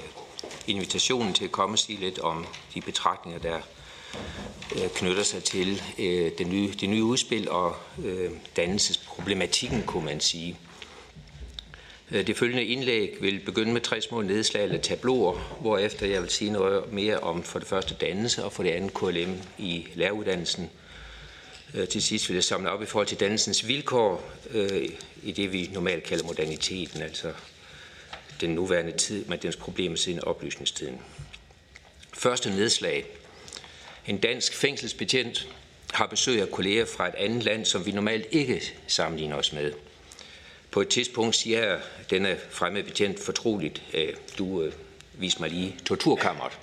invitationen 0.67 1.33
til 1.33 1.45
at 1.45 1.51
komme 1.51 1.75
og 1.75 1.79
sige 1.79 1.99
lidt 1.99 2.19
om 2.19 2.45
de 2.73 2.81
betragtninger, 2.81 3.39
der 3.39 3.59
øh, 4.75 4.89
knytter 4.89 5.23
sig 5.23 5.43
til 5.43 5.81
øh, 5.99 6.31
det, 6.37 6.47
nye, 6.47 6.73
det 6.79 6.89
nye 6.89 7.03
udspil 7.03 7.49
og 7.49 7.75
øh, 8.03 8.31
dannelsesproblematikken, 8.55 9.83
kunne 9.83 10.05
man 10.05 10.19
sige. 10.19 10.57
Øh, 12.13 12.27
det 12.27 12.37
følgende 12.37 12.65
indlæg 12.65 13.17
vil 13.21 13.39
begynde 13.39 13.73
med 13.73 13.81
tre 13.81 14.01
små 14.01 14.21
nedslag 14.21 14.63
eller 14.63 14.81
tabloer, 14.81 15.57
hvorefter 15.61 16.07
jeg 16.07 16.21
vil 16.21 16.29
sige 16.29 16.51
noget 16.51 16.93
mere 16.93 17.19
om 17.19 17.43
for 17.43 17.59
det 17.59 17.67
første 17.67 17.95
dannelse 18.01 18.43
og 18.43 18.53
for 18.53 18.63
det 18.63 18.69
andet 18.69 18.93
KLM 18.93 19.37
i 19.57 19.87
læreruddannelsen. 19.93 20.69
Øh, 21.73 21.87
til 21.87 22.01
sidst 22.01 22.29
vil 22.29 22.35
jeg 22.35 22.43
samle 22.43 22.69
op 22.69 22.81
i 22.81 22.85
forhold 22.85 23.07
til 23.07 23.19
dannelsens 23.19 23.67
vilkår 23.67 24.31
øh, 24.51 24.89
i 25.23 25.31
det, 25.31 25.53
vi 25.53 25.69
normalt 25.73 26.03
kalder 26.03 26.25
moderniteten, 26.25 27.01
altså 27.01 27.33
den 28.41 28.49
nuværende 28.49 28.91
tid 28.91 29.25
med 29.25 29.37
dens 29.37 29.55
problemer 29.55 29.95
siden 29.95 30.23
oplysningstiden. 30.23 31.01
Første 32.13 32.49
nedslag. 32.49 33.05
En 34.07 34.17
dansk 34.17 34.55
fængselsbetjent 34.55 35.47
har 35.93 36.07
besøg 36.07 36.41
af 36.41 36.51
kolleger 36.51 36.85
fra 36.85 37.07
et 37.07 37.15
andet 37.17 37.43
land, 37.43 37.65
som 37.65 37.85
vi 37.85 37.91
normalt 37.91 38.25
ikke 38.31 38.61
sammenligner 38.87 39.35
os 39.35 39.53
med. 39.53 39.73
På 40.73 40.81
et 40.81 40.87
tidspunkt 40.87 41.35
siger 41.35 41.79
denne 42.09 42.39
fremme 42.49 42.83
betjent 42.83 43.19
fortroligt, 43.19 43.83
øh, 43.93 44.13
du 44.37 44.61
øh, 44.61 44.73
vis 45.13 45.39
mig 45.39 45.49
lige 45.49 45.75
torturkammeret. 45.85 46.59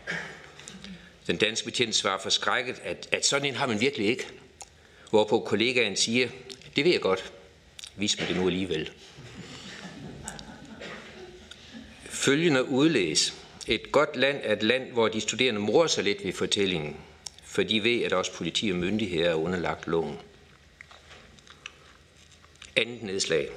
Den 1.27 1.37
danske 1.37 1.65
betjent 1.65 1.95
svarer 1.95 2.19
forskrækket, 2.19 2.81
at, 2.85 3.09
at 3.13 3.27
sådan 3.27 3.49
en 3.49 3.55
har 3.55 3.67
man 3.67 3.81
virkelig 3.81 4.07
ikke. 4.07 4.27
Hvorpå 5.11 5.41
kollegaen 5.41 5.97
siger, 5.97 6.29
det 6.77 6.85
ved 6.85 6.93
jeg 6.93 7.01
godt, 7.01 7.33
vis 7.97 8.19
mig 8.19 8.29
det 8.29 8.37
nu 8.37 8.47
alligevel. 8.47 8.91
Følgende 12.05 12.65
udlæs. 12.65 13.35
Et 13.67 13.93
godt 13.93 14.17
land 14.17 14.41
er 14.43 14.53
et 14.53 14.63
land, 14.63 14.93
hvor 14.93 15.09
de 15.09 15.21
studerende 15.21 15.61
morer 15.61 15.87
sig 15.87 16.05
lidt 16.05 16.25
ved 16.25 16.33
fortællingen, 16.33 16.97
for 17.45 17.63
de 17.63 17.85
ved, 17.85 18.03
at 18.03 18.13
også 18.13 18.33
politi 18.33 18.71
og 18.71 18.77
myndigheder 18.77 19.31
er 19.31 19.35
underlagt 19.35 19.87
loven. 19.87 20.19
Andet 22.77 23.03
nedslag. 23.03 23.49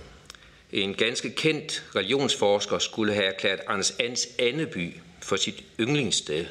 En 0.74 0.94
ganske 0.94 1.30
kendt 1.30 1.86
religionsforsker 1.96 2.80
skulle 2.80 3.14
have 3.14 3.26
erklæret 3.26 3.60
Anders 3.68 3.92
Ans 3.92 4.28
Anneby 4.40 4.94
for 5.22 5.36
sit 5.36 5.64
yndlingssted, 5.80 6.46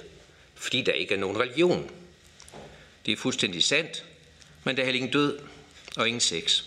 fordi 0.55 0.83
der 0.83 0.93
ikke 0.93 1.15
er 1.15 1.19
nogen 1.19 1.41
religion. 1.41 1.91
Det 3.07 3.13
er 3.13 3.17
fuldstændig 3.17 3.63
sandt, 3.63 4.05
men 4.65 4.77
der 4.77 4.83
er 4.83 4.87
heller 4.87 4.97
ingen 4.97 5.13
død 5.13 5.39
og 5.97 6.07
ingen 6.09 6.21
sex. 6.21 6.63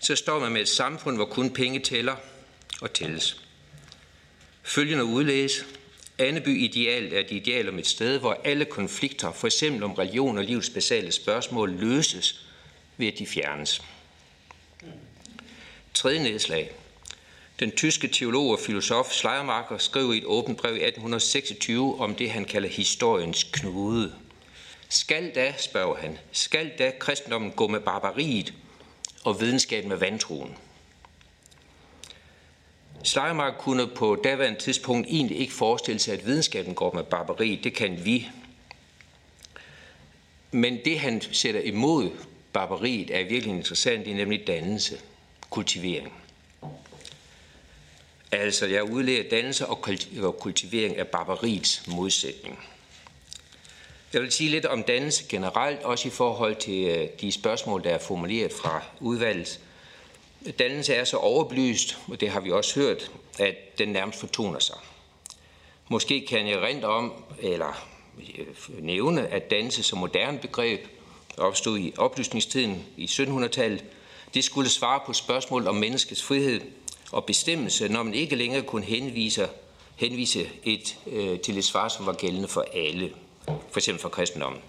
Så 0.00 0.16
står 0.16 0.38
man 0.38 0.52
med 0.52 0.60
et 0.60 0.68
samfund, 0.68 1.16
hvor 1.16 1.24
kun 1.24 1.52
penge 1.52 1.80
tæller 1.80 2.16
og 2.80 2.92
tælles. 2.92 3.40
Følgende 4.62 5.04
udlæses. 5.04 5.66
Anneby 6.18 6.62
ideal 6.62 7.12
er 7.12 7.20
et 7.20 7.30
ideal 7.30 7.68
om 7.68 7.78
et 7.78 7.86
sted, 7.86 8.18
hvor 8.18 8.40
alle 8.44 8.64
konflikter, 8.64 9.32
for 9.32 9.46
eksempel 9.46 9.82
om 9.82 9.92
religion 9.92 10.38
og 10.38 10.44
livets 10.44 10.70
basale 10.70 11.12
spørgsmål, 11.12 11.70
løses 11.70 12.46
ved 12.96 13.06
at 13.06 13.18
de 13.18 13.26
fjernes. 13.26 13.82
Tredje 16.06 16.22
nedslag. 16.22 16.70
Den 17.60 17.70
tyske 17.70 18.08
teolog 18.08 18.50
og 18.50 18.58
filosof 18.58 19.12
Schleiermacher 19.12 19.78
skrev 19.78 20.14
i 20.14 20.18
et 20.18 20.24
åbent 20.24 20.58
brev 20.58 20.72
i 20.72 20.84
1826 20.84 22.00
om 22.00 22.14
det, 22.14 22.30
han 22.30 22.44
kalder 22.44 22.68
historiens 22.68 23.44
knude. 23.52 24.14
Skal 24.88 25.34
da, 25.34 25.54
spørger 25.58 25.96
han, 25.96 26.18
skal 26.32 26.70
da 26.78 26.92
kristendommen 27.00 27.50
gå 27.50 27.68
med 27.68 27.80
barbariet 27.80 28.54
og 29.24 29.40
videnskaben 29.40 29.88
med 29.88 29.96
vantroen? 29.96 30.56
Schleiermacher 33.04 33.58
kunne 33.58 33.86
på 33.86 34.20
daværende 34.24 34.60
tidspunkt 34.60 35.08
egentlig 35.10 35.38
ikke 35.38 35.52
forestille 35.52 35.98
sig, 35.98 36.14
at 36.14 36.26
videnskaben 36.26 36.74
går 36.74 36.92
med 36.92 37.04
barbariet. 37.04 37.64
Det 37.64 37.74
kan 37.74 38.04
vi. 38.04 38.28
Men 40.50 40.78
det, 40.84 40.98
han 40.98 41.22
sætter 41.32 41.60
imod 41.60 42.10
barbariet, 42.52 43.10
er 43.10 43.28
virkelig 43.28 43.56
interessant. 43.56 44.04
Det 44.04 44.12
er 44.12 44.16
nemlig 44.16 44.46
dannelse 44.46 44.98
kultivering. 45.56 46.12
Altså, 48.32 48.66
jeg 48.66 48.84
udlærer 48.84 49.28
dannelse 49.28 49.66
og 49.66 49.80
kultivering 50.38 50.96
af 50.96 51.06
barbariets 51.06 51.86
modsætning. 51.86 52.58
Jeg 54.12 54.22
vil 54.22 54.32
sige 54.32 54.50
lidt 54.50 54.66
om 54.66 54.82
dannelse 54.82 55.24
generelt, 55.28 55.82
også 55.82 56.08
i 56.08 56.10
forhold 56.10 56.56
til 56.56 56.84
øh, 56.84 57.08
de 57.20 57.32
spørgsmål, 57.32 57.84
der 57.84 57.90
er 57.90 57.98
formuleret 57.98 58.52
fra 58.52 58.82
udvalget. 59.00 59.60
Dannelse 60.58 60.94
er 60.94 61.04
så 61.04 61.16
overbelyst, 61.16 61.98
og 62.08 62.20
det 62.20 62.30
har 62.30 62.40
vi 62.40 62.50
også 62.50 62.80
hørt, 62.80 63.10
at 63.38 63.78
den 63.78 63.88
nærmest 63.88 64.20
fortoner 64.20 64.58
sig. 64.58 64.76
Måske 65.88 66.26
kan 66.28 66.48
jeg 66.48 66.58
rent 66.58 66.84
om, 66.84 67.12
eller 67.38 67.88
øh, 68.38 68.46
nævne, 68.84 69.28
at 69.28 69.50
dannelse 69.50 69.82
som 69.82 69.98
moderne 69.98 70.38
begreb 70.38 70.80
opstod 71.38 71.78
i 71.78 71.94
oplysningstiden 71.98 72.84
i 72.96 73.04
1700-tallet, 73.04 73.84
det 74.36 74.44
skulle 74.44 74.70
svare 74.70 75.00
på 75.06 75.12
spørgsmål 75.12 75.66
om 75.66 75.74
menneskets 75.74 76.22
frihed 76.22 76.60
og 77.12 77.24
bestemmelse, 77.24 77.88
når 77.88 78.02
man 78.02 78.14
ikke 78.14 78.36
længere 78.36 78.62
kunne 78.62 78.84
henvise, 78.84 79.48
henvise 79.96 80.50
et, 80.64 80.96
øh, 81.06 81.40
til 81.40 81.58
et 81.58 81.64
svar, 81.64 81.88
som 81.88 82.06
var 82.06 82.12
gældende 82.12 82.48
for 82.48 82.66
alle, 82.74 83.10
for 83.46 83.78
eksempel 83.78 84.02
for 84.02 84.08
kristendommen. 84.08 84.60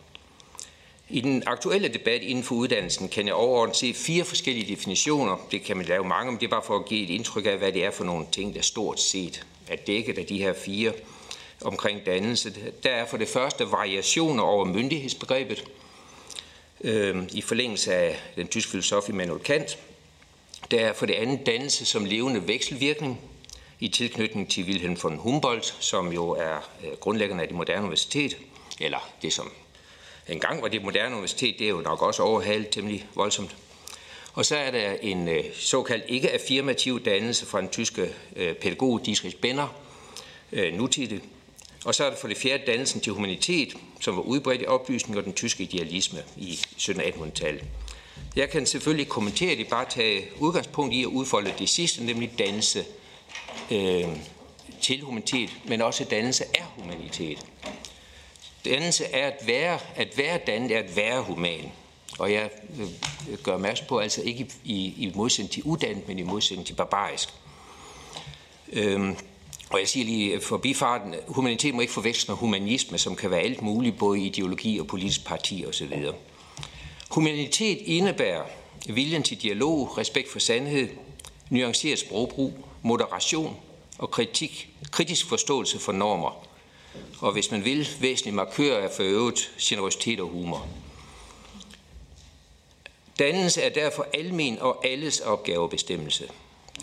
I 1.09 1.21
den 1.21 1.43
aktuelle 1.45 1.87
debat 1.87 2.21
inden 2.21 2.43
for 2.43 2.55
uddannelsen 2.55 3.09
kan 3.09 3.25
jeg 3.25 3.33
overordnet 3.33 3.77
se 3.77 3.93
fire 3.93 4.23
forskellige 4.23 4.75
definitioner. 4.75 5.37
Det 5.51 5.63
kan 5.63 5.77
man 5.77 5.85
lave 5.85 6.03
mange, 6.03 6.31
men 6.31 6.39
det 6.39 6.45
er 6.45 6.51
bare 6.51 6.63
for 6.65 6.75
at 6.75 6.85
give 6.85 7.03
et 7.03 7.09
indtryk 7.09 7.45
af, 7.45 7.57
hvad 7.57 7.71
det 7.71 7.85
er 7.85 7.91
for 7.91 8.03
nogle 8.03 8.25
ting, 8.31 8.55
der 8.55 8.61
stort 8.61 8.99
set 8.99 9.45
er 9.67 9.75
dækket 9.75 10.17
af 10.17 10.25
de 10.25 10.37
her 10.37 10.53
fire 10.53 10.93
omkring 11.61 12.05
dannelse. 12.05 12.53
Der 12.83 12.89
er 12.89 13.05
for 13.05 13.17
det 13.17 13.27
første 13.27 13.71
variationer 13.71 14.43
over 14.43 14.65
myndighedsbegrebet 14.65 15.63
øh, 16.81 17.23
i 17.31 17.41
forlængelse 17.41 17.93
af 17.93 18.19
den 18.35 18.47
tyske 18.47 18.71
filosof 18.71 19.09
Immanuel 19.09 19.43
Kant. 19.43 19.77
Der 20.71 20.79
er 20.79 20.93
for 20.93 21.05
det 21.05 21.13
andet 21.13 21.45
dannelse 21.45 21.85
som 21.85 22.05
levende 22.05 22.47
vekselvirkning 22.47 23.21
i 23.79 23.87
tilknytning 23.87 24.51
til 24.51 24.63
Wilhelm 24.63 24.97
von 25.03 25.17
Humboldt, 25.17 25.77
som 25.79 26.13
jo 26.13 26.29
er 26.29 26.69
øh, 26.85 26.97
grundlæggeren 26.99 27.39
af 27.39 27.47
det 27.47 27.57
moderne 27.57 27.81
universitet, 27.81 28.37
eller 28.79 29.09
det 29.21 29.33
som 29.33 29.51
engang 30.27 30.61
var 30.61 30.67
det 30.67 30.83
moderne 30.83 31.15
universitet, 31.15 31.59
det 31.59 31.65
er 31.65 31.69
jo 31.69 31.81
nok 31.81 32.01
også 32.01 32.23
overhalet 32.23 32.69
temmelig 32.69 33.07
voldsomt. 33.15 33.55
Og 34.33 34.45
så 34.45 34.55
er 34.55 34.71
der 34.71 34.95
en 35.01 35.27
øh, 35.27 35.43
såkaldt 35.53 36.03
ikke-affirmativ 36.07 37.05
dannelse 37.05 37.45
fra 37.45 37.61
den 37.61 37.69
tyske 37.69 38.13
øh, 38.35 38.55
pædagog 38.55 39.05
Dietrich 39.05 39.37
Benner, 39.37 39.67
øh, 40.51 40.73
nutidig, 40.73 41.21
og 41.85 41.95
så 41.95 42.05
er 42.05 42.09
der 42.09 42.17
for 42.17 42.27
det 42.27 42.37
fjerde 42.37 42.63
dannelsen 42.67 43.01
til 43.01 43.13
humanitet, 43.13 43.73
som 43.99 44.15
var 44.15 44.21
udbredt 44.21 44.61
i 44.61 44.65
oplysning 44.65 45.17
og 45.17 45.23
den 45.23 45.33
tyske 45.33 45.63
idealisme 45.63 46.19
i 46.37 46.59
1700-1800-tallet. 46.77 47.63
Jeg 48.35 48.49
kan 48.49 48.65
selvfølgelig 48.65 49.07
kommentere 49.07 49.55
det, 49.55 49.67
bare 49.67 49.85
tage 49.89 50.25
udgangspunkt 50.39 50.93
i 50.93 51.01
at 51.01 51.07
udfolde 51.07 51.53
det 51.59 51.69
sidste, 51.69 52.05
nemlig 52.05 52.31
dannelse 52.39 52.85
øh, 53.71 54.05
til 54.81 55.01
humanitet, 55.01 55.49
men 55.65 55.81
også 55.81 56.03
dannelse 56.03 56.43
af 56.45 56.65
humanitet. 56.75 57.45
Dannelse 58.65 59.05
er 59.05 59.27
at 59.27 59.47
være, 59.47 59.79
at 59.95 60.17
være 60.17 60.39
dannet 60.47 60.71
er 60.71 60.79
at 60.79 60.95
være 60.95 61.21
human. 61.21 61.71
Og 62.19 62.31
jeg 62.31 62.49
øh, 62.79 63.37
gør 63.43 63.53
opmærksom 63.53 63.87
på, 63.87 63.99
altså 63.99 64.21
ikke 64.21 64.47
i, 64.63 64.85
i 64.85 65.11
modsætning 65.15 65.51
til 65.51 65.63
uddannet, 65.63 66.07
men 66.07 66.19
i 66.19 66.23
modsætning 66.23 66.67
til 66.67 66.73
barbarisk. 66.73 67.29
Øh, 68.73 69.15
og 69.69 69.79
jeg 69.79 69.87
siger 69.87 70.05
lige 70.05 70.33
øh, 70.33 70.41
forbifarten, 70.41 71.15
humanitet 71.27 71.75
må 71.75 71.81
ikke 71.81 71.93
forveksles 71.93 72.27
med 72.27 72.35
humanisme, 72.35 72.97
som 72.97 73.15
kan 73.15 73.31
være 73.31 73.39
alt 73.39 73.61
muligt, 73.61 73.97
både 73.97 74.19
ideologi 74.19 74.79
og 74.79 74.87
politisk 74.87 75.25
parti 75.25 75.65
osv. 75.67 76.05
Humanitet 77.11 77.77
indebærer 77.85 78.43
viljen 78.89 79.23
til 79.23 79.41
dialog, 79.41 79.97
respekt 79.97 80.31
for 80.31 80.39
sandhed, 80.39 80.89
nuanceret 81.49 81.99
sprogbrug, 81.99 82.53
moderation 82.81 83.57
og 83.97 84.11
kritik, 84.11 84.69
kritisk 84.91 85.29
forståelse 85.29 85.79
for 85.79 85.91
normer. 85.91 86.43
og 87.19 87.31
hvis 87.31 87.51
man 87.51 87.65
vil, 87.65 87.87
væsentlig 87.99 88.33
markør 88.33 88.77
af 88.77 88.91
for 88.91 89.03
øvrigt 89.03 89.51
generositet 89.61 90.19
og 90.19 90.27
humor. 90.27 90.67
Dannelse 93.19 93.61
er 93.61 93.69
derfor 93.69 94.07
almen 94.13 94.59
og 94.59 94.85
alles 94.85 95.19
opgavebestemmelse. 95.19 96.29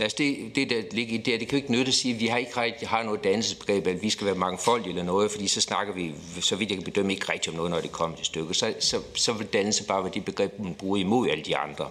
Altså 0.00 0.16
det, 0.18 0.56
det, 0.56 0.70
der 0.70 0.82
ligger 0.90 1.14
i 1.14 1.16
det, 1.16 1.40
det 1.40 1.48
kan 1.48 1.58
jo 1.58 1.62
ikke 1.62 1.72
nytte 1.72 1.88
at 1.88 1.94
sige, 1.94 2.14
at 2.14 2.20
vi 2.20 2.26
har 2.26 2.38
ikke 2.38 2.60
rigtig 2.60 2.88
har 2.88 3.02
noget 3.02 3.24
dannelsesbegreb, 3.24 3.86
at 3.86 4.02
vi 4.02 4.10
skal 4.10 4.26
være 4.26 4.34
mangfoldige 4.34 4.88
eller 4.88 5.02
noget, 5.02 5.30
fordi 5.30 5.48
så 5.48 5.60
snakker 5.60 5.94
vi, 5.94 6.14
så 6.40 6.56
vidt 6.56 6.70
jeg 6.70 6.78
kan 6.78 6.84
bedømme, 6.84 7.12
ikke 7.12 7.32
rigtigt 7.32 7.48
om 7.48 7.54
noget, 7.54 7.70
når 7.70 7.80
det 7.80 7.92
kommer 7.92 8.16
til 8.16 8.26
stykket. 8.26 8.56
Så, 8.56 8.74
så, 8.80 9.00
så 9.14 9.32
vil 9.32 9.46
dannelse 9.46 9.86
bare 9.86 10.04
være 10.04 10.12
det 10.14 10.24
begreb, 10.24 10.58
man 10.58 10.74
bruger 10.74 10.96
imod 10.96 11.28
alle 11.28 11.44
de 11.44 11.56
andre. 11.56 11.90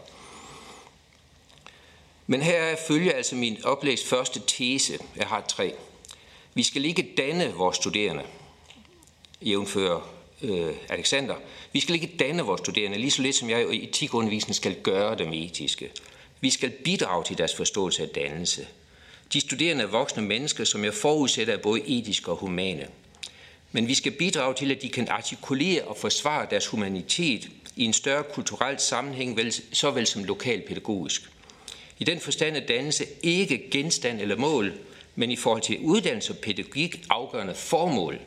Men 2.28 2.42
her 2.42 2.76
følger 2.88 3.12
altså 3.12 3.36
min 3.36 3.66
oplæst 3.66 4.06
første 4.06 4.42
tese. 4.48 5.00
Jeg 5.16 5.28
har 5.28 5.42
tre. 5.42 5.74
Vi 6.54 6.64
skal 6.64 6.86
ikke 6.86 7.14
danne 7.18 7.54
vores 7.54 7.76
studerende, 7.76 8.24
jævnfører 9.42 10.10
øh, 10.42 10.76
Alexander. 10.90 11.36
Vi 11.72 11.80
skal 11.80 11.96
ikke 11.96 12.12
danne 12.20 12.44
vores 12.44 12.60
studerende, 12.60 12.98
lige 12.98 13.12
så 13.12 13.22
lidt 13.22 13.36
som 13.36 13.50
jeg 13.50 13.74
i 13.74 13.84
etikundervisningen 13.84 14.54
skal 14.54 14.82
gøre 14.82 15.16
dem 15.16 15.34
etiske. 15.34 15.92
Vi 16.44 16.50
skal 16.50 16.70
bidrage 16.70 17.24
til 17.24 17.38
deres 17.38 17.56
forståelse 17.56 18.04
af 18.04 18.10
dannelse. 18.10 18.68
De 19.34 19.42
studerende 19.42 19.84
er 19.84 19.88
voksne 19.88 20.22
mennesker, 20.22 20.64
som 20.64 20.84
jeg 20.84 20.94
forudsætter 20.94 21.54
er 21.54 21.58
både 21.58 21.82
etiske 21.86 22.32
og 22.32 22.38
humane. 22.38 22.88
Men 23.72 23.88
vi 23.88 23.94
skal 23.94 24.12
bidrage 24.12 24.54
til, 24.54 24.72
at 24.72 24.82
de 24.82 24.90
kan 24.90 25.08
artikulere 25.10 25.82
og 25.84 25.98
forsvare 25.98 26.48
deres 26.50 26.68
humanitet 26.68 27.50
i 27.76 27.86
en 27.86 27.94
større 27.94 28.24
kulturel 28.24 28.80
sammenhæng, 28.80 29.40
såvel 29.72 30.08
som 30.08 30.24
lokalpædagogisk. 30.24 31.30
I 32.00 32.04
den 32.04 32.20
forstand 32.20 32.56
er 32.56 32.66
dannelse 32.66 33.06
ikke 33.22 33.68
genstand 33.72 34.22
eller 34.22 34.36
mål, 34.36 34.74
men 35.16 35.32
i 35.32 35.36
forhold 35.36 35.62
til 35.62 35.80
uddannelse 35.80 36.34
og 36.34 36.38
pædagogik 36.38 37.06
afgørende 37.10 37.56
formål. 37.56 38.20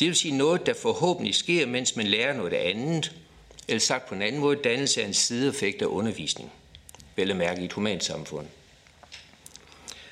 Det 0.00 0.06
vil 0.06 0.16
sige 0.16 0.36
noget, 0.36 0.66
der 0.66 0.74
forhåbentlig 0.74 1.34
sker, 1.34 1.66
mens 1.66 1.96
man 1.96 2.06
lærer 2.06 2.36
noget 2.36 2.52
andet, 2.52 3.12
eller 3.68 3.80
sagt 3.80 4.08
på 4.08 4.14
en 4.14 4.22
anden 4.22 4.40
måde, 4.40 4.56
dannelse 4.64 5.02
er 5.02 5.06
en 5.06 5.14
sideeffekt 5.14 5.82
af 5.82 5.86
undervisning 5.86 6.52
vel 7.20 7.30
at 7.30 7.36
mærke 7.36 7.62
i 7.62 7.64
et 7.64 7.72
humant 7.72 8.04
samfund. 8.04 8.46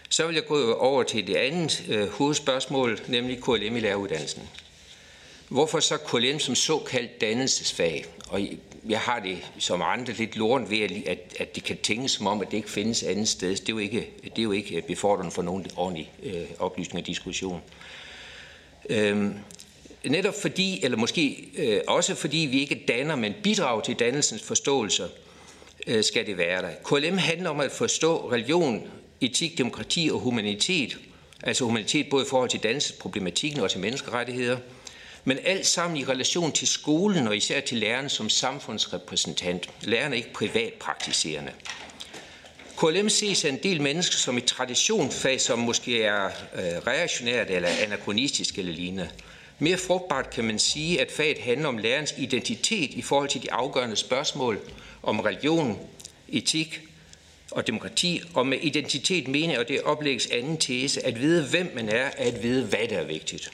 Så 0.09 0.27
vil 0.27 0.35
jeg 0.35 0.47
gå 0.47 0.73
over 0.73 1.03
til 1.03 1.27
det 1.27 1.37
andet 1.37 1.85
øh, 1.89 2.09
hovedspørgsmål, 2.09 3.01
nemlig 3.09 3.43
KLM 3.43 3.77
i 3.77 3.81
læreruddannelsen. 3.81 4.43
Hvorfor 5.49 5.81
så 5.81 5.97
KLM 5.97 6.39
som 6.39 6.55
såkaldt 6.55 7.21
dannelsesfag? 7.21 8.07
Og 8.29 8.41
jeg 8.89 9.01
har 9.01 9.21
det 9.21 9.39
som 9.59 9.83
andre 9.83 10.13
lidt 10.13 10.37
lort 10.37 10.71
ved, 10.71 10.81
at, 11.07 11.19
at 11.39 11.55
det 11.55 11.65
kan 11.65 11.77
tænkes 11.83 12.11
som 12.11 12.27
om, 12.27 12.41
at 12.41 12.51
det 12.51 12.57
ikke 12.57 12.71
findes 12.71 13.03
andet 13.03 13.29
sted. 13.29 13.57
Det 13.57 13.69
er 13.69 13.73
jo 13.73 13.79
ikke, 13.79 14.11
det 14.23 14.39
er 14.39 14.43
jo 14.43 14.53
ikke 14.53 14.83
befordrende 14.83 15.31
for 15.31 15.43
nogen 15.43 15.67
ordentlig 15.77 16.13
øh, 16.23 16.45
oplysning 16.59 17.03
og 17.03 17.07
diskussion. 17.07 17.63
Øhm, 18.89 19.35
netop 20.05 20.35
fordi, 20.41 20.85
eller 20.85 20.99
måske 20.99 21.49
øh, 21.57 21.81
også 21.87 22.15
fordi 22.15 22.39
vi 22.39 22.61
ikke 22.61 22.85
danner, 22.89 23.17
men 23.17 23.35
bidrager 23.43 23.81
til 23.81 23.95
dannelsens 23.95 24.43
forståelser, 24.43 25.09
Øh, 25.89 26.05
skal 26.05 26.27
det 26.27 26.39
være 26.39 26.63
der. 26.63 26.71
KLM 26.85 27.19
handler 27.19 27.51
om 27.51 27.61
at 27.61 27.73
forstå 27.73 28.33
religion, 28.33 28.89
etik, 29.21 29.59
demokrati 29.59 30.11
og 30.13 30.21
humanitet, 30.21 30.99
altså 31.43 31.65
humanitet 31.65 32.07
både 32.11 32.25
i 32.25 32.29
forhold 32.29 32.51
til 32.51 32.63
dansesproblematikken 32.63 33.61
og 33.61 33.71
til 33.71 33.81
menneskerettigheder, 33.81 34.59
men 35.25 35.39
alt 35.45 35.67
sammen 35.67 35.97
i 35.97 36.05
relation 36.05 36.53
til 36.53 36.69
skolen 36.69 37.29
og 37.29 37.37
især 37.37 37.61
til 37.61 37.79
læreren 37.79 38.09
som 38.09 38.29
samfundsrepræsentant. 38.29 39.71
Læreren 39.83 40.13
er 40.13 40.17
ikke 40.17 40.33
privatpraktiserende. 40.33 41.53
KLM 42.79 43.09
ses 43.09 43.45
af 43.45 43.49
en 43.49 43.59
del 43.63 43.83
mennesker 43.83 44.17
som 44.17 44.37
et 44.37 44.45
traditionsfag, 44.45 45.41
som 45.41 45.59
måske 45.59 46.03
er 46.03 46.25
øh, 46.55 46.63
reaktionært 46.87 47.51
eller 47.51 47.69
anachronistisk 47.69 48.59
eller 48.59 48.73
lignende. 48.73 49.11
Mere 49.59 49.77
frugtbart 49.77 50.31
kan 50.31 50.45
man 50.45 50.59
sige, 50.59 51.01
at 51.01 51.11
faget 51.11 51.39
handler 51.39 51.69
om 51.69 51.79
lærernes 51.79 52.15
identitet 52.19 52.91
i 52.91 53.03
forhold 53.03 53.29
til 53.29 53.43
de 53.43 53.53
afgørende 53.53 53.97
spørgsmål 53.97 54.61
om 55.09 55.21
religion, 55.21 55.79
etik 56.29 56.81
og 57.51 57.67
demokrati, 57.67 58.21
og 58.35 58.47
med 58.47 58.59
identitet 58.63 59.29
mener 59.29 59.59
og 59.59 59.69
det 59.69 59.83
oplægges 59.83 60.27
anden 60.27 60.57
tese, 60.57 61.07
at 61.07 61.21
vide, 61.21 61.47
hvem 61.47 61.73
man 61.75 61.89
er, 61.89 62.05
er 62.05 62.11
at 62.17 62.43
vide, 62.43 62.65
hvad 62.65 62.89
der 62.89 62.99
er 62.99 63.05
vigtigt. 63.05 63.53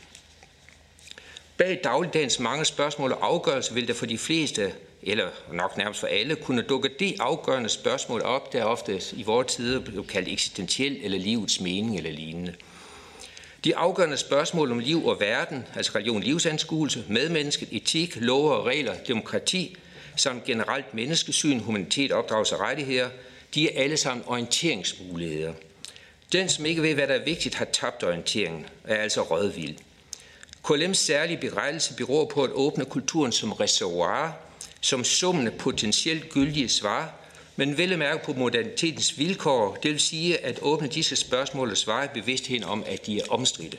Bag 1.56 1.80
dagligdagens 1.84 2.40
mange 2.40 2.64
spørgsmål 2.64 3.12
og 3.12 3.26
afgørelser 3.26 3.74
vil 3.74 3.88
der 3.88 3.94
for 3.94 4.06
de 4.06 4.18
fleste, 4.18 4.72
eller 5.02 5.28
nok 5.52 5.76
nærmest 5.76 6.00
for 6.00 6.06
alle, 6.06 6.36
kunne 6.36 6.62
dukke 6.62 6.90
det 6.98 7.16
afgørende 7.20 7.68
spørgsmål 7.68 8.22
op, 8.22 8.52
der 8.52 8.64
ofte 8.64 9.00
i 9.12 9.22
vores 9.22 9.54
tider 9.54 9.80
blev 9.80 10.06
kaldt 10.06 10.28
eksistentiel 10.28 10.98
eller 11.02 11.18
livets 11.18 11.60
mening 11.60 11.96
eller 11.96 12.10
lignende. 12.12 12.54
De 13.64 13.76
afgørende 13.76 14.16
spørgsmål 14.16 14.70
om 14.70 14.78
liv 14.78 15.06
og 15.06 15.20
verden, 15.20 15.66
altså 15.76 15.92
religion, 15.94 16.22
livsanskuelse, 16.22 17.04
medmennesket, 17.08 17.68
etik, 17.72 18.16
love 18.16 18.54
og 18.54 18.66
regler, 18.66 18.94
demokrati, 19.08 19.76
samt 20.16 20.44
generelt 20.44 20.94
menneskesyn, 20.94 21.60
humanitet, 21.60 22.12
opdragelse 22.12 22.54
og 22.54 22.60
rettigheder, 22.60 23.08
de 23.54 23.70
er 23.72 23.82
alle 23.82 23.96
sammen 23.96 24.24
orienteringsmuligheder. 24.26 25.52
Den, 26.32 26.48
som 26.48 26.66
ikke 26.66 26.82
ved, 26.82 26.94
hvad 26.94 27.06
der 27.06 27.14
er 27.14 27.24
vigtigt, 27.24 27.54
har 27.54 27.64
tabt 27.64 28.02
orienteringen, 28.02 28.66
er 28.84 28.96
altså 28.96 29.22
rødvild. 29.22 29.76
KLM's 30.70 30.94
særlige 30.94 31.50
berettelse 31.50 31.94
beror 31.96 32.24
på 32.24 32.42
at 32.44 32.50
åbne 32.50 32.84
kulturen 32.84 33.32
som 33.32 33.52
reservoir, 33.52 34.32
som 34.80 35.04
summen 35.04 35.46
af 35.46 35.52
potentielt 35.52 36.28
gyldige 36.28 36.68
svar, 36.68 37.14
men 37.56 37.78
vel 37.78 37.92
at 37.92 37.98
mærke 37.98 38.24
på 38.24 38.32
modernitetens 38.32 39.18
vilkår, 39.18 39.74
det 39.82 39.90
vil 39.90 40.00
sige 40.00 40.44
at 40.44 40.58
åbne 40.62 40.88
disse 40.88 41.16
spørgsmål 41.16 41.70
og 41.70 41.76
svare 41.76 42.08
bevidstheden 42.14 42.64
om, 42.64 42.84
at 42.86 43.06
de 43.06 43.18
er 43.18 43.24
omstridte. 43.28 43.78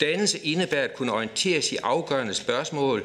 Dannelse 0.00 0.38
indebærer 0.38 0.84
at 0.84 0.94
kunne 0.94 1.12
orienteres 1.12 1.72
i 1.72 1.76
afgørende 1.76 2.34
spørgsmål, 2.34 3.04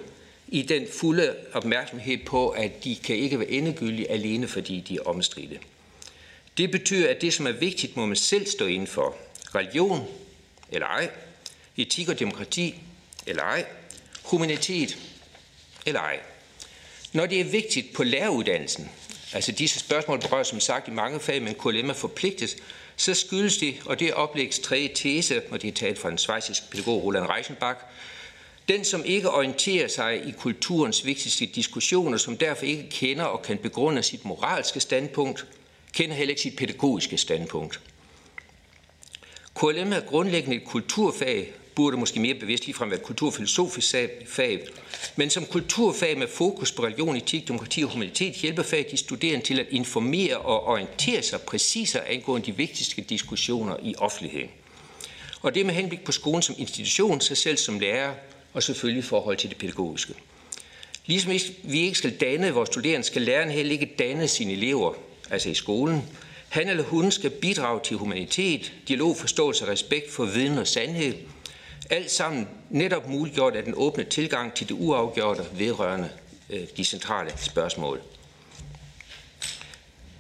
i 0.51 0.61
den 0.61 0.87
fulde 0.99 1.35
opmærksomhed 1.53 2.17
på, 2.25 2.49
at 2.49 2.83
de 2.83 2.95
kan 2.95 3.15
ikke 3.15 3.39
være 3.39 3.49
endegyldige 3.49 4.11
alene, 4.11 4.47
fordi 4.47 4.79
de 4.79 4.95
er 4.95 5.01
omstridte. 5.01 5.59
Det 6.57 6.71
betyder, 6.71 7.09
at 7.09 7.21
det, 7.21 7.33
som 7.33 7.47
er 7.47 7.51
vigtigt, 7.51 7.97
må 7.97 8.05
man 8.05 8.15
selv 8.15 8.45
stå 8.45 8.65
inden 8.65 8.87
for. 8.87 9.15
Religion 9.55 10.07
eller 10.71 10.87
ej, 10.87 11.09
etik 11.77 12.09
og 12.09 12.19
demokrati 12.19 12.75
eller 13.27 13.43
ej, 13.43 13.65
humanitet 14.23 14.97
eller 15.85 15.99
ej. 15.99 16.19
Når 17.13 17.25
det 17.25 17.39
er 17.39 17.43
vigtigt 17.43 17.93
på 17.93 18.03
læreruddannelsen, 18.03 18.89
altså 19.33 19.51
disse 19.51 19.79
spørgsmål 19.79 20.19
berører 20.19 20.43
som 20.43 20.59
sagt 20.59 20.87
i 20.87 20.91
mange 20.91 21.19
fag, 21.19 21.41
men 21.41 21.53
KLM 21.53 21.89
er 21.89 21.93
forpligtet, 21.93 22.55
så 22.95 23.13
skyldes 23.13 23.57
det, 23.57 23.75
og 23.85 23.99
det 23.99 24.07
er 24.07 24.13
oplægs 24.13 24.59
tredje 24.59 24.89
tese, 24.95 25.41
og 25.51 25.61
det 25.61 25.67
er 25.67 25.71
talt 25.71 25.99
fra 25.99 26.09
en 26.09 26.17
svejsisk 26.17 26.71
pædagog 26.71 27.03
Roland 27.03 27.25
Reichenbach, 27.25 27.79
den, 28.69 28.85
som 28.85 29.05
ikke 29.05 29.29
orienterer 29.29 29.87
sig 29.87 30.27
i 30.27 30.31
kulturens 30.31 31.05
vigtigste 31.05 31.45
diskussioner, 31.45 32.17
som 32.17 32.37
derfor 32.37 32.65
ikke 32.65 32.89
kender 32.89 33.23
og 33.23 33.41
kan 33.41 33.57
begrunde 33.57 34.03
sit 34.03 34.25
moralske 34.25 34.79
standpunkt, 34.79 35.45
kender 35.93 36.15
heller 36.15 36.29
ikke 36.29 36.41
sit 36.41 36.55
pædagogiske 36.55 37.17
standpunkt. 37.17 37.79
KLM 39.55 39.93
er 39.93 39.99
grundlæggende 39.99 40.55
et 40.55 40.65
kulturfag, 40.65 41.53
burde 41.75 41.97
måske 41.97 42.19
mere 42.19 42.33
bevidst 42.33 42.65
ligefrem 42.65 42.89
være 42.89 42.99
et 42.99 43.05
kulturfilosofisk 43.05 43.95
fag, 44.25 44.67
men 45.15 45.29
som 45.29 45.45
kulturfag 45.45 46.17
med 46.17 46.27
fokus 46.27 46.71
på 46.71 46.83
religion, 46.85 47.15
etik, 47.15 47.47
demokrati 47.47 47.83
og 47.83 47.89
humanitet 47.89 48.33
hjælper 48.33 48.63
fag 48.63 48.87
de 48.91 48.97
studerende 48.97 49.45
til 49.45 49.59
at 49.59 49.67
informere 49.69 50.37
og 50.37 50.63
orientere 50.63 51.21
sig 51.21 51.41
præcisere 51.41 52.07
angående 52.07 52.45
de 52.45 52.57
vigtigste 52.57 53.01
diskussioner 53.01 53.75
i 53.83 53.95
offentligheden. 53.97 54.49
Og 55.41 55.55
det 55.55 55.65
med 55.65 55.73
henblik 55.73 56.03
på 56.03 56.11
skolen 56.11 56.41
som 56.41 56.55
institution, 56.57 57.21
sig 57.21 57.37
selv 57.37 57.57
som 57.57 57.79
lærer, 57.79 58.13
og 58.53 58.63
selvfølgelig 58.63 58.99
i 58.99 59.07
forhold 59.07 59.37
til 59.37 59.49
det 59.49 59.57
pædagogiske. 59.57 60.13
Ligesom 61.05 61.31
vi 61.63 61.79
ikke 61.79 61.97
skal 61.97 62.17
danne 62.17 62.51
vores 62.51 62.69
studerende, 62.69 63.05
skal 63.07 63.21
læreren 63.21 63.51
heller 63.51 63.71
ikke 63.71 63.95
danne 63.99 64.27
sine 64.27 64.51
elever, 64.51 64.93
altså 65.29 65.49
i 65.49 65.53
skolen. 65.53 66.03
Han 66.49 66.69
eller 66.69 66.83
hun 66.83 67.11
skal 67.11 67.29
bidrage 67.29 67.79
til 67.83 67.97
humanitet, 67.97 68.73
dialog, 68.87 69.17
forståelse 69.17 69.65
og 69.65 69.69
respekt 69.69 70.11
for 70.11 70.25
viden 70.25 70.57
og 70.57 70.67
sandhed. 70.67 71.13
Alt 71.89 72.11
sammen 72.11 72.47
netop 72.69 73.09
muliggjort 73.09 73.55
af 73.55 73.63
den 73.63 73.73
åbne 73.77 74.03
tilgang 74.03 74.53
til 74.53 74.69
det 74.69 74.75
uafgjorte 74.79 75.43
vedrørende 75.53 76.09
øh, 76.49 76.61
de 76.77 76.85
centrale 76.85 77.31
spørgsmål. 77.37 78.01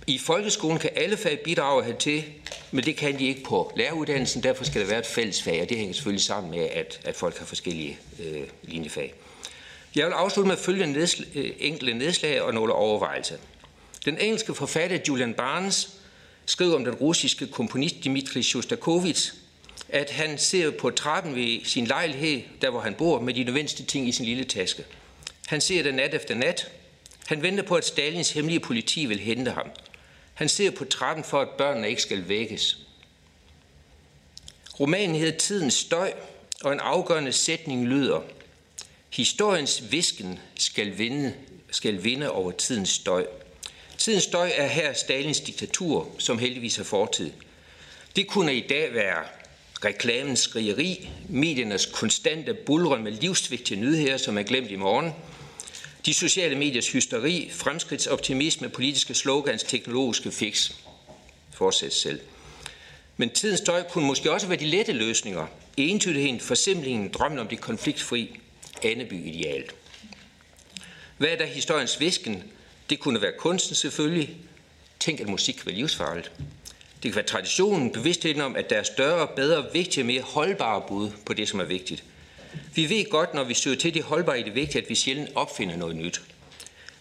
I 0.09 0.17
folkeskolen 0.17 0.79
kan 0.79 0.89
alle 0.95 1.17
fag 1.17 1.39
bidrage 1.39 1.83
hertil, 1.83 2.23
men 2.71 2.85
det 2.85 2.95
kan 2.95 3.19
de 3.19 3.27
ikke 3.27 3.43
på 3.43 3.71
læreruddannelsen, 3.75 4.43
derfor 4.43 4.63
skal 4.63 4.81
der 4.81 4.87
være 4.87 4.99
et 4.99 5.05
fælles 5.05 5.43
fag, 5.43 5.61
og 5.61 5.69
det 5.69 5.77
hænger 5.77 5.93
selvfølgelig 5.93 6.23
sammen 6.23 6.51
med, 6.51 6.59
at, 6.59 6.99
at 7.05 7.15
folk 7.15 7.37
har 7.37 7.45
forskellige 7.45 7.97
øh, 8.19 8.41
linjefag. 8.63 9.13
Jeg 9.95 10.05
vil 10.05 10.13
afslutte 10.13 10.47
med 10.47 10.57
følgende 10.57 11.03
nedsl- 11.03 11.37
øh, 11.37 11.51
enkelte 11.59 11.93
nedslag 11.93 12.41
og 12.41 12.53
nogle 12.53 12.73
overvejelser. 12.73 13.35
Den 14.05 14.17
engelske 14.17 14.55
forfatter 14.55 14.99
Julian 15.07 15.33
Barnes 15.33 15.89
skriver 16.45 16.75
om 16.75 16.85
den 16.85 16.93
russiske 16.93 17.47
komponist 17.47 17.95
Dmitri 18.03 18.43
Shostakovich, 18.43 19.33
at 19.89 20.09
han 20.09 20.37
ser 20.37 20.71
på 20.71 20.89
trappen 20.89 21.35
ved 21.35 21.59
sin 21.65 21.85
lejlighed, 21.85 22.41
der 22.61 22.69
hvor 22.69 22.79
han 22.79 22.93
bor, 22.93 23.19
med 23.19 23.33
de 23.33 23.43
nødvendigste 23.43 23.83
ting 23.83 24.07
i 24.07 24.11
sin 24.11 24.25
lille 24.25 24.43
taske. 24.43 24.83
Han 25.47 25.61
ser 25.61 25.83
det 25.83 25.93
nat 25.93 26.13
efter 26.13 26.35
nat. 26.35 26.71
Han 27.27 27.41
venter 27.41 27.63
på, 27.63 27.75
at 27.75 27.85
Stalins 27.85 28.31
hemmelige 28.31 28.59
politi 28.59 29.05
vil 29.05 29.19
hente 29.19 29.51
ham. 29.51 29.65
Han 30.39 30.49
ser 30.49 30.71
på 30.71 30.85
trappen 30.85 31.23
for, 31.23 31.41
at 31.41 31.49
børnene 31.49 31.89
ikke 31.89 32.01
skal 32.01 32.29
vækkes. 32.29 32.77
Romanen 34.79 35.15
hedder 35.15 35.37
Tidens 35.37 35.73
støj, 35.73 36.13
Og 36.61 36.73
en 36.73 36.79
afgørende 36.79 37.31
sætning 37.31 37.87
lyder, 37.87 38.21
historiens 39.09 39.91
visken 39.91 40.39
skal 40.55 40.97
vinde, 40.97 41.33
skal 41.71 42.03
vinde 42.03 42.31
over 42.31 42.51
tidens 42.51 42.89
støj. 42.89 43.25
Tidens 43.97 44.23
støj 44.23 44.51
er 44.55 44.67
her 44.67 44.93
Stalins 44.93 45.39
diktatur, 45.39 46.07
som 46.17 46.39
heldigvis 46.39 46.79
er 46.79 46.83
fortid. 46.83 47.31
Det 48.15 48.27
kunne 48.27 48.55
i 48.55 48.67
dag 48.67 48.93
være 48.93 49.23
reklamens 49.85 50.39
skrigeri, 50.39 51.09
mediernes 51.29 51.85
konstante 51.85 52.53
bulren 52.53 53.03
med 53.03 53.11
livsvigtige 53.11 53.79
nyheder, 53.79 54.17
som 54.17 54.37
er 54.37 54.43
glemt 54.43 54.71
i 54.71 54.75
morgen, 54.75 55.13
de 56.09 56.13
sociale 56.13 56.55
mediers 56.55 56.91
hysteri, 56.91 57.49
fremskridtsoptimisme, 57.51 58.69
politiske 58.69 59.13
slogans, 59.13 59.63
teknologiske 59.63 60.31
fix. 60.31 60.71
Fortsæt 61.53 61.93
selv. 61.93 62.19
Men 63.17 63.29
tidens 63.29 63.59
støj 63.59 63.83
kunne 63.83 64.07
måske 64.07 64.31
også 64.31 64.47
være 64.47 64.59
de 64.59 64.65
lette 64.65 64.91
løsninger. 64.91 65.47
Entydigheden, 65.77 66.39
forsimplingen, 66.39 67.09
drømmen 67.09 67.39
om 67.39 67.47
det 67.47 67.61
konfliktfri 67.61 68.39
Anneby-ideal. 68.83 69.63
Hvad 71.17 71.29
er 71.29 71.37
der 71.37 71.45
historiens 71.45 71.99
visken? 71.99 72.43
Det 72.89 72.99
kunne 72.99 73.21
være 73.21 73.33
kunsten 73.37 73.75
selvfølgelig. 73.75 74.37
Tænk, 74.99 75.19
at 75.19 75.29
musik 75.29 75.65
var 75.65 75.71
livsfarligt. 75.71 76.31
Det 77.03 77.11
kan 77.11 77.15
være 77.15 77.25
traditionen, 77.25 77.91
bevidstheden 77.91 78.41
om, 78.41 78.55
at 78.55 78.69
der 78.69 78.75
er 78.75 78.83
større, 78.83 79.27
bedre, 79.35 79.65
vigtige, 79.73 80.03
mere 80.03 80.21
holdbare 80.21 80.83
bud 80.87 81.11
på 81.25 81.33
det, 81.33 81.49
som 81.49 81.59
er 81.59 81.65
vigtigt. 81.65 82.03
Vi 82.75 82.89
ved 82.89 83.09
godt, 83.09 83.33
når 83.33 83.43
vi 83.43 83.53
søger 83.53 83.77
til 83.77 83.93
det 83.93 84.03
holdbare 84.03 84.39
i 84.39 84.43
det 84.43 84.55
vigtige, 84.55 84.81
at 84.81 84.89
vi 84.89 84.95
sjældent 84.95 85.29
opfinder 85.35 85.75
noget 85.75 85.95
nyt. 85.95 86.21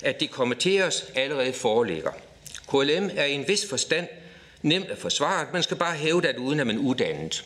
At 0.03 0.21
det 0.21 0.31
kommer 0.31 0.55
til 0.55 0.83
os 0.83 1.05
allerede 1.15 1.53
foreligger. 1.53 2.11
KLM 2.69 3.11
er 3.15 3.25
i 3.25 3.33
en 3.33 3.49
vis 3.49 3.69
forstand 3.69 4.09
nemt 4.63 4.91
at 4.91 4.99
forsvare. 4.99 5.47
Man 5.53 5.63
skal 5.63 5.77
bare 5.77 5.97
hæve 5.97 6.21
det, 6.21 6.37
uden 6.37 6.61
at 6.61 6.67
man 6.67 6.77
er 6.77 6.81
uddannet. 6.81 7.45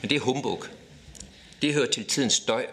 Men 0.00 0.10
det 0.10 0.16
er 0.16 0.20
humbug. 0.20 0.66
Det 1.62 1.74
hører 1.74 1.86
til 1.86 2.04
tidens 2.04 2.32
støj. 2.32 2.66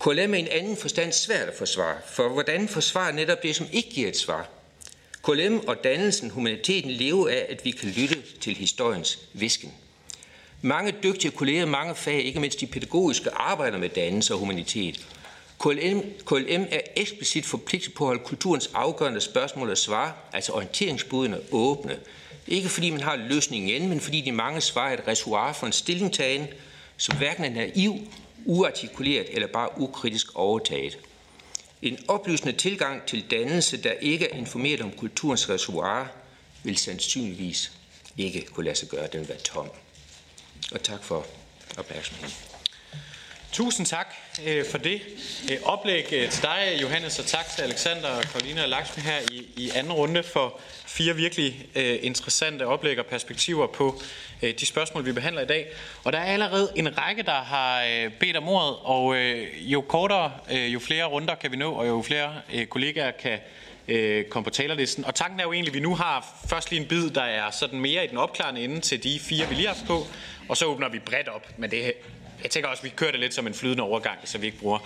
KLM 0.00 0.34
er 0.34 0.38
i 0.38 0.40
en 0.40 0.48
anden 0.48 0.76
forstand 0.76 1.12
svært 1.12 1.48
at 1.48 1.54
forsvare, 1.54 1.96
for 2.06 2.28
hvordan 2.28 2.68
forsvare 2.68 3.12
netop 3.12 3.42
det, 3.42 3.56
som 3.56 3.66
ikke 3.72 3.90
giver 3.90 4.08
et 4.08 4.16
svar? 4.16 4.48
KLM 5.22 5.58
og 5.58 5.84
dannelsen, 5.84 6.30
humaniteten, 6.30 6.90
lever 6.90 7.28
af, 7.28 7.46
at 7.48 7.64
vi 7.64 7.70
kan 7.70 7.88
lytte 7.88 8.22
til 8.40 8.54
historiens 8.54 9.18
visken. 9.32 9.74
Mange 10.62 10.94
dygtige 11.02 11.30
kolleger, 11.30 11.66
mange 11.66 11.94
fag, 11.94 12.22
ikke 12.22 12.40
mindst 12.40 12.60
de 12.60 12.66
pædagogiske, 12.66 13.30
arbejder 13.30 13.78
med 13.78 13.88
dannelse 13.88 14.34
og 14.34 14.38
humanitet. 14.38 15.06
KLM, 15.60 16.02
KLM 16.26 16.66
er 16.70 16.80
eksplicit 16.96 17.46
forpligtet 17.46 17.94
på 17.94 18.04
at 18.04 18.06
holde 18.06 18.22
kulturens 18.24 18.70
afgørende 18.74 19.20
spørgsmål 19.20 19.70
og 19.70 19.78
svar, 19.78 20.16
altså 20.32 20.52
orienteringsbudene, 20.52 21.40
åbne. 21.52 21.98
Ikke 22.46 22.68
fordi 22.68 22.90
man 22.90 23.00
har 23.00 23.16
løsningen 23.16 23.68
igen, 23.68 23.88
men 23.88 24.00
fordi 24.00 24.20
de 24.20 24.32
mange 24.32 24.60
svar 24.60 24.88
er 24.88 24.94
et 24.94 25.08
reservoir 25.08 25.52
for 25.52 25.66
en 25.66 25.72
stillingtagen, 25.72 26.46
som 26.96 27.16
hverken 27.16 27.44
er 27.44 27.50
naiv, 27.50 27.98
uartikuleret 28.44 29.26
eller 29.30 29.46
bare 29.46 29.68
ukritisk 29.80 30.26
overtaget. 30.34 30.98
En 31.82 31.98
oplysende 32.08 32.52
tilgang 32.52 33.02
til 33.06 33.24
dannelse, 33.30 33.82
der 33.82 33.92
ikke 33.92 34.30
er 34.30 34.36
informeret 34.36 34.80
om 34.80 34.90
kulturens 34.90 35.48
reservoir, 35.48 36.08
vil 36.64 36.76
sandsynligvis 36.76 37.72
ikke 38.18 38.46
kunne 38.46 38.64
lade 38.64 38.76
sig 38.76 38.88
gøre, 38.88 39.06
den 39.12 39.28
være 39.28 39.38
tom. 39.38 39.70
Og 40.72 40.82
tak 40.82 41.04
for 41.04 41.26
opmærksomheden. 41.78 42.34
Tusind 43.52 43.86
tak 43.86 44.14
øh, 44.46 44.64
for 44.70 44.78
det 44.78 45.00
øh, 45.50 45.56
oplæg 45.64 46.12
øh, 46.12 46.30
til 46.30 46.42
dig, 46.42 46.78
Johannes, 46.82 47.18
og 47.18 47.26
tak 47.26 47.46
til 47.48 47.62
Alexander 47.62 48.08
og 48.08 48.22
Karolina 48.22 48.62
og 48.62 48.68
Lakshmi 48.68 49.02
her 49.02 49.18
i, 49.32 49.46
i 49.56 49.70
anden 49.74 49.92
runde 49.92 50.22
for 50.22 50.60
fire 50.86 51.14
virkelig 51.14 51.66
øh, 51.74 51.98
interessante 52.02 52.66
oplæg 52.66 52.98
og 52.98 53.06
perspektiver 53.06 53.66
på 53.66 54.00
øh, 54.42 54.54
de 54.60 54.66
spørgsmål, 54.66 55.06
vi 55.06 55.12
behandler 55.12 55.42
i 55.42 55.46
dag. 55.46 55.66
Og 56.04 56.12
der 56.12 56.18
er 56.18 56.32
allerede 56.32 56.72
en 56.76 56.98
række, 56.98 57.22
der 57.22 57.42
har 57.42 57.84
øh, 57.84 58.10
bedt 58.20 58.36
om 58.36 58.48
ordet, 58.48 58.76
og 58.82 59.16
øh, 59.16 59.72
jo 59.72 59.80
kortere, 59.80 60.32
øh, 60.50 60.74
jo 60.74 60.78
flere 60.78 61.04
runder 61.04 61.34
kan 61.34 61.52
vi 61.52 61.56
nå, 61.56 61.72
og 61.72 61.88
jo 61.88 62.02
flere 62.02 62.34
øh, 62.54 62.66
kollegaer 62.66 63.10
kan 63.10 63.38
øh, 63.88 64.24
kom 64.24 64.44
på 64.44 64.50
talerlisten. 64.50 65.04
Og 65.04 65.14
tanken 65.14 65.40
er 65.40 65.44
jo 65.44 65.52
egentlig, 65.52 65.70
at 65.70 65.74
vi 65.74 65.80
nu 65.80 65.94
har 65.94 66.40
først 66.48 66.70
lige 66.70 66.82
en 66.82 66.88
bid, 66.88 67.10
der 67.10 67.22
er 67.22 67.50
sådan 67.50 67.80
mere 67.80 68.04
i 68.04 68.08
den 68.08 68.18
opklarende 68.18 68.60
ende 68.64 68.80
til 68.80 69.02
de 69.02 69.18
fire, 69.20 69.48
vi 69.48 69.54
lige 69.54 69.66
har 69.66 69.74
haft 69.74 69.86
på, 69.86 70.06
og 70.48 70.56
så 70.56 70.64
åbner 70.64 70.88
vi 70.88 70.98
bredt 70.98 71.28
op. 71.28 71.58
Men 71.58 71.70
det 71.70 71.92
jeg 72.42 72.50
tænker 72.50 72.68
også, 72.68 72.80
at 72.80 72.84
vi 72.84 72.88
kører 72.96 73.10
det 73.10 73.20
lidt 73.20 73.34
som 73.34 73.46
en 73.46 73.54
flydende 73.54 73.82
overgang, 73.82 74.18
så 74.24 74.38
vi 74.38 74.46
ikke 74.46 74.58
bruger 74.58 74.78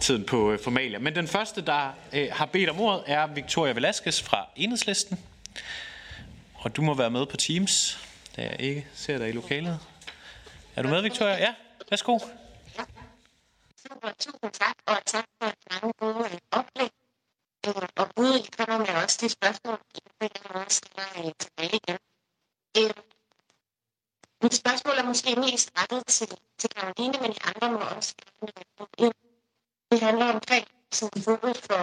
tiden 0.00 0.24
på 0.24 0.52
øh, 0.52 0.58
formalia. 0.64 0.98
Men 0.98 1.14
den 1.14 1.28
første, 1.28 1.60
der 1.60 1.90
øh, 2.12 2.28
har 2.32 2.46
bedt 2.46 2.70
om 2.70 2.80
ordet, 2.80 3.02
er 3.06 3.26
Victoria 3.26 3.72
Velasquez 3.72 4.22
fra 4.22 4.46
Enhedslisten. 4.56 5.18
Og 6.54 6.76
du 6.76 6.82
må 6.82 6.94
være 6.94 7.10
med 7.10 7.26
på 7.26 7.36
Teams, 7.36 7.98
da 8.36 8.42
jeg 8.42 8.56
ikke 8.60 8.86
ser 8.94 9.18
dig 9.18 9.28
i 9.28 9.32
lokalet. 9.32 9.78
Er 10.76 10.82
du 10.82 10.88
med, 10.88 11.02
Victoria? 11.02 11.34
Ja, 11.34 11.54
værsgo. 11.90 12.18
Ja. 12.78 12.82
Super, 13.88 14.08
tusind 14.18 14.52
tak, 14.52 14.74
og 14.86 14.96
tak 15.06 15.24
for 15.42 15.48
et 15.48 15.54
mange 15.70 15.92
gode 15.98 16.24
øh, 16.24 16.38
oplæg. 16.52 17.03
Øh, 17.66 17.88
og 17.96 18.06
ude 18.16 18.46
kommer 18.58 18.78
med 18.78 19.02
også 19.02 19.18
de 19.20 19.28
spørgsmål, 19.28 19.78
jeg 20.20 20.30
måde 20.54 20.70
stiller 20.70 21.06
øh, 21.18 21.32
tilbage 21.42 21.80
igen. 21.80 21.98
Øh, 22.78 22.94
Mit 24.42 24.54
spørgsmål 24.54 24.94
er 24.98 25.06
måske 25.12 25.30
mest 25.36 25.66
rettet 25.78 26.06
til, 26.06 26.28
til 26.58 26.70
Karoline, 26.76 27.16
men 27.22 27.30
de 27.36 27.40
andre 27.50 27.66
må 27.72 27.78
også 27.96 28.14
ind. 28.98 29.14
Det 29.90 30.00
handler 30.00 30.26
omkring 30.36 30.66
sådan 30.92 31.22
fokus 31.22 31.58
for 31.68 31.82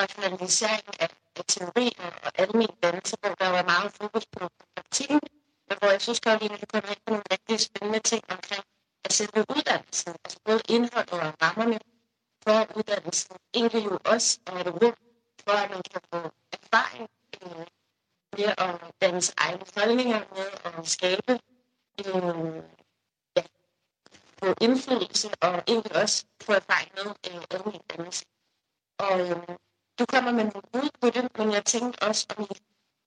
rationalisering 0.00 0.86
af, 1.04 1.08
af 1.36 1.44
teori 1.48 1.86
og, 1.98 2.12
og 2.24 2.30
almindelig 2.42 2.82
dannelse, 2.82 3.16
hvor 3.20 3.34
der 3.34 3.48
var 3.56 3.62
meget 3.72 3.92
fokus 4.00 4.26
på 4.26 4.48
praktikken, 4.74 5.20
men 5.68 5.76
hvor 5.78 5.90
jeg 5.94 6.02
synes, 6.02 6.20
Karoline, 6.20 6.56
du 6.62 6.66
kommer 6.72 6.90
ind 6.90 7.02
på 7.06 7.10
nogle 7.10 7.24
rigtig 7.30 7.60
spændende 7.60 8.00
ting 8.10 8.22
omkring 8.36 8.64
at 9.04 9.12
selve 9.12 9.40
uddannelsen, 9.54 10.12
altså 10.24 10.38
både 10.44 10.60
indholdet 10.68 11.20
og 11.26 11.32
rammerne 11.42 11.78
for 12.46 12.76
uddannelsen, 12.76 13.36
egentlig 13.54 13.84
jo 13.84 13.98
også 14.04 14.40
er 14.46 14.52
et 14.52 14.66
rum 14.66 14.96
for, 15.44 15.52
at 15.52 15.70
man 15.70 15.82
kan 15.90 16.00
få 16.12 16.20
erfaring 16.52 17.08
øh, 17.42 17.66
med 18.38 18.48
at 18.58 18.94
danne 19.00 19.22
egne 19.36 19.64
holdninger, 19.76 20.20
med 20.36 20.48
at 20.64 20.88
skabe 20.88 21.32
øh, 22.00 22.62
ja, 23.36 23.42
på 24.40 24.46
indflydelse 24.60 25.28
og 25.40 25.62
egentlig 25.66 25.96
også 26.02 26.24
få 26.42 26.52
erfaring 26.52 26.90
med 26.94 27.14
øh, 27.30 27.42
almindelig 27.50 27.90
dannelse. 27.90 28.24
Og 28.98 29.20
øh, 29.20 29.36
du 29.98 30.06
kommer 30.06 30.32
med 30.32 30.44
nogle 30.44 30.68
bud 30.72 30.88
på 31.00 31.06
det, 31.10 31.38
men 31.38 31.52
jeg 31.52 31.64
tænkte 31.64 32.02
også, 32.02 32.26
om 32.36 32.42
I 32.42 32.54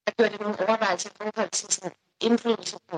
har 0.06 0.12
gjort 0.16 0.32
det 0.32 0.40
nogle 0.40 0.68
overvejelser 0.68 1.10
i 1.10 1.16
forhold 1.16 1.50
til 1.50 1.72
sådan 1.72 1.92
indflydelse 2.20 2.78
på 2.88 2.96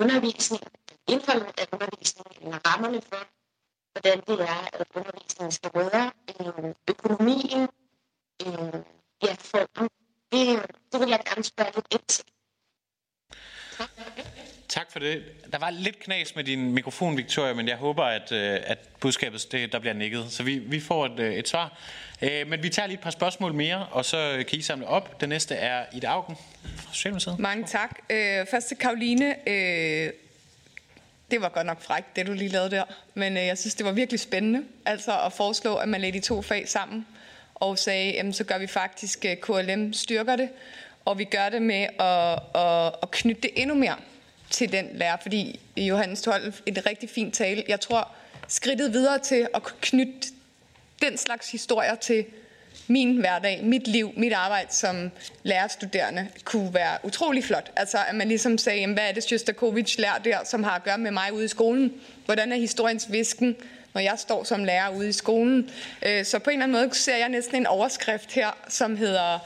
undervisning, 0.00 0.62
indholdet 1.08 1.52
af 1.60 1.66
undervisningen, 1.72 2.42
eller 2.42 2.58
rammerne 2.68 3.02
for, 3.02 3.26
hvordan 3.92 4.20
det 4.26 4.40
er, 4.40 4.68
at 4.72 4.86
undervisningen 4.94 5.52
skal 5.52 5.70
være, 5.74 6.10
øh, 6.40 6.74
økonomien, 6.88 7.68
øh, 8.46 8.80
ja, 9.22 9.32
formen. 9.38 9.88
Det, 10.32 10.62
det 10.92 11.00
vil 11.00 11.08
jeg 11.08 11.20
gerne 11.28 11.44
spørge 11.44 11.70
lidt 11.74 11.86
ind 11.92 12.02
til. 12.08 12.24
Tak. 13.78 13.90
Tak 14.68 14.92
for 14.92 14.98
det. 14.98 15.22
Der 15.52 15.58
var 15.58 15.70
lidt 15.70 15.98
knas 15.98 16.36
med 16.36 16.44
din 16.44 16.72
mikrofon, 16.72 17.16
Victoria, 17.16 17.54
men 17.54 17.68
jeg 17.68 17.76
håber, 17.76 18.04
at, 18.04 18.32
øh, 18.32 18.60
at 18.64 18.78
budskabet 19.00 19.46
det, 19.52 19.72
der 19.72 19.78
bliver 19.78 19.94
nikket. 19.94 20.32
Så 20.32 20.42
vi, 20.42 20.58
vi 20.58 20.80
får 20.80 21.06
et, 21.06 21.18
øh, 21.18 21.34
et 21.34 21.48
svar. 21.48 21.78
Øh, 22.22 22.48
men 22.48 22.62
vi 22.62 22.68
tager 22.68 22.86
lige 22.86 22.98
et 22.98 23.02
par 23.02 23.10
spørgsmål 23.10 23.54
mere, 23.54 23.86
og 23.90 24.04
så 24.04 24.44
kan 24.48 24.58
I 24.58 24.62
samle 24.62 24.86
op. 24.86 25.20
Det 25.20 25.28
næste 25.28 25.54
er 25.54 25.86
Ida 25.92 26.06
Augen 26.06 26.36
fra 26.76 26.92
Socialdemokratiet. 26.92 27.38
Mange 27.38 27.66
tak. 27.66 27.98
først 28.50 28.68
til 28.68 28.76
Karoline 28.76 29.36
det 31.32 31.42
var 31.42 31.48
godt 31.48 31.66
nok 31.66 31.80
frækt, 31.80 32.16
det 32.16 32.26
du 32.26 32.32
lige 32.32 32.48
lavede 32.48 32.70
der. 32.70 32.84
Men 33.14 33.36
øh, 33.36 33.46
jeg 33.46 33.58
synes, 33.58 33.74
det 33.74 33.86
var 33.86 33.92
virkelig 33.92 34.20
spændende. 34.20 34.62
Altså 34.86 35.20
at 35.20 35.32
foreslå, 35.32 35.74
at 35.76 35.88
man 35.88 36.00
lagde 36.00 36.18
de 36.18 36.24
to 36.24 36.42
fag 36.42 36.68
sammen 36.68 37.06
og 37.54 37.78
sagde, 37.78 38.12
jamen 38.12 38.32
så 38.32 38.44
gør 38.44 38.58
vi 38.58 38.66
faktisk 38.66 39.24
øh, 39.24 39.36
KLM 39.36 39.92
styrker 39.92 40.36
det, 40.36 40.48
og 41.04 41.18
vi 41.18 41.24
gør 41.24 41.48
det 41.48 41.62
med 41.62 41.86
at, 42.00 42.60
at, 42.62 42.94
at 43.02 43.10
knytte 43.10 43.42
det 43.42 43.50
endnu 43.56 43.74
mere 43.74 43.96
til 44.50 44.72
den 44.72 44.88
lærer, 44.92 45.16
fordi 45.22 45.60
Johannes 45.76 46.24
holdt 46.24 46.62
et 46.66 46.86
rigtig 46.86 47.10
fint 47.10 47.34
tale. 47.34 47.64
Jeg 47.68 47.80
tror, 47.80 48.08
skridtet 48.48 48.92
videre 48.92 49.18
til 49.18 49.48
at 49.54 49.62
knytte 49.62 50.28
den 51.02 51.16
slags 51.16 51.50
historier 51.50 51.94
til 51.94 52.24
min 52.92 53.16
hverdag, 53.16 53.60
mit 53.62 53.88
liv, 53.88 54.12
mit 54.16 54.32
arbejde 54.32 54.72
som 54.72 55.10
lærerstuderende 55.42 56.28
kunne 56.44 56.74
være 56.74 56.98
utrolig 57.02 57.44
flot. 57.44 57.70
Altså 57.76 57.98
at 58.08 58.14
man 58.14 58.28
ligesom 58.28 58.58
sagde, 58.58 58.80
jamen, 58.80 58.94
hvad 58.94 59.08
er 59.08 59.12
det 59.12 59.24
Sjøstakovic 59.24 59.98
lærer 59.98 60.18
der, 60.18 60.38
som 60.44 60.62
har 60.64 60.70
at 60.70 60.84
gøre 60.84 60.98
med 60.98 61.10
mig 61.10 61.32
ude 61.32 61.44
i 61.44 61.48
skolen? 61.48 61.92
Hvordan 62.24 62.52
er 62.52 62.56
historiens 62.56 63.12
visken, 63.12 63.56
når 63.94 64.00
jeg 64.00 64.14
står 64.18 64.44
som 64.44 64.64
lærer 64.64 64.88
ude 64.88 65.08
i 65.08 65.12
skolen? 65.12 65.70
Øh, 66.06 66.24
så 66.24 66.38
på 66.38 66.50
en 66.50 66.54
eller 66.54 66.64
anden 66.64 66.80
måde 66.80 66.94
ser 66.94 67.16
jeg 67.16 67.28
næsten 67.28 67.56
en 67.56 67.66
overskrift 67.66 68.32
her, 68.32 68.56
som 68.68 68.96
hedder, 68.96 69.38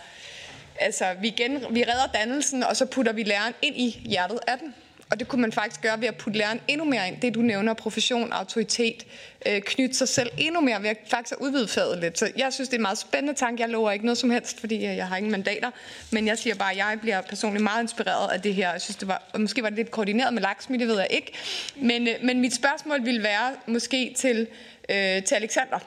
altså 0.80 1.04
vi, 1.20 1.30
gen, 1.30 1.64
vi 1.70 1.82
redder 1.82 2.06
dannelsen, 2.14 2.62
og 2.62 2.76
så 2.76 2.86
putter 2.86 3.12
vi 3.12 3.22
læreren 3.22 3.54
ind 3.62 3.76
i 3.76 4.02
hjertet 4.04 4.38
af 4.46 4.58
den 4.58 4.74
og 5.10 5.18
det 5.18 5.28
kunne 5.28 5.42
man 5.42 5.52
faktisk 5.52 5.80
gøre 5.80 6.00
ved 6.00 6.08
at 6.08 6.16
putte 6.16 6.38
læreren 6.38 6.60
endnu 6.68 6.84
mere 6.84 7.08
ind. 7.08 7.20
Det 7.20 7.34
du 7.34 7.40
nævner, 7.40 7.74
profession, 7.74 8.32
autoritet, 8.32 9.06
øh, 9.46 9.60
knytte 9.60 9.96
sig 9.96 10.08
selv 10.08 10.30
endnu 10.38 10.60
mere 10.60 10.82
ved 10.82 10.88
at 10.88 10.98
faktisk 11.08 11.32
at 11.32 11.38
udvide 11.40 11.68
faget 11.68 11.98
lidt. 11.98 12.18
Så 12.18 12.30
jeg 12.36 12.52
synes, 12.52 12.68
det 12.68 12.74
er 12.74 12.78
en 12.78 12.82
meget 12.82 12.98
spændende 12.98 13.38
tanke. 13.38 13.62
Jeg 13.62 13.70
lover 13.70 13.90
ikke 13.90 14.04
noget 14.04 14.18
som 14.18 14.30
helst, 14.30 14.60
fordi 14.60 14.74
øh, 14.74 14.82
jeg 14.82 15.08
har 15.08 15.16
ingen 15.16 15.32
mandater. 15.32 15.70
Men 16.10 16.26
jeg 16.26 16.38
siger 16.38 16.54
bare, 16.54 16.70
at 16.70 16.76
jeg 16.76 16.98
bliver 17.00 17.20
personligt 17.20 17.62
meget 17.62 17.82
inspireret 17.82 18.32
af 18.32 18.42
det 18.42 18.54
her. 18.54 18.72
Jeg 18.72 18.80
synes, 18.80 18.96
det 18.96 19.08
var, 19.08 19.22
og 19.32 19.40
måske 19.40 19.62
var 19.62 19.68
det 19.68 19.76
lidt 19.76 19.90
koordineret 19.90 20.34
med 20.34 20.42
Laksmi, 20.42 20.76
det 20.76 20.88
ved 20.88 20.98
jeg 20.98 21.08
ikke. 21.10 21.32
Men, 21.76 22.08
øh, 22.08 22.14
men 22.22 22.40
mit 22.40 22.54
spørgsmål 22.54 23.04
ville 23.04 23.22
være 23.22 23.52
måske 23.66 24.14
til, 24.16 24.46
øh, 24.88 25.22
til 25.22 25.34
Alexander. 25.34 25.78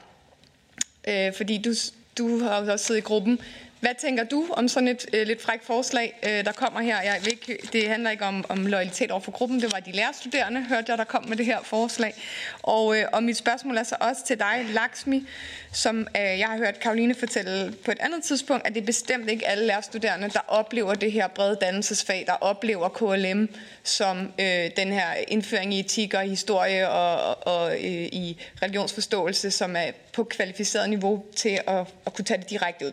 Øh, 1.08 1.32
fordi 1.36 1.58
du, 1.58 1.70
du 2.18 2.38
har 2.38 2.50
også 2.50 2.86
siddet 2.86 3.00
i 3.00 3.04
gruppen. 3.04 3.40
Hvad 3.80 3.94
tænker 3.98 4.24
du 4.24 4.46
om 4.50 4.68
sådan 4.68 4.88
et 4.88 5.06
øh, 5.12 5.26
lidt 5.26 5.42
frækt 5.42 5.64
forslag, 5.64 6.18
øh, 6.22 6.44
der 6.44 6.52
kommer 6.52 6.80
her? 6.80 7.02
Jeg 7.02 7.16
ved 7.22 7.32
ikke, 7.32 7.58
det 7.72 7.88
handler 7.88 8.10
ikke 8.10 8.24
om, 8.24 8.44
om 8.48 8.66
loyalitet 8.66 9.10
over 9.10 9.20
for 9.20 9.30
gruppen, 9.30 9.60
det 9.60 9.72
var 9.72 9.80
de 9.80 9.92
lærerstuderende, 9.92 10.64
hørte 10.64 10.84
jeg, 10.88 10.98
der 10.98 11.04
kom 11.04 11.28
med 11.28 11.36
det 11.36 11.46
her 11.46 11.58
forslag. 11.62 12.14
Og, 12.62 12.98
øh, 12.98 13.04
og 13.12 13.22
mit 13.22 13.36
spørgsmål 13.36 13.76
er 13.76 13.82
så 13.82 13.96
også 14.00 14.26
til 14.26 14.38
dig, 14.38 14.66
Laksmi, 14.74 15.26
som 15.72 15.98
øh, 16.00 16.38
jeg 16.38 16.48
har 16.48 16.56
hørt 16.56 16.80
Karoline 16.80 17.14
fortælle 17.14 17.72
på 17.84 17.90
et 17.90 17.98
andet 18.00 18.22
tidspunkt, 18.22 18.66
at 18.66 18.74
det 18.74 18.80
er 18.80 18.86
bestemt 18.86 19.30
ikke 19.30 19.46
alle 19.48 19.66
lærerstuderende, 19.66 20.28
der 20.28 20.40
oplever 20.48 20.94
det 20.94 21.12
her 21.12 21.28
brede 21.28 21.56
dannelsesfag, 21.60 22.24
der 22.26 22.32
oplever 22.32 22.88
KLM 22.88 23.48
som 23.82 24.32
øh, 24.40 24.70
den 24.76 24.92
her 24.92 25.06
indføring 25.28 25.74
i 25.74 25.80
etik 25.80 26.14
og 26.14 26.22
historie 26.22 26.90
og, 26.90 27.46
og 27.46 27.72
øh, 27.72 28.06
i 28.12 28.40
religionsforståelse, 28.62 29.50
som 29.50 29.76
er 29.76 29.90
på 30.12 30.24
kvalificeret 30.24 30.90
niveau 30.90 31.24
til 31.36 31.60
at, 31.66 31.86
at 32.06 32.14
kunne 32.14 32.24
tage 32.24 32.40
det 32.40 32.50
direkte 32.50 32.86
ud. 32.86 32.92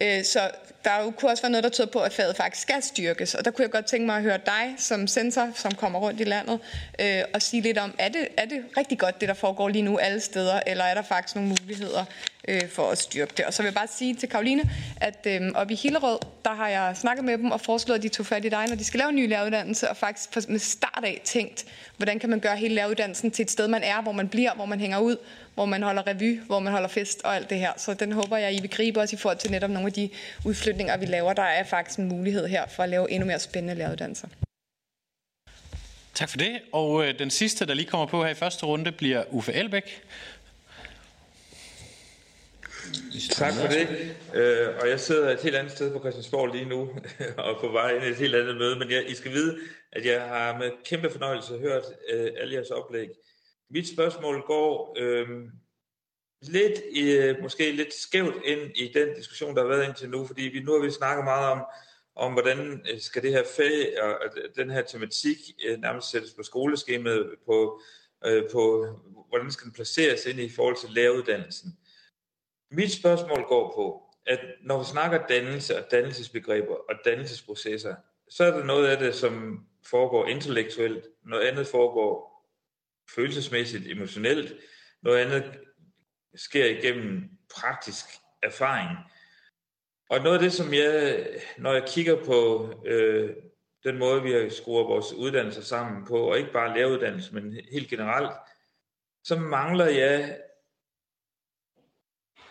Øh, 0.00 0.24
så 0.24 0.50
der 0.84 1.02
jo 1.02 1.10
kunne 1.10 1.30
også 1.30 1.42
være 1.42 1.50
noget, 1.50 1.64
der 1.64 1.70
tyder 1.70 1.88
på, 1.88 2.00
at 2.00 2.12
faget 2.12 2.36
faktisk 2.36 2.62
skal 2.62 2.82
styrkes. 2.82 3.34
Og 3.34 3.44
der 3.44 3.50
kunne 3.50 3.62
jeg 3.62 3.70
godt 3.70 3.86
tænke 3.86 4.06
mig 4.06 4.16
at 4.16 4.22
høre 4.22 4.38
dig 4.46 4.74
som 4.78 5.06
sensor, 5.06 5.50
som 5.54 5.74
kommer 5.74 5.98
rundt 5.98 6.20
i 6.20 6.24
landet, 6.24 6.60
øh, 7.00 7.22
og 7.34 7.42
sige 7.42 7.62
lidt 7.62 7.78
om, 7.78 7.94
er 7.98 8.08
det, 8.08 8.28
er 8.36 8.44
det 8.44 8.64
rigtig 8.76 8.98
godt, 8.98 9.20
det 9.20 9.28
der 9.28 9.34
foregår 9.34 9.68
lige 9.68 9.82
nu 9.82 9.98
alle 9.98 10.20
steder, 10.20 10.60
eller 10.66 10.84
er 10.84 10.94
der 10.94 11.02
faktisk 11.02 11.34
nogle 11.34 11.48
muligheder 11.48 12.04
øh, 12.48 12.68
for 12.68 12.90
at 12.90 12.98
styrke 12.98 13.32
det? 13.36 13.44
Og 13.44 13.54
så 13.54 13.62
vil 13.62 13.66
jeg 13.66 13.74
bare 13.74 13.86
sige 13.86 14.14
til 14.14 14.28
Karoline, 14.28 14.62
at 14.96 15.26
øh, 15.26 15.40
oppe 15.54 15.72
i 15.72 15.76
Hillerød, 15.76 16.18
der 16.44 16.54
har 16.54 16.68
jeg 16.68 16.96
snakket 16.96 17.24
med 17.24 17.38
dem 17.38 17.50
og 17.50 17.60
foreslået, 17.60 17.98
at 17.98 18.02
de 18.02 18.08
tog 18.08 18.26
fat 18.26 18.44
i 18.44 18.48
dig, 18.48 18.68
når 18.68 18.76
de 18.76 18.84
skal 18.84 18.98
lave 18.98 19.08
en 19.08 19.16
ny 19.16 19.28
læreruddannelse, 19.28 19.90
og 19.90 19.96
faktisk 19.96 20.48
med 20.48 20.58
start 20.58 21.04
af 21.04 21.20
tænkt, 21.24 21.64
hvordan 21.96 22.18
kan 22.18 22.30
man 22.30 22.40
gøre 22.40 22.56
hele 22.56 22.74
læreruddannelsen 22.74 23.30
til 23.30 23.42
et 23.42 23.50
sted, 23.50 23.68
man 23.68 23.82
er, 23.82 24.02
hvor 24.02 24.12
man 24.12 24.28
bliver, 24.28 24.54
hvor 24.54 24.66
man 24.66 24.80
hænger 24.80 24.98
ud, 24.98 25.16
hvor 25.54 25.64
man 25.64 25.82
holder 25.82 26.06
revy, 26.06 26.40
hvor 26.40 26.58
man 26.58 26.72
holder 26.72 26.88
fest 26.88 27.20
og 27.24 27.36
alt 27.36 27.50
det 27.50 27.58
her. 27.58 27.72
Så 27.76 27.94
den 27.94 28.12
håber 28.12 28.36
jeg, 28.36 28.54
I 28.54 28.60
vil 28.60 28.70
gribe 28.70 29.00
os 29.00 29.12
i 29.12 29.16
forhold 29.16 29.38
til 29.38 29.50
netop 29.50 29.70
nogle 29.70 29.86
af 29.86 29.92
de 29.92 30.10
udflytninger, 30.44 30.96
vi 30.96 31.06
laver. 31.06 31.32
Der 31.32 31.42
er 31.42 31.64
faktisk 31.64 31.98
en 31.98 32.08
mulighed 32.08 32.46
her 32.46 32.66
for 32.66 32.82
at 32.82 32.88
lave 32.88 33.10
endnu 33.10 33.26
mere 33.26 33.38
spændende 33.38 33.74
læreruddannelser. 33.74 34.28
Tak 36.14 36.28
for 36.28 36.38
det. 36.38 36.58
Og 36.72 37.04
øh, 37.04 37.18
den 37.18 37.30
sidste, 37.30 37.66
der 37.66 37.74
lige 37.74 37.86
kommer 37.86 38.06
på 38.06 38.24
her 38.24 38.30
i 38.30 38.34
første 38.34 38.66
runde, 38.66 38.92
bliver 38.92 39.24
Uffe 39.30 39.52
Elbæk. 39.52 40.02
Tak 43.30 43.52
for 43.52 43.68
det. 43.68 44.16
Øh, 44.34 44.68
og 44.80 44.88
jeg 44.88 45.00
sidder 45.00 45.30
et 45.30 45.40
helt 45.40 45.56
andet 45.56 45.72
sted 45.72 45.92
på 45.92 45.98
Christiansborg 45.98 46.46
lige 46.46 46.64
nu, 46.64 46.80
og 47.46 47.60
på 47.60 47.68
vej 47.68 47.94
ind 47.94 48.04
i 48.04 48.08
et 48.08 48.16
helt 48.16 48.34
andet 48.34 48.56
møde, 48.56 48.78
men 48.78 48.90
jeg, 48.90 49.10
I 49.10 49.14
skal 49.14 49.32
vide, 49.32 49.58
at 49.92 50.06
jeg 50.06 50.22
har 50.22 50.58
med 50.58 50.70
kæmpe 50.84 51.10
fornøjelse 51.10 51.58
hørt 51.58 51.84
øh, 52.10 52.30
alle 52.36 52.54
jeres 52.54 52.70
oplæg. 52.70 53.08
Mit 53.70 53.88
spørgsmål 53.88 54.42
går 54.46 54.96
øh, 54.98 55.28
lidt, 56.42 56.80
øh, 56.96 57.42
måske 57.42 57.72
lidt 57.72 57.94
skævt 57.94 58.36
ind 58.44 58.60
i 58.74 58.92
den 58.94 59.14
diskussion, 59.16 59.56
der 59.56 59.62
har 59.62 59.68
været 59.68 59.88
indtil 59.88 60.10
nu, 60.10 60.26
fordi 60.26 60.42
vi 60.42 60.60
nu 60.60 60.72
har 60.72 60.80
vi 60.80 60.90
snakket 60.90 61.24
meget 61.24 61.52
om, 61.52 61.64
om 62.16 62.32
hvordan 62.32 62.86
øh, 62.92 63.00
skal 63.00 63.22
det 63.22 63.30
her 63.30 63.44
fag 63.56 64.02
og 64.02 64.30
den 64.56 64.70
her 64.70 64.82
tematik 64.82 65.38
øh, 65.66 65.80
nærmest 65.80 66.10
sættes 66.10 66.32
på 66.32 66.42
skoleskemaet, 66.42 67.30
på, 67.46 67.80
øh, 68.26 68.42
på 68.52 68.86
hvordan 69.28 69.50
skal 69.50 69.64
den 69.64 69.72
placeres 69.72 70.26
ind 70.26 70.40
i 70.40 70.50
forhold 70.50 70.76
til 70.76 70.90
læreruddannelsen. 70.90 71.78
Mit 72.70 72.92
spørgsmål 72.92 73.42
går 73.42 73.72
på, 73.74 74.02
at 74.26 74.40
når 74.62 74.78
vi 74.78 74.84
snakker 74.84 75.26
dannelse 75.26 75.78
og 75.78 75.90
dannelsesbegreber 75.90 76.74
og 76.74 76.94
dannelsesprocesser, 77.04 77.94
så 78.30 78.44
er 78.44 78.50
der 78.50 78.64
noget 78.64 78.86
af 78.86 78.98
det, 78.98 79.14
som 79.14 79.64
foregår 79.90 80.26
intellektuelt, 80.26 81.04
noget 81.24 81.48
andet 81.48 81.66
foregår 81.66 82.38
følelsesmæssigt, 83.14 83.86
emotionelt. 83.86 84.56
Noget 85.02 85.18
andet 85.18 85.58
sker 86.34 86.64
igennem 86.64 87.30
praktisk 87.54 88.04
erfaring. 88.42 88.98
Og 90.10 90.20
noget 90.20 90.36
af 90.36 90.42
det, 90.42 90.52
som 90.52 90.74
jeg, 90.74 91.26
når 91.58 91.72
jeg 91.72 91.88
kigger 91.88 92.24
på 92.24 92.70
øh, 92.86 93.36
den 93.84 93.98
måde, 93.98 94.22
vi 94.22 94.32
har 94.32 94.48
skruet 94.48 94.86
vores 94.86 95.12
uddannelser 95.12 95.62
sammen 95.62 96.06
på, 96.06 96.18
og 96.18 96.38
ikke 96.38 96.52
bare 96.52 96.78
læreruddannelse, 96.78 97.34
men 97.34 97.60
helt 97.72 97.88
generelt, 97.88 98.32
så 99.24 99.36
mangler 99.36 99.86
jeg 99.86 100.40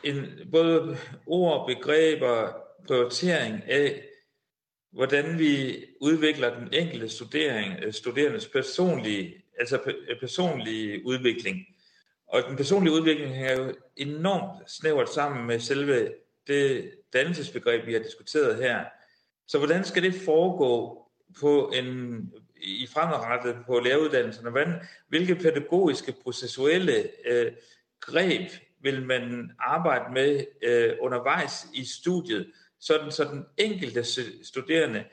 en, 0.04 0.26
både 0.52 0.98
ord, 1.26 1.68
begreber, 1.68 2.54
prioritering 2.88 3.64
af, 3.68 4.04
hvordan 4.92 5.40
vi 5.40 5.84
udvikler 6.02 6.60
den 6.60 6.74
enkelte 6.74 7.10
studering, 7.10 7.84
øh, 7.84 7.94
studerendes 7.94 8.48
personlige 8.48 9.44
altså 9.60 9.82
øh, 10.10 10.20
personlige 10.20 11.06
udvikling. 11.06 11.66
Og 12.28 12.44
den 12.50 12.58
personlige 12.58 12.94
udvikling 12.94 13.36
hænger 13.36 13.64
jo 13.64 13.76
enormt 13.96 14.72
snævert 14.72 15.10
sammen 15.10 15.48
med 15.48 15.60
selve 15.60 16.14
det 16.48 16.92
dannelsesbegreb, 17.14 17.86
vi 17.86 17.94
har 17.94 18.00
diskuteret 18.00 18.56
her. 18.64 18.86
Så 19.48 19.58
hvordan 19.58 19.84
skal 19.84 20.04
det 20.04 20.14
foregå 20.26 21.02
på 21.40 21.72
en, 21.76 22.18
i 22.62 22.88
fremadrettet 22.88 23.58
på 23.66 23.80
læreruddannelserne? 23.80 24.50
Hvordan, 24.50 24.74
hvilke 25.08 25.36
pædagogiske, 25.36 26.16
processuelle 26.24 27.10
øh, 27.26 27.52
greb 28.00 28.52
vil 28.82 29.06
man 29.06 29.52
arbejde 29.60 30.14
med 30.14 30.46
øh, 30.64 30.94
undervejs 31.02 31.68
i 31.74 31.86
studiet, 31.86 32.52
sådan 32.80 33.12
så 33.12 33.24
den 33.24 33.46
enkelte 33.58 34.04
studerende 34.44 35.04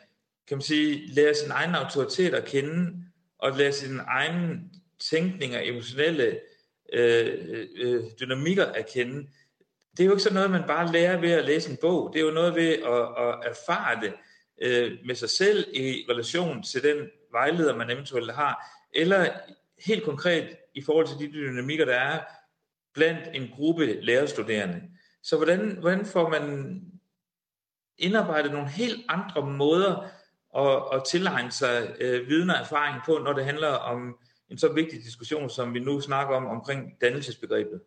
kan 0.48 0.56
man 0.56 0.62
sige, 0.62 1.14
lærer 1.14 1.32
sin 1.32 1.50
egen 1.50 1.74
autoritet 1.74 2.34
at 2.34 2.44
kende, 2.44 3.04
og 3.38 3.52
lære 3.52 3.72
egen 4.06 4.70
tænkning 5.10 5.56
og 5.56 5.68
emotionelle 5.68 6.40
øh, 6.92 7.66
øh, 7.76 8.04
dynamikker 8.20 8.64
at 8.64 8.88
kende. 8.92 9.28
Det 9.96 10.00
er 10.00 10.04
jo 10.04 10.12
ikke 10.12 10.22
sådan 10.22 10.34
noget, 10.34 10.50
man 10.50 10.66
bare 10.66 10.92
lærer 10.92 11.20
ved 11.20 11.30
at 11.30 11.44
læse 11.44 11.70
en 11.70 11.78
bog. 11.80 12.10
Det 12.12 12.20
er 12.20 12.24
jo 12.24 12.30
noget 12.30 12.54
ved 12.54 12.72
at, 12.72 13.28
at 13.28 13.50
erfare 13.50 14.00
det 14.00 14.12
øh, 14.62 14.98
med 15.06 15.14
sig 15.14 15.30
selv 15.30 15.66
i 15.72 16.04
relation 16.10 16.62
til 16.62 16.82
den 16.82 16.96
vejleder, 17.32 17.76
man 17.76 17.90
eventuelt 17.90 18.34
har, 18.34 18.66
eller 18.92 19.30
helt 19.86 20.04
konkret 20.04 20.56
i 20.74 20.82
forhold 20.82 21.06
til 21.06 21.18
de 21.18 21.32
dynamikker, 21.32 21.84
der 21.84 21.94
er 21.94 22.20
blandt 22.94 23.28
en 23.34 23.48
gruppe 23.56 24.00
lærerstuderende. 24.00 24.82
Så 25.22 25.36
hvordan, 25.36 25.78
hvordan 25.80 26.06
får 26.06 26.28
man 26.28 26.80
indarbejdet 27.98 28.52
nogle 28.52 28.68
helt 28.68 29.04
andre 29.08 29.46
måder 29.46 30.10
at, 30.56 30.98
at 30.98 31.04
tilegne 31.10 31.50
sig 31.50 31.96
øh, 32.00 32.28
viden 32.28 32.50
og 32.50 32.56
erfaring 32.56 33.02
på, 33.06 33.18
når 33.18 33.32
det 33.32 33.44
handler 33.44 33.68
om 33.68 34.18
en 34.50 34.58
så 34.58 34.72
vigtig 34.72 35.02
diskussion, 35.02 35.50
som 35.50 35.74
vi 35.74 35.78
nu 35.78 36.00
snakker 36.00 36.36
om, 36.36 36.46
omkring 36.46 37.00
dannelsesbegrebet. 37.00 37.80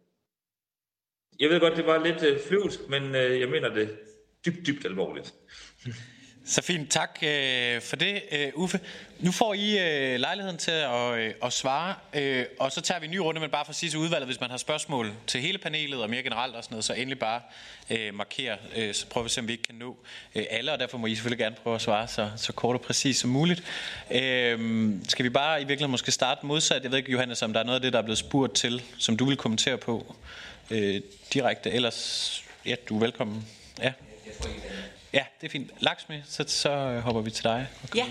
Jeg 1.39 1.49
ved 1.49 1.59
godt, 1.59 1.77
det 1.77 1.85
var 1.85 2.03
lidt 2.03 2.23
øh, 2.23 2.39
flyvsk, 2.47 2.79
men 2.89 3.15
øh, 3.15 3.39
jeg 3.39 3.49
mener 3.49 3.73
det 3.73 3.99
dybt, 4.45 4.67
dybt 4.67 4.85
alvorligt. 4.85 5.33
Så 6.49 6.61
fint, 6.61 6.91
tak 6.91 7.19
øh, 7.21 7.81
for 7.81 7.95
det, 7.95 8.21
øh, 8.31 8.51
Uffe. 8.55 8.79
Nu 9.19 9.31
får 9.31 9.53
I 9.53 9.79
øh, 9.79 10.19
lejligheden 10.19 10.57
til 10.57 10.71
at, 10.71 11.13
øh, 11.13 11.33
at 11.43 11.53
svare, 11.53 11.95
øh, 12.13 12.45
og 12.59 12.71
så 12.71 12.81
tager 12.81 12.99
vi 12.99 13.05
en 13.05 13.11
ny 13.11 13.17
runde, 13.17 13.41
men 13.41 13.49
bare 13.49 13.65
for 13.65 13.73
sidste 13.73 13.99
udvalget, 13.99 14.27
hvis 14.27 14.39
man 14.39 14.49
har 14.49 14.57
spørgsmål 14.57 15.13
til 15.27 15.41
hele 15.41 15.57
panelet 15.57 16.01
og 16.01 16.09
mere 16.09 16.23
generelt 16.23 16.55
og 16.55 16.63
sådan 16.63 16.73
noget, 16.75 16.85
så 16.85 16.93
endelig 16.93 17.19
bare 17.19 17.41
øh, 17.89 18.13
markere, 18.13 18.57
øh, 18.75 18.93
så 18.93 19.07
prøver 19.07 19.23
vi 19.23 19.27
at 19.27 19.31
se, 19.31 19.41
om 19.41 19.47
vi 19.47 19.51
ikke 19.51 19.63
kan 19.63 19.75
nå 19.75 19.97
øh, 20.35 20.45
alle, 20.49 20.71
og 20.71 20.79
derfor 20.79 20.97
må 20.97 21.07
I 21.07 21.15
selvfølgelig 21.15 21.39
gerne 21.39 21.55
prøve 21.63 21.75
at 21.75 21.81
svare 21.81 22.07
så, 22.07 22.29
så 22.35 22.53
kort 22.53 22.75
og 22.75 22.81
præcis 22.81 23.17
som 23.17 23.29
muligt. 23.29 23.63
Øh, 24.11 24.91
skal 25.07 25.23
vi 25.25 25.29
bare 25.29 25.61
i 25.61 25.63
virkeligheden 25.63 25.91
måske 25.91 26.11
starte 26.11 26.45
modsat? 26.45 26.83
Jeg 26.83 26.91
ved 26.91 26.97
ikke, 26.97 27.11
Johannes, 27.11 27.41
om 27.41 27.53
der 27.53 27.59
er 27.59 27.63
noget 27.63 27.75
af 27.75 27.81
det, 27.81 27.93
der 27.93 27.99
er 27.99 28.03
blevet 28.03 28.17
spurgt 28.17 28.55
til, 28.55 28.83
som 28.97 29.17
du 29.17 29.25
vil 29.25 29.37
kommentere 29.37 29.77
på 29.77 30.15
øh, 30.71 31.01
direkte. 31.33 31.71
Ellers, 31.71 32.43
ja, 32.65 32.75
du 32.89 32.95
er 32.95 32.99
velkommen. 32.99 33.47
Ja. 33.81 33.93
Ja, 35.13 35.23
det 35.41 35.47
er 35.47 35.51
fint. 35.51 35.71
Laksmi, 35.79 36.15
så, 36.29 36.43
så 36.47 36.69
øh, 36.69 36.99
hopper 36.99 37.21
vi 37.21 37.31
til 37.31 37.43
dig. 37.43 37.67
Ja, 37.95 38.05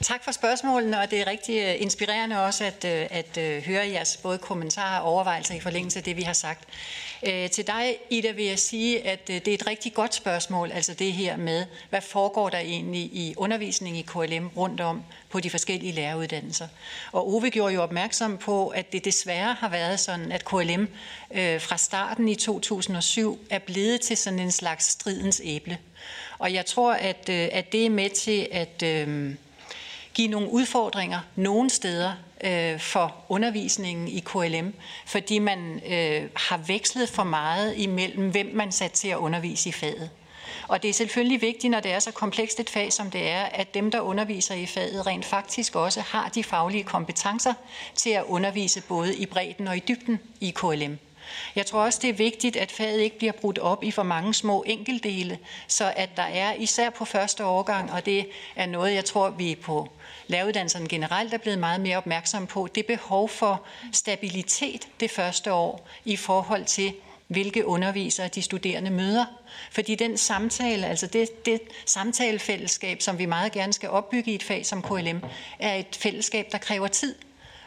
tak 0.00 0.24
for 0.24 0.32
spørgsmålene, 0.32 1.00
og 1.00 1.10
det 1.10 1.20
er 1.20 1.26
rigtig 1.26 1.62
øh, 1.62 1.82
inspirerende 1.82 2.44
også 2.44 2.64
at, 2.64 2.84
øh, 2.84 3.06
at, 3.10 3.38
at 3.38 3.62
høre 3.62 3.88
jeres 3.88 4.16
både 4.16 4.38
kommentarer 4.38 5.00
og 5.00 5.12
overvejelser 5.12 5.54
i 5.54 5.60
forlængelse 5.60 5.98
af 5.98 6.04
det, 6.04 6.16
vi 6.16 6.22
har 6.22 6.32
sagt. 6.32 6.68
Til 7.52 7.66
dig, 7.66 7.96
Ida, 8.10 8.30
vil 8.30 8.44
jeg 8.44 8.58
sige, 8.58 9.06
at 9.06 9.28
det 9.28 9.48
er 9.48 9.54
et 9.54 9.66
rigtig 9.66 9.94
godt 9.94 10.14
spørgsmål, 10.14 10.70
altså 10.72 10.94
det 10.94 11.12
her 11.12 11.36
med, 11.36 11.66
hvad 11.90 12.00
foregår 12.00 12.48
der 12.48 12.58
egentlig 12.58 13.00
i 13.00 13.34
undervisning 13.36 13.98
i 13.98 14.02
KLM 14.02 14.48
rundt 14.56 14.80
om 14.80 15.02
på 15.30 15.40
de 15.40 15.50
forskellige 15.50 15.92
læreruddannelser. 15.92 16.68
Og 17.12 17.28
Ove 17.34 17.50
gjorde 17.50 17.74
jo 17.74 17.82
opmærksom 17.82 18.38
på, 18.38 18.68
at 18.68 18.92
det 18.92 19.04
desværre 19.04 19.54
har 19.54 19.68
været 19.68 20.00
sådan, 20.00 20.32
at 20.32 20.44
KLM 20.44 20.88
øh, 21.30 21.60
fra 21.60 21.76
starten 21.76 22.28
i 22.28 22.34
2007 22.34 23.38
er 23.50 23.58
blevet 23.58 24.00
til 24.00 24.16
sådan 24.16 24.38
en 24.38 24.52
slags 24.52 24.84
stridens 24.84 25.40
æble. 25.44 25.78
Og 26.40 26.52
jeg 26.52 26.66
tror, 26.66 26.92
at, 26.92 27.28
øh, 27.28 27.48
at 27.52 27.72
det 27.72 27.86
er 27.86 27.90
med 27.90 28.10
til 28.10 28.48
at... 28.52 28.82
Øh, 28.82 29.34
give 30.14 30.28
nogle 30.28 30.50
udfordringer 30.50 31.20
nogle 31.36 31.70
steder 31.70 32.12
øh, 32.44 32.80
for 32.80 33.14
undervisningen 33.28 34.08
i 34.08 34.20
KLM, 34.20 34.74
fordi 35.06 35.38
man 35.38 35.80
øh, 35.90 36.28
har 36.36 36.56
vekslet 36.66 37.08
for 37.08 37.24
meget 37.24 37.74
imellem, 37.76 38.30
hvem 38.30 38.50
man 38.54 38.72
sat 38.72 38.92
til 38.92 39.08
at 39.08 39.16
undervise 39.16 39.68
i 39.68 39.72
faget. 39.72 40.10
Og 40.68 40.82
det 40.82 40.88
er 40.88 40.94
selvfølgelig 40.94 41.40
vigtigt, 41.40 41.70
når 41.70 41.80
det 41.80 41.92
er 41.92 41.98
så 41.98 42.12
komplekst 42.12 42.60
et 42.60 42.70
fag, 42.70 42.92
som 42.92 43.10
det 43.10 43.30
er, 43.30 43.42
at 43.42 43.74
dem, 43.74 43.90
der 43.90 44.00
underviser 44.00 44.54
i 44.54 44.66
faget, 44.66 45.06
rent 45.06 45.24
faktisk 45.24 45.76
også 45.76 46.00
har 46.00 46.28
de 46.28 46.44
faglige 46.44 46.84
kompetencer 46.84 47.54
til 47.94 48.10
at 48.10 48.24
undervise 48.24 48.82
både 48.82 49.16
i 49.16 49.26
bredden 49.26 49.68
og 49.68 49.76
i 49.76 49.82
dybden 49.88 50.18
i 50.40 50.50
KLM. 50.50 50.98
Jeg 51.56 51.66
tror 51.66 51.80
også, 51.80 51.98
det 52.02 52.10
er 52.10 52.14
vigtigt, 52.14 52.56
at 52.56 52.72
faget 52.72 53.00
ikke 53.00 53.18
bliver 53.18 53.32
brudt 53.32 53.58
op 53.58 53.84
i 53.84 53.90
for 53.90 54.02
mange 54.02 54.34
små 54.34 54.64
enkeltdele, 54.66 55.38
så 55.68 55.92
at 55.96 56.16
der 56.16 56.22
er, 56.22 56.52
især 56.54 56.90
på 56.90 57.04
første 57.04 57.44
årgang, 57.44 57.92
og 57.92 58.06
det 58.06 58.26
er 58.56 58.66
noget, 58.66 58.94
jeg 58.94 59.04
tror, 59.04 59.30
vi 59.30 59.54
på 59.62 59.88
læreruddannelserne 60.26 60.88
generelt 60.88 61.34
er 61.34 61.38
blevet 61.38 61.58
meget 61.58 61.80
mere 61.80 61.96
opmærksom 61.96 62.46
på, 62.46 62.68
det 62.74 62.86
behov 62.86 63.28
for 63.28 63.62
stabilitet 63.92 64.88
det 65.00 65.10
første 65.10 65.52
år 65.52 65.88
i 66.04 66.16
forhold 66.16 66.64
til, 66.64 66.94
hvilke 67.26 67.66
undervisere 67.66 68.28
de 68.28 68.42
studerende 68.42 68.90
møder. 68.90 69.24
Fordi 69.70 69.94
den 69.94 70.16
samtale, 70.16 70.86
altså 70.86 71.06
det, 71.06 71.46
det 71.46 71.60
samtalefællesskab, 71.86 73.02
som 73.02 73.18
vi 73.18 73.26
meget 73.26 73.52
gerne 73.52 73.72
skal 73.72 73.90
opbygge 73.90 74.32
i 74.32 74.34
et 74.34 74.42
fag 74.42 74.66
som 74.66 74.82
KLM, 74.82 75.22
er 75.58 75.74
et 75.74 75.96
fællesskab, 75.96 76.46
der 76.52 76.58
kræver 76.58 76.86
tid. 76.88 77.14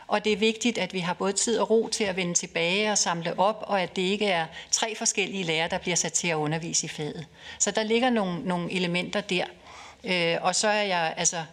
Og 0.07 0.25
det 0.25 0.33
er 0.33 0.37
vigtigt, 0.37 0.77
at 0.77 0.93
vi 0.93 0.99
har 0.99 1.13
både 1.13 1.33
tid 1.33 1.59
og 1.59 1.69
ro 1.69 1.87
til 1.87 2.03
at 2.03 2.15
vende 2.15 2.33
tilbage 2.33 2.91
og 2.91 2.97
samle 2.97 3.39
op, 3.39 3.63
og 3.67 3.81
at 3.81 3.95
det 3.95 4.01
ikke 4.01 4.25
er 4.25 4.45
tre 4.71 4.95
forskellige 4.95 5.43
lærere, 5.43 5.69
der 5.69 5.77
bliver 5.77 5.95
sat 5.95 6.13
til 6.13 6.27
at 6.27 6.35
undervise 6.35 6.85
i 6.85 6.89
faget. 6.89 7.27
Så 7.59 7.71
der 7.71 7.83
ligger 7.83 8.09
nogle, 8.09 8.39
nogle 8.43 8.71
elementer 8.71 9.21
der. 9.21 9.45
Øh, 10.03 10.37
og 10.41 10.55
så 10.55 10.67
er 10.67 10.83
jeg 10.83 11.13
altså 11.17 11.43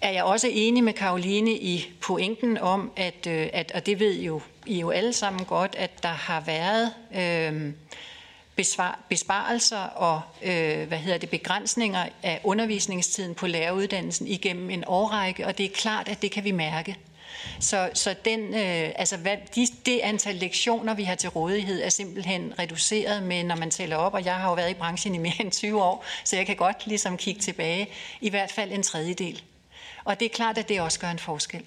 er 0.00 0.10
jeg 0.10 0.24
også 0.24 0.48
enig 0.52 0.84
med 0.84 0.92
Karoline 0.92 1.52
i 1.52 1.92
pointen 2.00 2.58
om, 2.58 2.92
at, 2.96 3.26
øh, 3.26 3.48
at 3.52 3.72
og 3.74 3.86
det 3.86 4.00
ved 4.00 4.20
jo 4.20 4.40
I 4.66 4.80
jo 4.80 4.90
alle 4.90 5.12
sammen 5.12 5.44
godt, 5.44 5.74
at 5.78 6.02
der 6.02 6.08
har 6.08 6.40
været 6.40 6.92
øh, 7.14 7.72
besvar, 8.58 8.98
besparelser 9.08 9.78
og 9.78 10.20
øh, 10.42 10.88
hvad 10.88 10.98
hedder 10.98 11.18
det, 11.18 11.30
begrænsninger 11.30 12.06
af 12.22 12.40
undervisningstiden 12.44 13.34
på 13.34 13.46
læreruddannelsen 13.46 14.26
igennem 14.26 14.70
en 14.70 14.84
årrække, 14.86 15.46
og 15.46 15.58
det 15.58 15.66
er 15.66 15.70
klart, 15.74 16.08
at 16.08 16.22
det 16.22 16.30
kan 16.30 16.44
vi 16.44 16.50
mærke. 16.50 16.96
Så, 17.60 17.90
så 17.94 18.14
den, 18.24 18.40
øh, 18.40 18.90
altså 18.96 19.16
hvad, 19.16 19.36
de, 19.54 19.66
det 19.86 19.98
antal 19.98 20.34
lektioner, 20.34 20.94
vi 20.94 21.02
har 21.02 21.14
til 21.14 21.30
rådighed, 21.30 21.82
er 21.82 21.88
simpelthen 21.88 22.54
reduceret 22.58 23.22
med, 23.22 23.44
når 23.44 23.56
man 23.56 23.70
tæller 23.70 23.96
op, 23.96 24.14
og 24.14 24.24
jeg 24.24 24.34
har 24.34 24.48
jo 24.48 24.54
været 24.54 24.70
i 24.70 24.74
branchen 24.74 25.14
i 25.14 25.18
mere 25.18 25.40
end 25.40 25.50
20 25.50 25.82
år, 25.82 26.04
så 26.24 26.36
jeg 26.36 26.46
kan 26.46 26.56
godt 26.56 26.86
ligesom 26.86 27.16
kigge 27.16 27.40
tilbage, 27.40 27.88
i 28.20 28.30
hvert 28.30 28.52
fald 28.52 28.72
en 28.72 28.82
tredjedel. 28.82 29.42
Og 30.04 30.20
det 30.20 30.26
er 30.26 30.34
klart, 30.34 30.58
at 30.58 30.68
det 30.68 30.80
også 30.80 31.00
gør 31.00 31.10
en 31.10 31.18
forskel. 31.18 31.62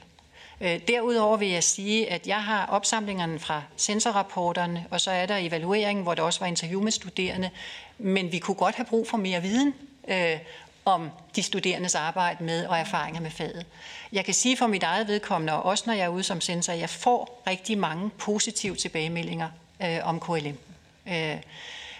Øh, 0.61 0.79
derudover 0.87 1.37
vil 1.37 1.47
jeg 1.47 1.63
sige, 1.63 2.11
at 2.11 2.27
jeg 2.27 2.43
har 2.43 2.65
opsamlingerne 2.65 3.39
fra 3.39 3.63
sensorrapporterne, 3.75 4.85
og 4.89 5.01
så 5.01 5.11
er 5.11 5.25
der 5.25 5.37
evalueringen, 5.37 6.03
hvor 6.03 6.13
der 6.13 6.23
også 6.23 6.39
var 6.39 6.47
interview 6.47 6.81
med 6.81 6.91
studerende. 6.91 7.49
Men 7.97 8.31
vi 8.31 8.39
kunne 8.39 8.55
godt 8.55 8.75
have 8.75 8.85
brug 8.85 9.07
for 9.07 9.17
mere 9.17 9.41
viden 9.41 9.73
øh, 10.07 10.37
om 10.85 11.09
de 11.35 11.43
studerendes 11.43 11.95
arbejde 11.95 12.43
med 12.43 12.65
og 12.65 12.77
erfaringer 12.77 13.21
med 13.21 13.31
faget. 13.31 13.65
Jeg 14.11 14.25
kan 14.25 14.33
sige 14.33 14.57
for 14.57 14.67
mit 14.67 14.83
eget 14.83 15.07
vedkommende, 15.07 15.53
og 15.53 15.63
også 15.63 15.83
når 15.87 15.93
jeg 15.93 16.03
er 16.03 16.09
ude 16.09 16.23
som 16.23 16.41
sensor, 16.41 16.73
at 16.73 16.79
jeg 16.79 16.89
får 16.89 17.41
rigtig 17.47 17.77
mange 17.77 18.09
positive 18.09 18.75
tilbagemeldinger 18.75 19.49
øh, 19.83 19.99
om 20.03 20.19
KLM. 20.19 20.57
Øh, 21.07 21.37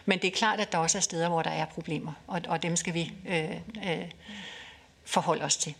men 0.05 0.19
det 0.19 0.27
er 0.27 0.31
klart, 0.31 0.59
at 0.59 0.71
der 0.71 0.77
også 0.77 0.97
er 0.97 1.01
steder, 1.01 1.29
hvor 1.29 1.41
der 1.41 1.49
er 1.49 1.65
problemer, 1.65 2.13
og, 2.27 2.41
og 2.47 2.63
dem 2.63 2.75
skal 2.75 2.93
vi 2.93 3.13
øh, 3.27 3.51
øh, 3.85 4.05
forholde 5.05 5.45
os 5.45 5.57
til. 5.57 5.75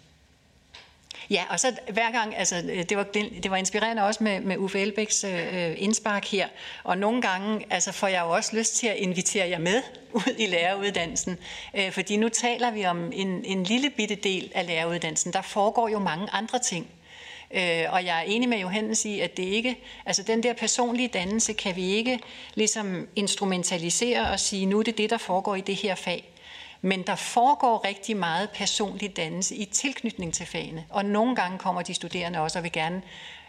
Ja, 1.31 1.43
og 1.49 1.59
så 1.59 1.75
hver 1.91 2.11
gang, 2.11 2.37
altså 2.37 2.63
øh, 2.71 2.83
det 2.89 2.97
var, 2.97 3.03
det 3.43 3.51
var 3.51 3.57
inspirerende 3.57 4.03
også 4.03 4.23
med, 4.23 4.39
med 4.39 4.57
Uffe 4.57 4.79
Elbæks 4.79 5.23
øh, 5.23 5.33
øh, 5.33 5.75
indspark 5.77 6.25
her, 6.25 6.47
og 6.83 6.97
nogle 6.97 7.21
gange 7.21 7.65
altså, 7.69 7.91
får 7.91 8.07
jeg 8.07 8.21
jo 8.21 8.29
også 8.29 8.55
lyst 8.55 8.75
til 8.75 8.87
at 8.87 8.95
invitere 8.95 9.49
jer 9.49 9.59
med 9.59 9.81
ud 10.13 10.35
i 10.37 10.45
læreruddannelsen, 10.45 11.37
øh, 11.73 11.91
fordi 11.91 12.17
nu 12.17 12.29
taler 12.29 12.71
vi 12.71 12.85
om 12.85 13.11
en, 13.13 13.45
en 13.45 13.63
lille 13.63 13.89
bitte 13.89 14.15
del 14.15 14.51
af 14.55 14.67
læreruddannelsen. 14.67 15.33
Der 15.33 15.41
foregår 15.41 15.89
jo 15.89 15.99
mange 15.99 16.27
andre 16.31 16.59
ting. 16.59 16.87
Øh, 17.53 17.83
og 17.89 18.05
jeg 18.05 18.17
er 18.17 18.21
enig 18.21 18.49
med 18.49 18.57
Johannes 18.57 19.05
i, 19.05 19.19
at 19.19 19.37
det 19.37 19.43
ikke, 19.43 19.77
altså 20.05 20.23
den 20.23 20.43
der 20.43 20.53
personlige 20.53 21.07
dannelse 21.07 21.53
kan 21.53 21.75
vi 21.75 21.89
ikke 21.89 22.19
ligesom 22.55 23.07
instrumentalisere 23.15 24.29
og 24.29 24.39
sige, 24.39 24.65
nu 24.65 24.79
er 24.79 24.83
det 24.83 24.97
det, 24.97 25.09
der 25.09 25.17
foregår 25.17 25.55
i 25.55 25.61
det 25.61 25.75
her 25.75 25.95
fag. 25.95 26.30
Men 26.81 27.03
der 27.03 27.15
foregår 27.15 27.85
rigtig 27.85 28.17
meget 28.17 28.49
personlig 28.49 29.17
dannelse 29.17 29.55
i 29.55 29.65
tilknytning 29.65 30.33
til 30.33 30.45
fagene. 30.45 30.85
Og 30.89 31.05
nogle 31.05 31.35
gange 31.35 31.57
kommer 31.57 31.81
de 31.81 31.93
studerende 31.93 32.39
også 32.39 32.59
og 32.59 32.63
vil 32.63 32.71
gerne 32.71 33.01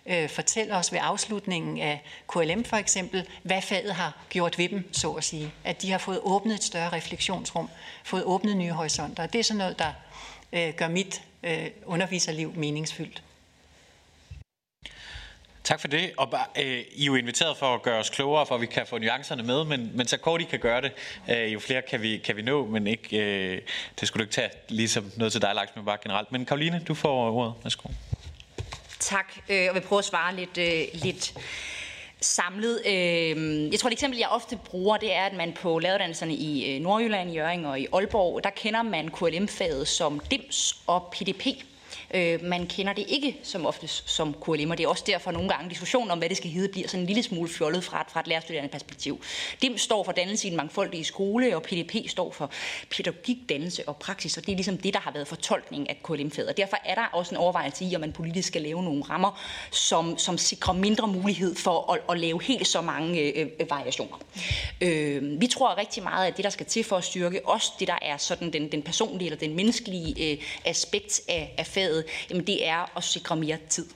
øh, 0.06 0.28
fortælle 0.28 0.76
os 0.76 0.92
ved 0.92 0.98
afslutningen 1.02 1.78
af 1.78 2.02
KLM 2.28 2.64
for 2.64 2.76
eksempel, 2.76 3.28
hvad 3.42 3.62
faget 3.62 3.94
har 3.94 4.16
gjort 4.30 4.58
ved 4.58 4.68
dem, 4.68 4.88
så 4.92 5.12
at 5.12 5.24
sige. 5.24 5.52
At 5.64 5.82
de 5.82 5.90
har 5.90 5.98
fået 5.98 6.20
åbnet 6.22 6.54
et 6.54 6.64
større 6.64 6.88
refleksionsrum, 6.88 7.68
fået 8.04 8.24
åbnet 8.24 8.56
nye 8.56 8.72
horisonter. 8.72 9.26
Det 9.26 9.38
er 9.38 9.44
sådan 9.44 9.58
noget, 9.58 9.78
der 9.78 9.92
øh, 10.52 10.74
gør 10.74 10.88
mit 10.88 11.22
øh, 11.42 11.66
underviserliv 11.86 12.52
meningsfyldt. 12.56 13.22
Tak 15.64 15.80
for 15.80 15.88
det. 15.88 16.12
Og 16.16 16.28
øh, 16.58 16.64
I 16.92 17.02
er 17.02 17.06
jo 17.06 17.14
inviteret 17.14 17.56
for 17.56 17.74
at 17.74 17.82
gøre 17.82 17.98
os 17.98 18.10
klogere, 18.10 18.46
for 18.46 18.54
at 18.54 18.60
vi 18.60 18.66
kan 18.66 18.86
få 18.86 18.98
nuancerne 18.98 19.42
med, 19.42 19.64
men, 19.64 19.90
men 19.94 20.06
så 20.06 20.16
kort 20.16 20.40
I 20.40 20.44
kan 20.44 20.58
gøre 20.58 20.80
det, 20.80 20.92
øh, 21.30 21.52
jo 21.52 21.60
flere 21.60 21.82
kan 21.82 22.02
vi, 22.02 22.18
kan 22.18 22.36
vi 22.36 22.42
nå, 22.42 22.66
men 22.66 22.86
ikke, 22.86 23.16
øh, 23.16 23.60
det 24.00 24.08
skulle 24.08 24.20
du 24.20 24.24
ikke 24.24 24.34
tage 24.34 24.50
ligesom 24.68 25.12
noget 25.16 25.32
til 25.32 25.42
dig, 25.42 25.54
Laks, 25.54 25.76
men 25.76 25.84
bare 25.84 25.98
generelt. 26.02 26.32
Men 26.32 26.44
Karoline, 26.44 26.82
du 26.88 26.94
får 26.94 27.30
ordet. 27.30 27.54
Værsgo. 27.62 27.88
Tak, 28.98 29.32
øh, 29.48 29.66
og 29.70 29.74
vi 29.74 29.80
prøver 29.80 29.98
at 29.98 30.04
svare 30.04 30.36
lidt, 30.36 30.58
øh, 30.58 31.02
lidt 31.02 31.34
samlet. 32.20 32.80
Øh, 32.86 33.72
jeg 33.72 33.80
tror, 33.80 33.88
et 33.88 33.92
eksempel, 33.92 34.18
jeg 34.18 34.28
ofte 34.28 34.58
bruger, 34.64 34.96
det 34.96 35.14
er, 35.14 35.22
at 35.22 35.32
man 35.32 35.52
på 35.52 35.78
lavuddannelserne 35.78 36.34
i 36.34 36.74
øh, 36.74 36.80
Nordjylland, 36.80 36.82
Nordjylland, 36.82 37.32
Jørgen 37.32 37.64
og 37.64 37.80
i 37.80 37.86
Aalborg, 37.92 38.44
der 38.44 38.50
kender 38.50 38.82
man 38.82 39.08
KLM-faget 39.08 39.88
som 39.88 40.20
DIMS 40.30 40.76
og 40.86 41.12
PDP. 41.12 41.46
Øh, 42.14 42.44
man 42.44 42.66
kender 42.66 42.92
det 42.92 43.04
ikke 43.08 43.36
som 43.42 43.66
oftest 43.66 44.10
som 44.10 44.34
KLM, 44.34 44.70
og 44.70 44.78
det 44.78 44.84
er 44.84 44.88
også 44.88 45.04
derfor 45.06 45.30
nogle 45.30 45.48
gange 45.48 45.70
diskussionen 45.70 46.10
om, 46.10 46.18
hvad 46.18 46.28
det 46.28 46.36
skal 46.36 46.50
hedde, 46.50 46.72
bliver 46.72 46.88
sådan 46.88 47.00
en 47.00 47.06
lille 47.06 47.22
smule 47.22 47.48
fjollet 47.48 47.84
fra 47.84 48.00
et, 48.00 48.06
fra 48.10 48.20
et 48.20 48.26
lærerstuderende 48.26 48.70
perspektiv. 48.70 49.22
DIM 49.62 49.78
står 49.78 50.04
for 50.04 50.12
dannelse 50.12 50.48
i 50.48 50.50
en 50.50 50.56
mangfoldig 50.56 51.06
skole, 51.06 51.56
og 51.56 51.62
PDP 51.62 52.08
står 52.08 52.32
for 52.32 52.50
pædagogik, 52.90 53.36
dannelse 53.48 53.88
og 53.88 53.96
praksis, 53.96 54.36
og 54.36 54.46
det 54.46 54.52
er 54.52 54.56
ligesom 54.56 54.78
det, 54.78 54.94
der 54.94 55.00
har 55.00 55.12
været 55.12 55.28
fortolkningen 55.28 55.86
af 55.88 56.02
KLM-faget. 56.02 56.48
Og 56.48 56.56
derfor 56.56 56.76
er 56.84 56.94
der 56.94 57.04
også 57.12 57.34
en 57.34 57.36
overvejelse 57.36 57.84
i, 57.84 57.94
om 57.94 58.00
man 58.00 58.12
politisk 58.12 58.48
skal 58.48 58.62
lave 58.62 58.82
nogle 58.82 59.02
rammer, 59.02 59.40
som, 59.70 60.18
som 60.18 60.38
sikrer 60.38 60.74
mindre 60.74 61.08
mulighed 61.08 61.54
for 61.54 61.92
at, 61.92 62.00
at 62.10 62.20
lave 62.20 62.42
helt 62.42 62.68
så 62.68 62.80
mange 62.80 63.20
øh, 63.20 63.32
øh, 63.36 63.46
øh 63.60 63.70
variationer. 63.70 64.16
Øh, 64.80 65.40
vi 65.40 65.46
tror 65.46 65.78
rigtig 65.78 66.02
meget, 66.02 66.26
at 66.26 66.36
det, 66.36 66.44
der 66.44 66.50
skal 66.50 66.66
til 66.66 66.84
for 66.84 66.96
at 66.96 67.04
styrke 67.04 67.46
også 67.46 67.72
det, 67.78 67.88
der 67.88 67.98
er 68.02 68.16
sådan 68.16 68.52
den, 68.52 68.72
den 68.72 68.82
personlige 68.82 69.26
eller 69.26 69.38
den 69.38 69.56
menneskelige 69.56 70.32
øh, 70.32 70.38
aspekt 70.64 71.20
af, 71.28 71.54
af 71.58 71.66
faget, 71.66 72.01
jamen 72.30 72.46
det 72.46 72.68
er 72.68 72.96
at 72.96 73.04
sikre 73.04 73.36
mere 73.36 73.58
tid. 73.68 73.86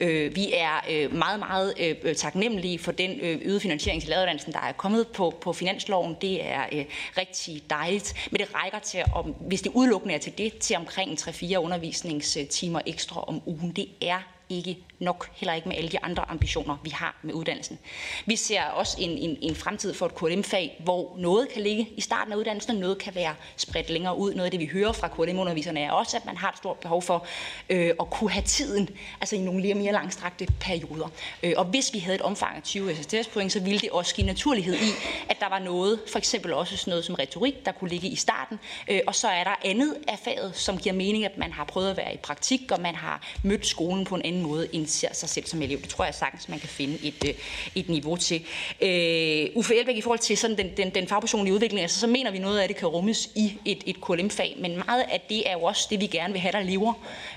Øh, 0.00 0.36
vi 0.36 0.52
er 0.54 0.84
øh, 0.90 1.14
meget, 1.14 1.38
meget 1.38 1.74
øh, 1.78 2.14
taknemmelige 2.14 2.78
for 2.78 2.92
den 2.92 3.10
øh, 3.20 3.38
øgede 3.42 3.60
finansiering 3.60 4.02
til 4.02 4.10
laveruddannelsen, 4.10 4.52
der 4.52 4.60
er 4.60 4.72
kommet 4.72 5.08
på, 5.08 5.34
på 5.40 5.52
finansloven. 5.52 6.16
Det 6.20 6.46
er 6.46 6.62
øh, 6.72 6.84
rigtig 7.18 7.62
dejligt, 7.70 8.28
men 8.30 8.40
det 8.40 8.48
rækker 8.54 8.78
til, 8.78 9.04
om, 9.14 9.34
hvis 9.40 9.62
det 9.62 9.72
udelukkende 9.74 10.14
er 10.14 10.18
til 10.18 10.38
det, 10.38 10.58
til 10.58 10.76
omkring 10.76 11.18
3-4 11.20 11.56
undervisningstimer 11.56 12.80
ekstra 12.86 13.24
om 13.28 13.42
ugen. 13.46 13.70
Det 13.70 13.88
er 14.00 14.18
ikke 14.48 14.78
nok, 14.98 15.30
heller 15.34 15.54
ikke 15.54 15.68
med 15.68 15.76
alle 15.76 15.90
de 15.90 15.98
andre 16.02 16.30
ambitioner, 16.30 16.76
vi 16.84 16.90
har 16.90 17.16
med 17.22 17.34
uddannelsen. 17.34 17.78
Vi 18.26 18.36
ser 18.36 18.62
også 18.62 18.96
en, 19.00 19.10
en, 19.10 19.38
en 19.42 19.54
fremtid 19.54 19.94
for 19.94 20.06
et 20.06 20.14
KLM-fag, 20.14 20.80
hvor 20.84 21.14
noget 21.18 21.48
kan 21.48 21.62
ligge 21.62 21.88
i 21.96 22.00
starten 22.00 22.32
af 22.32 22.36
uddannelsen, 22.36 22.72
og 22.72 22.80
noget 22.80 22.98
kan 22.98 23.14
være 23.14 23.34
spredt 23.56 23.90
længere 23.90 24.16
ud. 24.16 24.34
Noget 24.34 24.44
af 24.44 24.50
det, 24.50 24.60
vi 24.60 24.66
hører 24.66 24.92
fra 24.92 25.08
KLM-underviserne, 25.08 25.80
er 25.80 25.92
også, 25.92 26.16
at 26.16 26.26
man 26.26 26.36
har 26.36 26.50
et 26.50 26.56
stort 26.56 26.76
behov 26.76 27.02
for 27.02 27.26
øh, 27.70 27.90
at 28.00 28.10
kunne 28.10 28.30
have 28.30 28.42
tiden, 28.42 28.88
altså 29.20 29.36
i 29.36 29.38
nogle 29.38 29.62
mere, 29.62 29.74
mere 29.74 29.92
langstrakte 29.92 30.46
perioder. 30.60 31.08
Øh, 31.42 31.52
og 31.56 31.64
hvis 31.64 31.94
vi 31.94 31.98
havde 31.98 32.14
et 32.14 32.22
omfang 32.22 32.56
af 32.56 32.62
20 32.62 32.94
SSTS-point, 32.94 33.52
så 33.52 33.60
ville 33.60 33.78
det 33.78 33.90
også 33.90 34.14
give 34.14 34.26
naturlighed 34.26 34.74
i, 34.74 34.90
at 35.28 35.36
der 35.40 35.48
var 35.48 35.58
noget, 35.58 36.00
for 36.12 36.18
eksempel 36.18 36.52
også 36.52 36.76
sådan 36.76 36.90
noget 36.90 37.04
som 37.04 37.14
retorik, 37.14 37.54
der 37.64 37.72
kunne 37.72 37.90
ligge 37.90 38.08
i 38.08 38.16
starten, 38.16 38.58
øh, 38.88 39.00
og 39.06 39.14
så 39.14 39.28
er 39.28 39.44
der 39.44 39.54
andet 39.64 39.96
af 40.08 40.18
faget, 40.18 40.56
som 40.56 40.78
giver 40.78 40.94
mening, 40.94 41.24
at 41.24 41.38
man 41.38 41.52
har 41.52 41.64
prøvet 41.64 41.90
at 41.90 41.96
være 41.96 42.14
i 42.14 42.16
praktik, 42.16 42.60
og 42.72 42.80
man 42.80 42.94
har 42.94 43.22
mødt 43.42 43.66
skolen 43.66 44.04
på 44.04 44.14
en 44.14 44.22
anden 44.22 44.42
måde 44.42 44.68
end 44.74 44.86
ser 44.90 45.14
sig 45.14 45.28
selv 45.28 45.46
som 45.46 45.62
elev. 45.62 45.80
Det 45.80 45.88
tror 45.88 46.04
jeg 46.04 46.14
sagtens, 46.14 46.48
man 46.48 46.58
kan 46.58 46.68
finde 46.68 46.98
et, 47.02 47.24
øh, 47.28 47.34
et 47.74 47.88
niveau 47.88 48.16
til. 48.16 48.44
Øh, 48.80 49.46
Uffe 49.54 49.78
Elbæk, 49.78 49.96
i 49.96 50.00
forhold 50.00 50.18
til 50.18 50.36
sådan 50.36 50.58
den, 50.58 50.70
den, 50.76 50.90
den 50.94 51.08
fagpersonlige 51.08 51.54
udvikling, 51.54 51.82
altså, 51.82 52.00
så 52.00 52.06
mener 52.06 52.30
vi 52.30 52.38
noget 52.38 52.58
af 52.58 52.68
det 52.68 52.76
kan 52.76 52.88
rummes 52.88 53.30
i 53.34 53.58
et, 53.64 53.82
et 53.86 53.96
KLM-fag, 54.00 54.56
men 54.58 54.82
meget 54.86 55.04
af 55.10 55.26
det 55.28 55.50
er 55.50 55.52
jo 55.52 55.62
også 55.62 55.86
det, 55.90 56.00
vi 56.00 56.06
gerne 56.06 56.32
vil 56.32 56.40
have, 56.40 56.52
der 56.52 56.62
lever 56.62 56.92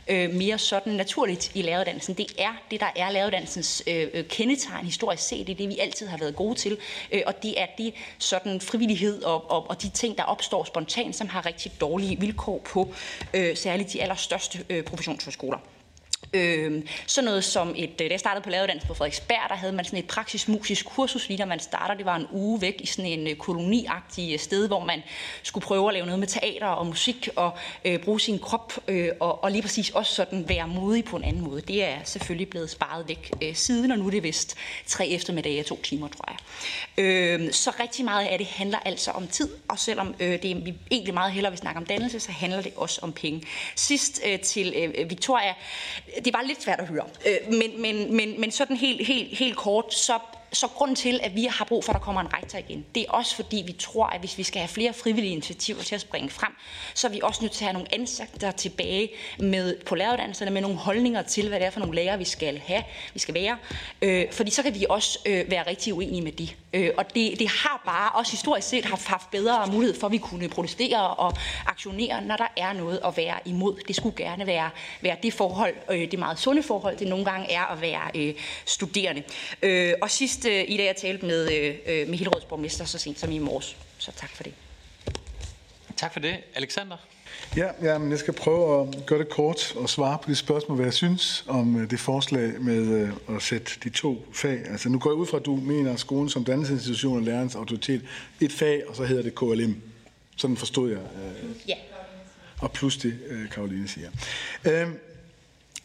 øh, 0.08 0.34
mere 0.34 0.58
sådan 0.58 0.94
naturligt 0.94 1.52
i 1.56 1.62
læreruddannelsen. 1.62 2.14
Det 2.14 2.28
er 2.38 2.54
det, 2.72 2.80
der 2.80 2.90
er 2.96 3.12
læreruddannelsens 3.12 3.84
øh, 3.88 4.08
øh 4.14 4.26
kendetegn 4.26 4.86
historisk 4.86 5.24
set. 5.24 5.48
Det 5.48 5.54
er 5.54 5.58
det, 5.58 5.70
vi 5.70 5.78
altid 5.80 6.08
har 6.08 6.18
været 6.18 6.36
gode 6.36 6.56
til, 6.56 6.78
øh, 7.12 7.22
og 7.26 7.44
det 7.44 7.62
er 7.62 7.66
det 7.78 7.94
sådan 8.18 8.62
frivillighed 8.62 9.24
og, 9.24 9.52
og, 9.52 9.70
og 9.70 9.82
de 9.82 9.90
ting, 9.90 10.18
der 10.18 10.24
opstår 10.24 10.64
spontant, 10.64 11.16
som 11.16 11.28
har 11.28 11.46
rigtig 11.46 11.72
dårlige 11.82 12.20
vilkår 12.20 12.60
på 12.66 12.94
øh, 13.34 13.58
særligt 13.58 13.94
de 13.94 14.02
allerstørste 14.02 14.66
øh, 14.70 14.84
professionshøjskoler. 14.84 15.58
Øh, 16.34 16.84
sådan 17.08 17.26
noget 17.26 17.44
som 17.44 17.74
et, 17.78 17.90
øh, 18.02 18.10
da 18.10 18.12
jeg 18.12 18.20
startede 18.20 18.44
på 18.44 18.50
laveruddannelsen 18.50 18.88
på 18.88 18.94
Frederiksberg, 18.94 19.50
der 19.50 19.56
havde 19.56 19.74
man 19.74 19.86
sådan 19.86 20.00
et 20.00 20.08
praktisk 20.08 20.50
musisk 20.50 20.86
kursus, 20.86 21.28
lige 21.28 21.38
når 21.38 21.46
man 21.46 21.60
starter. 21.60 21.94
Det 21.94 22.06
var 22.06 22.16
en 22.16 22.28
uge 22.32 22.62
væk 22.62 22.76
i 22.80 22.86
sådan 22.86 23.12
en 23.12 23.28
øh, 23.28 23.36
koloniagtig 23.36 24.34
øh, 24.34 24.40
sted, 24.40 24.68
hvor 24.68 24.86
man 24.86 25.02
skulle 25.44 25.64
prøve 25.64 25.88
at 25.88 25.94
lave 25.94 26.06
noget 26.06 26.20
med 26.20 26.28
teater 26.28 26.68
og 26.68 26.86
musik 26.88 27.30
og 27.36 27.52
øh, 27.86 28.00
bruge 28.00 28.20
sin 28.20 28.40
krop 28.40 28.74
øh, 28.88 29.10
og, 29.20 29.44
og 29.44 29.52
lige 29.52 29.62
præcis 29.62 29.90
også 29.90 30.16
sådan 30.16 30.50
være 30.50 30.68
modig 30.68 31.06
på 31.06 31.18
en 31.18 31.24
anden 31.24 31.44
måde. 31.44 31.62
Det 31.62 31.84
er 31.84 31.98
selvfølgelig 32.04 32.50
blevet 32.50 32.70
sparet 32.70 33.08
væk 33.08 33.32
øh, 33.42 33.56
siden, 33.56 33.92
og 33.92 33.98
nu 33.98 34.08
er 34.08 34.12
det 34.12 34.24
vist 34.24 34.58
tre 34.86 35.08
eftermiddage 35.08 35.60
og 35.60 35.66
to 35.66 35.82
timer, 35.82 36.08
tror 36.08 36.30
jeg. 36.32 36.38
Øh, 37.06 37.54
så 37.54 37.72
rigtig 37.80 38.06
meget 38.06 38.26
af 38.26 38.38
det 38.38 38.48
handler 38.48 38.80
altså 38.86 39.12
om 39.12 39.28
tid, 39.28 39.50
og 39.68 39.80
selvom 39.80 40.16
øh, 40.20 40.42
det 40.42 40.52
er, 40.52 40.56
vi 40.56 40.74
egentlig 40.92 41.14
meget 41.14 41.32
hellere 41.32 41.52
vil 41.52 41.60
snakke 41.60 41.78
om 41.78 41.86
dannelse, 41.86 42.20
så 42.20 42.32
handler 42.32 42.62
det 42.62 42.74
også 42.76 43.00
om 43.04 43.14
penge. 43.14 43.44
Sidst 43.76 44.22
øh, 44.26 44.40
til 44.40 44.74
øh, 44.76 45.10
Victoria, 45.10 45.54
det 46.26 46.34
var 46.34 46.42
lidt 46.48 46.64
svært 46.64 46.80
at 46.80 46.88
høre. 46.88 47.06
Øh, 47.28 47.54
men, 47.54 47.82
men, 47.82 48.16
men, 48.16 48.42
men 48.42 48.52
sådan 48.52 48.76
helt, 48.76 49.08
helt, 49.08 49.38
helt 49.38 49.58
kort, 49.58 49.94
så 49.94 50.20
så 50.54 50.68
grunden 50.68 50.96
til, 50.96 51.20
at 51.24 51.36
vi 51.36 51.46
har 51.46 51.66
brug 51.66 51.84
for, 51.84 51.94
at 51.94 52.00
der 52.00 52.06
kommer 52.06 52.22
en 52.22 52.34
rektor 52.34 52.60
igen, 52.60 52.86
det 52.96 53.06
er 53.08 53.12
også 53.12 53.36
fordi, 53.36 53.64
vi 53.68 53.72
tror, 53.72 54.06
at 54.06 54.20
hvis 54.20 54.38
vi 54.38 54.44
skal 54.44 54.60
have 54.60 54.68
flere 54.68 54.94
frivillige 54.94 55.32
initiativer 55.32 55.82
til 55.82 55.96
at 55.96 56.02
springe 56.02 56.30
frem, 56.30 56.52
så 56.94 57.08
er 57.08 57.12
vi 57.12 57.20
også 57.24 57.42
nødt 57.42 57.52
til 57.52 57.64
at 57.64 57.68
have 57.68 57.74
nogle 57.74 57.94
ansigter 57.94 58.52
tilbage 58.52 59.10
med, 59.40 59.76
på 59.86 59.96
læreruddannelserne 59.96 60.52
med 60.52 60.62
nogle 60.62 60.78
holdninger 60.78 61.22
til, 61.22 61.48
hvad 61.48 61.60
det 61.60 61.66
er 61.66 61.70
for 61.70 61.80
nogle 61.80 61.96
lærere, 61.96 62.18
vi 62.18 62.24
skal 62.24 62.60
have, 62.60 62.84
vi 63.14 63.20
skal 63.20 63.34
være. 63.34 63.58
Øh, 64.02 64.32
fordi 64.32 64.52
så 64.52 64.64
kan 64.64 64.76
vi 64.76 64.86
også 64.90 65.20
øh, 65.26 65.52
være 65.52 65.68
rigtig 65.68 65.94
uenige 65.94 66.22
med 66.22 66.32
de. 66.32 66.50
Øh, 66.74 66.90
og 66.98 67.16
det, 67.16 67.40
det 67.40 67.48
har 67.48 67.82
bare 67.86 68.12
også 68.12 68.32
historisk 68.32 68.68
set 68.68 68.86
haft, 68.86 69.08
haft 69.08 69.32
bedre 69.32 69.68
mulighed 69.72 70.00
for, 70.00 70.08
at 70.08 70.14
vi 70.14 70.18
kunne 70.18 70.50
protestere 70.50 71.08
og 71.08 71.34
aktionere, 71.66 72.22
når 72.22 72.38
der 72.38 72.48
er 72.58 72.74
noget 72.74 73.00
at 73.06 73.18
være 73.18 73.40
imod. 73.46 73.76
Det 73.88 73.96
skulle 73.96 74.16
gerne 74.16 74.48
være, 74.48 74.70
være 75.02 75.16
det 75.24 75.34
forhold, 75.34 75.74
øh, 75.92 76.12
det 76.12 76.20
meget 76.20 76.40
sunde 76.40 76.64
forhold, 76.64 76.98
det 76.98 77.08
nogle 77.08 77.26
gange 77.26 77.52
er 77.52 77.66
at 77.66 77.82
være 77.82 78.12
øh, 78.16 78.34
studerende. 78.66 79.24
Øh, 79.62 79.94
og 80.02 80.12
sidst 80.12 80.41
sidst 80.42 80.70
øh, 80.70 80.74
i 80.74 80.78
dag, 80.78 80.86
jeg 80.86 80.96
talte 80.96 81.26
med, 81.26 81.52
øh, 81.52 81.76
øh, 81.86 82.10
med 82.10 82.18
Hillerøds 82.18 82.46
borgmester 82.46 82.86
så 82.86 82.98
sent 82.98 83.20
som 83.20 83.32
i 83.32 83.40
morges. 83.40 83.78
Så 83.98 84.12
tak 84.16 84.36
for 84.36 84.44
det. 84.44 84.54
Tak 85.98 86.14
for 86.14 86.20
det. 86.20 86.36
Alexander? 86.56 86.98
Ja, 87.58 87.70
ja 87.82 87.98
men 87.98 88.12
jeg 88.12 88.20
skal 88.20 88.34
prøve 88.34 88.82
at 88.82 89.06
gøre 89.06 89.20
det 89.20 89.30
kort 89.30 89.76
og 89.76 89.90
svare 89.90 90.18
på 90.24 90.30
de 90.30 90.36
spørgsmål, 90.36 90.76
hvad 90.76 90.86
jeg 90.86 90.94
synes 90.94 91.46
om 91.48 91.88
det 91.90 92.00
forslag 92.00 92.62
med 92.62 93.10
at 93.30 93.42
sætte 93.42 93.72
de 93.84 93.90
to 93.90 94.26
fag. 94.34 94.60
Altså 94.70 94.90
nu 94.90 95.00
går 95.00 95.10
jeg 95.10 95.16
ud 95.16 95.28
fra, 95.28 95.38
at 95.38 95.46
du 95.46 95.56
mener 95.56 95.96
skolen 95.96 96.30
som 96.30 96.46
dannelsesinstitution 96.46 97.18
og 97.18 97.24
lærernes 97.24 97.56
autoritet. 97.56 98.02
Et 98.42 98.52
fag, 98.52 98.88
og 98.88 98.96
så 98.96 99.04
hedder 99.04 99.24
det 99.24 99.36
KLM. 99.36 99.82
Sådan 100.36 100.58
forstod 100.58 100.90
jeg. 100.90 101.00
Ja. 101.68 101.76
Og 102.62 102.72
plus 102.72 102.98
det, 102.98 103.20
Karoline 103.52 103.88
siger. 103.88 104.10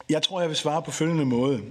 Jeg 0.08 0.22
tror, 0.22 0.40
jeg 0.40 0.48
vil 0.48 0.56
svare 0.56 0.82
på 0.82 0.90
følgende 0.90 1.24
måde. 1.24 1.62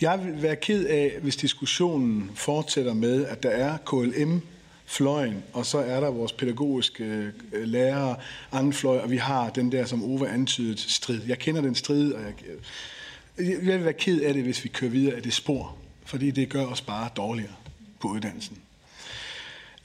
Jeg 0.00 0.24
vil 0.24 0.42
være 0.42 0.56
ked 0.56 0.86
af, 0.86 1.18
hvis 1.22 1.36
diskussionen 1.36 2.30
fortsætter 2.34 2.94
med, 2.94 3.26
at 3.26 3.42
der 3.42 3.50
er 3.50 3.76
KLM, 3.76 4.40
fløjen, 4.86 5.42
og 5.52 5.66
så 5.66 5.78
er 5.78 6.00
der 6.00 6.10
vores 6.10 6.32
pædagogiske 6.32 7.04
øh, 7.52 7.64
lærere, 7.64 8.16
anden 8.52 8.72
fløj, 8.72 8.98
og 8.98 9.10
vi 9.10 9.16
har 9.16 9.50
den 9.50 9.72
der, 9.72 9.84
som 9.84 10.04
Ove 10.04 10.28
antydet, 10.28 10.80
strid. 10.80 11.20
Jeg 11.26 11.38
kender 11.38 11.60
den 11.60 11.74
strid, 11.74 12.12
og 12.12 12.22
jeg, 12.22 12.34
jeg 13.38 13.78
vil 13.78 13.84
være 13.84 13.92
ked 13.92 14.20
af 14.20 14.34
det, 14.34 14.42
hvis 14.42 14.64
vi 14.64 14.68
kører 14.68 14.90
videre 14.90 15.16
af 15.16 15.22
det 15.22 15.32
spor, 15.32 15.76
fordi 16.04 16.30
det 16.30 16.48
gør 16.48 16.64
os 16.64 16.80
bare 16.80 17.10
dårligere 17.16 17.52
på 18.00 18.08
uddannelsen. 18.08 18.58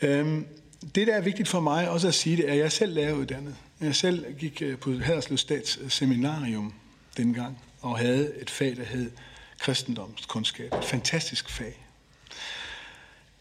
Øhm, 0.01 0.45
det, 0.95 1.07
der 1.07 1.15
er 1.15 1.21
vigtigt 1.21 1.47
for 1.47 1.59
mig 1.59 1.89
også 1.89 2.07
at 2.07 2.13
sige, 2.13 2.37
det 2.37 2.47
er, 2.47 2.53
at 2.53 2.57
jeg 2.57 2.71
selv 2.71 2.93
læreruddannet. 2.93 3.55
Jeg 3.81 3.95
selv 3.95 4.33
gik 4.39 4.61
øh, 4.61 4.77
på 4.77 4.91
Haderslev 4.91 5.37
Stats 5.37 5.79
øh, 5.81 5.89
Seminarium 5.89 6.73
dengang, 7.17 7.57
og 7.81 7.97
havde 7.97 8.31
et 8.41 8.49
fag, 8.49 8.77
der 8.77 8.83
hed 8.83 9.11
kristendomskundskab. 9.59 10.73
Et 10.73 10.85
fantastisk 10.85 11.49
fag. 11.49 11.85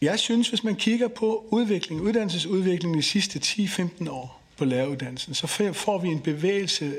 Jeg 0.01 0.19
synes, 0.19 0.49
hvis 0.49 0.63
man 0.63 0.75
kigger 0.75 1.07
på 1.07 1.47
udvikling, 1.51 2.01
uddannelsesudviklingen 2.01 2.97
de 2.97 3.03
sidste 3.03 3.39
10-15 3.39 4.09
år 4.09 4.41
på 4.57 4.65
læreruddannelsen, 4.65 5.33
så 5.33 5.47
får 5.73 5.97
vi 5.97 6.07
en 6.07 6.19
bevægelse, 6.19 6.95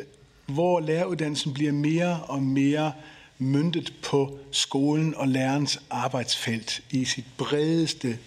hvor 0.46 0.80
læreruddannelsen 0.80 1.54
bliver 1.54 1.72
mere 1.72 2.22
og 2.22 2.42
mere 2.42 2.92
myndet 3.38 3.92
på 4.02 4.38
skolen 4.52 5.14
og 5.14 5.28
lærerens 5.28 5.80
arbejdsfelt 5.90 6.82
i 6.90 7.04
sit 7.04 7.24
bredeste 7.36 8.18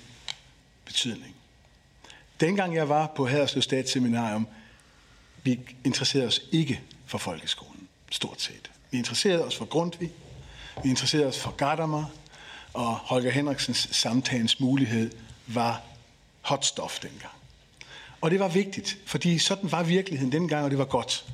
betydning. 0.85 1.35
Dengang 2.39 2.75
jeg 2.75 2.89
var 2.89 3.13
på 3.15 3.27
Haderslev 3.27 3.61
Statsseminarium, 3.61 4.47
vi 5.43 5.59
interesserede 5.83 6.27
os 6.27 6.41
ikke 6.51 6.81
for 7.05 7.17
folkeskolen, 7.17 7.87
stort 8.11 8.41
set. 8.41 8.71
Vi 8.91 8.97
interesserede 8.97 9.45
os 9.45 9.55
for 9.55 9.65
Grundtvig, 9.65 10.11
vi 10.83 10.89
interesserede 10.89 11.27
os 11.27 11.39
for 11.39 11.51
Gadamer, 11.51 12.05
og 12.73 12.95
Holger 12.95 13.31
Henriksens 13.31 13.89
samtalens 13.91 14.59
mulighed 14.59 15.11
var 15.47 15.81
hot 16.41 16.65
stuff 16.65 16.99
dengang. 16.99 17.33
Og 18.21 18.31
det 18.31 18.39
var 18.39 18.47
vigtigt, 18.47 18.97
fordi 19.05 19.37
sådan 19.37 19.71
var 19.71 19.83
virkeligheden 19.83 20.31
dengang, 20.31 20.63
og 20.63 20.69
det 20.69 20.79
var 20.79 20.85
godt. 20.85 21.25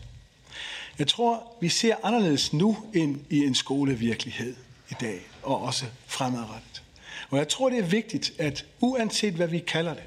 Jeg 0.99 1.07
tror, 1.07 1.55
vi 1.61 1.69
ser 1.69 1.95
anderledes 2.03 2.53
nu 2.53 2.77
ind 2.93 3.22
i 3.30 3.38
en 3.38 3.55
skolevirkelighed 3.55 4.55
i 4.89 4.93
dag, 5.01 5.22
og 5.43 5.61
også 5.61 5.85
fremadrettet. 6.05 6.84
Og 7.30 7.38
jeg 7.38 7.47
tror, 7.47 7.69
det 7.69 7.80
er 7.80 7.84
vigtigt, 7.84 8.34
at 8.38 8.65
uanset 8.80 9.34
hvad 9.34 9.47
vi 9.47 9.59
kalder 9.59 9.93
det, 9.93 10.03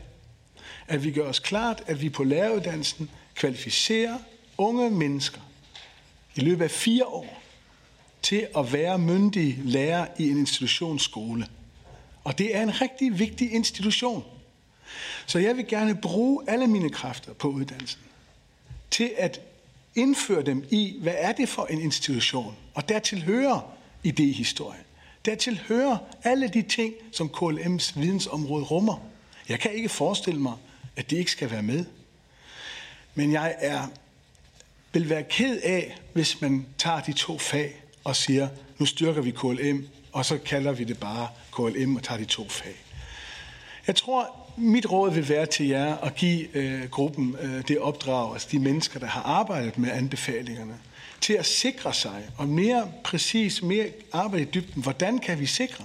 at 0.89 1.05
vi 1.05 1.13
gør 1.13 1.29
os 1.29 1.39
klart, 1.39 1.83
at 1.87 2.03
vi 2.03 2.09
på 2.09 2.25
læreruddannelsen 2.25 3.11
kvalificerer 3.35 4.19
unge 4.59 4.91
mennesker 4.91 5.41
i 6.35 6.41
løbet 6.41 6.65
af 6.65 6.71
fire 6.71 7.07
år 7.07 7.43
til 8.29 8.47
at 8.57 8.73
være 8.73 8.99
myndig 8.99 9.59
lærer 9.65 10.07
i 10.19 10.31
en 10.31 10.39
institutionsskole. 10.39 11.47
Og 12.25 12.39
det 12.39 12.57
er 12.57 12.63
en 12.63 12.81
rigtig 12.81 13.19
vigtig 13.19 13.53
institution. 13.53 14.25
Så 15.27 15.39
jeg 15.39 15.57
vil 15.57 15.67
gerne 15.67 15.95
bruge 15.95 16.45
alle 16.49 16.67
mine 16.67 16.91
kræfter 16.91 17.33
på 17.33 17.49
uddannelsen 17.49 18.01
til 18.91 19.13
at 19.17 19.41
indføre 19.95 20.43
dem 20.43 20.65
i, 20.71 20.97
hvad 21.03 21.15
er 21.17 21.33
det 21.33 21.49
for 21.49 21.67
en 21.67 21.81
institution? 21.81 22.57
Og 22.75 22.89
dertil 22.89 23.23
hører 23.25 23.61
idéhistorie. 24.07 24.85
Dertil 25.25 25.61
hører 25.69 25.99
alle 26.23 26.49
de 26.49 26.63
ting, 26.63 26.95
som 27.13 27.31
KLM's 27.37 28.01
vidensområde 28.01 28.65
rummer. 28.65 28.97
Jeg 29.49 29.61
kan 29.61 29.73
ikke 29.73 29.89
forestille 29.89 30.41
mig, 30.41 30.55
at 30.97 31.11
det 31.11 31.17
ikke 31.17 31.31
skal 31.31 31.51
være 31.51 31.63
med. 31.63 31.85
Men 33.15 33.33
jeg 33.33 33.55
er, 33.59 33.89
vil 34.93 35.11
være 35.11 35.23
ked 35.23 35.61
af, 35.61 35.99
hvis 36.13 36.41
man 36.41 36.67
tager 36.79 37.01
de 37.01 37.13
to 37.13 37.39
fag 37.39 37.88
og 38.09 38.17
siger, 38.17 38.49
nu 38.79 38.87
styrker 38.87 39.23
vi 39.23 39.31
KLM, 39.31 39.89
og 40.13 40.25
så 40.25 40.39
kalder 40.39 40.73
vi 40.73 40.85
det 40.85 40.99
bare 40.99 41.29
KLM 41.53 41.97
og 41.97 42.03
tager 42.03 42.19
de 42.19 42.25
to 42.25 42.49
fag. 42.49 42.77
Jeg 43.87 43.97
tror, 43.97 44.51
mit 44.57 44.91
råd 44.91 45.11
vil 45.15 45.29
være 45.29 45.47
til 45.47 45.67
jer 45.67 45.97
at 45.97 46.15
give 46.15 46.57
øh, 46.57 46.91
gruppen 46.91 47.37
øh, 47.41 47.69
det 47.69 47.79
opdrag, 47.79 48.33
altså 48.33 48.49
de 48.53 48.59
mennesker, 48.59 49.01
der 49.01 49.07
har 49.07 49.23
arbejdet 49.23 49.79
med 49.79 49.91
anbefalingerne, 49.91 50.75
til 51.21 51.33
at 51.33 51.47
sikre 51.47 51.95
sig, 51.95 52.31
og 52.37 52.49
mere 52.49 52.89
præcis, 53.05 53.63
mere 53.63 53.87
arbejde 54.13 54.45
i 54.45 54.49
dybden, 54.55 54.83
hvordan 54.83 55.19
kan 55.19 55.41
vi 55.41 55.47
sikre, 55.47 55.85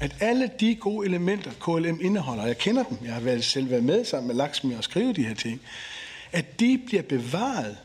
at 0.00 0.16
alle 0.20 0.50
de 0.60 0.74
gode 0.74 1.06
elementer, 1.06 1.50
KLM 1.50 1.98
indeholder, 2.02 2.42
og 2.42 2.48
jeg 2.48 2.58
kender 2.58 2.82
dem, 2.82 2.98
jeg 3.04 3.14
har 3.14 3.40
selv 3.40 3.70
været 3.70 3.84
med 3.84 4.04
sammen 4.04 4.26
med 4.26 4.34
Laksmi 4.34 4.74
og 4.74 4.84
skrive 4.84 5.12
de 5.12 5.24
her 5.24 5.34
ting, 5.34 5.60
at 6.32 6.60
de 6.60 6.80
bliver 6.86 7.02
bevaret 7.02 7.76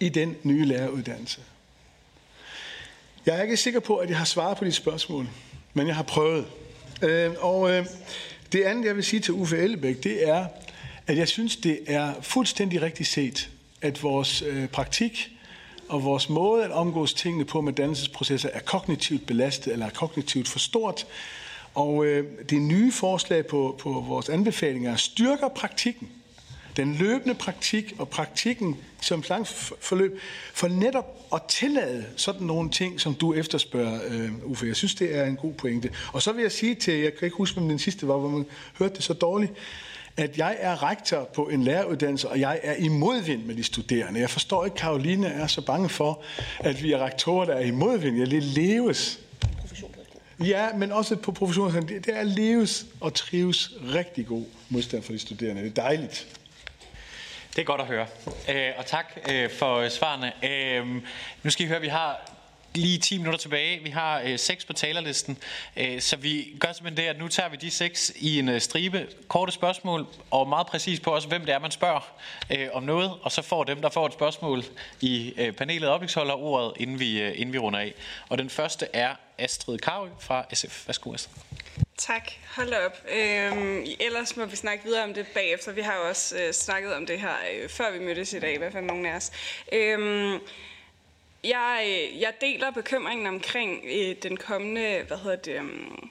i 0.00 0.08
den 0.08 0.36
nye 0.42 0.64
læreruddannelse. 0.64 1.40
Jeg 3.26 3.38
er 3.38 3.42
ikke 3.42 3.56
sikker 3.56 3.80
på, 3.80 3.96
at 3.96 4.08
jeg 4.08 4.18
har 4.18 4.24
svaret 4.24 4.58
på 4.58 4.64
dit 4.64 4.74
spørgsmål, 4.74 5.28
men 5.74 5.86
jeg 5.86 5.96
har 5.96 6.02
prøvet. 6.02 6.46
Øh, 7.02 7.30
og 7.40 7.70
øh, 7.70 7.86
det 8.52 8.62
andet, 8.62 8.84
jeg 8.84 8.96
vil 8.96 9.04
sige 9.04 9.20
til 9.20 9.34
Uffe 9.34 9.58
Ellebæk, 9.58 10.02
det 10.02 10.28
er, 10.28 10.46
at 11.06 11.16
jeg 11.16 11.28
synes, 11.28 11.56
det 11.56 11.78
er 11.86 12.14
fuldstændig 12.20 12.82
rigtigt 12.82 13.08
set, 13.08 13.50
at 13.82 14.02
vores 14.02 14.42
øh, 14.42 14.68
praktik 14.68 15.30
og 15.88 16.04
vores 16.04 16.28
måde 16.28 16.64
at 16.64 16.70
omgås 16.70 17.14
tingene 17.14 17.44
på 17.44 17.60
med 17.60 17.72
dannelsesprocesser 17.72 18.48
er 18.52 18.60
kognitivt 18.60 19.26
belastet 19.26 19.72
eller 19.72 19.86
er 19.86 19.90
kognitivt 19.90 20.48
for 20.48 20.58
stort. 20.58 21.06
Og 21.74 22.06
øh, 22.06 22.24
det 22.50 22.62
nye 22.62 22.92
forslag 22.92 23.46
på, 23.46 23.76
på 23.78 24.04
vores 24.08 24.28
anbefalinger 24.28 24.96
styrker 24.96 25.48
praktikken 25.48 26.08
den 26.76 26.94
løbende 26.94 27.34
praktik 27.34 27.94
og 27.98 28.08
praktikken 28.08 28.76
som 29.00 29.24
forløb, 29.80 30.20
for 30.54 30.68
netop 30.68 31.16
at 31.34 31.42
tillade 31.48 32.04
sådan 32.16 32.46
nogle 32.46 32.70
ting, 32.70 33.00
som 33.00 33.14
du 33.14 33.34
efterspørger, 33.34 34.00
øh, 34.08 34.30
Uffe. 34.44 34.66
Jeg 34.66 34.76
synes, 34.76 34.94
det 34.94 35.16
er 35.16 35.24
en 35.24 35.36
god 35.36 35.52
pointe. 35.52 35.90
Og 36.12 36.22
så 36.22 36.32
vil 36.32 36.42
jeg 36.42 36.52
sige 36.52 36.74
til, 36.74 36.94
jeg 36.94 37.14
kan 37.14 37.26
ikke 37.26 37.36
huske, 37.36 37.60
om 37.60 37.68
den 37.68 37.78
sidste 37.78 38.08
var, 38.08 38.16
hvor 38.16 38.28
man 38.28 38.46
hørte 38.78 38.94
det 38.94 39.02
så 39.02 39.12
dårligt, 39.12 39.52
at 40.16 40.38
jeg 40.38 40.56
er 40.60 40.82
rektor 40.82 41.28
på 41.34 41.48
en 41.48 41.64
læreruddannelse, 41.64 42.28
og 42.28 42.40
jeg 42.40 42.60
er 42.62 42.74
i 42.74 42.88
modvind 42.88 43.44
med 43.44 43.54
de 43.54 43.62
studerende. 43.62 44.20
Jeg 44.20 44.30
forstår 44.30 44.64
ikke, 44.64 44.74
at 44.74 44.80
Karoline 44.80 45.26
er 45.26 45.46
så 45.46 45.60
bange 45.60 45.88
for, 45.88 46.22
at 46.58 46.82
vi 46.82 46.92
er 46.92 46.98
rektorer, 46.98 47.44
der 47.44 47.54
er 47.54 47.64
i 47.64 47.70
modvind. 47.70 48.16
Jeg 48.16 48.42
leves. 48.42 49.20
Ja, 50.44 50.68
men 50.76 50.92
også 50.92 51.16
på 51.16 51.32
professionen. 51.32 51.88
Det, 51.88 52.06
det 52.06 52.16
er 52.16 52.22
leves 52.22 52.86
og 53.00 53.14
trives 53.14 53.72
rigtig 53.94 54.26
god 54.26 54.44
modstand 54.68 55.02
for 55.02 55.12
de 55.12 55.18
studerende. 55.18 55.62
Det 55.62 55.78
er 55.78 55.82
dejligt. 55.82 56.35
Det 57.56 57.62
er 57.62 57.66
godt 57.66 57.80
at 57.80 57.86
høre. 57.86 58.06
Øh, 58.48 58.72
og 58.78 58.86
tak 58.86 59.06
øh, 59.30 59.50
for 59.50 59.76
øh, 59.76 59.90
svarene. 59.90 60.32
Øh, 60.42 60.86
nu 61.42 61.50
skal 61.50 61.64
I 61.64 61.68
høre, 61.68 61.76
at 61.76 61.82
vi 61.82 61.88
har 61.88 62.20
lige 62.74 62.98
10 62.98 63.18
minutter 63.18 63.38
tilbage. 63.38 63.82
Vi 63.82 63.90
har 63.90 64.22
øh, 64.24 64.38
seks 64.38 64.64
på 64.64 64.72
talerlisten, 64.72 65.38
øh, 65.76 66.00
så 66.00 66.16
vi 66.16 66.56
gør 66.60 66.72
simpelthen 66.72 67.04
det, 67.04 67.10
at 67.10 67.18
nu 67.18 67.28
tager 67.28 67.48
vi 67.48 67.56
de 67.56 67.70
seks 67.70 68.12
i 68.16 68.38
en 68.38 68.48
øh, 68.48 68.60
stribe 68.60 69.06
korte 69.28 69.52
spørgsmål, 69.52 70.06
og 70.30 70.48
meget 70.48 70.66
præcis 70.66 71.00
på 71.00 71.10
også, 71.14 71.28
hvem 71.28 71.44
det 71.44 71.54
er, 71.54 71.58
man 71.58 71.70
spørger 71.70 72.12
øh, 72.50 72.68
om 72.72 72.82
noget, 72.82 73.12
og 73.22 73.32
så 73.32 73.42
får 73.42 73.64
dem, 73.64 73.80
der 73.80 73.88
får 73.88 74.06
et 74.06 74.12
spørgsmål 74.12 74.64
i 75.00 75.34
øh, 75.36 75.52
panelet 75.52 75.88
oplægsholder 75.88 76.34
ordet, 76.34 76.72
inden 76.76 77.00
vi, 77.00 77.20
øh, 77.20 77.32
inden 77.36 77.52
vi 77.52 77.58
runder 77.58 77.80
af. 77.80 77.94
Og 78.28 78.38
den 78.38 78.50
første 78.50 78.86
er 78.92 79.14
Astrid 79.38 79.78
Karø 79.78 80.08
fra 80.20 80.44
SF. 80.54 80.88
Værsgo, 80.88 81.14
Astrid. 81.14 81.65
Tak. 81.96 82.30
Hold 82.56 82.72
op. 82.72 82.92
Øhm, 83.08 83.84
ellers 84.00 84.36
må 84.36 84.44
vi 84.44 84.56
snakke 84.56 84.84
videre 84.84 85.04
om 85.04 85.14
det 85.14 85.26
bagefter. 85.34 85.72
Vi 85.72 85.80
har 85.80 85.96
jo 85.96 86.08
også 86.08 86.38
øh, 86.38 86.52
snakket 86.52 86.94
om 86.94 87.06
det 87.06 87.20
her, 87.20 87.34
øh, 87.52 87.68
før 87.68 87.90
vi 87.90 87.98
mødtes 87.98 88.32
i 88.32 88.40
dag, 88.40 88.54
i 88.54 88.58
hvert 88.58 88.72
fald 88.72 88.84
nogle 88.84 89.10
af 89.10 89.16
os. 89.16 89.32
Øhm, 89.72 90.40
jeg, 91.44 91.84
øh, 91.86 92.20
jeg 92.20 92.32
deler 92.40 92.70
bekymringen 92.70 93.26
omkring 93.26 93.84
øh, 93.84 94.16
den 94.22 94.36
kommende, 94.36 95.04
hvad 95.06 95.16
hedder 95.16 95.36
det, 95.36 95.56
øhm, 95.56 96.08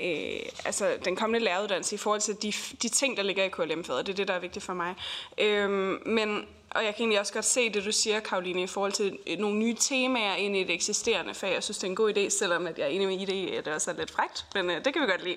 øh, 0.00 0.40
altså 0.64 0.96
den 1.04 1.16
kommende 1.16 1.44
læreruddannelse 1.44 1.94
i 1.94 1.98
forhold 1.98 2.20
til 2.20 2.36
de, 2.42 2.52
de 2.82 2.88
ting, 2.88 3.16
der 3.16 3.22
ligger 3.22 3.44
i 3.44 3.48
KLM-faget. 3.48 4.06
Det 4.06 4.12
er 4.12 4.16
det, 4.16 4.28
der 4.28 4.34
er 4.34 4.38
vigtigt 4.38 4.64
for 4.64 4.74
mig. 4.74 4.94
Øh, 5.38 5.70
men, 6.06 6.46
og 6.74 6.84
jeg 6.84 6.94
kan 6.94 7.02
egentlig 7.02 7.20
også 7.20 7.32
godt 7.32 7.44
se 7.44 7.72
det, 7.72 7.84
du 7.84 7.92
siger, 7.92 8.20
Karoline, 8.20 8.62
i 8.62 8.66
forhold 8.66 8.92
til 8.92 9.18
øh, 9.26 9.38
nogle 9.38 9.56
nye 9.56 9.74
temaer 9.74 10.34
ind 10.34 10.56
i 10.56 10.60
et 10.60 10.70
eksisterende 10.70 11.34
fag. 11.34 11.54
Jeg 11.54 11.62
synes, 11.62 11.78
det 11.78 11.84
er 11.84 11.90
en 11.90 11.96
god 11.96 12.16
idé, 12.16 12.28
selvom 12.28 12.66
at 12.66 12.78
jeg 12.78 12.84
er 12.84 12.88
enig 12.88 13.08
med 13.08 13.26
det, 13.26 13.50
at 13.50 13.64
det 13.64 13.74
også 13.74 13.90
er 13.90 13.94
lidt 13.94 14.10
frægt, 14.10 14.46
men 14.54 14.70
øh, 14.70 14.84
det 14.84 14.92
kan 14.92 15.02
vi 15.02 15.06
godt 15.06 15.24
lide. 15.24 15.36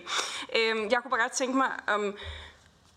Øh, 0.56 0.92
jeg 0.92 1.00
kunne 1.02 1.12
bare 1.12 1.22
godt 1.22 1.32
tænke 1.32 1.58
mig 1.58 1.72
om... 1.88 2.18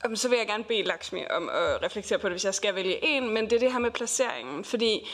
om 0.04 0.16
så 0.16 0.28
vil 0.28 0.38
jeg 0.38 0.46
gerne 0.46 0.64
bede 0.64 0.82
Lakshmi 0.82 1.24
om 1.30 1.48
at 1.48 1.82
reflektere 1.82 2.18
på 2.18 2.28
det, 2.28 2.32
hvis 2.32 2.44
jeg 2.44 2.54
skal 2.54 2.74
vælge 2.74 3.04
en, 3.04 3.34
men 3.34 3.44
det 3.44 3.52
er 3.52 3.58
det 3.58 3.72
her 3.72 3.78
med 3.78 3.90
placeringen, 3.90 4.64
fordi 4.64 5.08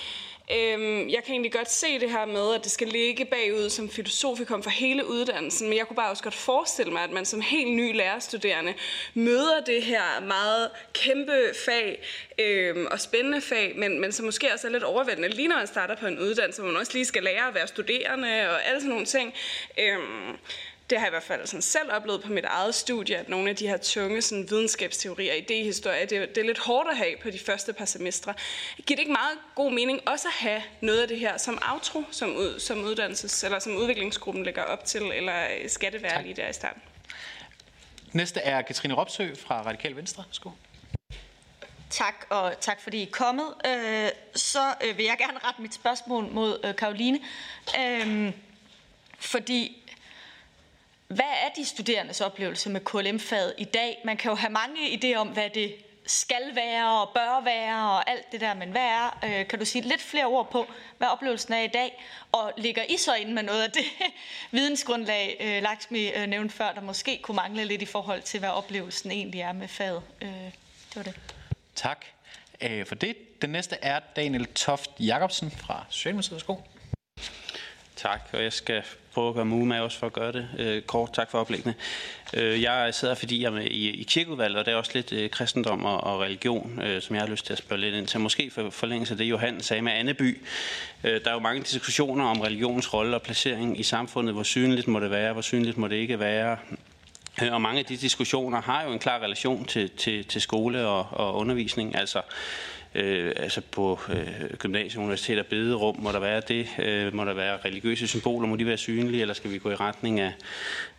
Øhm, 0.52 1.08
jeg 1.08 1.24
kan 1.24 1.32
egentlig 1.32 1.52
godt 1.52 1.70
se 1.70 1.98
det 1.98 2.10
her 2.10 2.24
med, 2.24 2.54
at 2.54 2.64
det 2.64 2.72
skal 2.72 2.88
ligge 2.88 3.24
bagud 3.24 3.70
som 3.70 3.90
filosofikum 3.90 4.62
for 4.62 4.70
hele 4.70 5.06
uddannelsen, 5.06 5.68
men 5.68 5.78
jeg 5.78 5.86
kunne 5.86 5.96
bare 5.96 6.10
også 6.10 6.22
godt 6.22 6.34
forestille 6.34 6.92
mig, 6.92 7.04
at 7.04 7.10
man 7.10 7.24
som 7.24 7.40
helt 7.40 7.72
ny 7.72 7.96
lærerstuderende 7.96 8.74
møder 9.14 9.60
det 9.66 9.82
her 9.82 10.20
meget 10.26 10.70
kæmpe 10.92 11.52
fag 11.64 12.02
øhm, 12.38 12.86
og 12.90 13.00
spændende 13.00 13.40
fag, 13.40 13.72
men, 13.76 14.00
men 14.00 14.12
som 14.12 14.24
måske 14.24 14.52
også 14.52 14.66
er 14.66 14.72
lidt 14.72 14.84
overvældende, 14.84 15.28
lige 15.28 15.48
når 15.48 15.56
man 15.56 15.66
starter 15.66 15.96
på 15.96 16.06
en 16.06 16.18
uddannelse, 16.18 16.62
hvor 16.62 16.70
man 16.70 16.80
også 16.80 16.92
lige 16.92 17.04
skal 17.04 17.22
lære 17.22 17.48
at 17.48 17.54
være 17.54 17.66
studerende 17.66 18.50
og 18.50 18.66
alle 18.66 18.80
sådan 18.80 18.90
nogle 18.90 19.06
ting. 19.06 19.34
Øhm, 19.78 20.36
det 20.90 20.98
har 20.98 21.06
jeg 21.06 21.10
i 21.10 21.14
hvert 21.14 21.22
fald 21.22 21.46
sådan 21.46 21.62
selv 21.62 21.92
oplevet 21.92 22.22
på 22.22 22.32
mit 22.32 22.44
eget 22.44 22.74
studie, 22.74 23.16
at 23.16 23.28
nogle 23.28 23.50
af 23.50 23.56
de 23.56 23.68
her 23.68 23.76
tunge 23.76 24.22
sådan, 24.22 24.50
videnskabsteorier 24.50 25.32
og 25.32 25.38
idéhistorie, 25.38 26.00
det, 26.00 26.10
det 26.10 26.38
er 26.38 26.44
lidt 26.44 26.58
hårdt 26.58 26.88
at 26.90 26.96
have 26.96 27.16
på 27.22 27.30
de 27.30 27.38
første 27.38 27.72
par 27.72 27.84
semestre. 27.84 28.34
Giver 28.76 28.96
det 28.96 28.98
ikke 28.98 29.12
meget 29.12 29.38
god 29.54 29.72
mening 29.72 30.08
også 30.08 30.28
at 30.28 30.34
have 30.34 30.62
noget 30.80 31.02
af 31.02 31.08
det 31.08 31.18
her 31.18 31.36
som 31.36 31.58
outro, 31.72 32.04
som, 32.10 32.36
ud, 32.36 32.60
som 32.60 32.84
uddannelses- 32.84 33.44
eller 33.44 33.58
som 33.58 33.76
udviklingsgruppen 33.76 34.44
lægger 34.44 34.62
op 34.62 34.84
til, 34.84 35.02
eller 35.02 35.46
skal 35.68 35.92
det 35.92 36.02
være 36.02 36.22
lige 36.22 36.34
der 36.34 36.48
i 36.48 36.52
starten? 36.52 36.82
Næste 38.12 38.40
er 38.40 38.62
Katrine 38.62 38.94
Ropsø 38.94 39.34
fra 39.34 39.62
Radikal 39.62 39.96
Venstre. 39.96 40.24
Skål. 40.30 40.52
Tak, 41.90 42.26
og 42.30 42.54
tak 42.60 42.80
fordi 42.82 42.98
I 42.98 43.02
er 43.02 43.10
kommet. 43.10 43.46
Øh, 43.66 44.08
så 44.34 44.74
øh, 44.84 44.96
vil 44.96 45.04
jeg 45.04 45.16
gerne 45.18 45.38
rette 45.44 45.62
mit 45.62 45.74
spørgsmål 45.74 46.24
mod 46.32 46.60
øh, 46.64 46.76
Karoline. 46.76 47.20
Øh, 47.78 48.32
fordi 49.18 49.85
hvad 51.08 51.32
er 51.44 51.48
de 51.56 51.64
studerendes 51.64 52.20
oplevelse 52.20 52.70
med 52.70 52.80
KLM-faget 52.80 53.54
i 53.58 53.64
dag? 53.64 54.02
Man 54.04 54.16
kan 54.16 54.28
jo 54.30 54.34
have 54.34 54.52
mange 54.52 54.80
idéer 54.80 55.16
om, 55.16 55.28
hvad 55.28 55.50
det 55.50 55.74
skal 56.06 56.54
være 56.54 57.00
og 57.00 57.10
bør 57.14 57.44
være 57.44 57.90
og 57.90 58.10
alt 58.10 58.32
det 58.32 58.40
der, 58.40 58.54
men 58.54 58.70
hvad 58.70 58.82
er, 58.82 59.18
øh, 59.24 59.48
kan 59.48 59.58
du 59.58 59.64
sige 59.64 59.88
lidt 59.88 60.02
flere 60.02 60.26
ord 60.26 60.50
på, 60.50 60.66
hvad 60.98 61.08
oplevelsen 61.08 61.52
er 61.52 61.60
i 61.60 61.66
dag? 61.66 62.04
Og 62.32 62.52
ligger 62.56 62.82
I 62.88 62.96
så 62.96 63.14
inde 63.14 63.32
med 63.32 63.42
noget 63.42 63.62
af 63.62 63.70
det 63.70 63.84
vidensgrundlag, 64.58 65.36
øh, 65.40 65.62
Lakshmi 65.62 66.08
øh, 66.08 66.26
nævnte 66.26 66.54
før, 66.54 66.72
der 66.72 66.80
måske 66.80 67.18
kunne 67.22 67.34
mangle 67.34 67.64
lidt 67.64 67.82
i 67.82 67.86
forhold 67.86 68.22
til, 68.22 68.40
hvad 68.40 68.50
oplevelsen 68.50 69.10
egentlig 69.10 69.40
er 69.40 69.52
med 69.52 69.68
faget? 69.68 70.02
Øh, 70.22 70.28
det 70.28 70.96
var 70.96 71.02
det. 71.02 71.14
Tak 71.74 72.04
øh, 72.60 72.86
for 72.86 72.94
det. 72.94 73.42
Den 73.42 73.50
næste 73.50 73.76
er 73.82 74.00
Daniel 74.16 74.46
Toft 74.46 74.90
Jacobsen 75.00 75.50
fra 75.50 75.84
Socialdemokratiet. 75.90 76.42
Tak, 77.96 78.28
og 78.32 78.42
jeg 78.42 78.52
skal 78.52 78.82
prøve 79.14 79.28
at 79.28 79.34
gøre 79.34 79.44
mig 79.44 79.66
med 79.66 79.80
også 79.80 79.98
for 79.98 80.06
at 80.06 80.12
gøre 80.12 80.32
det 80.32 80.48
øh, 80.58 80.82
kort. 80.82 81.12
Tak 81.12 81.30
for 81.30 81.38
oplæggene. 81.38 81.74
Øh, 82.34 82.62
jeg 82.62 82.94
sidder, 82.94 83.14
fordi 83.14 83.42
jeg 83.42 83.46
er 83.46 83.52
med 83.52 83.64
i, 83.64 83.90
i 83.90 84.02
kirkeudvalget, 84.02 84.58
og 84.58 84.66
det 84.66 84.72
er 84.72 84.76
også 84.76 84.90
lidt 84.94 85.12
øh, 85.12 85.30
kristendom 85.30 85.84
og, 85.84 86.04
og 86.04 86.20
religion, 86.20 86.80
øh, 86.82 87.02
som 87.02 87.16
jeg 87.16 87.22
har 87.22 87.28
lyst 87.28 87.46
til 87.46 87.52
at 87.52 87.58
spørge 87.58 87.80
lidt 87.80 87.94
ind 87.94 88.06
til. 88.06 88.20
Måske 88.20 88.50
for 88.50 88.70
forlængelse 88.70 89.14
af 89.14 89.18
det, 89.18 89.24
Johan 89.24 89.60
sagde 89.60 89.82
med 89.82 89.92
Anneby. 89.92 90.40
Øh, 91.04 91.20
der 91.24 91.30
er 91.30 91.34
jo 91.34 91.40
mange 91.40 91.62
diskussioner 91.62 92.24
om 92.24 92.40
religions 92.40 92.94
rolle 92.94 93.16
og 93.16 93.22
placering 93.22 93.80
i 93.80 93.82
samfundet. 93.82 94.34
Hvor 94.34 94.42
synligt 94.42 94.88
må 94.88 95.00
det 95.00 95.10
være, 95.10 95.32
hvor 95.32 95.42
synligt 95.42 95.76
må 95.78 95.88
det 95.88 95.96
ikke 95.96 96.18
være. 96.18 96.56
Øh, 97.42 97.52
og 97.52 97.60
mange 97.60 97.78
af 97.78 97.84
de 97.84 97.96
diskussioner 97.96 98.62
har 98.62 98.84
jo 98.84 98.92
en 98.92 98.98
klar 98.98 99.18
relation 99.18 99.64
til, 99.64 99.90
til, 99.90 100.24
til 100.24 100.40
skole 100.40 100.86
og, 100.86 101.06
og 101.10 101.36
undervisning. 101.36 101.96
Altså, 101.96 102.20
øh, 102.96 103.32
altså 103.36 103.60
på 103.60 104.00
øh, 104.08 104.56
gymnasium, 104.58 105.02
universitet 105.04 105.38
og 105.38 105.46
bederum, 105.46 105.96
må 105.98 106.12
der 106.12 106.20
være 106.20 106.42
det? 106.48 106.68
Øh, 106.78 107.14
må 107.14 107.24
der 107.24 107.34
være 107.34 107.58
religiøse 107.64 108.08
symboler? 108.08 108.48
Må 108.48 108.56
de 108.56 108.66
være 108.66 108.76
synlige, 108.76 109.20
eller 109.20 109.34
skal 109.34 109.52
vi 109.52 109.58
gå 109.58 109.70
i 109.70 109.74
retning 109.74 110.20
af, 110.20 110.32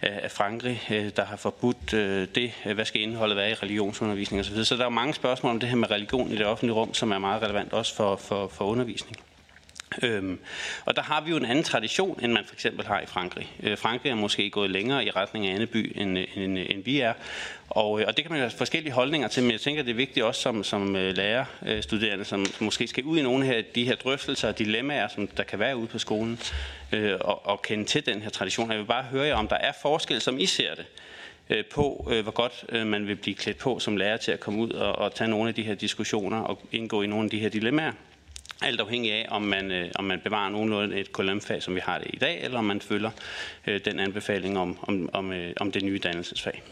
af, 0.01 0.19
af 0.23 0.31
Frankrig, 0.31 0.81
øh, 0.91 1.09
der 1.15 1.25
har 1.25 1.35
forbudt 1.35 1.93
øh, 1.93 2.27
det? 2.35 2.51
Hvad 2.73 2.85
skal 2.85 3.01
indholdet 3.01 3.37
være 3.37 3.51
i 3.51 3.53
religionsundervisning 3.53 4.39
osv.? 4.39 4.63
Så 4.63 4.75
der 4.75 4.85
er 4.85 4.89
mange 4.89 5.13
spørgsmål 5.13 5.53
om 5.53 5.59
det 5.59 5.69
her 5.69 5.75
med 5.75 5.91
religion 5.91 6.31
i 6.31 6.35
det 6.35 6.45
offentlige 6.45 6.75
rum, 6.75 6.93
som 6.93 7.11
er 7.11 7.19
meget 7.19 7.41
relevant 7.41 7.73
også 7.73 7.95
for, 7.95 8.15
for, 8.15 8.47
for 8.47 8.65
undervisning. 8.65 9.17
Øhm, 10.01 10.39
og 10.85 10.95
der 10.95 11.01
har 11.01 11.21
vi 11.21 11.29
jo 11.29 11.37
en 11.37 11.45
anden 11.45 11.63
tradition, 11.63 12.19
end 12.23 12.31
man 12.31 12.45
for 12.45 12.53
eksempel 12.53 12.85
har 12.85 12.99
i 12.99 13.05
Frankrig. 13.05 13.51
Øh, 13.63 13.77
Frankrig 13.77 14.09
er 14.09 14.15
måske 14.15 14.49
gået 14.49 14.69
længere 14.69 15.05
i 15.05 15.11
retning 15.11 15.47
af 15.47 15.53
Anneby, 15.53 15.93
end, 15.95 16.17
end, 16.17 16.57
end 16.57 16.83
vi 16.83 16.99
er. 16.99 17.13
Og, 17.69 18.01
øh, 18.01 18.05
og 18.07 18.17
det 18.17 18.25
kan 18.25 18.31
man 18.31 18.39
jo 18.39 18.43
have 18.47 18.57
forskellige 18.57 18.93
holdninger 18.93 19.27
til, 19.27 19.43
men 19.43 19.51
jeg 19.51 19.61
tænker, 19.61 19.83
det 19.83 19.91
er 19.91 19.95
vigtigt 19.95 20.25
også 20.25 20.41
som, 20.41 20.63
som 20.63 20.95
øh, 20.95 21.15
lærerstuderende, 21.17 22.25
som 22.25 22.45
måske 22.59 22.87
skal 22.87 23.03
ud 23.03 23.17
i 23.17 23.21
nogle 23.21 23.55
af 23.55 23.65
de 23.75 23.85
her 23.85 23.95
drøftelser 23.95 24.47
og 24.47 24.59
dilemmaer, 24.59 25.07
som 25.07 25.27
der 25.27 25.43
kan 25.43 25.59
være 25.59 25.77
ude 25.77 25.87
på 25.87 25.99
skolen, 25.99 26.39
øh, 26.91 27.13
og, 27.21 27.45
og 27.45 27.61
kende 27.61 27.85
til 27.85 28.05
den 28.05 28.21
her 28.21 28.29
tradition. 28.29 28.71
Jeg 28.71 28.79
vil 28.79 28.85
bare 28.85 29.03
høre 29.03 29.27
jer, 29.27 29.35
om 29.35 29.47
der 29.47 29.55
er 29.57 29.71
forskel, 29.81 30.21
som 30.21 30.39
I 30.39 30.45
ser 30.45 30.75
det, 30.75 30.85
øh, 31.49 31.65
på, 31.65 32.09
øh, 32.11 32.23
hvor 32.23 32.31
godt 32.31 32.65
øh, 32.69 32.87
man 32.87 33.07
vil 33.07 33.15
blive 33.15 33.35
klædt 33.35 33.57
på 33.57 33.79
som 33.79 33.97
lærer 33.97 34.17
til 34.17 34.31
at 34.31 34.39
komme 34.39 34.59
ud 34.59 34.69
og, 34.69 34.95
og 34.95 35.15
tage 35.15 35.27
nogle 35.27 35.49
af 35.49 35.55
de 35.55 35.63
her 35.63 35.75
diskussioner 35.75 36.39
og 36.39 36.59
indgå 36.71 37.01
i 37.01 37.07
nogle 37.07 37.23
af 37.23 37.29
de 37.29 37.39
her 37.39 37.49
dilemmaer. 37.49 37.91
Alt 38.61 38.79
afhængig 38.79 39.13
af, 39.13 39.25
om 39.29 39.41
man, 39.41 39.71
øh, 39.71 39.91
om 39.95 40.05
man 40.05 40.19
bevarer 40.23 40.49
nogenlunde 40.49 40.99
et 40.99 41.13
KLM-fag, 41.13 41.63
som 41.63 41.75
vi 41.75 41.79
har 41.79 41.97
det 41.97 42.07
i 42.13 42.17
dag, 42.17 42.43
eller 42.43 42.59
om 42.59 42.65
man 42.65 42.81
følger 42.81 43.11
øh, 43.67 43.81
den 43.85 43.99
anbefaling 43.99 44.57
om, 44.57 44.77
om, 44.81 45.09
om, 45.13 45.31
øh, 45.31 45.53
om 45.59 45.71
det 45.71 45.83
nye 45.83 45.99
dannelsesfag. 45.99 46.63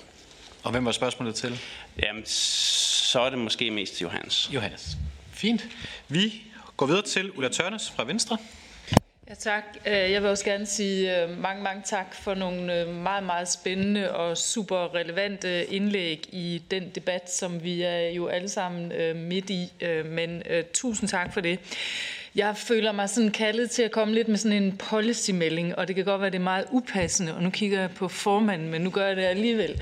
Og 0.64 0.72
hvem 0.72 0.86
var 0.86 0.92
spørgsmålet 0.92 1.36
til? 1.36 1.60
Jamen, 2.04 2.26
så 2.26 3.20
er 3.20 3.30
det 3.30 3.40
måske 3.40 3.72
mest 3.72 4.02
Johannes. 4.02 4.50
Johannes. 4.54 4.98
Fint. 5.32 5.68
Vi 6.08 6.42
går 6.78 6.86
videre 6.86 7.02
til 7.02 7.32
Ulla 7.32 7.50
Tørnes 7.50 7.92
fra 7.96 8.04
Venstre. 8.04 8.38
Ja, 9.30 9.34
tak. 9.34 9.64
Øh, 9.88 10.12
jeg 10.12 10.22
vil 10.22 10.30
også 10.30 10.46
gerne 10.46 10.66
sige 10.66 11.24
øh, 11.24 11.42
mange, 11.42 11.64
mange 11.64 11.82
tak 11.86 12.16
for 12.16 12.34
nogle 12.34 12.82
øh, 12.82 12.88
meget, 12.88 13.24
meget 13.24 13.52
spændende 13.52 14.12
og 14.12 14.38
super 14.38 14.96
relevante 14.96 15.66
indlæg 15.66 16.26
i 16.32 16.62
den 16.72 16.90
debat, 16.96 17.32
som 17.32 17.64
vi 17.64 17.82
er 17.82 18.10
jo 18.10 18.28
alle 18.28 18.50
sammen 18.50 18.92
midt 19.28 19.50
i. 19.50 19.72
Men 20.06 20.44
tusind 20.74 21.10
tak 21.10 21.34
for 21.34 21.42
det. 21.42 21.60
Jeg 22.36 22.58
føler 22.58 22.92
mig 22.92 23.10
sådan 23.10 23.32
kaldet 23.32 23.72
til 23.72 23.84
at 23.84 23.92
komme 23.92 24.14
lidt 24.14 24.28
med 24.28 24.38
sådan 24.38 24.64
en 24.64 24.78
policy-melding, 24.78 25.76
og 25.76 25.88
det 25.88 25.96
kan 25.96 26.06
godt 26.06 26.22
være, 26.22 26.30
det 26.30 26.40
er 26.40 26.44
meget 26.44 26.66
upassende, 26.72 27.36
og 27.36 27.44
nu 27.44 27.50
kigger 27.50 27.80
jeg 27.80 27.92
på 27.92 28.08
formanden, 28.08 28.70
men 28.70 28.82
nu 28.82 28.90
gør 28.90 29.08
jeg 29.08 29.16
det 29.16 29.24
alligevel. 29.24 29.82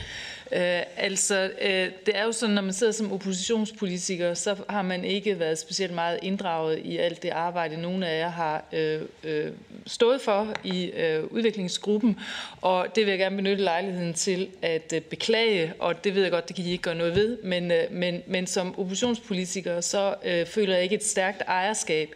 Øh, 0.55 0.81
altså, 0.97 1.51
øh, 1.61 1.89
det 2.05 2.17
er 2.17 2.23
jo 2.23 2.31
sådan, 2.31 2.55
når 2.55 2.61
man 2.61 2.73
sidder 2.73 2.93
som 2.93 3.11
oppositionspolitiker, 3.11 4.33
så 4.33 4.55
har 4.69 4.81
man 4.81 5.05
ikke 5.05 5.39
været 5.39 5.57
specielt 5.57 5.93
meget 5.93 6.19
inddraget 6.21 6.79
i 6.83 6.97
alt 6.97 7.23
det 7.23 7.29
arbejde, 7.29 7.81
nogle 7.81 8.07
af 8.07 8.19
jer 8.19 8.29
har 8.29 8.63
øh, 8.73 9.01
øh, 9.23 9.51
stået 9.87 10.21
for 10.21 10.53
i 10.63 10.85
øh, 10.85 11.23
udviklingsgruppen, 11.23 12.19
og 12.61 12.87
det 12.95 13.05
vil 13.05 13.11
jeg 13.11 13.19
gerne 13.19 13.35
benytte 13.35 13.63
lejligheden 13.63 14.13
til 14.13 14.49
at 14.61 14.93
øh, 14.95 15.01
beklage, 15.01 15.73
og 15.79 16.03
det 16.03 16.15
ved 16.15 16.21
jeg 16.21 16.31
godt, 16.31 16.47
det 16.47 16.55
kan 16.55 16.65
I 16.65 16.71
ikke 16.71 16.81
gøre 16.81 16.95
noget 16.95 17.15
ved, 17.15 17.37
men, 17.43 17.71
øh, 17.71 17.83
men, 17.91 18.21
men 18.27 18.47
som 18.47 18.79
oppositionspolitiker, 18.79 19.81
så 19.81 20.15
øh, 20.25 20.45
føler 20.45 20.73
jeg 20.73 20.83
ikke 20.83 20.95
et 20.95 21.05
stærkt 21.05 21.41
ejerskab 21.47 22.09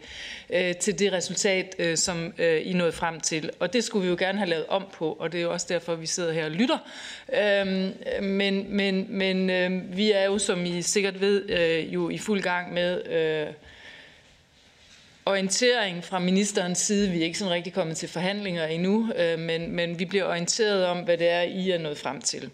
øh, 0.50 0.76
til 0.76 0.98
det 0.98 1.12
resultat, 1.12 1.74
øh, 1.78 1.96
som 1.96 2.32
øh, 2.38 2.60
I 2.64 2.72
nåede 2.72 2.92
frem 2.92 3.20
til. 3.20 3.50
Og 3.60 3.72
det 3.72 3.84
skulle 3.84 4.02
vi 4.02 4.10
jo 4.10 4.16
gerne 4.18 4.38
have 4.38 4.50
lavet 4.50 4.66
om 4.66 4.84
på, 4.92 5.12
og 5.12 5.32
det 5.32 5.38
er 5.38 5.42
jo 5.42 5.52
også 5.52 5.66
derfor, 5.68 5.94
vi 5.94 6.06
sidder 6.06 6.32
her 6.32 6.44
og 6.44 6.50
lytter. 6.50 6.78
Øhm, 7.34 7.92
men 8.22 8.76
men, 8.76 9.06
men 9.08 9.50
øh, 9.50 9.96
vi 9.96 10.12
er 10.12 10.24
jo, 10.24 10.38
som 10.38 10.66
I 10.66 10.82
sikkert 10.82 11.20
ved, 11.20 11.50
øh, 11.50 11.94
jo 11.94 12.08
i 12.08 12.18
fuld 12.18 12.42
gang 12.42 12.72
med 12.72 13.06
øh, 13.06 13.54
orientering 15.28 16.04
fra 16.04 16.18
ministerens 16.18 16.78
side. 16.78 17.10
Vi 17.10 17.20
er 17.20 17.24
ikke 17.24 17.38
sådan 17.38 17.54
rigtig 17.54 17.72
kommet 17.72 17.96
til 17.96 18.08
forhandlinger 18.08 18.66
endnu, 18.66 19.12
øh, 19.16 19.38
men, 19.38 19.72
men 19.72 19.98
vi 19.98 20.04
bliver 20.04 20.24
orienteret 20.24 20.86
om, 20.86 20.98
hvad 20.98 21.18
det 21.18 21.28
er, 21.28 21.42
I 21.42 21.70
er 21.70 21.78
nået 21.78 21.98
frem 21.98 22.20
til. 22.20 22.50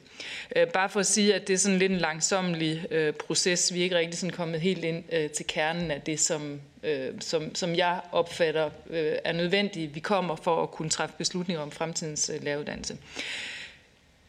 Øh, 0.56 0.66
bare 0.66 0.88
for 0.88 1.00
at 1.00 1.06
sige, 1.06 1.34
at 1.34 1.48
det 1.48 1.54
er 1.54 1.58
sådan 1.58 1.78
lidt 1.78 1.92
en 1.92 1.98
langsomlig 1.98 2.86
øh, 2.90 3.12
proces. 3.12 3.74
Vi 3.74 3.78
er 3.78 3.84
ikke 3.84 3.98
rigtig 3.98 4.18
sådan 4.18 4.32
kommet 4.32 4.60
helt 4.60 4.84
ind 4.84 5.04
øh, 5.12 5.30
til 5.30 5.46
kernen 5.46 5.90
af 5.90 6.00
det, 6.00 6.20
som, 6.20 6.60
øh, 6.84 7.12
som, 7.20 7.54
som 7.54 7.74
jeg 7.74 8.00
opfatter 8.12 8.70
øh, 8.90 9.12
er 9.24 9.32
nødvendige, 9.32 9.86
Vi 9.86 10.00
kommer 10.00 10.36
for 10.36 10.62
at 10.62 10.70
kunne 10.70 10.90
træffe 10.90 11.14
beslutninger 11.18 11.62
om 11.62 11.70
fremtidens 11.70 12.30
øh, 12.34 12.44
læreruddannelse. 12.44 12.96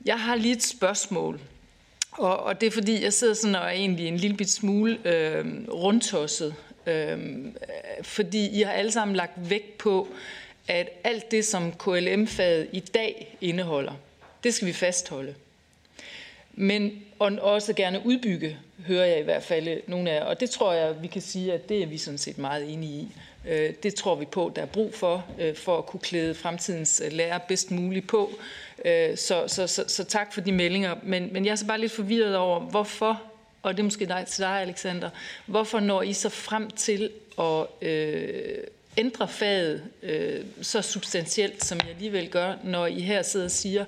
Jeg 0.05 0.19
har 0.19 0.35
lige 0.35 0.55
et 0.55 0.63
spørgsmål, 0.63 1.39
og, 2.11 2.39
og 2.39 2.61
det 2.61 2.67
er 2.67 2.71
fordi, 2.71 3.03
jeg 3.03 3.13
sidder 3.13 3.33
sådan 3.33 3.55
og 3.55 3.61
er 3.61 3.69
egentlig 3.69 4.07
en 4.07 4.17
lille 4.17 4.37
bit 4.37 4.51
smule 4.51 4.99
øh, 5.05 5.45
rundtosset 5.69 6.55
øh, 6.85 7.45
fordi 8.01 8.49
I 8.49 8.61
har 8.61 8.71
alle 8.71 8.91
sammen 8.91 9.15
lagt 9.15 9.49
vægt 9.49 9.77
på, 9.77 10.07
at 10.67 10.89
alt 11.03 11.31
det, 11.31 11.45
som 11.45 11.73
KLM-faget 11.73 12.67
i 12.71 12.79
dag 12.79 13.37
indeholder, 13.41 13.93
det 14.43 14.53
skal 14.53 14.67
vi 14.67 14.73
fastholde. 14.73 15.35
Men 16.53 17.03
og 17.19 17.31
også 17.41 17.73
gerne 17.73 18.05
udbygge, 18.05 18.57
hører 18.87 19.05
jeg 19.05 19.19
i 19.19 19.23
hvert 19.23 19.43
fald 19.43 19.81
nogle 19.87 20.11
af 20.11 20.25
Og 20.25 20.39
det 20.39 20.49
tror 20.49 20.73
jeg, 20.73 21.01
vi 21.01 21.07
kan 21.07 21.21
sige, 21.21 21.53
at 21.53 21.69
det 21.69 21.83
er 21.83 21.87
vi 21.87 21.97
sådan 21.97 22.17
set 22.17 22.37
meget 22.37 22.73
enige 22.73 22.93
i. 22.93 23.07
Øh, 23.47 23.73
det 23.83 23.95
tror 23.95 24.15
vi 24.15 24.25
på, 24.25 24.51
der 24.55 24.61
er 24.61 24.65
brug 24.65 24.93
for, 24.93 25.25
øh, 25.39 25.55
for 25.55 25.77
at 25.77 25.85
kunne 25.85 25.99
klæde 25.99 26.35
fremtidens 26.35 27.01
øh, 27.05 27.11
lærer 27.11 27.37
bedst 27.37 27.71
muligt 27.71 28.07
på. 28.07 28.29
Så, 29.15 29.43
så, 29.47 29.67
så, 29.67 29.85
så 29.87 30.03
tak 30.03 30.33
for 30.33 30.41
de 30.41 30.51
meldinger. 30.51 30.95
Men, 31.03 31.29
men 31.33 31.45
jeg 31.45 31.51
er 31.51 31.55
så 31.55 31.67
bare 31.67 31.79
lidt 31.79 31.91
forvirret 31.91 32.37
over, 32.37 32.59
hvorfor 32.59 33.21
og 33.65 33.73
det 33.73 33.79
er 33.79 33.83
måske 33.83 34.05
dig, 34.05 34.23
til 34.27 34.43
dig, 34.43 34.61
Alexander. 34.61 35.09
Hvorfor 35.45 35.79
når 35.79 36.01
I 36.01 36.13
så 36.13 36.29
frem 36.29 36.69
til 36.69 37.09
at 37.39 37.65
øh, 37.81 38.57
ændre 38.97 39.27
faget 39.27 39.83
øh, 40.03 40.45
så 40.61 40.81
substantielt, 40.81 41.65
som 41.65 41.79
jeg 41.79 41.89
alligevel 41.89 42.29
gør, 42.29 42.53
når 42.63 42.87
I 42.87 42.99
her 42.99 43.21
sidder 43.21 43.45
og 43.45 43.51
siger, 43.51 43.85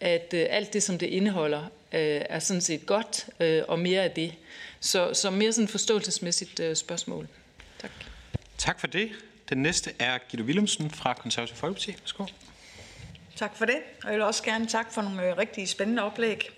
at 0.00 0.34
øh, 0.34 0.46
alt 0.50 0.72
det, 0.72 0.82
som 0.82 0.98
det 0.98 1.06
indeholder, 1.06 1.62
øh, 1.92 2.22
er 2.28 2.38
sådan 2.38 2.60
set 2.60 2.86
godt, 2.86 3.26
øh, 3.40 3.62
og 3.68 3.78
mere 3.78 4.02
af 4.02 4.10
det. 4.10 4.34
Så, 4.80 5.14
så 5.14 5.30
mere 5.30 5.52
sådan 5.52 5.68
forståelsesmæssigt 5.68 6.60
øh, 6.60 6.76
spørgsmål. 6.76 7.28
Tak. 7.80 7.90
Tak 8.58 8.80
for 8.80 8.86
det. 8.86 9.10
Den 9.48 9.58
næste 9.58 9.92
er 9.98 10.18
Gitte 10.28 10.44
Willemsen 10.44 10.90
fra 10.90 11.14
Konservativ 11.14 11.56
Folkeparti. 11.56 11.96
Værsgo. 12.00 12.24
Tak 13.36 13.56
for 13.56 13.64
det, 13.64 13.76
og 14.04 14.08
jeg 14.10 14.14
vil 14.14 14.22
også 14.22 14.42
gerne 14.42 14.66
tak 14.66 14.92
for 14.92 15.02
nogle 15.02 15.30
øh, 15.30 15.36
rigtig 15.36 15.68
spændende 15.68 16.02
oplæg. 16.02 16.50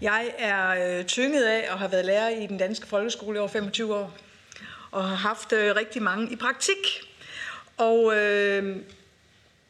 Jeg 0.00 0.32
er 0.38 0.98
øh, 0.98 1.04
tynget 1.04 1.44
af 1.44 1.72
at 1.72 1.78
have 1.78 1.92
været 1.92 2.04
lærer 2.04 2.28
i 2.28 2.46
den 2.46 2.58
danske 2.58 2.86
folkeskole 2.86 3.36
i 3.36 3.38
over 3.38 3.48
25 3.48 3.94
år, 3.94 4.16
og 4.90 5.08
har 5.08 5.16
haft 5.16 5.52
øh, 5.52 5.76
rigtig 5.76 6.02
mange 6.02 6.32
i 6.32 6.36
praktik. 6.36 6.76
Og 7.76 8.16
øh, 8.16 8.76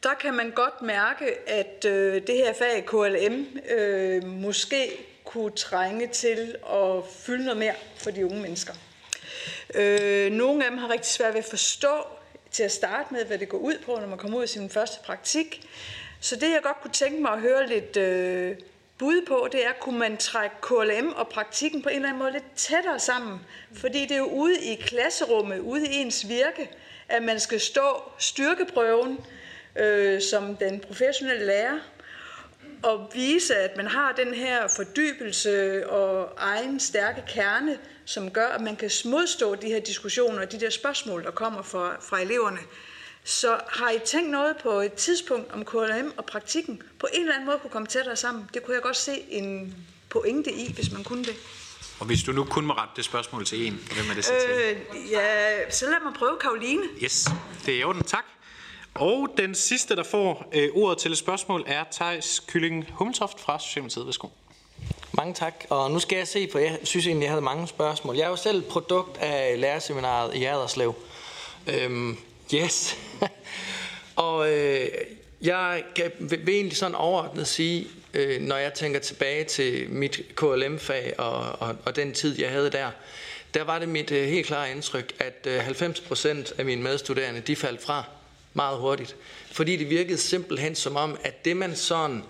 der 0.03 0.13
kan 0.13 0.33
man 0.33 0.51
godt 0.51 0.81
mærke, 0.81 1.49
at 1.49 1.85
øh, 1.85 2.13
det 2.27 2.35
her 2.35 2.53
fag 2.53 2.85
KLM 2.85 3.59
øh, 3.77 4.23
måske 4.23 5.05
kunne 5.25 5.51
trænge 5.51 6.07
til 6.07 6.55
at 6.73 7.03
fylde 7.11 7.43
noget 7.43 7.57
mere 7.57 7.73
for 7.95 8.11
de 8.11 8.25
unge 8.25 8.41
mennesker. 8.41 8.73
Øh, 9.75 10.31
nogle 10.31 10.65
af 10.65 10.71
dem 10.71 10.79
har 10.79 10.89
rigtig 10.89 11.11
svært 11.11 11.33
ved 11.33 11.39
at 11.39 11.49
forstå 11.49 12.07
til 12.51 12.63
at 12.63 12.71
starte 12.71 13.13
med, 13.13 13.25
hvad 13.25 13.37
det 13.37 13.49
går 13.49 13.57
ud 13.57 13.77
på, 13.85 13.95
når 13.95 14.07
man 14.07 14.17
kommer 14.17 14.37
ud 14.37 14.43
i 14.43 14.47
sin 14.47 14.69
første 14.69 14.97
praktik. 15.05 15.69
Så 16.19 16.35
det, 16.35 16.51
jeg 16.51 16.59
godt 16.63 16.81
kunne 16.81 16.93
tænke 16.93 17.21
mig 17.21 17.31
at 17.31 17.39
høre 17.39 17.67
lidt 17.67 17.97
øh, 17.97 18.55
bud 18.97 19.25
på, 19.27 19.47
det 19.51 19.65
er, 19.65 19.71
kunne 19.79 19.99
man 19.99 20.17
trække 20.17 20.55
KLM 20.61 21.13
og 21.15 21.27
praktikken 21.27 21.81
på 21.81 21.89
en 21.89 21.95
eller 21.95 22.07
anden 22.07 22.19
måde 22.19 22.31
lidt 22.31 22.55
tættere 22.55 22.99
sammen? 22.99 23.39
Fordi 23.73 24.01
det 24.01 24.11
er 24.11 24.17
jo 24.17 24.25
ude 24.25 24.63
i 24.63 24.75
klasserummet, 24.75 25.59
ude 25.59 25.87
i 25.87 25.95
ens 25.95 26.29
virke, 26.29 26.69
at 27.09 27.23
man 27.23 27.39
skal 27.39 27.59
stå 27.59 28.03
styrkeprøven 28.17 29.19
øh, 29.79 30.21
som 30.21 30.55
den 30.55 30.79
professionelle 30.79 31.45
lærer, 31.45 31.79
og 32.83 33.11
vise, 33.13 33.55
at 33.55 33.77
man 33.77 33.87
har 33.87 34.11
den 34.11 34.33
her 34.33 34.67
fordybelse 34.67 35.89
og 35.89 36.33
egen 36.37 36.79
stærke 36.79 37.23
kerne, 37.27 37.77
som 38.05 38.31
gør, 38.31 38.47
at 38.47 38.61
man 38.61 38.75
kan 38.75 38.91
modstå 39.05 39.55
de 39.55 39.67
her 39.67 39.79
diskussioner 39.79 40.41
og 40.41 40.51
de 40.51 40.59
der 40.59 40.69
spørgsmål, 40.69 41.23
der 41.23 41.31
kommer 41.31 41.61
fra, 41.61 41.95
fra 42.01 42.21
eleverne. 42.21 42.59
Så 43.23 43.59
har 43.67 43.89
I 43.89 43.99
tænkt 44.05 44.29
noget 44.29 44.57
på 44.57 44.69
et 44.69 44.93
tidspunkt 44.93 45.51
om 45.53 45.65
KLM 45.65 46.13
og 46.17 46.25
praktikken 46.25 46.81
på 46.99 47.07
en 47.13 47.21
eller 47.21 47.33
anden 47.33 47.45
måde 47.45 47.59
kunne 47.59 47.71
komme 47.71 47.87
tættere 47.87 48.15
sammen? 48.15 48.49
Det 48.53 48.63
kunne 48.63 48.73
jeg 48.73 48.83
godt 48.83 48.97
se 48.97 49.25
en 49.29 49.75
pointe 50.09 50.51
i, 50.51 50.73
hvis 50.73 50.91
man 50.91 51.03
kunne 51.03 51.23
det. 51.23 51.35
Og 51.99 52.05
hvis 52.05 52.23
du 52.23 52.31
nu 52.31 52.43
kun 52.43 52.65
må 52.65 52.73
rette 52.73 52.93
det 52.95 53.05
spørgsmål 53.05 53.45
til 53.45 53.67
en, 53.67 53.73
hvem 53.73 54.09
er 54.09 54.13
det 54.15 54.25
så 54.25 54.31
til? 54.47 54.77
Øh, 54.95 55.11
ja, 55.11 55.69
så 55.71 55.85
lad 55.85 56.03
mig 56.03 56.13
prøve 56.13 56.37
Karoline. 56.41 56.83
Yes, 57.03 57.27
det 57.65 57.73
er 57.73 57.79
i 57.79 57.83
orden. 57.83 58.03
Tak. 58.03 58.25
Og 58.99 59.29
den 59.37 59.55
sidste, 59.55 59.95
der 59.95 60.03
får 60.03 60.49
øh, 60.53 60.69
ordet 60.73 60.97
til 60.97 61.11
et 61.11 61.17
spørgsmål, 61.17 61.63
er 61.67 61.83
Thijs 61.91 62.43
Kylling 62.47 62.87
Hummeltoft 62.91 63.39
fra 63.39 63.59
Socialdemokratiet. 63.59 64.05
Værsgo. 64.05 64.27
Mange 65.11 65.33
tak. 65.33 65.65
Og 65.69 65.91
nu 65.91 65.99
skal 65.99 66.17
jeg 66.17 66.27
se 66.27 66.47
på, 66.47 66.57
jeg 66.59 66.79
synes 66.83 67.07
egentlig, 67.07 67.23
jeg 67.23 67.31
havde 67.31 67.41
mange 67.41 67.67
spørgsmål. 67.67 68.15
Jeg 68.15 68.25
er 68.25 68.29
jo 68.29 68.35
selv 68.35 68.61
produkt 68.61 69.17
af 69.17 69.59
lærerseminaret 69.59 70.35
i 70.35 70.43
Aderslev. 70.43 70.95
Øhm, 71.67 72.17
Yes. 72.53 72.97
og 74.15 74.51
øh, 74.51 74.87
jeg 75.41 75.83
kan, 75.95 76.11
vil, 76.19 76.45
vil 76.45 76.55
egentlig 76.55 76.77
sådan 76.77 76.95
overordnet 76.95 77.47
sige, 77.47 77.87
øh, 78.13 78.41
når 78.41 78.57
jeg 78.57 78.73
tænker 78.73 78.99
tilbage 78.99 79.43
til 79.43 79.89
mit 79.89 80.21
KLM-fag 80.35 81.13
og, 81.17 81.39
og, 81.59 81.75
og 81.85 81.95
den 81.95 82.13
tid, 82.13 82.39
jeg 82.39 82.49
havde 82.49 82.69
der, 82.69 82.91
der 83.53 83.63
var 83.63 83.79
det 83.79 83.89
mit 83.89 84.11
øh, 84.11 84.27
helt 84.27 84.47
klare 84.47 84.71
indtryk, 84.71 85.13
at 85.19 85.47
øh, 85.47 85.67
90% 85.67 86.53
af 86.57 86.65
mine 86.65 86.81
medstuderende, 86.81 87.39
de 87.39 87.55
faldt 87.55 87.83
fra 87.83 88.03
meget 88.53 88.77
hurtigt. 88.77 89.15
Fordi 89.51 89.75
det 89.75 89.89
virkede 89.89 90.17
simpelthen 90.17 90.75
som 90.75 90.95
om, 90.95 91.17
at 91.23 91.45
det 91.45 91.57
man 91.57 91.75
sådan 91.75 92.23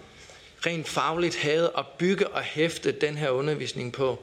rent 0.65 0.87
fagligt 0.87 1.35
havde 1.35 1.71
at 1.77 1.85
bygge 1.97 2.27
og 2.27 2.41
hæfte 2.41 2.91
den 2.91 3.17
her 3.17 3.29
undervisning 3.29 3.93
på, 3.93 4.19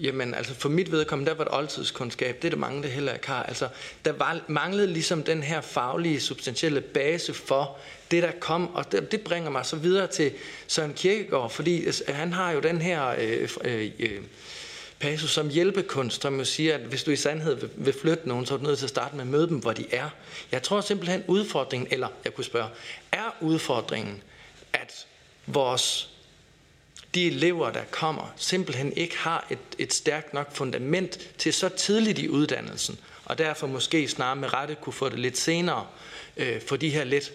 Jamen, 0.00 0.34
altså 0.34 0.54
for 0.54 0.68
mit 0.68 0.92
vedkommende, 0.92 1.30
der 1.30 1.36
var 1.36 1.44
det 1.44 1.54
oldtidskundskab. 1.54 2.36
Det 2.42 2.44
er 2.44 2.50
der 2.50 2.56
mange, 2.56 2.82
der 2.82 2.88
heller 2.88 3.12
ikke 3.12 3.26
har. 3.26 3.42
Altså, 3.42 3.68
der 4.04 4.12
var, 4.12 4.40
manglede 4.48 4.86
ligesom 4.86 5.22
den 5.22 5.42
her 5.42 5.60
faglige, 5.60 6.20
substantielle 6.20 6.80
base 6.80 7.34
for 7.34 7.78
det, 8.10 8.22
der 8.22 8.30
kom. 8.40 8.74
Og 8.74 8.92
det, 8.92 9.12
det 9.12 9.20
bringer 9.20 9.50
mig 9.50 9.66
så 9.66 9.76
videre 9.76 10.06
til 10.06 10.32
Søren 10.66 10.92
Kierkegaard, 10.94 11.50
fordi 11.50 11.86
altså, 11.86 12.04
han 12.08 12.32
har 12.32 12.50
jo 12.50 12.60
den 12.60 12.80
her 12.80 13.06
øh, 13.18 13.48
øh, 13.64 13.90
øh, 13.98 14.20
passus 15.00 15.30
som 15.30 15.48
hjælpekunst, 15.48 16.22
som 16.22 16.38
jo 16.38 16.44
siger, 16.44 16.74
at 16.74 16.80
hvis 16.80 17.04
du 17.04 17.10
i 17.10 17.16
sandhed 17.16 17.54
vil, 17.54 17.70
vil 17.76 17.94
flytte 18.00 18.28
nogen, 18.28 18.46
så 18.46 18.54
er 18.54 18.58
du 18.58 18.64
nødt 18.64 18.78
til 18.78 18.86
at 18.86 18.90
starte 18.90 19.16
med 19.16 19.24
at 19.24 19.30
møde 19.30 19.48
dem, 19.48 19.58
hvor 19.58 19.72
de 19.72 19.86
er. 19.94 20.10
Jeg 20.52 20.62
tror 20.62 20.80
simpelthen 20.80 21.24
udfordringen, 21.26 21.88
eller 21.90 22.08
jeg 22.24 22.34
kunne 22.34 22.44
spørge, 22.44 22.68
er 23.12 23.36
udfordringen, 23.40 24.22
at 24.72 25.06
vores 25.46 26.10
de 27.14 27.26
elever, 27.26 27.70
der 27.70 27.84
kommer, 27.90 28.32
simpelthen 28.36 28.92
ikke 28.92 29.18
har 29.18 29.46
et, 29.50 29.58
et 29.78 29.94
stærkt 29.94 30.34
nok 30.34 30.52
fundament 30.52 31.18
til 31.38 31.52
så 31.52 31.68
tidligt 31.68 32.18
i 32.18 32.28
uddannelsen, 32.28 32.98
og 33.24 33.38
derfor 33.38 33.66
måske 33.66 34.08
snarere 34.08 34.36
med 34.36 34.52
rette 34.52 34.74
kunne 34.74 34.92
få 34.92 35.08
det 35.08 35.18
lidt 35.18 35.38
senere, 35.38 35.86
øh, 36.36 36.62
for 36.68 36.76
de 36.76 36.90
her 36.90 37.04
lidt 37.04 37.32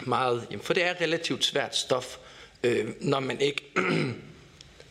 meget, 0.00 0.46
jamen, 0.50 0.64
for 0.64 0.74
det 0.74 0.84
er 0.84 1.00
relativt 1.00 1.44
svært 1.44 1.76
stof, 1.76 2.16
øh, 2.62 2.86
når 3.00 3.20
man 3.20 3.40
ikke 3.40 3.62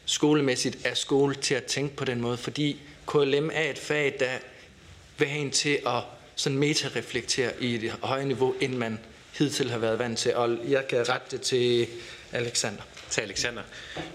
skolemæssigt 0.06 0.88
er 0.88 0.94
skole 0.94 1.36
til 1.36 1.56
at 1.56 1.64
tænke 1.64 1.96
på 1.96 2.06
den 2.06 2.22
måde, 2.22 2.38
fordi 2.38 2.82
KLM 3.08 3.50
er 3.54 3.70
et 3.70 3.78
fag, 3.78 4.16
der 4.20 4.38
vil 5.18 5.28
have 5.28 5.42
en 5.42 5.52
til 5.52 5.80
at 5.88 6.04
sådan 6.36 6.58
meta-reflektere 6.58 7.52
i 7.62 7.76
et 7.76 7.92
højere 7.92 8.26
niveau, 8.26 8.54
end 8.62 8.74
man 8.74 9.00
hidtil 9.38 9.72
har 9.72 9.78
været 9.78 10.00
vant 10.00 10.20
til. 10.20 10.36
Og 10.36 10.58
jeg 10.68 10.88
kan 10.88 11.10
rette 11.10 11.38
det 11.38 11.42
til 11.42 11.88
Alexander 12.32 12.82
til 13.10 13.22
Alexander. 13.22 13.64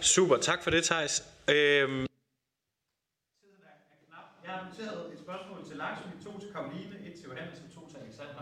Super, 0.01 0.37
tak 0.37 0.62
for 0.62 0.71
det, 0.71 0.85
Thijs. 0.85 1.25
Øhm... 1.49 2.07
Jeg 4.45 4.53
har 4.57 4.69
noteret 4.69 5.12
et 5.12 5.19
spørgsmål 5.19 5.59
til 5.69 5.77
Lakshmi, 5.77 6.12
to 6.25 6.41
til 6.41 6.49
Karoline, 6.53 6.95
et 7.07 7.15
til 7.19 7.25
Johannes 7.29 7.59
og 7.65 7.69
to 7.75 7.83
til 7.91 7.99
Alexander. 8.05 8.35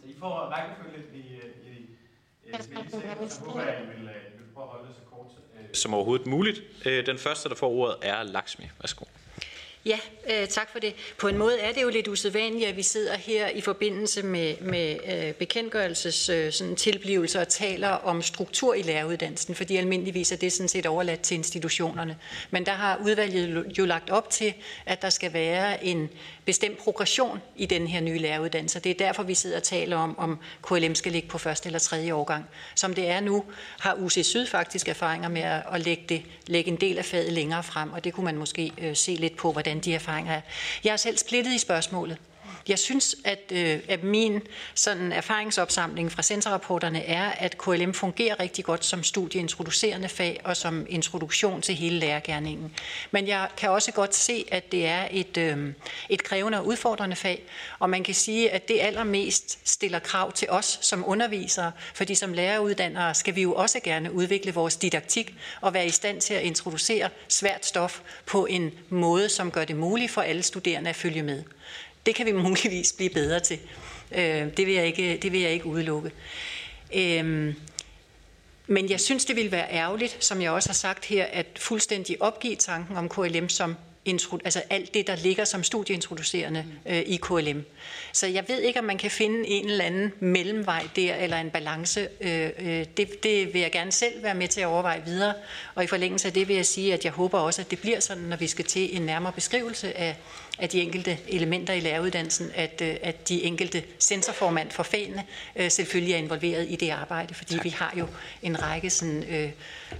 Så 0.00 0.06
I 0.12 0.14
får 0.18 0.34
rækkefølge 0.54 1.00
i, 1.14 1.18
i, 1.18 1.30
i, 1.66 1.72
i, 1.72 1.80
i, 2.48 2.54
i, 3.24 3.28
så 3.28 3.40
håber 3.44 3.62
jeg, 3.62 3.82
I 3.82 3.86
vil, 3.86 4.08
I 4.08 4.36
vil 4.36 4.41
prøve 4.54 4.64
at 4.64 4.70
holde 4.70 4.88
det 4.88 4.96
så 4.96 5.02
kort 5.10 5.26
som 5.72 5.94
overhovedet 5.94 6.26
muligt. 6.26 6.62
Den 6.84 7.18
første, 7.18 7.48
der 7.48 7.54
får 7.54 7.70
ordet, 7.70 7.96
er 8.02 8.22
Laksmi. 8.22 8.64
Værsgo. 8.80 9.04
Ja, 9.84 9.98
øh, 10.30 10.48
tak 10.48 10.72
for 10.72 10.78
det. 10.78 10.94
På 11.18 11.28
en 11.28 11.38
måde 11.38 11.58
er 11.58 11.72
det 11.72 11.82
jo 11.82 11.88
lidt 11.88 12.08
usædvanligt, 12.08 12.68
at 12.68 12.76
vi 12.76 12.82
sidder 12.82 13.16
her 13.16 13.48
i 13.48 13.60
forbindelse 13.60 14.22
med, 14.22 14.54
med 14.60 14.96
øh, 15.12 15.32
bekendtgørelses 15.32 16.28
øh, 16.28 16.52
sådan 16.52 16.76
tilblivelse 16.76 17.40
og 17.40 17.48
taler 17.48 17.88
om 17.88 18.22
struktur 18.22 18.74
i 18.74 18.82
læreruddannelsen, 18.82 19.54
fordi 19.54 19.76
almindeligvis 19.76 20.32
er 20.32 20.36
det 20.36 20.52
sådan 20.52 20.68
set 20.68 20.86
overladt 20.86 21.20
til 21.20 21.34
institutionerne. 21.34 22.16
Men 22.50 22.66
der 22.66 22.72
har 22.72 23.00
udvalget 23.04 23.78
jo 23.78 23.84
lagt 23.84 24.10
op 24.10 24.30
til, 24.30 24.54
at 24.86 25.02
der 25.02 25.10
skal 25.10 25.32
være 25.32 25.84
en 25.84 26.10
bestemt 26.44 26.78
progression 26.78 27.40
i 27.56 27.66
den 27.66 27.86
her 27.86 28.00
nye 28.00 28.18
læreruddannelse. 28.18 28.80
Det 28.80 28.90
er 28.90 29.06
derfor, 29.06 29.22
vi 29.22 29.34
sidder 29.34 29.56
og 29.56 29.62
taler 29.62 29.96
om, 29.96 30.18
om 30.18 30.38
KLM 30.62 30.94
skal 30.94 31.12
ligge 31.12 31.28
på 31.28 31.38
første 31.38 31.66
eller 31.66 31.78
tredje 31.78 32.14
årgang. 32.14 32.44
Som 32.74 32.94
det 32.94 33.08
er 33.08 33.20
nu, 33.20 33.44
har 33.80 33.94
UC 33.94 34.26
Syd 34.26 34.46
faktisk 34.46 34.88
erfaringer 34.88 35.28
med 35.28 35.42
at 35.42 35.80
lægge, 35.84 36.04
det, 36.08 36.22
lægge 36.46 36.70
en 36.70 36.76
del 36.76 36.98
af 36.98 37.04
faget 37.04 37.32
længere 37.32 37.62
frem, 37.62 37.92
og 37.92 38.04
det 38.04 38.12
kunne 38.12 38.24
man 38.24 38.36
måske 38.36 38.72
øh, 38.78 38.96
se 38.96 39.14
lidt 39.14 39.36
på, 39.36 39.52
hvordan 39.52 39.80
de 39.80 39.94
erfaringer 39.94 40.32
er. 40.32 40.40
Jeg 40.84 40.92
er 40.92 40.96
selv 40.96 41.18
splittet 41.18 41.52
i 41.52 41.58
spørgsmålet. 41.58 42.18
Jeg 42.68 42.78
synes, 42.78 43.16
at, 43.24 43.52
øh, 43.52 43.78
at 43.88 44.04
min 44.04 44.42
sådan 44.74 45.12
erfaringsopsamling 45.12 46.12
fra 46.12 46.22
centerrapporterne 46.22 47.04
er, 47.04 47.30
at 47.30 47.58
KLM 47.58 47.94
fungerer 47.94 48.40
rigtig 48.40 48.64
godt 48.64 48.84
som 48.84 49.02
studieintroducerende 49.02 50.08
fag 50.08 50.40
og 50.44 50.56
som 50.56 50.86
introduktion 50.88 51.62
til 51.62 51.74
hele 51.74 51.98
lærergærningen. 51.98 52.74
Men 53.10 53.28
jeg 53.28 53.48
kan 53.56 53.70
også 53.70 53.92
godt 53.92 54.14
se, 54.14 54.44
at 54.50 54.72
det 54.72 54.86
er 54.86 55.08
et, 55.10 55.36
øh, 55.36 55.74
et 56.08 56.22
krævende 56.24 56.58
og 56.58 56.66
udfordrende 56.66 57.16
fag, 57.16 57.42
og 57.78 57.90
man 57.90 58.04
kan 58.04 58.14
sige, 58.14 58.50
at 58.50 58.68
det 58.68 58.80
allermest 58.80 59.58
stiller 59.64 59.98
krav 59.98 60.32
til 60.32 60.50
os 60.50 60.78
som 60.82 61.04
undervisere, 61.06 61.72
fordi 61.94 62.14
som 62.14 62.32
læreruddannere 62.32 63.14
skal 63.14 63.34
vi 63.34 63.42
jo 63.42 63.54
også 63.54 63.80
gerne 63.80 64.12
udvikle 64.12 64.54
vores 64.54 64.76
didaktik 64.76 65.34
og 65.60 65.74
være 65.74 65.86
i 65.86 65.90
stand 65.90 66.20
til 66.20 66.34
at 66.34 66.42
introducere 66.42 67.08
svært 67.28 67.66
stof 67.66 68.00
på 68.26 68.46
en 68.46 68.70
måde, 68.88 69.28
som 69.28 69.50
gør 69.50 69.64
det 69.64 69.76
muligt 69.76 70.10
for 70.10 70.22
alle 70.22 70.42
studerende 70.42 70.90
at 70.90 70.96
følge 70.96 71.22
med. 71.22 71.44
Det 72.06 72.14
kan 72.14 72.26
vi 72.26 72.32
muligvis 72.48 72.92
blive 72.92 73.10
bedre 73.10 73.40
til. 73.40 73.58
Øh, 74.12 74.56
det, 74.56 74.66
vil 74.66 74.74
jeg 74.74 74.86
ikke, 74.86 75.18
det 75.22 75.32
vil 75.32 75.40
jeg 75.40 75.50
ikke 75.50 75.66
udelukke. 75.66 76.10
Øh, 76.94 77.54
men 78.66 78.90
jeg 78.90 79.00
synes, 79.00 79.24
det 79.24 79.36
ville 79.36 79.52
være 79.52 79.72
ærgerligt, 79.72 80.24
som 80.24 80.42
jeg 80.42 80.50
også 80.50 80.68
har 80.68 80.74
sagt 80.74 81.04
her, 81.04 81.24
at 81.24 81.46
fuldstændig 81.56 82.22
opgive 82.22 82.56
tanken 82.56 82.96
om 82.96 83.08
KLM 83.08 83.48
som 83.48 83.76
intro, 84.04 84.38
altså 84.44 84.62
alt 84.70 84.94
det, 84.94 85.06
der 85.06 85.16
ligger 85.16 85.44
som 85.44 85.62
studieintroducerende 85.62 86.64
øh, 86.86 86.98
i 86.98 87.16
KLM. 87.16 87.64
Så 88.12 88.26
jeg 88.26 88.44
ved 88.48 88.60
ikke, 88.60 88.78
om 88.78 88.84
man 88.84 88.98
kan 88.98 89.10
finde 89.10 89.48
en 89.48 89.70
eller 89.70 89.84
anden 89.84 90.12
mellemvej 90.20 90.88
der, 90.96 91.14
eller 91.14 91.36
en 91.36 91.50
balance. 91.50 92.08
Øh, 92.20 92.50
øh, 92.58 92.86
det, 92.96 93.22
det 93.22 93.54
vil 93.54 93.60
jeg 93.60 93.72
gerne 93.72 93.92
selv 93.92 94.22
være 94.22 94.34
med 94.34 94.48
til 94.48 94.60
at 94.60 94.66
overveje 94.66 95.02
videre. 95.04 95.34
Og 95.74 95.84
i 95.84 95.86
forlængelse 95.86 96.28
af 96.28 96.34
det 96.34 96.48
vil 96.48 96.56
jeg 96.56 96.66
sige, 96.66 96.94
at 96.94 97.04
jeg 97.04 97.12
håber 97.12 97.38
også, 97.38 97.62
at 97.62 97.70
det 97.70 97.78
bliver 97.78 98.00
sådan, 98.00 98.22
når 98.22 98.36
vi 98.36 98.46
skal 98.46 98.64
til 98.64 98.96
en 98.96 99.02
nærmere 99.02 99.32
beskrivelse 99.32 99.98
af, 99.98 100.16
af 100.58 100.68
de 100.68 100.80
enkelte 100.80 101.18
elementer 101.28 101.74
i 101.74 101.80
læreruddannelsen, 101.80 102.50
at, 102.54 102.82
øh, 102.84 102.96
at 103.02 103.28
de 103.28 103.42
enkelte 103.42 103.82
sensorformand 103.98 104.70
for 104.70 104.82
fagene 104.82 105.24
øh, 105.56 105.70
selvfølgelig 105.70 106.14
er 106.14 106.18
involveret 106.18 106.66
i 106.68 106.76
det 106.76 106.90
arbejde, 106.90 107.34
fordi 107.34 107.54
tak. 107.54 107.64
vi 107.64 107.68
har 107.68 107.94
jo 107.98 108.06
en 108.42 108.62
række 108.62 108.90
sådan, 108.90 109.24
øh, 109.24 109.50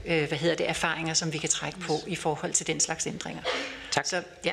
øh, 0.06 0.28
hvad 0.28 0.38
hedder 0.38 0.56
det, 0.56 0.68
erfaringer, 0.68 1.14
som 1.14 1.32
vi 1.32 1.38
kan 1.38 1.48
trække 1.48 1.78
på 1.80 1.92
i 2.06 2.16
forhold 2.16 2.52
til 2.52 2.66
den 2.66 2.80
slags 2.80 3.06
ændringer. 3.06 3.42
Tak. 3.90 4.06
Så, 4.06 4.22
ja. 4.44 4.52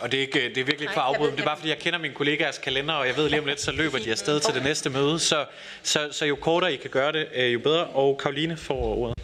Og 0.00 0.12
det 0.12 0.18
er, 0.18 0.20
ikke, 0.20 0.40
det 0.40 0.58
er 0.58 0.64
virkelig 0.64 0.80
ikke 0.80 0.92
for 0.92 1.00
at 1.00 1.06
afbryde, 1.06 1.32
det 1.32 1.40
er 1.40 1.44
bare 1.44 1.56
fordi, 1.56 1.68
jeg 1.68 1.78
kender 1.78 1.98
mine 1.98 2.14
kollegaers 2.14 2.58
kalender, 2.58 2.94
og 2.94 3.06
jeg 3.06 3.16
ved 3.16 3.28
lige 3.28 3.40
om 3.40 3.46
lidt, 3.46 3.60
så 3.60 3.72
løber 3.72 3.98
de 3.98 4.10
afsted 4.10 4.40
til 4.40 4.54
det 4.54 4.62
næste 4.62 4.90
møde. 4.90 5.18
Så, 5.18 5.44
så, 5.82 6.08
så 6.12 6.24
jo 6.24 6.36
kortere 6.36 6.72
I 6.72 6.76
kan 6.76 6.90
gøre 6.90 7.12
det, 7.12 7.28
øh, 7.34 7.52
jo 7.52 7.58
bedre. 7.58 7.84
Og 7.84 8.18
Karoline 8.18 8.56
får 8.56 8.74
ordet. 8.74 9.14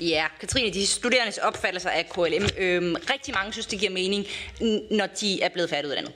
Ja, 0.00 0.26
Katrine, 0.40 0.74
de 0.74 0.86
studerendes 0.86 1.38
opfattelser 1.38 1.90
af 1.90 2.08
KLM. 2.08 2.48
Øhm, 2.58 2.96
rigtig 3.10 3.34
mange 3.34 3.52
synes, 3.52 3.66
det 3.66 3.78
giver 3.78 3.92
mening, 3.92 4.26
når 4.90 5.06
de 5.06 5.42
er 5.42 5.48
blevet 5.48 5.70
færdiguddannet. 5.70 6.12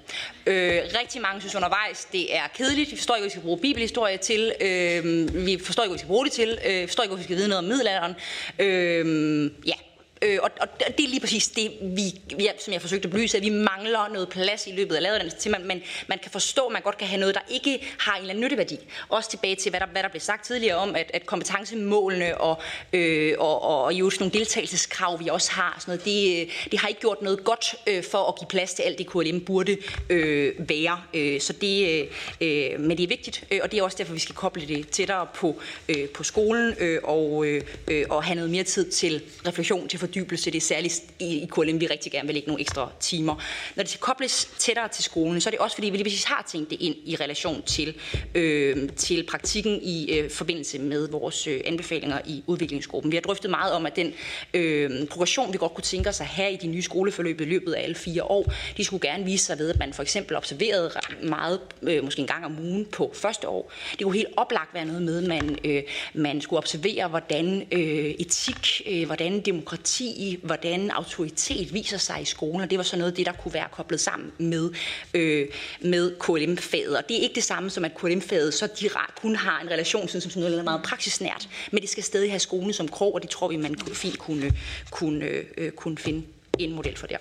Øh, 0.47 0.83
rigtig 1.01 1.23
mange 1.23 1.41
synes 1.41 1.55
undervejs, 1.55 2.09
det 2.13 2.37
er 2.37 2.43
kedeligt. 2.55 2.91
Vi 2.91 2.97
forstår 2.97 3.15
ikke, 3.15 3.23
hvad 3.23 3.27
vi 3.27 3.31
skal 3.31 3.43
bruge 3.43 3.59
bibelhistorie 3.59 4.17
til. 4.17 4.53
Øh, 4.61 5.47
vi 5.47 5.59
forstår 5.65 5.83
ikke, 5.83 5.91
hvad 5.91 5.97
vi 5.97 5.99
skal 5.99 6.09
bruge 6.09 6.25
det 6.25 6.33
til. 6.33 6.59
Øh, 6.67 6.81
vi 6.81 6.87
forstår 6.87 7.03
ikke, 7.03 7.15
hvad 7.15 7.19
vi 7.19 7.25
skal 7.25 7.37
vide 7.37 7.49
noget 7.49 7.59
om 7.59 7.65
middelalderen. 7.65 8.15
Øh, 8.59 9.51
ja, 9.67 9.75
Øh, 10.23 10.39
og, 10.43 10.51
og 10.61 10.69
det 10.99 11.05
er 11.05 11.09
lige 11.09 11.21
præcis 11.21 11.49
det, 11.49 11.71
vi, 11.83 12.35
ja, 12.41 12.53
som 12.59 12.73
jeg 12.73 12.81
forsøgte 12.81 13.07
at 13.07 13.13
belyse, 13.13 13.37
at 13.37 13.43
vi 13.43 13.51
mangler 13.51 14.09
noget 14.13 14.29
plads 14.29 14.67
i 14.67 14.73
løbet 14.73 14.97
af 14.97 15.03
læreruddannelsen 15.03 15.41
til, 15.41 15.51
man, 15.51 15.67
man, 15.67 15.83
man 16.07 16.19
kan 16.23 16.31
forstå, 16.31 16.63
at 16.67 16.73
man 16.73 16.83
godt 16.83 16.99
kan 16.99 17.09
have 17.09 17.21
noget, 17.21 17.35
der 17.35 17.41
ikke 17.49 17.87
har 17.99 18.15
en 18.15 18.21
eller 18.21 18.31
anden 18.31 18.45
nytteværdi. 18.45 18.79
Også 19.09 19.31
tilbage 19.31 19.57
til, 19.57 19.71
hvad 19.71 19.81
der, 19.81 19.87
hvad 19.87 20.03
der 20.03 20.09
blev 20.09 20.21
sagt 20.21 20.45
tidligere 20.45 20.77
om, 20.77 20.97
at, 20.97 21.11
at 21.15 21.27
kompetencemålene 21.27 22.41
og, 22.41 22.63
øh, 22.93 23.35
og, 23.39 23.63
og, 23.63 23.85
og 23.85 23.95
jo 23.95 24.11
sådan 24.11 24.23
nogle 24.25 24.39
deltagelseskrav, 24.39 25.21
vi 25.21 25.29
også 25.29 25.53
har, 25.53 25.77
sådan 25.81 25.93
noget, 25.93 26.05
det, 26.05 26.41
øh, 26.41 26.71
det 26.71 26.79
har 26.79 26.89
ikke 26.89 27.01
gjort 27.01 27.23
noget 27.23 27.45
godt 27.45 27.75
øh, 27.87 28.05
for 28.05 28.29
at 28.29 28.39
give 28.39 28.49
plads 28.49 28.75
til 28.75 28.83
alt 28.83 28.99
det, 28.99 29.07
KLM 29.11 29.41
burde 29.41 29.77
øh, 30.11 30.55
være. 30.59 31.03
Øh, 31.15 31.41
så 31.41 31.53
det, 31.53 32.01
øh, 32.01 32.07
øh, 32.41 32.81
men 32.81 32.97
det 32.97 33.05
er 33.05 33.09
vigtigt, 33.09 33.45
øh, 33.51 33.61
og 33.63 33.73
det 33.73 33.79
er 33.79 33.83
også 33.83 33.97
derfor, 33.99 34.13
vi 34.13 34.19
skal 34.19 34.35
koble 34.35 34.69
det 34.69 34.89
tættere 34.89 35.27
på, 35.35 35.61
øh, 35.89 36.09
på 36.09 36.23
skolen 36.23 36.75
øh, 36.79 37.01
og, 37.05 37.47
øh, 37.47 37.63
øh 37.89 38.05
og 38.11 38.25
have 38.25 38.35
noget 38.35 38.51
mere 38.51 38.65
tid 38.65 38.91
til 38.91 39.23
refleksion, 39.47 39.89
til 39.89 39.99
fordybelse. 40.09 40.51
Det 40.51 40.57
er 40.57 40.61
særligt 40.61 41.03
i, 41.19 41.43
i 41.43 41.47
KLM, 41.47 41.81
vi 41.81 41.87
rigtig 41.87 42.13
gerne 42.13 42.27
vil 42.27 42.35
lægge 42.35 42.49
nogle 42.49 42.61
ekstra 42.61 42.91
timer. 43.01 43.35
Når 43.77 43.83
det 43.83 43.91
skal 43.91 44.01
kobles 44.01 44.51
tættere 44.59 44.89
til 44.89 45.05
skolen, 45.05 45.41
så 45.41 45.49
er 45.49 45.51
det 45.51 45.61
også 45.61 45.77
fordi, 45.77 45.91
vi 45.91 45.97
lige 45.97 46.05
præcis 46.05 46.25
har 46.25 46.47
tænkt 46.49 46.71
det 46.71 46.77
ind 46.81 46.97
i 47.05 47.17
relation 47.17 47.63
til, 47.63 47.95
øh, 48.35 48.89
til 48.97 49.27
praktikken 49.27 49.81
i 49.83 50.13
øh, 50.13 50.31
forbindelse 50.31 50.79
med 50.79 51.09
vores 51.09 51.47
øh, 51.47 51.61
anbefalinger 51.67 52.21
i 52.27 52.43
udviklingsgruppen. 52.47 53.13
Vi 53.13 53.17
har 53.17 53.21
drøftet 53.21 53.51
meget 53.51 53.73
om, 53.73 53.87
at 53.87 53.97
den 53.97 54.15
øh, 54.55 55.07
progression, 55.07 55.53
vi 55.53 55.59
godt 55.59 55.75
kunne 55.75 55.85
tænke 55.85 56.09
os 56.09 56.21
at 56.21 56.27
have 56.27 56.53
i 56.53 56.57
de 56.57 56.67
nye 56.67 56.83
skoleforløb 56.83 57.41
i 57.41 57.45
løbet 57.45 57.73
af 57.73 57.83
alle 57.83 57.95
fire 57.95 58.25
år, 58.25 58.53
de 58.77 58.85
skulle 58.85 59.09
gerne 59.09 59.25
vise 59.25 59.45
sig 59.45 59.59
ved, 59.59 59.71
at 59.71 59.79
man 59.79 59.93
for 59.93 60.03
eksempel 60.03 60.37
observerede 60.37 60.91
meget, 61.23 61.61
øh, 61.83 62.05
måske 62.05 62.21
en 62.21 62.27
gang 62.27 62.45
om 62.45 62.59
ugen 62.61 62.87
på 62.93 63.13
første 63.15 63.49
år. 63.49 63.73
Det 63.91 64.03
kunne 64.03 64.15
helt 64.15 64.29
oplagt 64.37 64.75
være 64.75 64.85
noget 64.85 65.03
med, 65.03 65.23
at 65.23 65.29
man, 65.29 65.59
øh, 65.65 65.83
man 66.15 66.41
skulle 66.41 66.59
observere, 66.59 67.09
hvordan 67.09 67.67
øh, 67.73 68.15
etik, 68.19 68.83
øh, 68.87 69.07
hvordan 69.07 69.41
demokrati 69.41 69.98
i, 70.05 70.41
hvordan 70.43 70.91
autoritet 70.91 71.75
viser 71.75 71.99
sig 71.99 72.23
i 72.23 72.25
skolen, 72.25 72.61
og 72.61 72.71
det 72.71 72.79
var 72.79 72.85
så 72.85 72.97
noget 72.97 73.11
af 73.11 73.17
det, 73.17 73.27
der 73.27 73.33
kunne 73.33 73.55
være 73.55 73.69
koblet 73.73 74.01
sammen 74.01 74.33
med, 74.39 74.71
øh, 75.15 75.49
med 75.81 76.17
KLM-faget. 76.21 76.97
Og 76.97 77.09
det 77.09 77.17
er 77.17 77.21
ikke 77.21 77.35
det 77.35 77.45
samme 77.45 77.71
som, 77.71 77.85
at 77.85 77.95
KLM-faget 77.95 78.55
så 78.55 78.69
direkte 78.81 79.21
kun 79.21 79.37
har 79.37 79.61
en 79.61 79.71
relation 79.71 80.09
sådan, 80.09 80.21
som 80.21 80.31
sådan 80.31 80.51
noget 80.51 80.65
meget 80.65 80.83
praksisnært, 80.83 81.49
men 81.71 81.81
det 81.81 81.91
skal 81.91 82.03
stadig 82.03 82.31
have 82.31 82.41
skolen 82.41 82.73
som 82.73 82.89
krog, 82.89 83.15
og 83.15 83.23
det 83.23 83.31
tror 83.31 83.49
vi, 83.49 83.57
man 83.57 83.79
fint 83.79 84.19
kunne, 84.19 84.53
kunne, 84.91 85.25
øh, 85.57 85.73
kunne 85.73 85.99
finde 85.99 86.27
en 86.59 86.73
model 86.73 86.97
for 86.97 87.07
der. 87.07 87.19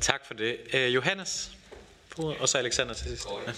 Tak 0.00 0.26
for 0.26 0.34
det. 0.34 0.56
Uh, 0.74 0.94
Johannes, 0.94 1.50
og 2.16 2.48
så 2.48 2.58
Alexander 2.58 2.94
til 2.94 3.08
sidst. 3.08 3.26
Ja 3.46 3.52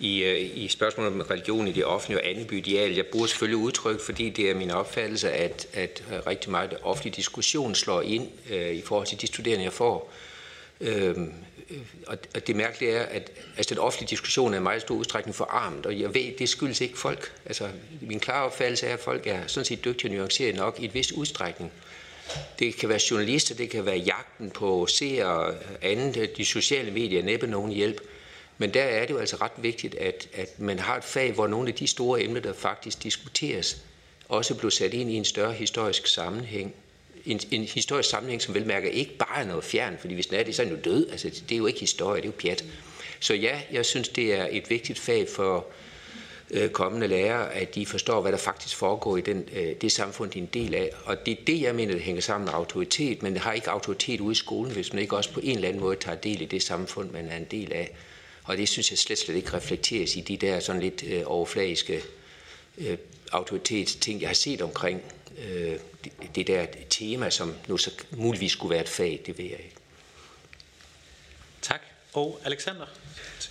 i, 0.00 0.22
øh, 0.22 0.56
i 0.56 0.68
spørgsmålet 0.68 1.12
om 1.12 1.20
religion 1.20 1.68
i 1.68 1.72
det 1.72 1.84
offentlige 1.84 2.20
og 2.20 2.26
andet 2.26 2.52
ideal. 2.52 2.94
Jeg 2.94 3.06
bruger 3.06 3.26
selvfølgelig 3.26 3.56
udtryk, 3.56 4.00
fordi 4.00 4.30
det 4.30 4.50
er 4.50 4.54
min 4.54 4.70
opfattelse, 4.70 5.32
at, 5.32 5.66
at 5.72 6.04
øh, 6.12 6.26
rigtig 6.26 6.50
meget 6.50 6.76
offentlig 6.82 7.16
diskussion 7.16 7.74
slår 7.74 8.02
ind 8.02 8.28
øh, 8.50 8.70
i 8.70 8.82
forhold 8.82 9.06
til 9.06 9.20
de 9.20 9.26
studerende, 9.26 9.64
jeg 9.64 9.72
får. 9.72 10.12
Øhm, 10.80 11.32
øh, 11.70 11.78
og, 12.06 12.18
og 12.34 12.46
det 12.46 12.56
mærkelige 12.56 12.92
er, 12.92 13.02
at 13.02 13.32
altså, 13.56 13.74
den 13.74 13.78
offentlige 13.78 14.10
diskussion 14.10 14.54
er 14.54 14.58
i 14.58 14.62
meget 14.62 14.82
stor 14.82 14.94
udstrækning 14.94 15.34
forarmet, 15.34 15.86
og 15.86 16.00
jeg 16.00 16.14
ved, 16.14 16.38
det 16.38 16.48
skyldes 16.48 16.80
ikke 16.80 16.98
folk. 16.98 17.32
Altså, 17.46 17.68
min 18.00 18.20
klare 18.20 18.44
opfattelse 18.44 18.86
er, 18.86 18.94
at 18.94 19.00
folk 19.00 19.26
er 19.26 19.46
sådan 19.46 19.64
set 19.64 19.84
dygtige 19.84 20.10
og 20.10 20.16
nuancerede 20.16 20.56
nok 20.56 20.80
i 20.80 20.84
et 20.84 20.94
vis 20.94 21.12
udstrækning. 21.12 21.72
Det 22.58 22.76
kan 22.76 22.88
være 22.88 23.00
journalister, 23.10 23.54
det 23.54 23.70
kan 23.70 23.86
være 23.86 23.98
jagten 23.98 24.50
på 24.50 24.86
seere 24.86 25.26
og 25.26 25.54
andet. 25.82 26.36
De 26.36 26.44
sociale 26.44 26.90
medier 26.90 27.22
næppe 27.22 27.46
nogen 27.46 27.72
hjælp. 27.72 28.00
Men 28.58 28.74
der 28.74 28.82
er 28.82 29.00
det 29.06 29.10
jo 29.10 29.18
altså 29.18 29.36
ret 29.36 29.52
vigtigt, 29.56 29.94
at, 29.94 30.28
at 30.34 30.60
man 30.60 30.78
har 30.78 30.96
et 30.96 31.04
fag, 31.04 31.32
hvor 31.32 31.46
nogle 31.46 31.68
af 31.68 31.74
de 31.74 31.86
store 31.86 32.22
emner, 32.22 32.40
der 32.40 32.52
faktisk 32.52 33.02
diskuteres, 33.02 33.82
også 34.28 34.54
bliver 34.54 34.70
sat 34.70 34.94
ind 34.94 35.10
i 35.10 35.14
en 35.14 35.24
større 35.24 35.52
historisk 35.52 36.06
sammenhæng. 36.06 36.74
En, 37.26 37.40
en 37.50 37.62
historisk 37.62 38.10
sammenhæng, 38.10 38.42
som 38.42 38.54
velmærker 38.54 38.88
ikke 38.88 39.16
bare 39.16 39.40
er 39.40 39.44
noget 39.44 39.64
fjern, 39.64 39.96
fordi 40.00 40.14
hvis 40.14 40.26
den 40.26 40.38
er 40.38 40.42
det, 40.42 40.54
så 40.54 40.62
er 40.62 40.66
den 40.66 40.76
jo 40.76 40.80
død. 40.84 41.10
Altså, 41.10 41.28
det 41.28 41.52
er 41.52 41.58
jo 41.58 41.66
ikke 41.66 41.80
historie, 41.80 42.22
det 42.22 42.28
er 42.28 42.32
jo 42.32 42.36
pjat. 42.38 42.64
Så 43.20 43.34
ja, 43.34 43.60
jeg 43.72 43.86
synes, 43.86 44.08
det 44.08 44.34
er 44.34 44.48
et 44.50 44.70
vigtigt 44.70 44.98
fag 44.98 45.28
for 45.28 45.66
øh, 46.50 46.70
kommende 46.70 47.06
lærere, 47.06 47.54
at 47.54 47.74
de 47.74 47.86
forstår, 47.86 48.20
hvad 48.20 48.32
der 48.32 48.38
faktisk 48.38 48.76
foregår 48.76 49.16
i 49.16 49.20
den, 49.20 49.48
øh, 49.52 49.74
det 49.80 49.92
samfund, 49.92 50.30
de 50.30 50.38
er 50.38 50.42
en 50.42 50.48
del 50.54 50.74
af. 50.74 50.90
Og 51.04 51.26
det 51.26 51.32
er 51.32 51.44
det, 51.46 51.60
jeg 51.60 51.74
mener, 51.74 51.92
det 51.92 52.02
hænger 52.02 52.22
sammen 52.22 52.44
med 52.44 52.54
autoritet, 52.54 53.22
men 53.22 53.32
det 53.32 53.40
har 53.40 53.52
ikke 53.52 53.70
autoritet 53.70 54.20
ude 54.20 54.32
i 54.32 54.34
skolen, 54.34 54.72
hvis 54.72 54.92
man 54.92 55.02
ikke 55.02 55.16
også 55.16 55.32
på 55.32 55.40
en 55.42 55.54
eller 55.54 55.68
anden 55.68 55.82
måde 55.82 55.96
tager 55.96 56.16
del 56.16 56.40
i 56.40 56.44
det 56.44 56.62
samfund, 56.62 57.10
man 57.10 57.28
er 57.28 57.36
en 57.36 57.46
del 57.50 57.72
af. 57.72 57.96
Og 58.48 58.56
det 58.56 58.68
synes 58.68 58.90
jeg 58.90 58.98
slet, 58.98 59.18
slet 59.18 59.36
ikke 59.36 59.52
reflekteres 59.52 60.16
i 60.16 60.20
de 60.20 60.36
der 60.36 60.60
sådan 60.60 60.82
lidt 60.82 61.04
øh, 61.06 61.22
overfladiske 61.26 62.02
øh, 62.78 62.98
autoritetsting, 63.32 64.20
jeg 64.20 64.28
har 64.28 64.34
set 64.34 64.62
omkring 64.62 65.02
øh, 65.38 65.76
det, 66.04 66.12
det 66.34 66.46
der 66.46 66.66
tema, 66.90 67.30
som 67.30 67.54
nu 67.66 67.76
så 67.76 67.90
muligvis 68.10 68.52
skulle 68.52 68.70
være 68.70 68.80
et 68.80 68.88
fag, 68.88 69.22
det 69.26 69.38
ved 69.38 69.44
jeg 69.44 69.58
ikke. 69.58 69.76
Tak. 71.62 71.80
og 72.12 72.40
Alexander. 72.44 72.86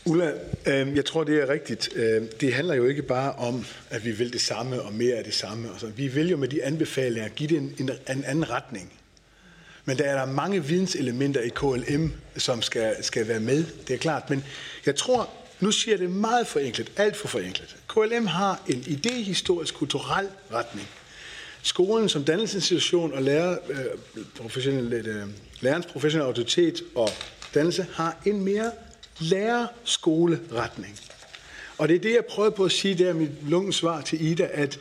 Ulla, 0.06 0.34
øh, 0.66 0.96
jeg 0.96 1.06
tror, 1.06 1.24
det 1.24 1.42
er 1.42 1.50
rigtigt. 1.50 1.90
Øh, 1.96 2.22
det 2.42 2.54
handler 2.54 2.74
jo 2.74 2.86
ikke 2.86 3.04
bare 3.04 3.34
om, 3.34 3.66
at 3.90 4.06
vi 4.06 4.12
vil 4.12 4.34
det 4.34 4.42
samme 4.42 4.82
og 4.82 4.94
mere 4.94 5.16
af 5.16 5.24
det 5.24 5.34
samme. 5.34 5.70
Altså, 5.72 5.88
vi 5.88 6.08
vil 6.08 6.30
jo 6.30 6.38
med 6.38 6.48
de 6.48 6.64
anbefalinger 6.64 7.30
give 7.30 7.50
det 7.50 7.58
en, 7.58 7.76
en, 7.80 7.90
en 7.90 8.24
anden 8.24 8.50
retning. 8.50 8.94
Men 9.88 9.98
der 9.98 10.04
er 10.04 10.26
der 10.26 10.26
mange 10.26 10.64
videnselementer 10.66 11.42
i 11.42 11.50
KLM, 11.50 12.14
som 12.38 12.62
skal, 12.62 13.04
skal 13.04 13.28
være 13.28 13.40
med. 13.40 13.66
Det 13.88 13.94
er 13.94 13.98
klart. 13.98 14.30
Men 14.30 14.44
jeg 14.86 14.96
tror, 14.96 15.30
nu 15.60 15.72
siger 15.72 15.94
jeg 15.96 16.00
det 16.00 16.10
meget 16.10 16.48
forenklet, 16.48 16.92
alt 16.98 17.18
for 17.18 17.28
forenklet. 17.28 17.76
KLM 17.88 18.28
har 18.28 18.62
en 18.68 18.84
idehistorisk 18.88 19.74
kulturel 19.74 20.28
retning. 20.54 20.88
Skolen 21.62 22.10
som 22.10 22.24
dannelsesinstitution 22.24 23.14
og 23.14 23.22
lærer, 23.22 23.58
øh, 23.70 24.24
professionel, 24.36 24.94
øh, 24.94 25.28
lærerens 25.60 25.86
professionelle 25.86 26.28
autoritet 26.28 26.84
og 26.96 27.10
dannelse 27.54 27.86
har 27.94 28.18
en 28.26 28.42
mere 28.42 28.72
lærerskoleretning. 29.20 31.00
Og 31.78 31.88
det 31.88 31.96
er 31.96 32.00
det, 32.00 32.14
jeg 32.14 32.26
prøvede 32.30 32.52
på 32.52 32.66
at 32.66 32.72
sige 32.72 32.96
der 32.96 33.14
mit 33.14 33.32
lungens 33.48 33.76
svar 33.76 34.02
til 34.02 34.26
Ida, 34.26 34.50
at 34.54 34.80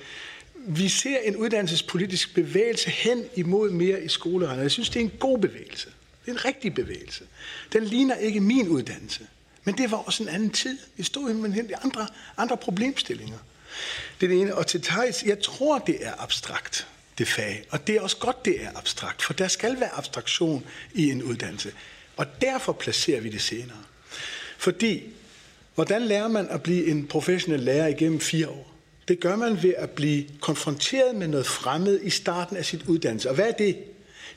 vi 0.69 0.89
ser 0.89 1.19
en 1.19 1.37
uddannelsespolitisk 1.37 2.35
bevægelse 2.35 2.91
hen 2.91 3.25
imod 3.37 3.71
mere 3.71 4.03
i 4.03 4.09
skoleretning. 4.09 4.63
Jeg 4.63 4.71
synes, 4.71 4.91
det 4.91 5.01
er 5.01 5.05
en 5.05 5.13
god 5.19 5.39
bevægelse. 5.39 5.89
Det 6.25 6.31
er 6.31 6.33
en 6.33 6.45
rigtig 6.45 6.75
bevægelse. 6.75 7.25
Den 7.73 7.85
ligner 7.85 8.15
ikke 8.15 8.41
min 8.41 8.69
uddannelse. 8.69 9.27
Men 9.65 9.79
det 9.79 9.91
var 9.91 9.97
også 9.97 10.23
en 10.23 10.29
anden 10.29 10.51
tid. 10.51 10.79
Vi 10.97 11.03
stod 11.03 11.35
med 11.35 11.71
andre, 11.85 12.07
andre 12.37 12.57
problemstillinger. 12.57 13.39
Det 14.21 14.27
er 14.27 14.31
det 14.31 14.41
ene. 14.41 14.55
Og 14.55 14.67
til 14.67 14.83
Thijs, 14.83 15.23
jeg 15.23 15.43
tror, 15.43 15.79
det 15.79 16.07
er 16.07 16.13
abstrakt, 16.23 16.87
det 17.19 17.29
fag. 17.29 17.65
Og 17.71 17.87
det 17.87 17.97
er 17.97 18.01
også 18.01 18.17
godt, 18.17 18.45
det 18.45 18.63
er 18.65 18.71
abstrakt, 18.75 19.23
for 19.23 19.33
der 19.33 19.49
skal 19.49 19.81
være 19.81 19.95
abstraktion 19.95 20.67
i 20.95 21.11
en 21.11 21.23
uddannelse. 21.23 21.73
Og 22.17 22.27
derfor 22.41 22.73
placerer 22.73 23.21
vi 23.21 23.29
det 23.29 23.43
senere. 23.43 23.83
Fordi, 24.59 25.03
hvordan 25.75 26.03
lærer 26.03 26.29
man 26.29 26.49
at 26.49 26.63
blive 26.63 26.87
en 26.87 27.07
professionel 27.07 27.61
lærer 27.61 27.87
igennem 27.87 28.21
fire 28.21 28.49
år? 28.49 28.76
Det 29.09 29.21
gør 29.21 29.37
man 29.37 29.63
ved 29.63 29.75
at 29.77 29.91
blive 29.91 30.25
konfronteret 30.41 31.17
med 31.17 31.29
noget 31.29 31.47
fremmed 31.47 32.01
i 32.03 32.11
starten 32.11 32.57
af 32.57 32.65
sit 32.65 32.83
uddannelse. 32.87 33.29
Og 33.29 33.35
hvad 33.35 33.49
er 33.49 33.53
det? 33.53 33.77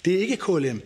Det 0.05 0.13
er 0.13 0.19
ikke 0.19 0.37
KLM. 0.37 0.81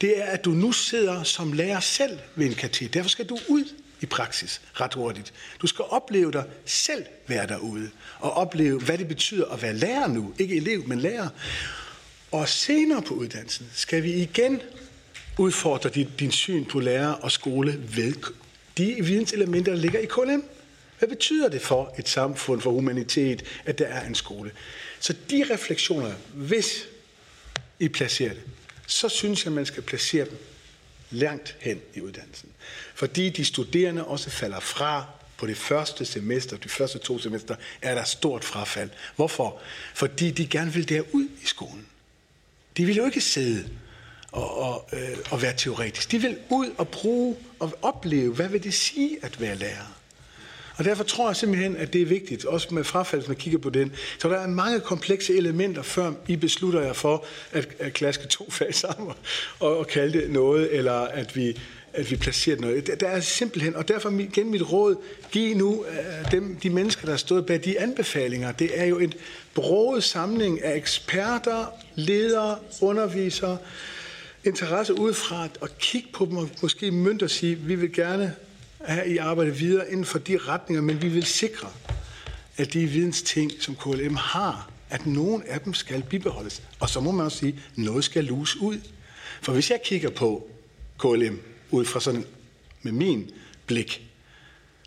Det 0.00 0.18
er, 0.18 0.24
at 0.24 0.44
du 0.44 0.50
nu 0.50 0.72
sidder 0.72 1.22
som 1.22 1.52
lærer 1.52 1.80
selv 1.80 2.18
ved 2.34 2.46
en 2.46 2.54
kateder. 2.54 2.90
Derfor 2.90 3.10
skal 3.10 3.26
du 3.26 3.38
ud 3.48 3.64
i 4.00 4.06
praksis 4.06 4.60
ret 4.74 4.94
hurtigt. 4.94 5.32
Du 5.62 5.66
skal 5.66 5.84
opleve 5.88 6.32
dig 6.32 6.44
selv 6.64 7.04
være 7.26 7.46
derude, 7.46 7.90
og 8.18 8.32
opleve, 8.32 8.80
hvad 8.80 8.98
det 8.98 9.08
betyder 9.08 9.46
at 9.46 9.62
være 9.62 9.74
lærer 9.74 10.08
nu. 10.08 10.34
Ikke 10.38 10.56
elev, 10.56 10.88
men 10.88 11.00
lærer. 11.00 11.28
Og 12.32 12.48
senere 12.48 13.02
på 13.02 13.14
uddannelsen 13.14 13.66
skal 13.74 14.02
vi 14.02 14.12
igen 14.12 14.60
udfordre 15.38 15.90
din, 15.90 16.08
din 16.18 16.30
syn 16.30 16.64
på 16.64 16.80
lærer 16.80 17.12
og 17.12 17.32
skole 17.32 17.82
ved 17.96 18.14
de 18.78 18.96
videnselementer, 19.04 19.72
der 19.72 19.80
ligger 19.80 19.98
i 19.98 20.06
KLM. 20.06 20.44
Hvad 21.00 21.08
betyder 21.08 21.48
det 21.48 21.62
for 21.62 21.94
et 21.98 22.08
samfund, 22.08 22.60
for 22.60 22.70
humanitet, 22.70 23.44
at 23.64 23.78
der 23.78 23.86
er 23.86 24.06
en 24.06 24.14
skole? 24.14 24.50
Så 25.00 25.14
de 25.30 25.44
refleksioner, 25.50 26.12
hvis 26.34 26.88
I 27.78 27.88
placerer 27.88 28.34
det, 28.34 28.42
så 28.86 29.08
synes 29.08 29.44
jeg, 29.44 29.52
man 29.52 29.66
skal 29.66 29.82
placere 29.82 30.24
dem 30.24 30.38
langt 31.10 31.56
hen 31.60 31.80
i 31.94 32.00
uddannelsen. 32.00 32.48
Fordi 32.94 33.28
de 33.28 33.44
studerende 33.44 34.04
også 34.04 34.30
falder 34.30 34.60
fra 34.60 35.06
på 35.36 35.46
det 35.46 35.56
første 35.56 36.04
semester, 36.04 36.56
de 36.56 36.68
første 36.68 36.98
to 36.98 37.18
semester, 37.18 37.56
er 37.82 37.94
der 37.94 38.04
stort 38.04 38.44
frafald. 38.44 38.90
Hvorfor? 39.16 39.60
Fordi 39.94 40.30
de 40.30 40.46
gerne 40.46 40.72
vil 40.72 40.88
derud 40.88 41.28
i 41.42 41.46
skolen. 41.46 41.86
De 42.76 42.84
vil 42.84 42.96
jo 42.96 43.06
ikke 43.06 43.20
sidde 43.20 43.68
og, 44.32 44.58
og, 44.58 44.88
øh, 44.92 45.18
og 45.30 45.42
være 45.42 45.54
teoretisk. 45.56 46.10
De 46.10 46.18
vil 46.18 46.38
ud 46.50 46.70
og 46.78 46.88
bruge 46.88 47.36
og 47.58 47.78
opleve, 47.82 48.34
hvad 48.34 48.48
vil 48.48 48.62
det 48.62 48.74
sige 48.74 49.18
at 49.22 49.40
være 49.40 49.54
lærer. 49.54 49.99
Og 50.80 50.86
derfor 50.86 51.04
tror 51.04 51.28
jeg 51.28 51.36
simpelthen, 51.36 51.76
at 51.76 51.92
det 51.92 52.02
er 52.02 52.06
vigtigt, 52.06 52.44
også 52.44 52.74
med 52.74 52.84
frafald, 52.84 53.20
når 53.20 53.28
man 53.28 53.36
kigger 53.36 53.58
på 53.58 53.70
den. 53.70 53.92
Så 54.18 54.28
der 54.28 54.36
er 54.36 54.46
mange 54.46 54.80
komplekse 54.80 55.36
elementer, 55.36 55.82
før 55.82 56.12
I 56.28 56.36
beslutter 56.36 56.80
jer 56.80 56.92
for 56.92 57.24
at, 57.52 57.68
at 57.78 57.92
klaske 57.92 58.26
to 58.28 58.50
fag 58.58 58.74
sammen 58.74 59.12
og, 59.58 59.78
og 59.78 59.86
kalde 59.86 60.20
det 60.20 60.30
noget, 60.30 60.76
eller 60.76 60.92
at 60.92 61.36
vi, 61.36 61.60
at 61.92 62.10
vi 62.10 62.16
placerer 62.16 62.60
noget. 62.60 63.00
Der 63.00 63.08
er 63.08 63.20
simpelthen, 63.20 63.76
og 63.76 63.88
derfor 63.88 64.10
igen 64.10 64.50
mit 64.50 64.72
råd, 64.72 64.96
giv 65.30 65.56
nu 65.56 65.84
øh, 65.84 66.32
dem, 66.32 66.56
de 66.62 66.70
mennesker, 66.70 67.04
der 67.04 67.12
har 67.12 67.18
stået 67.18 67.46
bag 67.46 67.64
de 67.64 67.80
anbefalinger. 67.80 68.52
Det 68.52 68.70
er 68.74 68.84
jo 68.84 68.98
en 68.98 69.12
broget 69.54 70.04
samling 70.04 70.64
af 70.64 70.76
eksperter, 70.76 71.66
ledere, 71.94 72.58
undervisere, 72.82 73.58
interesse 74.44 74.98
udefra 74.98 75.48
at 75.62 75.78
kigge 75.78 76.08
på 76.12 76.26
dem 76.26 76.36
og 76.36 76.48
måske 76.62 76.90
mynte 76.90 77.24
og 77.24 77.30
sige, 77.30 77.56
vi 77.56 77.74
vil 77.74 77.92
gerne 77.92 78.34
at 78.80 79.06
I 79.06 79.16
arbejder 79.16 79.52
videre 79.52 79.90
inden 79.90 80.04
for 80.04 80.18
de 80.18 80.38
retninger, 80.38 80.82
men 80.82 81.02
vi 81.02 81.08
vil 81.08 81.24
sikre, 81.24 81.68
at 82.56 82.72
de 82.72 82.86
vidensting, 82.86 83.52
som 83.60 83.76
KLM 83.76 84.14
har, 84.14 84.70
at 84.90 85.06
nogen 85.06 85.42
af 85.46 85.60
dem 85.60 85.74
skal 85.74 86.02
bibeholdes. 86.02 86.62
Og 86.80 86.88
så 86.88 87.00
må 87.00 87.10
man 87.10 87.24
også 87.24 87.38
sige, 87.38 87.60
at 87.72 87.78
noget 87.78 88.04
skal 88.04 88.24
luse 88.24 88.58
ud. 88.60 88.80
For 89.42 89.52
hvis 89.52 89.70
jeg 89.70 89.80
kigger 89.84 90.10
på 90.10 90.48
KLM 90.98 91.40
ud 91.70 91.84
fra 91.84 92.00
sådan 92.00 92.24
med 92.82 92.92
min 92.92 93.30
blik, 93.66 94.06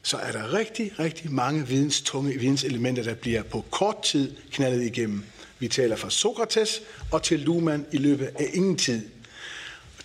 så 0.04 0.18
er 0.18 0.32
der 0.32 0.54
rigtig, 0.54 1.00
rigtig 1.00 1.32
mange 1.32 1.68
videnstunge 1.68 2.40
videnselementer, 2.40 3.04
der 3.04 3.14
bliver 3.14 3.44
på 3.44 3.66
kort 3.72 4.04
tid 4.04 4.36
knaldet 4.52 4.86
igennem. 4.86 5.24
Vi 5.60 5.68
taler 5.68 5.96
fra 5.96 6.10
Sokrates 6.10 6.82
og 7.12 7.24
til 7.24 7.40
Luhmann 7.40 7.86
i 7.92 7.98
løbet 7.98 8.26
af 8.26 8.50
ingen 8.54 8.78
tid. 8.78 9.02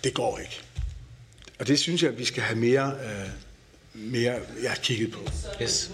Det 0.03 0.13
går 0.13 0.37
ikke. 0.37 0.61
Og 1.59 1.67
det 1.67 1.79
synes 1.79 2.03
jeg, 2.03 2.11
at 2.11 2.19
vi 2.19 2.25
skal 2.25 2.43
have 2.43 2.59
mere, 2.59 2.93
øh, 3.03 3.29
mere 3.99 4.33
jeg 4.63 4.69
har 4.69 4.77
kigget 4.77 5.11
på. 5.11 5.19
Yes. 5.61 5.91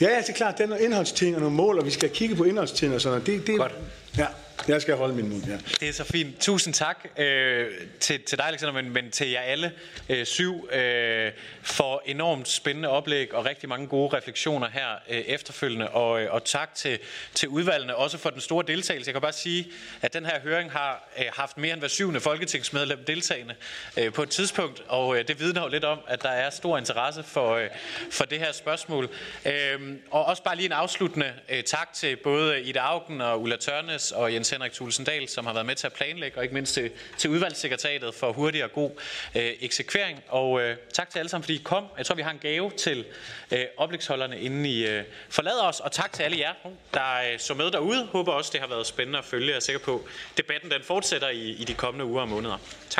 Ja, 0.00 0.08
ja, 0.08 0.20
det 0.20 0.28
er 0.28 0.32
klart. 0.32 0.58
Det 0.58 0.70
er 0.70 0.76
indholdsting 0.76 1.34
og 1.34 1.40
nogle 1.40 1.56
mål, 1.56 1.78
og 1.78 1.86
vi 1.86 1.90
skal 1.90 2.10
kigge 2.10 2.36
på 2.36 2.44
indholdsting 2.44 2.94
og 2.94 3.00
sådan 3.00 3.18
noget. 3.18 3.26
Det, 3.26 3.46
det, 3.46 3.58
Godt. 3.58 3.74
Ja, 4.18 4.26
jeg 4.68 4.82
skal 4.82 4.96
holde 4.96 5.14
min 5.14 5.28
mund, 5.28 5.44
ja. 5.44 5.58
Det 5.80 5.88
er 5.88 5.92
så 5.92 6.04
fint. 6.04 6.40
Tusind 6.40 6.74
tak 6.74 7.06
øh, 7.18 7.66
til, 8.00 8.22
til 8.22 8.38
dig, 8.38 8.46
Alexander, 8.46 8.82
men, 8.82 8.92
men 8.92 9.10
til 9.10 9.30
jer 9.30 9.40
alle 9.40 9.72
øh, 10.08 10.26
syv 10.26 10.68
øh, 10.72 11.32
for 11.62 12.02
enormt 12.06 12.48
spændende 12.48 12.88
oplæg 12.88 13.34
og 13.34 13.44
rigtig 13.44 13.68
mange 13.68 13.86
gode 13.86 14.16
refleksioner 14.16 14.68
her 14.70 14.86
øh, 15.10 15.16
efterfølgende. 15.18 15.88
Og, 15.88 16.22
øh, 16.22 16.34
og 16.34 16.44
tak 16.44 16.74
til, 16.74 16.98
til 17.34 17.48
udvalgene, 17.48 17.96
også 17.96 18.18
for 18.18 18.30
den 18.30 18.40
store 18.40 18.64
deltagelse. 18.66 19.08
Jeg 19.08 19.14
kan 19.14 19.22
bare 19.22 19.32
sige, 19.32 19.66
at 20.02 20.12
den 20.12 20.26
her 20.26 20.40
høring 20.40 20.72
har 20.72 21.08
øh, 21.18 21.24
haft 21.32 21.58
mere 21.58 21.72
end 21.72 21.80
hver 21.80 21.88
syvende 21.88 22.20
folketingsmedlem 22.20 23.04
deltagende 23.04 23.54
øh, 23.98 24.12
på 24.12 24.22
et 24.22 24.30
tidspunkt, 24.30 24.82
og 24.88 25.18
øh, 25.18 25.28
det 25.28 25.40
vidner 25.40 25.62
jo 25.62 25.68
lidt 25.68 25.84
om, 25.84 25.98
at 26.08 26.22
der 26.22 26.28
er 26.28 26.50
stor 26.50 26.78
interesse 26.78 27.22
for, 27.22 27.54
øh, 27.54 27.68
for 28.10 28.24
det 28.24 28.38
her 28.38 28.52
spørgsmål. 28.52 29.08
Øh, 29.46 29.80
og 30.10 30.24
også 30.24 30.42
bare 30.42 30.56
lige 30.56 30.66
en 30.66 30.72
afsluttende 30.72 31.32
øh, 31.48 31.64
tak 31.64 31.92
til 31.92 32.16
både 32.16 32.62
Ida 32.62 32.78
Augen 32.78 33.20
og 33.20 33.42
Ulla 33.42 33.56
Tørnes 33.56 34.12
og 34.12 34.34
Jens 34.34 34.49
Henrik 34.50 34.72
Tulsendal, 34.72 35.28
som 35.28 35.46
har 35.46 35.52
været 35.52 35.66
med 35.66 35.74
til 35.74 35.86
at 35.86 35.92
planlægge, 35.92 36.38
og 36.38 36.42
ikke 36.42 36.54
mindst 36.54 36.74
til, 36.74 36.90
til 37.18 37.30
udvalgssekretariatet 37.30 38.14
for 38.14 38.32
hurtig 38.32 38.64
og 38.64 38.72
god 38.72 38.90
øh, 39.34 39.52
eksekvering. 39.60 40.22
Og 40.28 40.60
øh, 40.60 40.76
tak 40.92 41.10
til 41.10 41.18
alle 41.18 41.28
sammen, 41.28 41.42
fordi 41.42 41.54
I 41.54 41.62
kom. 41.64 41.84
Jeg 41.98 42.06
tror, 42.06 42.14
vi 42.14 42.22
har 42.22 42.30
en 42.30 42.38
gave 42.38 42.70
til 42.70 43.04
øh, 43.50 43.64
oplægsholderne, 43.76 44.40
inden 44.40 44.66
I 44.66 44.86
øh, 44.86 45.04
forlader 45.28 45.62
os. 45.62 45.80
Og 45.80 45.92
tak 45.92 46.12
til 46.12 46.22
alle 46.22 46.38
jer, 46.38 46.54
der 46.94 47.32
øh, 47.32 47.38
så 47.38 47.54
med 47.54 47.70
derude. 47.70 48.06
Håber 48.06 48.32
også, 48.32 48.50
det 48.52 48.60
har 48.60 48.68
været 48.68 48.86
spændende 48.86 49.18
at 49.18 49.24
følge. 49.24 49.48
Jeg 49.48 49.56
er 49.56 49.60
sikker 49.60 49.80
på, 49.80 50.08
debatten 50.36 50.70
den 50.70 50.82
fortsætter 50.82 51.28
i, 51.28 51.50
i 51.50 51.64
de 51.64 51.74
kommende 51.74 52.04
uger 52.04 52.22
og 52.22 52.28
måneder. 52.28 52.56
Tak. 52.56 52.80